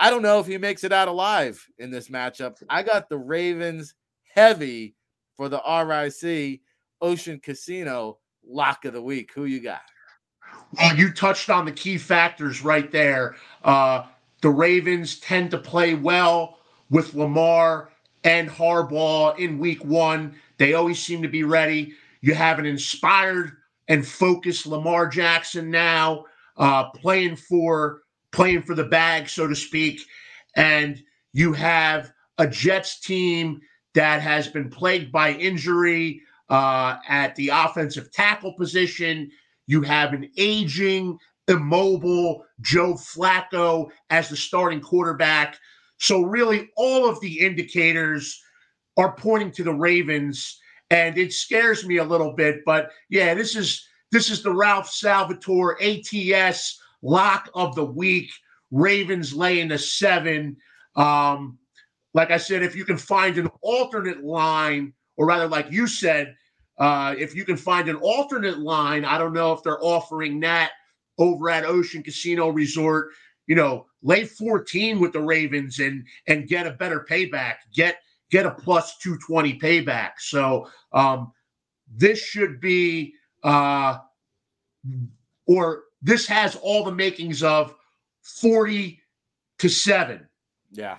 I 0.00 0.08
don't 0.08 0.22
know 0.22 0.40
if 0.40 0.46
he 0.46 0.56
makes 0.56 0.82
it 0.82 0.92
out 0.92 1.08
alive 1.08 1.62
in 1.78 1.90
this 1.90 2.08
matchup. 2.08 2.56
I 2.70 2.82
got 2.82 3.10
the 3.10 3.18
Ravens 3.18 3.94
heavy 4.34 4.94
for 5.36 5.50
the 5.50 5.60
RIC 5.68 6.62
Ocean 7.02 7.40
Casino 7.40 8.16
lock 8.46 8.86
of 8.86 8.94
the 8.94 9.02
week. 9.02 9.30
Who 9.34 9.44
you 9.44 9.60
got? 9.60 9.82
Well, 10.78 10.96
you 10.96 11.12
touched 11.12 11.50
on 11.50 11.66
the 11.66 11.72
key 11.72 11.98
factors 11.98 12.64
right 12.64 12.90
there. 12.90 13.36
Uh, 13.62 14.06
the 14.40 14.48
Ravens 14.48 15.20
tend 15.20 15.50
to 15.50 15.58
play 15.58 15.92
well 15.92 16.60
with 16.88 17.12
Lamar 17.12 17.90
and 18.24 18.48
Harbaugh 18.48 19.38
in 19.38 19.58
week 19.58 19.84
one. 19.84 20.34
They 20.58 20.74
always 20.74 20.98
seem 21.00 21.22
to 21.22 21.28
be 21.28 21.44
ready. 21.44 21.92
You 22.20 22.34
have 22.34 22.58
an 22.58 22.66
inspired 22.66 23.52
and 23.88 24.06
focused 24.06 24.66
Lamar 24.66 25.06
Jackson 25.08 25.70
now 25.70 26.24
uh, 26.56 26.90
playing 26.90 27.36
for 27.36 28.00
playing 28.32 28.62
for 28.62 28.74
the 28.74 28.84
bag, 28.84 29.28
so 29.28 29.46
to 29.46 29.54
speak, 29.54 30.00
and 30.56 31.02
you 31.32 31.52
have 31.52 32.12
a 32.38 32.46
Jets 32.46 32.98
team 33.00 33.60
that 33.94 34.20
has 34.20 34.48
been 34.48 34.68
plagued 34.68 35.12
by 35.12 35.32
injury 35.32 36.20
uh, 36.48 36.96
at 37.08 37.34
the 37.36 37.48
offensive 37.48 38.10
tackle 38.10 38.54
position. 38.54 39.30
You 39.66 39.82
have 39.82 40.12
an 40.12 40.30
aging, 40.36 41.18
immobile 41.48 42.44
Joe 42.60 42.94
Flacco 42.94 43.90
as 44.10 44.28
the 44.28 44.36
starting 44.36 44.80
quarterback. 44.80 45.58
So, 45.98 46.22
really, 46.22 46.70
all 46.76 47.08
of 47.08 47.20
the 47.20 47.40
indicators 47.40 48.42
are 48.96 49.14
pointing 49.16 49.52
to 49.52 49.64
the 49.64 49.72
Ravens, 49.72 50.60
and 50.90 51.16
it 51.18 51.32
scares 51.32 51.86
me 51.86 51.98
a 51.98 52.04
little 52.04 52.32
bit. 52.32 52.64
But 52.64 52.90
yeah, 53.08 53.34
this 53.34 53.56
is 53.56 53.86
this 54.10 54.30
is 54.30 54.42
the 54.42 54.52
Ralph 54.52 54.88
Salvatore 54.88 55.78
ATS 55.82 56.80
lock 57.02 57.50
of 57.54 57.74
the 57.74 57.84
week. 57.84 58.30
Ravens 58.70 59.34
laying 59.34 59.72
a 59.72 59.78
seven. 59.78 60.56
Um, 60.96 61.58
like 62.12 62.30
I 62.30 62.36
said, 62.36 62.62
if 62.62 62.76
you 62.76 62.84
can 62.84 62.96
find 62.96 63.38
an 63.38 63.50
alternate 63.60 64.22
line, 64.22 64.92
or 65.16 65.26
rather, 65.26 65.48
like 65.48 65.70
you 65.70 65.86
said, 65.86 66.34
uh, 66.78 67.14
if 67.18 67.34
you 67.34 67.44
can 67.44 67.56
find 67.56 67.88
an 67.88 67.96
alternate 67.96 68.58
line, 68.58 69.04
I 69.04 69.18
don't 69.18 69.32
know 69.32 69.52
if 69.52 69.62
they're 69.62 69.82
offering 69.84 70.40
that 70.40 70.72
over 71.18 71.50
at 71.50 71.64
Ocean 71.64 72.02
Casino 72.02 72.48
Resort 72.48 73.10
you 73.46 73.54
know, 73.54 73.86
lay 74.02 74.24
14 74.24 75.00
with 75.00 75.12
the 75.12 75.20
Ravens 75.20 75.78
and 75.78 76.06
and 76.28 76.48
get 76.48 76.66
a 76.66 76.72
better 76.72 77.06
payback, 77.08 77.56
get 77.74 77.98
get 78.30 78.46
a 78.46 78.50
plus 78.50 78.96
220 78.98 79.58
payback. 79.58 80.12
So 80.18 80.68
um 80.92 81.32
this 81.92 82.18
should 82.18 82.60
be 82.60 83.14
uh 83.42 83.98
or 85.46 85.84
this 86.02 86.26
has 86.26 86.56
all 86.56 86.84
the 86.84 86.92
makings 86.92 87.42
of 87.42 87.74
40 88.22 89.00
to 89.58 89.68
7. 89.68 90.26
Yeah. 90.70 90.98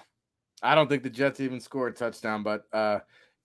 I 0.63 0.73
don't 0.73 0.87
think 0.87 1.03
the 1.03 1.09
Jets 1.09 1.39
even 1.39 1.59
scored 1.59 1.93
a 1.93 1.95
touchdown, 1.95 2.43
but 2.43 2.65
uh 2.73 2.99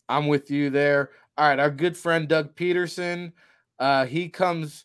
I'm 0.09 0.27
with 0.27 0.51
you 0.51 0.71
there. 0.71 1.11
All 1.39 1.49
right, 1.49 1.61
our 1.61 1.71
good 1.71 1.97
friend 1.97 2.29
Doug 2.29 2.55
Pederson, 2.55 3.33
uh 3.79 4.05
he 4.07 4.29
comes 4.29 4.85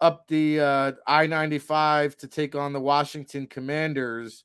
up 0.00 0.26
the 0.28 0.60
uh, 0.60 0.92
I 1.06 1.26
95 1.26 2.16
to 2.18 2.28
take 2.28 2.54
on 2.54 2.72
the 2.72 2.80
Washington 2.80 3.46
Commanders. 3.46 4.44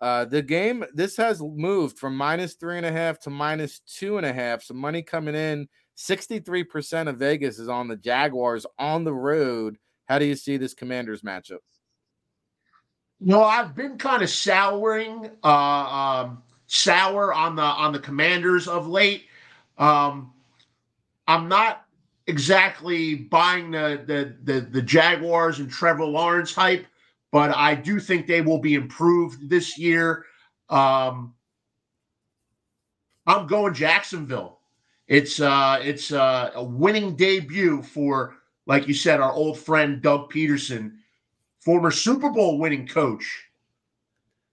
Uh, 0.00 0.24
the 0.26 0.42
game 0.42 0.84
this 0.92 1.16
has 1.16 1.40
moved 1.42 1.98
from 1.98 2.16
minus 2.16 2.54
three 2.54 2.76
and 2.76 2.86
a 2.86 2.92
half 2.92 3.18
to 3.20 3.30
minus 3.30 3.80
two 3.80 4.18
and 4.18 4.26
a 4.26 4.32
half. 4.32 4.62
So 4.62 4.74
money 4.74 5.02
coming 5.02 5.34
in. 5.34 5.68
63% 5.96 7.08
of 7.08 7.16
Vegas 7.16 7.58
is 7.58 7.68
on 7.68 7.88
the 7.88 7.96
Jaguars 7.96 8.66
on 8.78 9.04
the 9.04 9.14
road. 9.14 9.78
How 10.04 10.18
do 10.18 10.26
you 10.26 10.36
see 10.36 10.58
this 10.58 10.74
Commanders 10.74 11.22
matchup? 11.22 11.60
No, 13.18 13.42
I've 13.42 13.74
been 13.74 13.96
kind 13.96 14.22
of 14.22 14.28
souring, 14.28 15.30
uh, 15.42 15.46
um, 16.26 16.42
sour 16.66 17.32
on 17.32 17.56
the 17.56 17.62
on 17.62 17.92
the 17.92 17.98
Commanders 17.98 18.68
of 18.68 18.86
late. 18.86 19.24
Um, 19.78 20.34
I'm 21.26 21.48
not 21.48 21.85
exactly 22.26 23.14
buying 23.14 23.70
the, 23.70 24.02
the 24.06 24.52
the 24.52 24.60
the 24.60 24.82
Jaguars 24.82 25.58
and 25.58 25.70
Trevor 25.70 26.04
Lawrence 26.04 26.54
hype, 26.54 26.86
but 27.32 27.54
I 27.54 27.74
do 27.74 28.00
think 28.00 28.26
they 28.26 28.40
will 28.40 28.58
be 28.58 28.74
improved 28.74 29.48
this 29.48 29.78
year. 29.78 30.24
Um, 30.68 31.34
I'm 33.26 33.46
going 33.46 33.74
Jacksonville. 33.74 34.60
It's 35.08 35.40
uh 35.40 35.78
it's 35.82 36.12
uh, 36.12 36.50
a 36.54 36.64
winning 36.64 37.14
debut 37.14 37.82
for, 37.82 38.36
like 38.66 38.88
you 38.88 38.94
said, 38.94 39.20
our 39.20 39.32
old 39.32 39.58
friend 39.58 40.02
Doug 40.02 40.32
Pederson, 40.32 40.92
former 41.60 41.90
Super 41.90 42.30
Bowl 42.30 42.58
winning 42.58 42.86
coach. 42.86 43.44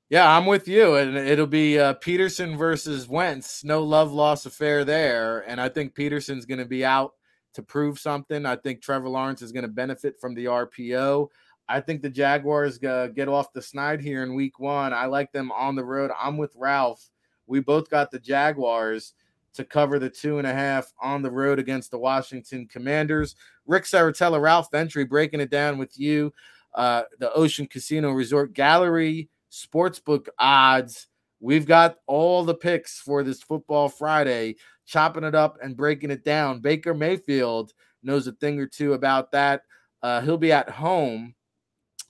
Yeah, 0.09 0.37
I'm 0.37 0.45
with 0.45 0.67
you, 0.67 0.93
and 0.95 1.17
it'll 1.17 1.47
be 1.47 1.79
uh, 1.79 1.95
Pederson 1.95 2.55
versus 2.55 3.07
Wentz. 3.07 3.63
No 3.63 3.81
love 3.81 4.11
loss 4.11 4.45
affair 4.45 4.85
there, 4.85 5.39
and 5.47 5.59
I 5.59 5.69
think 5.69 5.95
Pederson's 5.95 6.45
going 6.45 6.59
to 6.59 6.65
be 6.65 6.85
out 6.85 7.13
to 7.53 7.63
prove 7.63 7.99
something. 7.99 8.45
I 8.45 8.55
think 8.55 8.81
Trevor 8.81 9.09
Lawrence 9.09 9.41
is 9.41 9.51
going 9.51 9.63
to 9.63 9.69
benefit 9.69 10.19
from 10.19 10.33
the 10.33 10.45
RPO. 10.45 11.27
I 11.69 11.79
think 11.79 12.01
the 12.01 12.09
Jaguars 12.09 12.81
uh, 12.83 13.07
get 13.07 13.29
off 13.29 13.53
the 13.53 13.61
snide 13.61 14.01
here 14.01 14.23
in 14.23 14.35
Week 14.35 14.59
One. 14.59 14.93
I 14.93 15.05
like 15.05 15.31
them 15.31 15.51
on 15.51 15.75
the 15.75 15.85
road. 15.85 16.11
I'm 16.19 16.37
with 16.37 16.53
Ralph. 16.55 17.09
We 17.47 17.59
both 17.59 17.89
got 17.89 18.11
the 18.11 18.19
Jaguars 18.19 19.13
to 19.53 19.63
cover 19.63 19.99
the 19.99 20.09
two 20.09 20.39
and 20.39 20.47
a 20.47 20.53
half 20.53 20.91
on 21.01 21.21
the 21.21 21.31
road 21.31 21.59
against 21.59 21.91
the 21.91 21.99
Washington 21.99 22.67
Commanders. 22.67 23.35
Ric 23.65 23.83
Serritella, 23.83 24.41
Ralph 24.41 24.71
Ventry 24.71 25.05
breaking 25.05 25.39
it 25.39 25.51
down 25.51 25.77
with 25.77 25.97
you 25.97 26.33
uh, 26.75 27.03
the 27.19 27.31
Ocean 27.33 27.67
Casino 27.67 28.11
Resort 28.11 28.53
Gallery 28.53 29.29
Sportsbook 29.51 30.27
odds. 30.39 31.07
We've 31.39 31.65
got 31.65 31.97
all 32.07 32.43
the 32.43 32.55
picks 32.55 32.99
for 32.99 33.23
this 33.23 33.43
football 33.43 33.89
Friday, 33.89 34.55
chopping 34.85 35.23
it 35.23 35.35
up 35.35 35.57
and 35.61 35.77
breaking 35.77 36.11
it 36.11 36.23
down. 36.23 36.59
Baker 36.59 36.93
Mayfield 36.93 37.73
knows 38.01 38.27
a 38.27 38.33
thing 38.33 38.59
or 38.59 38.67
two 38.67 38.93
about 38.93 39.31
that. 39.31 39.61
Uh, 40.01 40.21
he'll 40.21 40.37
be 40.37 40.51
at 40.51 40.69
home 40.69 41.35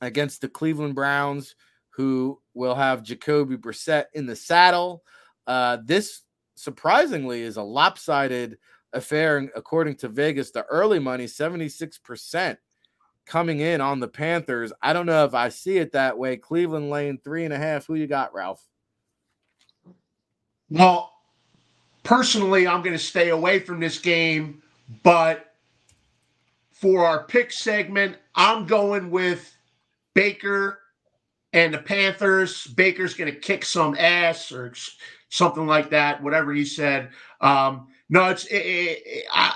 against 0.01 0.41
the 0.41 0.49
Cleveland 0.49 0.95
Browns, 0.95 1.55
who 1.91 2.41
will 2.53 2.75
have 2.75 3.03
Jacoby 3.03 3.57
Brissett 3.57 4.05
in 4.13 4.25
the 4.25 4.35
saddle. 4.35 5.03
Uh, 5.45 5.77
this 5.85 6.21
surprisingly 6.55 7.41
is 7.41 7.57
a 7.57 7.63
lopsided 7.63 8.57
affair, 8.93 9.49
according 9.55 9.95
to 9.97 10.07
Vegas. 10.07 10.51
The 10.51 10.63
early 10.65 10.99
money, 10.99 11.25
76% 11.25 12.57
coming 13.25 13.59
in 13.59 13.81
on 13.81 13.99
the 13.99 14.07
Panthers. 14.07 14.73
I 14.81 14.93
don't 14.93 15.05
know 15.05 15.25
if 15.25 15.33
I 15.33 15.49
see 15.49 15.77
it 15.77 15.91
that 15.93 16.17
way. 16.17 16.37
Cleveland 16.37 16.89
lane 16.89 17.19
three 17.23 17.45
and 17.45 17.53
a 17.53 17.57
half. 17.57 17.85
Who 17.85 17.95
you 17.95 18.07
got, 18.07 18.33
Ralph? 18.33 18.65
Well, 20.69 21.12
personally, 22.03 22.67
I'm 22.67 22.81
going 22.81 22.95
to 22.95 22.99
stay 22.99 23.29
away 23.29 23.59
from 23.59 23.79
this 23.79 23.99
game, 23.99 24.61
but 25.03 25.53
for 26.71 27.05
our 27.05 27.23
pick 27.23 27.51
segment, 27.51 28.17
I'm 28.35 28.65
going 28.65 29.09
with 29.09 29.55
Baker 30.13 30.79
and 31.53 31.73
the 31.73 31.79
Panthers. 31.79 32.67
Baker's 32.67 33.13
going 33.13 33.33
to 33.33 33.39
kick 33.39 33.63
some 33.63 33.95
ass 33.97 34.51
or 34.51 34.73
something 35.29 35.65
like 35.65 35.91
that, 35.91 36.21
whatever 36.21 36.53
he 36.53 36.65
said. 36.65 37.09
Um, 37.41 37.87
no, 38.09 38.29
it's 38.29 38.45
it, 38.45 38.57
it, 38.57 39.25
I, 39.31 39.55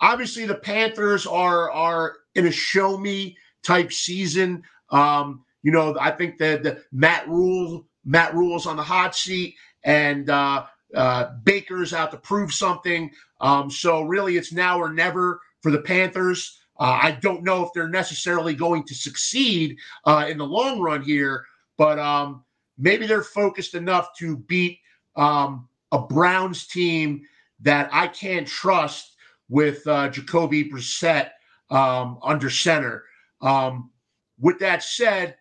obviously 0.00 0.46
the 0.46 0.54
Panthers 0.54 1.26
are 1.26 1.70
are 1.70 2.16
in 2.34 2.46
a 2.46 2.52
show 2.52 2.98
me 2.98 3.36
type 3.62 3.92
season. 3.92 4.62
Um, 4.90 5.44
you 5.62 5.72
know, 5.72 5.96
I 6.00 6.10
think 6.10 6.38
that 6.38 6.62
the 6.62 6.82
Matt 6.90 7.28
Rhule, 7.28 7.86
Matt 8.04 8.34
Rhule's 8.34 8.66
on 8.66 8.76
the 8.76 8.82
hot 8.82 9.14
seat, 9.14 9.54
and 9.84 10.28
uh, 10.28 10.64
uh, 10.94 11.32
Baker's 11.44 11.92
out 11.92 12.10
to 12.10 12.16
prove 12.16 12.52
something. 12.52 13.10
Um, 13.40 13.70
so 13.70 14.02
really, 14.02 14.36
it's 14.36 14.52
now 14.52 14.78
or 14.78 14.92
never 14.92 15.40
for 15.60 15.70
the 15.70 15.80
Panthers. 15.80 16.58
Uh, 16.78 16.98
I 17.02 17.10
don't 17.12 17.44
know 17.44 17.64
if 17.64 17.72
they're 17.74 17.88
necessarily 17.88 18.54
going 18.54 18.84
to 18.84 18.94
succeed 18.94 19.76
uh, 20.04 20.26
in 20.28 20.38
the 20.38 20.46
long 20.46 20.80
run 20.80 21.02
here, 21.02 21.44
but 21.76 21.98
um, 21.98 22.44
maybe 22.78 23.06
they're 23.06 23.22
focused 23.22 23.74
enough 23.74 24.16
to 24.18 24.36
beat 24.36 24.78
um, 25.16 25.68
a 25.92 25.98
Browns 25.98 26.66
team 26.66 27.22
that 27.60 27.90
I 27.92 28.08
can't 28.08 28.46
trust 28.46 29.16
with 29.48 29.86
uh, 29.86 30.08
Jacoby 30.08 30.70
Brissett 30.70 31.30
um, 31.68 32.18
under 32.22 32.48
center. 32.48 33.04
Um, 33.42 33.90
with 34.38 34.58
that 34.60 34.82
said, 34.82 35.36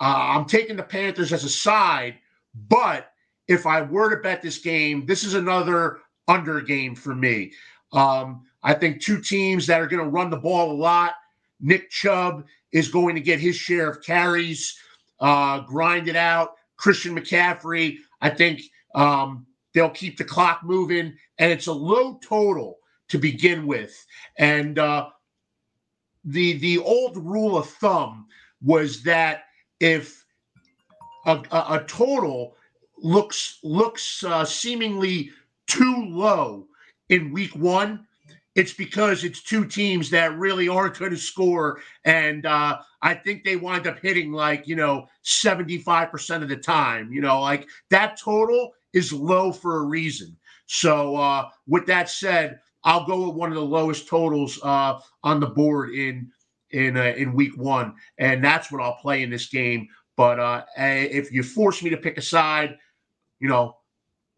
uh, 0.00 0.34
I'm 0.36 0.44
taking 0.44 0.76
the 0.76 0.82
Panthers 0.82 1.32
as 1.32 1.44
a 1.44 1.48
side, 1.48 2.16
but 2.68 3.11
if 3.52 3.66
I 3.66 3.82
were 3.82 4.10
to 4.10 4.22
bet 4.22 4.42
this 4.42 4.58
game, 4.58 5.06
this 5.06 5.24
is 5.24 5.34
another 5.34 6.00
under 6.28 6.60
game 6.60 6.94
for 6.94 7.14
me. 7.14 7.52
Um, 7.92 8.42
I 8.62 8.74
think 8.74 9.00
two 9.00 9.20
teams 9.20 9.66
that 9.66 9.80
are 9.80 9.86
going 9.86 10.02
to 10.02 10.10
run 10.10 10.30
the 10.30 10.36
ball 10.36 10.72
a 10.72 10.74
lot. 10.74 11.14
Nick 11.60 11.90
Chubb 11.90 12.44
is 12.72 12.88
going 12.88 13.14
to 13.14 13.20
get 13.20 13.38
his 13.38 13.56
share 13.56 13.90
of 13.90 14.02
carries, 14.02 14.76
uh, 15.20 15.60
grind 15.60 16.08
it 16.08 16.16
out. 16.16 16.54
Christian 16.76 17.16
McCaffrey, 17.16 17.98
I 18.20 18.30
think 18.30 18.62
um, 18.94 19.46
they'll 19.72 19.90
keep 19.90 20.16
the 20.16 20.24
clock 20.24 20.62
moving, 20.64 21.14
and 21.38 21.52
it's 21.52 21.68
a 21.68 21.72
low 21.72 22.18
total 22.24 22.78
to 23.08 23.18
begin 23.18 23.66
with. 23.66 24.04
And 24.38 24.78
uh, 24.78 25.10
the 26.24 26.54
the 26.58 26.78
old 26.78 27.16
rule 27.16 27.56
of 27.56 27.68
thumb 27.68 28.26
was 28.62 29.02
that 29.02 29.44
if 29.80 30.24
a, 31.26 31.42
a, 31.50 31.80
a 31.80 31.84
total 31.86 32.56
looks 33.02 33.58
looks 33.62 34.24
uh, 34.24 34.44
seemingly 34.44 35.30
too 35.66 36.06
low 36.08 36.66
in 37.08 37.32
week 37.32 37.54
one, 37.54 38.06
it's 38.54 38.72
because 38.72 39.24
it's 39.24 39.42
two 39.42 39.66
teams 39.66 40.10
that 40.10 40.36
really 40.38 40.68
aren't 40.68 40.98
going 40.98 41.10
to 41.10 41.16
score. 41.16 41.80
And 42.04 42.46
uh, 42.46 42.78
I 43.00 43.14
think 43.14 43.44
they 43.44 43.56
wind 43.56 43.86
up 43.86 43.98
hitting 44.00 44.32
like, 44.32 44.66
you 44.66 44.76
know, 44.76 45.06
75% 45.24 46.42
of 46.42 46.48
the 46.48 46.56
time. 46.56 47.12
You 47.12 47.20
know, 47.20 47.40
like 47.40 47.68
that 47.90 48.18
total 48.18 48.72
is 48.92 49.12
low 49.12 49.52
for 49.52 49.78
a 49.78 49.86
reason. 49.86 50.36
So, 50.66 51.16
uh, 51.16 51.48
with 51.66 51.86
that 51.86 52.08
said, 52.08 52.60
I'll 52.84 53.06
go 53.06 53.26
with 53.28 53.36
one 53.36 53.50
of 53.50 53.56
the 53.56 53.64
lowest 53.64 54.08
totals 54.08 54.58
uh, 54.62 54.98
on 55.22 55.40
the 55.40 55.46
board 55.46 55.90
in 55.94 56.30
in 56.70 56.96
uh, 56.96 57.14
in 57.16 57.34
week 57.34 57.56
one, 57.56 57.94
and 58.18 58.42
that's 58.42 58.72
what 58.72 58.82
I'll 58.82 58.96
play 58.96 59.22
in 59.22 59.30
this 59.30 59.48
game. 59.48 59.86
But 60.16 60.40
uh, 60.40 60.64
if 60.76 61.30
you 61.30 61.42
force 61.42 61.82
me 61.82 61.90
to 61.90 61.96
pick 61.96 62.18
a 62.18 62.22
side, 62.22 62.76
you 63.42 63.48
know, 63.48 63.76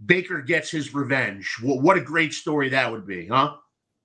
Baker 0.05 0.41
gets 0.41 0.71
his 0.71 0.95
revenge. 0.95 1.59
What, 1.61 1.83
what 1.83 1.99
a 1.99 2.01
great 2.01 2.33
story 2.33 2.71
that 2.71 2.91
would 2.91 3.07
be, 3.07 3.29
huh? 3.29 3.57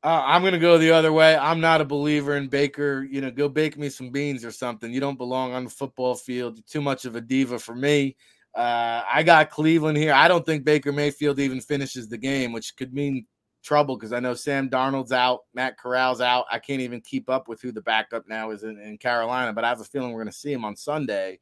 Uh, 0.03 0.23
I'm 0.25 0.43
gonna 0.43 0.59
go 0.59 0.77
the 0.77 0.91
other 0.91 1.11
way. 1.11 1.35
I'm 1.35 1.61
not 1.61 1.81
a 1.81 1.85
believer 1.85 2.35
in 2.35 2.47
Baker. 2.47 3.07
You 3.09 3.21
know, 3.21 3.31
go 3.31 3.49
bake 3.49 3.77
me 3.77 3.89
some 3.89 4.11
beans 4.11 4.45
or 4.45 4.51
something. 4.51 4.93
You 4.93 4.99
don't 4.99 5.17
belong 5.17 5.53
on 5.53 5.63
the 5.63 5.69
football 5.69 6.15
field. 6.15 6.57
You're 6.57 6.63
too 6.69 6.81
much 6.81 7.05
of 7.05 7.15
a 7.15 7.21
diva 7.21 7.59
for 7.59 7.75
me. 7.75 8.17
Uh, 8.53 9.03
I 9.09 9.23
got 9.23 9.49
Cleveland 9.49 9.97
here. 9.97 10.13
I 10.13 10.27
don't 10.27 10.45
think 10.45 10.65
Baker 10.65 10.91
Mayfield 10.91 11.39
even 11.39 11.61
finishes 11.61 12.09
the 12.09 12.17
game, 12.17 12.51
which 12.51 12.75
could 12.75 12.93
mean 12.93 13.25
trouble 13.63 13.97
because 13.97 14.13
I 14.13 14.19
know 14.19 14.33
Sam 14.33 14.69
Darnold's 14.69 15.11
out, 15.11 15.41
Matt 15.53 15.77
Corral's 15.77 16.21
out. 16.21 16.45
I 16.51 16.59
can't 16.59 16.81
even 16.81 17.01
keep 17.01 17.29
up 17.29 17.47
with 17.47 17.61
who 17.61 17.71
the 17.71 17.81
backup 17.81 18.27
now 18.27 18.51
is 18.51 18.63
in, 18.63 18.79
in 18.79 18.97
Carolina, 18.97 19.53
but 19.53 19.63
I 19.63 19.69
have 19.69 19.81
a 19.81 19.85
feeling 19.85 20.11
we're 20.11 20.23
going 20.23 20.31
to 20.31 20.37
see 20.37 20.51
him 20.51 20.65
on 20.65 20.75
Sunday. 20.75 21.39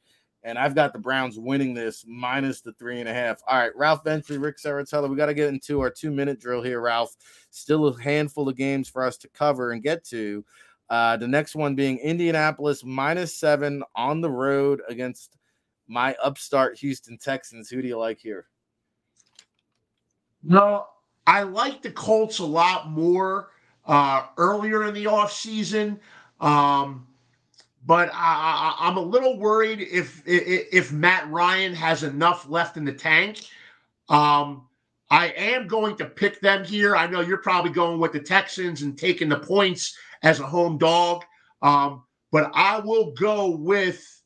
And 0.48 0.58
I've 0.58 0.76
got 0.76 0.94
the 0.94 1.00
Browns 1.00 1.38
winning 1.38 1.74
this 1.74 2.06
minus 2.08 2.62
the 2.62 2.72
three 2.72 3.02
and 3.02 3.10
a 3.10 3.14
half. 3.14 3.42
All 3.46 3.60
right, 3.60 3.76
Ralph 3.76 4.06
Ventry, 4.06 4.38
Ric 4.38 4.58
Serritella. 4.58 5.10
We 5.10 5.18
got 5.18 5.26
to 5.26 5.34
get 5.34 5.50
into 5.50 5.82
our 5.82 5.90
two 5.90 6.10
minute 6.10 6.40
drill 6.40 6.62
here, 6.62 6.80
Ralph. 6.80 7.18
Still 7.50 7.88
a 7.88 8.02
handful 8.02 8.48
of 8.48 8.56
games 8.56 8.88
for 8.88 9.04
us 9.04 9.18
to 9.18 9.28
cover 9.28 9.74
and 9.74 9.84
get 9.84 10.06
to. 10.06 10.46
Uh, 10.90 11.18
the 11.18 11.28
next 11.28 11.54
one 11.54 11.76
being 11.76 11.98
Indianapolis 11.98 12.86
minus 12.86 13.36
seven 13.36 13.84
on 13.94 14.22
the 14.22 14.30
road 14.30 14.82
against 14.88 15.36
my 15.90 16.16
upstart 16.24 16.78
Houston 16.78 17.18
Texans. 17.18 17.70
Who 17.70 17.82
do 17.82 17.88
you 17.90 17.98
like 17.98 18.18
here? 18.18 18.48
No, 20.44 20.86
I 21.26 21.44
like 21.44 21.82
the 21.82 21.92
Colts 21.92 22.40
a 22.40 22.46
lot 22.46 22.90
more 22.90 23.50
uh, 23.86 24.28
earlier 24.38 24.86
in 24.86 24.94
the 24.94 25.06
offseason. 25.06 26.00
Um, 26.40 27.06
but 27.88 28.12
I, 28.14 28.76
am 28.82 28.98
a 28.98 29.02
little 29.02 29.40
worried 29.40 29.80
if, 29.80 30.22
if, 30.28 30.68
if 30.74 30.92
Matt 30.92 31.28
Ryan 31.32 31.74
has 31.74 32.04
enough 32.04 32.48
left 32.50 32.76
in 32.76 32.84
the 32.84 32.92
tank. 32.92 33.48
Um, 34.10 34.68
I 35.10 35.30
am 35.30 35.68
going 35.68 35.96
to 35.98 36.06
pick 36.06 36.42
them 36.42 36.66
here. 36.66 36.98
I 36.98 37.08
know 37.08 37.22
you're 37.22 37.38
probably 37.38 37.72
going 37.72 38.02
with 38.02 38.12
the 38.12 38.20
Texans 38.20 38.82
and 38.82 38.98
taking 38.98 39.30
the 39.30 39.40
points 39.40 39.98
as 40.22 40.42
a 40.42 40.46
home 40.46 40.78
dog, 40.78 41.24
um, 41.62 42.04
but 42.30 42.52
I 42.54 42.80
will 42.80 43.14
go 43.14 43.52
with 43.52 44.22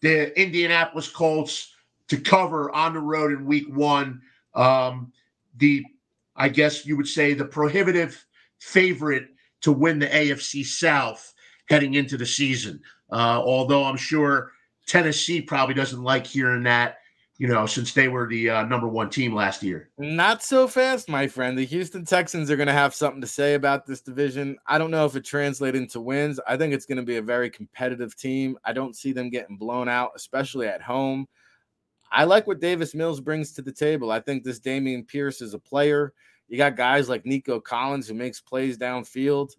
the 0.00 0.38
Indianapolis 0.40 1.08
Colts 1.08 1.70
to 2.08 2.16
cover 2.16 2.70
on 2.70 2.94
the 2.94 3.00
road 3.00 3.32
in 3.32 3.44
week 3.44 3.66
one. 3.68 4.22
Um, 4.54 5.12
the, 5.58 5.84
I 6.34 6.48
guess 6.48 6.86
you 6.86 6.96
would 6.96 7.08
say, 7.08 7.34
the 7.34 7.44
prohibitive 7.44 8.24
favorite 8.58 9.28
to 9.60 9.72
win 9.72 9.98
the 9.98 10.06
AFC 10.06 10.64
South 10.64 11.33
heading 11.68 11.94
into 11.94 12.16
the 12.16 12.26
season. 12.26 12.80
Uh, 13.10 13.40
although 13.44 13.84
I'm 13.84 13.96
sure 13.96 14.52
Tennessee 14.86 15.40
probably 15.40 15.74
doesn't 15.74 16.02
like 16.02 16.26
hearing 16.26 16.62
that, 16.64 16.98
you 17.38 17.48
know, 17.48 17.66
since 17.66 17.92
they 17.92 18.08
were 18.08 18.28
the 18.28 18.50
uh, 18.50 18.64
number 18.64 18.86
one 18.86 19.10
team 19.10 19.34
last 19.34 19.62
year. 19.62 19.90
Not 19.98 20.42
so 20.42 20.68
fast, 20.68 21.08
my 21.08 21.26
friend. 21.26 21.58
The 21.58 21.64
Houston 21.64 22.04
Texans 22.04 22.50
are 22.50 22.56
going 22.56 22.68
to 22.68 22.72
have 22.72 22.94
something 22.94 23.20
to 23.20 23.26
say 23.26 23.54
about 23.54 23.86
this 23.86 24.00
division. 24.00 24.56
I 24.66 24.78
don't 24.78 24.90
know 24.90 25.04
if 25.04 25.16
it 25.16 25.24
translates 25.24 25.76
into 25.76 26.00
wins. 26.00 26.38
I 26.46 26.56
think 26.56 26.72
it's 26.72 26.86
going 26.86 26.98
to 26.98 27.02
be 27.02 27.16
a 27.16 27.22
very 27.22 27.50
competitive 27.50 28.16
team. 28.16 28.56
I 28.64 28.72
don't 28.72 28.96
see 28.96 29.12
them 29.12 29.30
getting 29.30 29.56
blown 29.56 29.88
out, 29.88 30.12
especially 30.14 30.68
at 30.68 30.82
home. 30.82 31.26
I 32.12 32.24
like 32.24 32.46
what 32.46 32.60
Davis 32.60 32.94
Mills 32.94 33.20
brings 33.20 33.52
to 33.52 33.62
the 33.62 33.72
table. 33.72 34.12
I 34.12 34.20
think 34.20 34.44
this 34.44 34.60
Dameon 34.60 35.06
Pierce 35.06 35.40
is 35.40 35.54
a 35.54 35.58
player. 35.58 36.12
You 36.46 36.56
got 36.56 36.76
guys 36.76 37.08
like 37.08 37.26
Nico 37.26 37.58
Collins 37.58 38.06
who 38.06 38.14
makes 38.14 38.40
plays 38.40 38.78
downfield. 38.78 39.50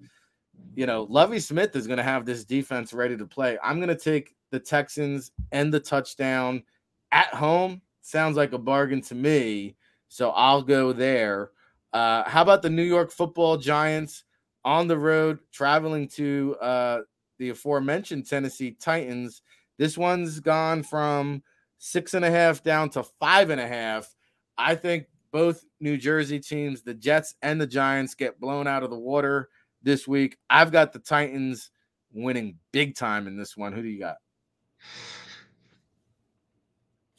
You 0.75 0.85
know, 0.85 1.03
Lovie 1.09 1.39
Smith 1.39 1.75
is 1.75 1.87
going 1.87 1.97
to 1.97 2.03
have 2.03 2.25
this 2.25 2.43
defense 2.43 2.93
ready 2.93 3.15
to 3.17 3.25
play. 3.25 3.57
I'm 3.63 3.77
going 3.77 3.89
to 3.89 3.95
take 3.95 4.35
the 4.51 4.59
Texans 4.59 5.31
and 5.51 5.73
the 5.73 5.79
touchdown 5.79 6.63
at 7.11 7.27
home. 7.27 7.81
Sounds 8.01 8.37
like 8.37 8.53
a 8.53 8.57
bargain 8.57 9.01
to 9.03 9.15
me. 9.15 9.75
So 10.09 10.31
I'll 10.31 10.61
go 10.61 10.93
there. 10.93 11.51
Uh, 11.93 12.27
how 12.27 12.41
about 12.41 12.61
the 12.61 12.69
New 12.69 12.83
York 12.83 13.11
football 13.11 13.57
giants 13.57 14.23
on 14.65 14.87
the 14.87 14.97
road 14.97 15.39
traveling 15.51 16.07
to 16.09 16.55
uh, 16.61 17.01
the 17.39 17.49
aforementioned 17.49 18.27
Tennessee 18.27 18.71
Titans? 18.71 19.41
This 19.77 19.97
one's 19.97 20.39
gone 20.39 20.83
from 20.83 21.41
six 21.77 22.13
and 22.13 22.25
a 22.25 22.31
half 22.31 22.63
down 22.63 22.89
to 22.91 23.03
five 23.19 23.49
and 23.49 23.61
a 23.61 23.67
half. 23.67 24.13
I 24.57 24.75
think 24.75 25.07
both 25.31 25.65
New 25.79 25.97
Jersey 25.97 26.39
teams, 26.39 26.81
the 26.81 26.93
Jets 26.93 27.35
and 27.41 27.59
the 27.59 27.67
Giants, 27.67 28.15
get 28.15 28.39
blown 28.39 28.67
out 28.67 28.83
of 28.83 28.89
the 28.89 28.97
water 28.97 29.49
this 29.85 30.05
week. 30.07 30.37
I've 30.49 30.73
got 30.73 30.91
the 30.91 30.99
Titans 30.99 31.71
winning 32.11 32.57
big 32.73 32.95
time 32.95 33.27
in 33.27 33.37
this 33.37 33.55
one. 33.55 33.71
Who 33.71 33.81
do 33.81 33.87
you 33.87 33.99
got? 33.99 34.17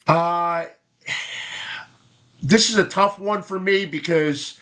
Uh 0.07 0.67
this 2.43 2.71
is 2.71 2.79
a 2.79 2.85
tough 2.85 3.19
one 3.19 3.43
for 3.43 3.59
me 3.59 3.87
because 3.87 4.59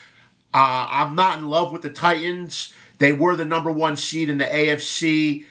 uh, 0.54 0.86
I'm 0.88 1.14
not 1.14 1.38
in 1.38 1.48
love 1.48 1.72
with 1.72 1.82
the 1.82 1.90
Titans. 1.90 2.72
They 2.98 3.12
were 3.12 3.36
the 3.36 3.44
number 3.44 3.72
one 3.72 3.96
seed 3.96 4.30
in 4.30 4.38
the 4.38 4.44
AFC 4.44 5.44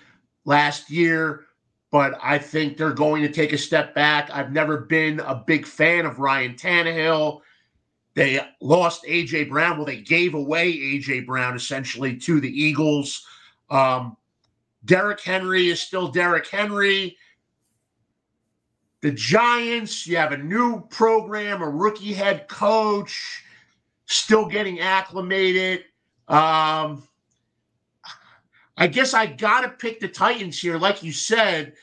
last 0.46 0.90
year, 0.90 1.46
but 1.92 2.18
I 2.24 2.40
think 2.40 2.78
they're 2.78 2.92
going 2.92 3.22
to 3.24 3.32
take 3.32 3.54
a 3.54 3.58
step 3.58 3.94
back. 3.94 4.30
I've 4.34 4.52
never 4.52 4.80
been 4.80 5.20
a 5.20 5.36
big 5.36 5.68
fan 5.68 6.06
of 6.06 6.20
Ryan 6.20 6.56
Tannehill. 6.56 7.42
They 8.16 8.40
lost 8.62 9.04
AJ 9.06 9.50
Brown. 9.50 9.78
Well, 9.78 9.86
they 9.86 10.02
gave 10.02 10.36
away 10.36 10.72
AJ 10.72 11.26
Brown 11.26 11.56
essentially 11.56 12.16
to 12.18 12.40
the 12.40 12.50
Eagles. 12.50 13.26
Um, 13.70 14.18
Derrick 14.86 15.22
Henry 15.22 15.70
is 15.70 15.82
still 15.82 16.10
Derrick 16.10 16.48
Henry. 16.48 17.18
The 19.02 19.12
Giants, 19.12 20.06
you 20.08 20.16
have 20.18 20.32
a 20.32 20.38
new 20.38 20.82
program, 20.88 21.62
a 21.62 21.70
rookie 21.70 22.14
head 22.14 22.48
coach, 22.48 23.44
still 24.06 24.46
getting 24.46 24.80
acclimated. 24.80 25.86
Um, 26.28 27.04
I 28.78 28.88
guess 28.88 29.14
I 29.14 29.26
got 29.26 29.62
to 29.62 29.70
pick 29.70 30.00
the 30.00 30.08
Titans 30.08 30.60
here, 30.60 30.78
like 30.78 31.04
you 31.04 31.12
said. 31.12 31.74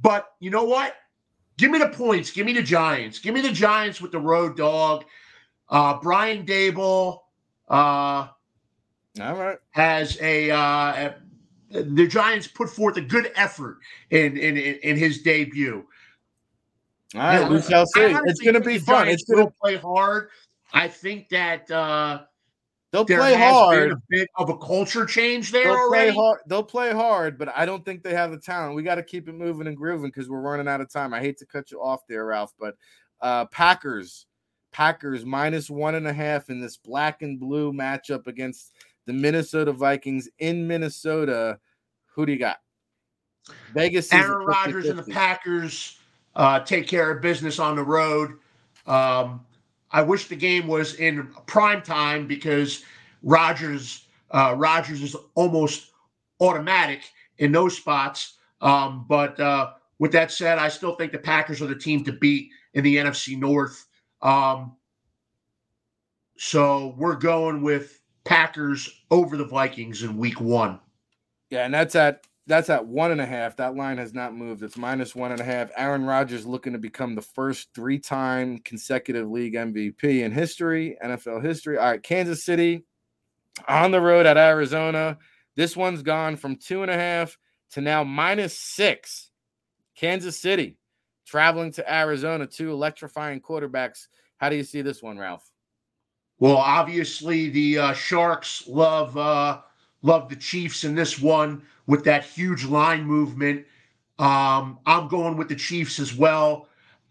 But 0.00 0.32
you 0.40 0.50
know 0.50 0.64
what? 0.64 0.94
Give 1.62 1.70
me 1.70 1.78
the 1.78 1.90
points. 1.90 2.32
Give 2.32 2.44
me 2.44 2.52
the 2.54 2.62
Giants. 2.62 3.20
Give 3.20 3.32
me 3.32 3.40
the 3.40 3.52
Giants 3.52 4.00
with 4.00 4.10
the 4.10 4.18
road 4.18 4.56
dog. 4.56 5.04
Uh, 5.68 5.96
Brian 6.02 6.44
Daboll. 6.44 7.20
Uh, 7.70 8.26
All 9.20 9.36
right. 9.36 9.58
Has 9.70 10.20
a, 10.20 10.50
uh, 10.50 10.58
a 10.58 11.14
the 11.70 12.08
Giants 12.08 12.48
put 12.48 12.68
forth 12.68 12.96
a 12.96 13.00
good 13.00 13.30
effort 13.36 13.78
in 14.10 14.36
in 14.36 14.56
in, 14.56 14.96
his 14.96 15.22
debut. 15.22 15.86
All 17.14 17.20
right, 17.20 17.42
now, 17.42 17.52
we 17.52 17.62
shall 17.62 17.86
see. 17.86 18.12
It's 18.24 18.40
going 18.40 18.54
to 18.54 18.60
be 18.60 18.78
fun. 18.78 19.04
Giants 19.04 19.22
it's 19.22 19.30
going 19.30 19.46
to 19.46 19.54
play 19.62 19.76
hard. 19.76 20.30
I 20.72 20.88
think 20.88 21.28
that 21.28 21.70
uh, 21.70 22.22
they'll 22.92 23.04
play 23.04 23.34
hard. 23.34 23.92
a 23.92 23.96
bit 24.08 24.28
of 24.36 24.48
a 24.48 24.56
culture 24.58 25.04
change 25.04 25.50
there 25.50 25.64
they'll 25.64 25.74
already. 25.74 26.12
Play 26.12 26.22
hard. 26.22 26.40
They'll 26.46 26.62
play 26.62 26.92
hard, 26.92 27.38
but 27.38 27.48
I 27.56 27.66
don't 27.66 27.84
think 27.84 28.02
they 28.02 28.14
have 28.14 28.30
the 28.30 28.38
talent. 28.38 28.76
We 28.76 28.84
got 28.84 28.94
to 28.96 29.02
keep 29.02 29.28
it 29.28 29.34
moving 29.34 29.66
and 29.66 29.76
grooving 29.76 30.10
because 30.10 30.28
we're 30.28 30.40
running 30.40 30.68
out 30.68 30.80
of 30.80 30.92
time. 30.92 31.12
I 31.12 31.20
hate 31.20 31.38
to 31.38 31.46
cut 31.46 31.70
you 31.70 31.82
off 31.82 32.06
there, 32.06 32.26
Ralph, 32.26 32.52
but 32.60 32.76
uh, 33.20 33.46
Packers, 33.46 34.26
Packers 34.72 35.24
minus 35.24 35.68
one 35.68 35.96
and 35.96 36.06
a 36.06 36.12
half 36.12 36.50
in 36.50 36.60
this 36.60 36.76
black 36.76 37.22
and 37.22 37.40
blue 37.40 37.72
matchup 37.72 38.26
against 38.26 38.72
the 39.06 39.12
Minnesota 39.12 39.72
Vikings 39.72 40.28
in 40.38 40.66
Minnesota. 40.66 41.58
Who 42.14 42.26
do 42.26 42.32
you 42.32 42.38
got? 42.38 42.58
Vegas. 43.74 44.12
Aaron 44.12 44.46
Rodgers 44.46 44.86
and 44.86 44.98
the 44.98 45.10
Packers 45.10 45.98
uh, 46.36 46.60
take 46.60 46.86
care 46.86 47.10
of 47.10 47.22
business 47.22 47.58
on 47.58 47.76
the 47.76 47.82
road. 47.82 48.38
Um, 48.86 49.44
I 49.92 50.02
wish 50.02 50.28
the 50.28 50.36
game 50.36 50.66
was 50.66 50.94
in 50.94 51.28
prime 51.46 51.82
time 51.82 52.26
because 52.26 52.84
Rodgers 53.22 54.06
uh, 54.32 54.54
Rodgers 54.56 55.02
is 55.02 55.14
almost 55.34 55.92
automatic 56.40 57.02
in 57.38 57.52
those 57.52 57.76
spots. 57.76 58.38
Um, 58.60 59.04
but 59.08 59.38
uh, 59.38 59.72
with 59.98 60.12
that 60.12 60.32
said, 60.32 60.58
I 60.58 60.68
still 60.68 60.94
think 60.96 61.12
the 61.12 61.18
Packers 61.18 61.60
are 61.60 61.66
the 61.66 61.74
team 61.74 62.04
to 62.04 62.12
beat 62.12 62.50
in 62.74 62.84
the 62.84 62.96
NFC 62.96 63.38
North. 63.38 63.86
Um, 64.22 64.76
so 66.38 66.94
we're 66.96 67.16
going 67.16 67.62
with 67.62 68.00
Packers 68.24 69.02
over 69.10 69.36
the 69.36 69.44
Vikings 69.44 70.02
in 70.02 70.16
Week 70.16 70.40
One. 70.40 70.80
Yeah, 71.50 71.66
and 71.66 71.74
that's 71.74 71.94
at 71.94 72.26
that's 72.46 72.70
at 72.70 72.86
one 72.86 73.12
and 73.12 73.20
a 73.20 73.26
half. 73.26 73.56
That 73.56 73.76
line 73.76 73.98
has 73.98 74.12
not 74.12 74.34
moved. 74.34 74.62
It's 74.62 74.76
minus 74.76 75.14
one 75.14 75.32
and 75.32 75.40
a 75.40 75.44
half. 75.44 75.70
Aaron 75.76 76.04
Rodgers 76.04 76.44
looking 76.44 76.72
to 76.72 76.78
become 76.78 77.14
the 77.14 77.22
first 77.22 77.68
three-time 77.74 78.58
consecutive 78.58 79.30
league 79.30 79.54
MVP 79.54 80.22
in 80.22 80.32
history, 80.32 80.96
NFL 81.04 81.44
history. 81.44 81.78
All 81.78 81.90
right, 81.90 82.02
Kansas 82.02 82.44
City 82.44 82.84
on 83.68 83.90
the 83.90 84.00
road 84.00 84.26
at 84.26 84.36
Arizona. 84.36 85.18
This 85.54 85.76
one's 85.76 86.02
gone 86.02 86.36
from 86.36 86.56
two 86.56 86.82
and 86.82 86.90
a 86.90 86.96
half 86.96 87.38
to 87.72 87.80
now 87.80 88.02
minus 88.02 88.58
six. 88.58 89.30
Kansas 89.94 90.40
City 90.40 90.78
traveling 91.26 91.72
to 91.72 91.94
Arizona, 91.94 92.46
two 92.46 92.72
electrifying 92.72 93.40
quarterbacks. 93.40 94.08
How 94.38 94.48
do 94.48 94.56
you 94.56 94.64
see 94.64 94.82
this 94.82 95.02
one, 95.02 95.18
Ralph? 95.18 95.48
Well, 96.38 96.56
obviously 96.56 97.50
the 97.50 97.78
uh, 97.78 97.92
Sharks 97.92 98.66
love 98.66 99.16
uh, 99.16 99.60
love 100.02 100.28
the 100.28 100.36
Chiefs 100.36 100.84
in 100.84 100.94
this 100.94 101.18
one 101.20 101.62
with 101.86 102.04
that 102.04 102.24
huge 102.24 102.64
line 102.64 103.04
movement. 103.04 103.66
Um, 104.18 104.78
I'm 104.86 105.08
going 105.08 105.36
with 105.36 105.48
the 105.48 105.56
Chiefs 105.56 105.98
as 105.98 106.14
well. 106.14 106.68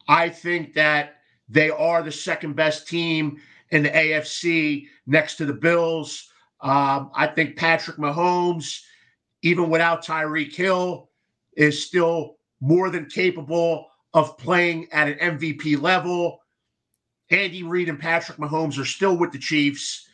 I 0.07 0.29
think 0.29 0.73
that 0.73 1.21
they 1.49 1.69
are 1.69 2.01
the 2.01 2.11
second 2.11 2.55
best 2.55 2.87
team 2.87 3.41
in 3.71 3.83
the 3.83 3.89
AFC 3.89 4.87
next 5.07 5.35
to 5.37 5.45
the 5.45 5.53
Bills. 5.53 6.31
Um, 6.61 7.11
I 7.15 7.27
think 7.27 7.57
Patrick 7.57 7.97
Mahomes, 7.97 8.81
even 9.41 9.69
without 9.69 10.05
Tyreek 10.05 10.53
Hill, 10.53 11.09
is 11.57 11.85
still 11.85 12.37
more 12.61 12.89
than 12.89 13.05
capable 13.07 13.87
of 14.13 14.37
playing 14.37 14.87
at 14.91 15.07
an 15.07 15.39
MVP 15.39 15.81
level. 15.81 16.39
Andy 17.29 17.63
Reid 17.63 17.89
and 17.89 17.99
Patrick 17.99 18.37
Mahomes 18.37 18.77
are 18.77 18.85
still 18.85 19.17
with 19.17 19.31
the 19.31 19.39
Chiefs, 19.39 20.07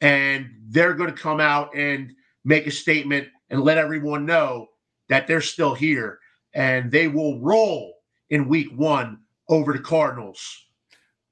and 0.00 0.50
they're 0.68 0.94
going 0.94 1.10
to 1.10 1.16
come 1.16 1.40
out 1.40 1.74
and 1.74 2.12
make 2.44 2.66
a 2.66 2.70
statement 2.70 3.28
and 3.50 3.62
let 3.62 3.78
everyone 3.78 4.26
know 4.26 4.68
that 5.08 5.26
they're 5.26 5.40
still 5.40 5.74
here 5.74 6.18
and 6.54 6.90
they 6.90 7.08
will 7.08 7.40
roll 7.40 7.94
in 8.30 8.48
week 8.48 8.68
one 8.76 9.18
over 9.48 9.72
the 9.72 9.78
Cardinals. 9.78 10.64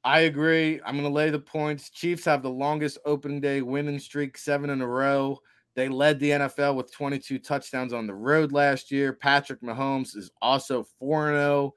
I 0.04 0.20
agree. 0.20 0.80
I'm 0.84 0.96
going 0.96 1.08
to 1.08 1.14
lay 1.14 1.30
the 1.30 1.38
points. 1.38 1.90
Chiefs 1.90 2.24
have 2.24 2.42
the 2.42 2.50
longest 2.50 2.98
opening 3.04 3.40
day 3.40 3.62
winning 3.62 4.00
streak, 4.00 4.36
seven 4.36 4.70
in 4.70 4.80
a 4.80 4.86
row. 4.86 5.38
They 5.74 5.88
led 5.88 6.18
the 6.18 6.30
NFL 6.30 6.74
with 6.74 6.92
22 6.92 7.38
touchdowns 7.38 7.92
on 7.92 8.06
the 8.06 8.14
road 8.14 8.52
last 8.52 8.90
year. 8.90 9.12
Patrick 9.12 9.62
Mahomes 9.62 10.16
is 10.16 10.30
also 10.42 10.84
4 10.98 11.28
0 11.28 11.74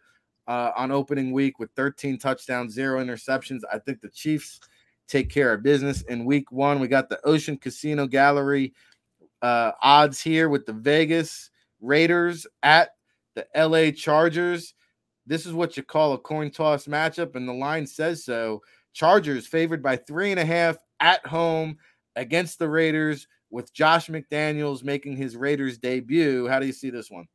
uh, 0.48 0.72
on 0.76 0.92
opening 0.92 1.32
week 1.32 1.60
with 1.60 1.70
13 1.76 2.18
touchdowns, 2.18 2.74
zero 2.74 3.04
interceptions. 3.04 3.62
I 3.72 3.80
think 3.80 4.02
the 4.02 4.10
Chiefs 4.10 4.60
take 5.08 5.30
care 5.30 5.54
of 5.54 5.64
business 5.64 6.02
in 6.04 6.26
week 6.26 6.52
one. 6.52 6.80
We 6.80 6.88
got 6.88 7.10
the 7.10 7.20
Ocean 7.26 7.58
Casino 7.58 8.08
Gallery 8.08 8.74
uh, 9.42 9.72
odds 9.82 10.22
here 10.22 10.50
with 10.50 10.66
the 10.66 10.74
Vegas 10.74 11.50
Raiders 11.82 12.48
at 12.64 12.90
the 13.36 13.46
LA 13.56 13.92
Chargers. 13.92 14.74
This 15.28 15.46
is 15.46 15.54
what 15.54 15.78
you 15.78 15.84
call 15.84 16.14
a 16.14 16.18
coin 16.18 16.52
toss 16.52 16.86
matchup, 16.86 17.36
and 17.36 17.48
the 17.48 17.54
line 17.54 17.88
says 17.88 18.24
so. 18.24 18.62
Chargers 18.94 19.48
favored 19.48 19.84
by 19.84 19.98
three 19.98 20.32
and 20.32 20.40
a 20.40 20.46
half 20.46 20.78
at 21.00 21.26
home 21.26 21.78
against 22.16 22.60
the 22.60 22.70
Raiders, 22.70 23.28
with 23.50 23.74
Josh 23.74 24.08
McDaniels 24.08 24.84
making 24.84 25.16
his 25.16 25.36
Raiders 25.36 25.78
debut. 25.78 26.48
How 26.48 26.60
do 26.60 26.66
you 26.66 26.74
see 26.74 26.90
this 26.90 27.10
one? 27.10 27.26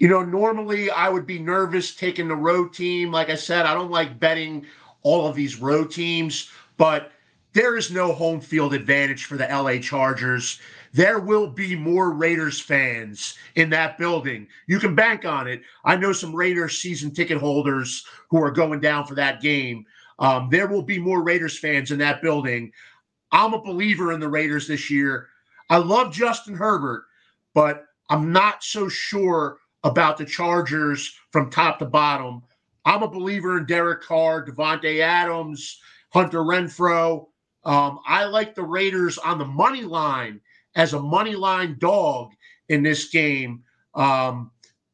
you 0.00 0.08
know, 0.08 0.24
normally 0.24 0.90
I 0.90 1.10
would 1.10 1.26
be 1.26 1.38
nervous 1.38 1.94
taking 1.94 2.26
the 2.26 2.34
road 2.34 2.72
team. 2.72 3.12
Like 3.12 3.28
I 3.28 3.34
said, 3.34 3.66
I 3.66 3.74
don't 3.74 3.90
like 3.90 4.18
betting 4.18 4.64
all 5.02 5.26
of 5.26 5.34
these 5.36 5.60
road 5.60 5.90
teams, 5.90 6.50
but 6.76 7.12
there 7.52 7.76
is 7.76 7.90
no 7.90 8.12
home 8.12 8.40
field 8.40 8.74
advantage 8.74 9.24
for 9.24 9.36
the 9.36 9.46
LA 9.46 9.78
Chargers. 9.78 10.60
There 10.92 11.18
will 11.18 11.48
be 11.48 11.74
more 11.74 12.12
Raiders 12.12 12.60
fans 12.60 13.34
in 13.56 13.70
that 13.70 13.98
building. 13.98 14.46
You 14.66 14.78
can 14.78 14.94
bank 14.94 15.24
on 15.24 15.48
it. 15.48 15.62
I 15.84 15.96
know 15.96 16.12
some 16.12 16.34
Raiders 16.34 16.78
season 16.78 17.12
ticket 17.12 17.38
holders 17.38 18.04
who 18.28 18.42
are 18.42 18.50
going 18.50 18.80
down 18.80 19.06
for 19.06 19.14
that 19.16 19.40
game. 19.40 19.84
Um, 20.18 20.48
there 20.50 20.68
will 20.68 20.82
be 20.82 20.98
more 20.98 21.22
Raiders 21.22 21.58
fans 21.58 21.90
in 21.90 21.98
that 21.98 22.22
building. 22.22 22.72
I'm 23.32 23.54
a 23.54 23.62
believer 23.62 24.12
in 24.12 24.20
the 24.20 24.28
Raiders 24.28 24.68
this 24.68 24.90
year. 24.90 25.28
I 25.70 25.78
love 25.78 26.12
Justin 26.12 26.54
Herbert, 26.54 27.04
but 27.54 27.86
I'm 28.10 28.32
not 28.32 28.62
so 28.62 28.88
sure 28.88 29.58
about 29.84 30.18
the 30.18 30.24
Chargers 30.24 31.14
from 31.30 31.50
top 31.50 31.78
to 31.78 31.86
bottom. 31.86 32.42
I'm 32.84 33.02
a 33.02 33.08
believer 33.08 33.58
in 33.58 33.66
Derek 33.66 34.02
Carr, 34.02 34.44
Davante 34.44 35.00
Adams, 35.00 35.80
Hunter 36.10 36.40
Renfrow. 36.40 37.26
Um, 37.64 38.00
I 38.06 38.24
like 38.24 38.54
the 38.54 38.62
Raiders 38.62 39.18
on 39.18 39.38
the 39.38 39.44
money 39.44 39.82
line 39.82 40.40
as 40.74 40.94
a 40.94 41.00
money 41.00 41.34
line 41.34 41.76
dog 41.78 42.32
in 42.68 42.82
this 42.82 43.08
game. 43.08 43.62
Um, 43.94 44.50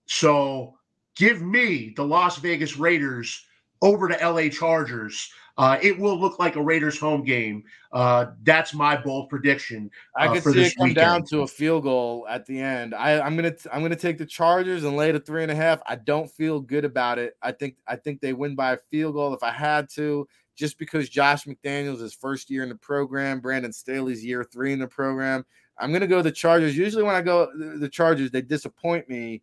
so 0.07 0.79
give 1.17 1.43
me 1.43 1.93
the 1.97 2.05
Las 2.05 2.39
Vegas 2.39 2.77
Raiders 2.77 3.45
over 3.87 4.09
to 4.09 4.31
LA 4.31 4.49
Chargers. 4.49 5.31
Uh, 5.59 5.79
it 5.81 5.99
will 5.99 6.19
look 6.19 6.39
like 6.39 6.57
a 6.57 6.63
Raiders 6.63 6.99
home 6.99 7.25
game. 7.25 7.65
Uh, 7.91 8.27
that's 8.43 8.75
my 8.75 8.95
bold 8.95 9.31
prediction. 9.31 9.91
I 10.15 10.27
uh, 10.27 10.35
could 10.35 10.43
see 10.53 10.65
it 10.65 10.77
come 10.77 10.89
weekend. 10.89 10.97
down 10.97 11.25
to 11.31 11.43
a 11.43 11.47
field 11.47 11.85
goal 11.85 12.27
at 12.29 12.45
the 12.45 12.61
end. 12.61 12.95
I, 12.95 13.21
I'm 13.21 13.37
gonna 13.37 13.53
t- 13.53 13.69
I'm 13.73 13.81
gonna 13.81 13.97
take 13.97 14.19
the 14.19 14.27
Chargers 14.27 14.85
and 14.85 14.97
lay 14.97 15.13
the 15.13 15.21
three 15.21 15.43
and 15.43 15.51
a 15.51 15.55
half. 15.55 15.81
I 15.87 15.97
don't 15.97 16.31
feel 16.31 16.61
good 16.61 16.85
about 16.85 17.19
it. 17.19 17.39
I 17.41 17.53
think 17.53 17.77
I 17.87 17.97
think 17.97 18.21
they 18.21 18.35
win 18.35 18.55
by 18.55 18.73
a 18.73 18.79
field 18.91 19.15
goal 19.15 19.33
if 19.33 19.43
I 19.43 19.51
had 19.51 19.89
to, 19.91 20.29
just 20.57 20.79
because 20.79 21.09
Josh 21.09 21.45
McDaniels 21.45 22.03
is 22.03 22.13
first 22.13 22.51
year 22.51 22.63
in 22.63 22.69
the 22.69 22.75
program, 22.75 23.41
Brandon 23.41 23.73
Staley's 23.73 24.23
year 24.23 24.45
three 24.45 24.75
in 24.75 24.79
the 24.79 24.87
program. 24.87 25.47
I'm 25.79 25.91
gonna 25.91 26.07
go 26.07 26.21
the 26.21 26.33
Chargers. 26.33 26.77
Usually 26.77 27.03
when 27.03 27.15
I 27.15 27.23
go 27.23 27.49
the, 27.57 27.79
the 27.79 27.89
Chargers, 27.89 28.31
they 28.31 28.43
disappoint 28.43 29.09
me. 29.09 29.41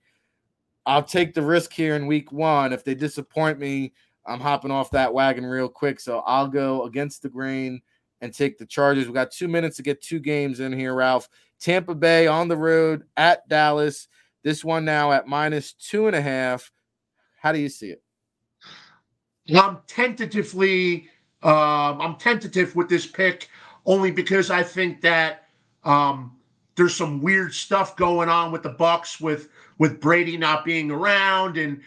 I'll 0.86 1.02
take 1.04 1.34
the 1.34 1.42
risk 1.42 1.74
here 1.74 1.96
in 1.96 2.06
week 2.06 2.32
one. 2.32 2.72
If 2.72 2.84
they 2.84 2.94
disappoint 2.94 3.58
me, 3.58 3.94
I'm 4.26 4.40
hopping 4.40 4.72
off 4.72 4.92
that 4.92 5.14
wagon 5.14 5.46
real 5.46 5.70
quick. 5.70 6.00
So 6.00 6.20
I'll 6.20 6.48
go 6.48 6.84
against 6.86 7.22
the 7.22 7.30
grain 7.30 7.82
and 8.22 8.34
take 8.34 8.58
the 8.58 8.66
Chargers. 8.66 9.08
We 9.08 9.14
got 9.14 9.32
two 9.32 9.48
minutes 9.48 9.78
to 9.78 9.84
get 9.84 10.02
two 10.02 10.20
games 10.20 10.60
in 10.60 10.72
here, 10.72 10.94
Ralph. 10.94 11.28
Tampa 11.60 11.96
Bay 11.96 12.28
on 12.28 12.48
the 12.48 12.58
road 12.58 13.04
at 13.18 13.48
Dallas. 13.48 14.08
This 14.44 14.64
one 14.64 14.86
now 14.86 15.12
at 15.12 15.28
minus 15.28 15.74
two 15.74 16.08
and 16.08 16.16
a 16.16 16.22
half. 16.22 16.72
How 17.38 17.52
do 17.52 17.60
you 17.60 17.70
see 17.70 17.90
it? 17.90 18.02
I'm 19.54 19.80
tentatively, 19.88 21.10
um, 21.42 22.02
I'm 22.02 22.16
tentative 22.16 22.76
with 22.76 22.88
this 22.88 23.06
pick 23.06 23.50
only 23.86 24.12
because 24.12 24.50
I 24.50 24.64
think 24.64 25.02
that 25.02 25.48
um, 25.84 26.38
there's 26.76 26.96
some 26.96 27.22
weird 27.22 27.54
stuff 27.54 27.96
going 27.96 28.30
on 28.30 28.52
with 28.52 28.64
the 28.64 28.70
Bucks 28.70 29.20
with 29.20 29.50
with 29.80 30.00
Brady 30.00 30.38
not 30.38 30.64
being 30.64 30.92
around 30.92 31.58
and 31.58 31.82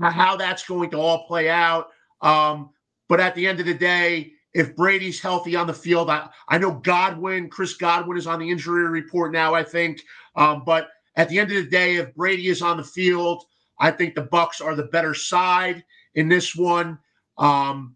how 0.00 0.36
that's 0.36 0.66
going 0.66 0.90
to 0.90 0.98
all 0.98 1.26
play 1.26 1.48
out. 1.48 1.88
Um, 2.20 2.70
but 3.08 3.20
at 3.20 3.34
the 3.34 3.46
end 3.46 3.60
of 3.60 3.66
the 3.66 3.74
day, 3.74 4.32
if 4.54 4.74
Brady's 4.74 5.20
healthy 5.20 5.56
on 5.56 5.66
the 5.66 5.74
field, 5.74 6.10
I, 6.10 6.28
I 6.48 6.58
know 6.58 6.72
Godwin, 6.72 7.48
Chris 7.48 7.74
Godwin 7.74 8.18
is 8.18 8.26
on 8.26 8.38
the 8.38 8.50
injury 8.50 8.88
report 8.88 9.32
now, 9.32 9.54
I 9.54 9.62
think. 9.62 10.02
Um, 10.36 10.62
but 10.64 10.88
at 11.16 11.28
the 11.28 11.38
end 11.38 11.50
of 11.52 11.64
the 11.64 11.70
day, 11.70 11.96
if 11.96 12.14
Brady 12.14 12.48
is 12.48 12.62
on 12.62 12.76
the 12.76 12.84
field, 12.84 13.44
I 13.78 13.90
think 13.90 14.14
the 14.14 14.22
Bucks 14.22 14.60
are 14.60 14.74
the 14.74 14.84
better 14.84 15.14
side 15.14 15.84
in 16.14 16.28
this 16.28 16.56
one. 16.56 16.98
Um, 17.36 17.94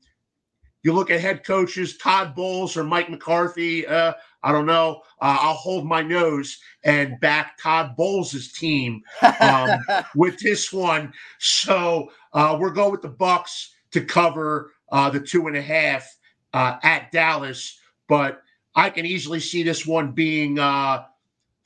you 0.83 0.93
look 0.93 1.11
at 1.11 1.21
head 1.21 1.45
coaches, 1.45 1.97
Todd 1.97 2.35
Bowles 2.35 2.77
or 2.77 2.85
Mike 2.85 3.09
McCarthy. 3.09 3.87
Uh, 3.87 4.15
I 4.43 4.53
don't 4.53 4.67
know. 4.67 5.03
Uh, 5.21 5.39
I'll 5.41 5.55
hold 5.55 5.87
my 5.87 6.03
nose 6.03 6.59
and 6.85 7.19
back 7.21 7.57
Todd 7.59 7.97
Bowles' 7.97 8.53
team 8.53 9.03
um, 9.41 9.79
with 10.17 10.39
this 10.41 10.73
one. 10.73 11.13
So 11.39 12.11
uh, 12.33 12.57
we're 12.61 12.71
going 12.71 12.91
with 12.91 13.03
the 13.03 13.09
Bucks 13.09 13.75
to 13.93 14.05
cover 14.05 14.73
uh, 14.91 15.11
the 15.11 15.21
two 15.21 15.47
and 15.47 15.57
a 15.57 15.63
half 15.63 16.17
uh, 16.53 16.79
at 16.83 17.13
Dallas, 17.13 17.79
but 18.09 18.43
I 18.75 18.91
can 18.91 19.07
easily 19.07 19.41
see 19.41 19.63
this 19.63 19.87
one 19.87 20.13
being 20.13 20.59
uh, 20.59 21.05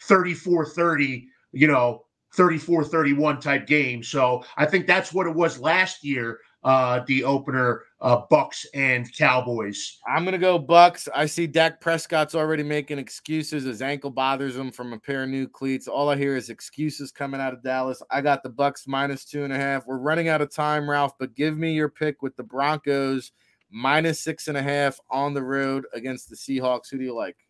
34-30, 0.02 1.26
you 1.52 1.66
know, 1.66 2.04
34-31 2.36 3.40
type 3.40 3.66
game. 3.66 4.02
So 4.02 4.44
I 4.56 4.66
think 4.66 4.86
that's 4.86 5.12
what 5.12 5.26
it 5.26 5.34
was 5.34 5.58
last 5.58 6.04
year, 6.04 6.40
uh, 6.66 7.00
the 7.06 7.22
opener, 7.22 7.84
uh, 8.00 8.22
Bucks 8.28 8.66
and 8.74 9.10
Cowboys. 9.16 10.00
I'm 10.08 10.24
gonna 10.24 10.36
go 10.36 10.58
Bucks. 10.58 11.08
I 11.14 11.26
see 11.26 11.46
Dak 11.46 11.80
Prescott's 11.80 12.34
already 12.34 12.64
making 12.64 12.98
excuses. 12.98 13.62
His 13.62 13.80
ankle 13.80 14.10
bothers 14.10 14.56
him 14.56 14.72
from 14.72 14.92
a 14.92 14.98
pair 14.98 15.22
of 15.22 15.28
new 15.28 15.46
cleats. 15.46 15.86
All 15.86 16.08
I 16.08 16.16
hear 16.16 16.36
is 16.36 16.50
excuses 16.50 17.12
coming 17.12 17.40
out 17.40 17.52
of 17.52 17.62
Dallas. 17.62 18.02
I 18.10 18.20
got 18.20 18.42
the 18.42 18.48
Bucks 18.48 18.88
minus 18.88 19.24
two 19.24 19.44
and 19.44 19.52
a 19.52 19.56
half. 19.56 19.86
We're 19.86 19.98
running 19.98 20.26
out 20.26 20.42
of 20.42 20.50
time, 20.50 20.90
Ralph, 20.90 21.16
but 21.20 21.36
give 21.36 21.56
me 21.56 21.72
your 21.72 21.88
pick 21.88 22.20
with 22.20 22.34
the 22.34 22.42
Broncos 22.42 23.30
minus 23.70 24.18
six 24.18 24.48
and 24.48 24.58
a 24.58 24.62
half 24.62 24.98
on 25.08 25.34
the 25.34 25.44
road 25.44 25.86
against 25.94 26.28
the 26.28 26.36
Seahawks. 26.36 26.90
Who 26.90 26.98
do 26.98 27.04
you 27.04 27.14
like? 27.14 27.45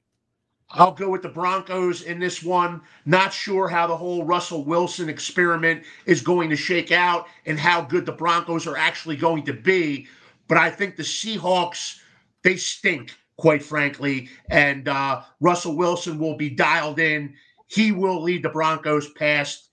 I'll 0.71 0.93
go 0.93 1.11
with 1.11 1.23
the 1.23 1.29
Broncos 1.29 2.03
in 2.03 2.19
this 2.19 2.43
one. 2.43 2.81
Not 3.05 3.33
sure 3.33 3.69
how 3.69 3.87
the 3.87 3.97
whole 3.97 4.25
Russell 4.25 4.65
Wilson 4.65 5.09
experiment 5.09 5.85
is 6.07 6.21
going 6.23 6.51
to 6.51 6.57
shake 6.57 6.91
out 6.91 7.29
and 7.47 7.59
how 7.59 7.83
good 7.83 8.05
the 8.05 8.13
Broncos 8.13 8.67
are 8.67 8.77
actually 8.77 9.17
going 9.17 9.45
to 9.45 9.53
be. 9.53 10.09
But 10.49 10.59
I 10.59 10.71
think 10.71 10.97
the 10.97 11.03
Seahawks, 11.03 11.99
they 12.43 12.57
stink, 12.57 13.15
quite 13.39 13.63
frankly. 13.63 14.29
And 14.51 14.89
uh, 14.89 15.23
Russell 15.41 15.77
Wilson 15.77 16.19
will 16.19 16.37
be 16.37 16.51
dialed 16.51 16.99
in. 16.99 17.35
He 17.69 17.93
will 17.93 18.23
lead 18.23 18.43
the 18.43 18.49
Broncos 18.49 19.11
past 19.13 19.71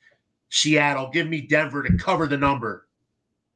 Seattle. 0.49 1.10
Give 1.11 1.28
me 1.28 1.41
Denver 1.41 1.84
to 1.84 1.98
cover 1.98 2.28
the 2.28 2.38
number. 2.38 2.83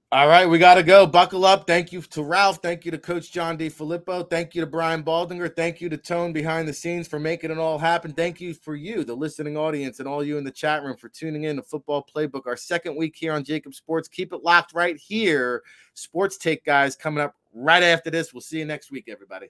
All 0.09 0.29
right, 0.29 0.45
we 0.45 0.57
got 0.57 0.75
to 0.75 0.83
go. 0.83 1.05
Buckle 1.05 1.43
up. 1.43 1.67
Thank 1.67 1.91
you 1.91 2.01
to 2.01 2.23
Ralph. 2.23 2.59
Thank 2.61 2.85
you 2.85 2.91
to 2.91 2.97
Coach 2.97 3.29
John 3.29 3.57
DeFilippo. 3.57 4.29
Thank 4.29 4.55
you 4.55 4.61
to 4.61 4.65
Brian 4.65 5.03
Baldinger. 5.03 5.53
Thank 5.53 5.81
you 5.81 5.89
to 5.89 5.97
Tone 5.97 6.31
behind 6.31 6.65
the 6.65 6.71
scenes 6.71 7.09
for 7.09 7.19
making 7.19 7.51
it 7.51 7.57
all 7.57 7.77
happen. 7.77 8.13
Thank 8.13 8.39
you 8.39 8.53
for 8.53 8.73
you, 8.73 9.03
the 9.03 9.13
listening 9.13 9.57
audience, 9.57 9.99
and 9.99 10.07
all 10.07 10.23
you 10.23 10.37
in 10.37 10.45
the 10.45 10.51
chat 10.51 10.81
room 10.81 10.95
for 10.95 11.09
tuning 11.09 11.43
in 11.43 11.57
to 11.57 11.61
Football 11.61 12.07
Playbook, 12.15 12.47
our 12.47 12.55
second 12.55 12.95
week 12.95 13.17
here 13.17 13.33
on 13.33 13.43
JAKIB 13.43 13.73
Sports. 13.73 14.07
Keep 14.07 14.31
it 14.31 14.43
locked 14.43 14.73
right 14.73 14.95
here. 14.95 15.61
Sports 15.93 16.37
Take, 16.37 16.63
guys, 16.63 16.95
coming 16.95 17.21
up 17.21 17.35
right 17.53 17.83
after 17.83 18.09
this. 18.09 18.33
We'll 18.33 18.39
see 18.39 18.59
you 18.59 18.65
next 18.65 18.91
week, 18.91 19.09
everybody. 19.09 19.47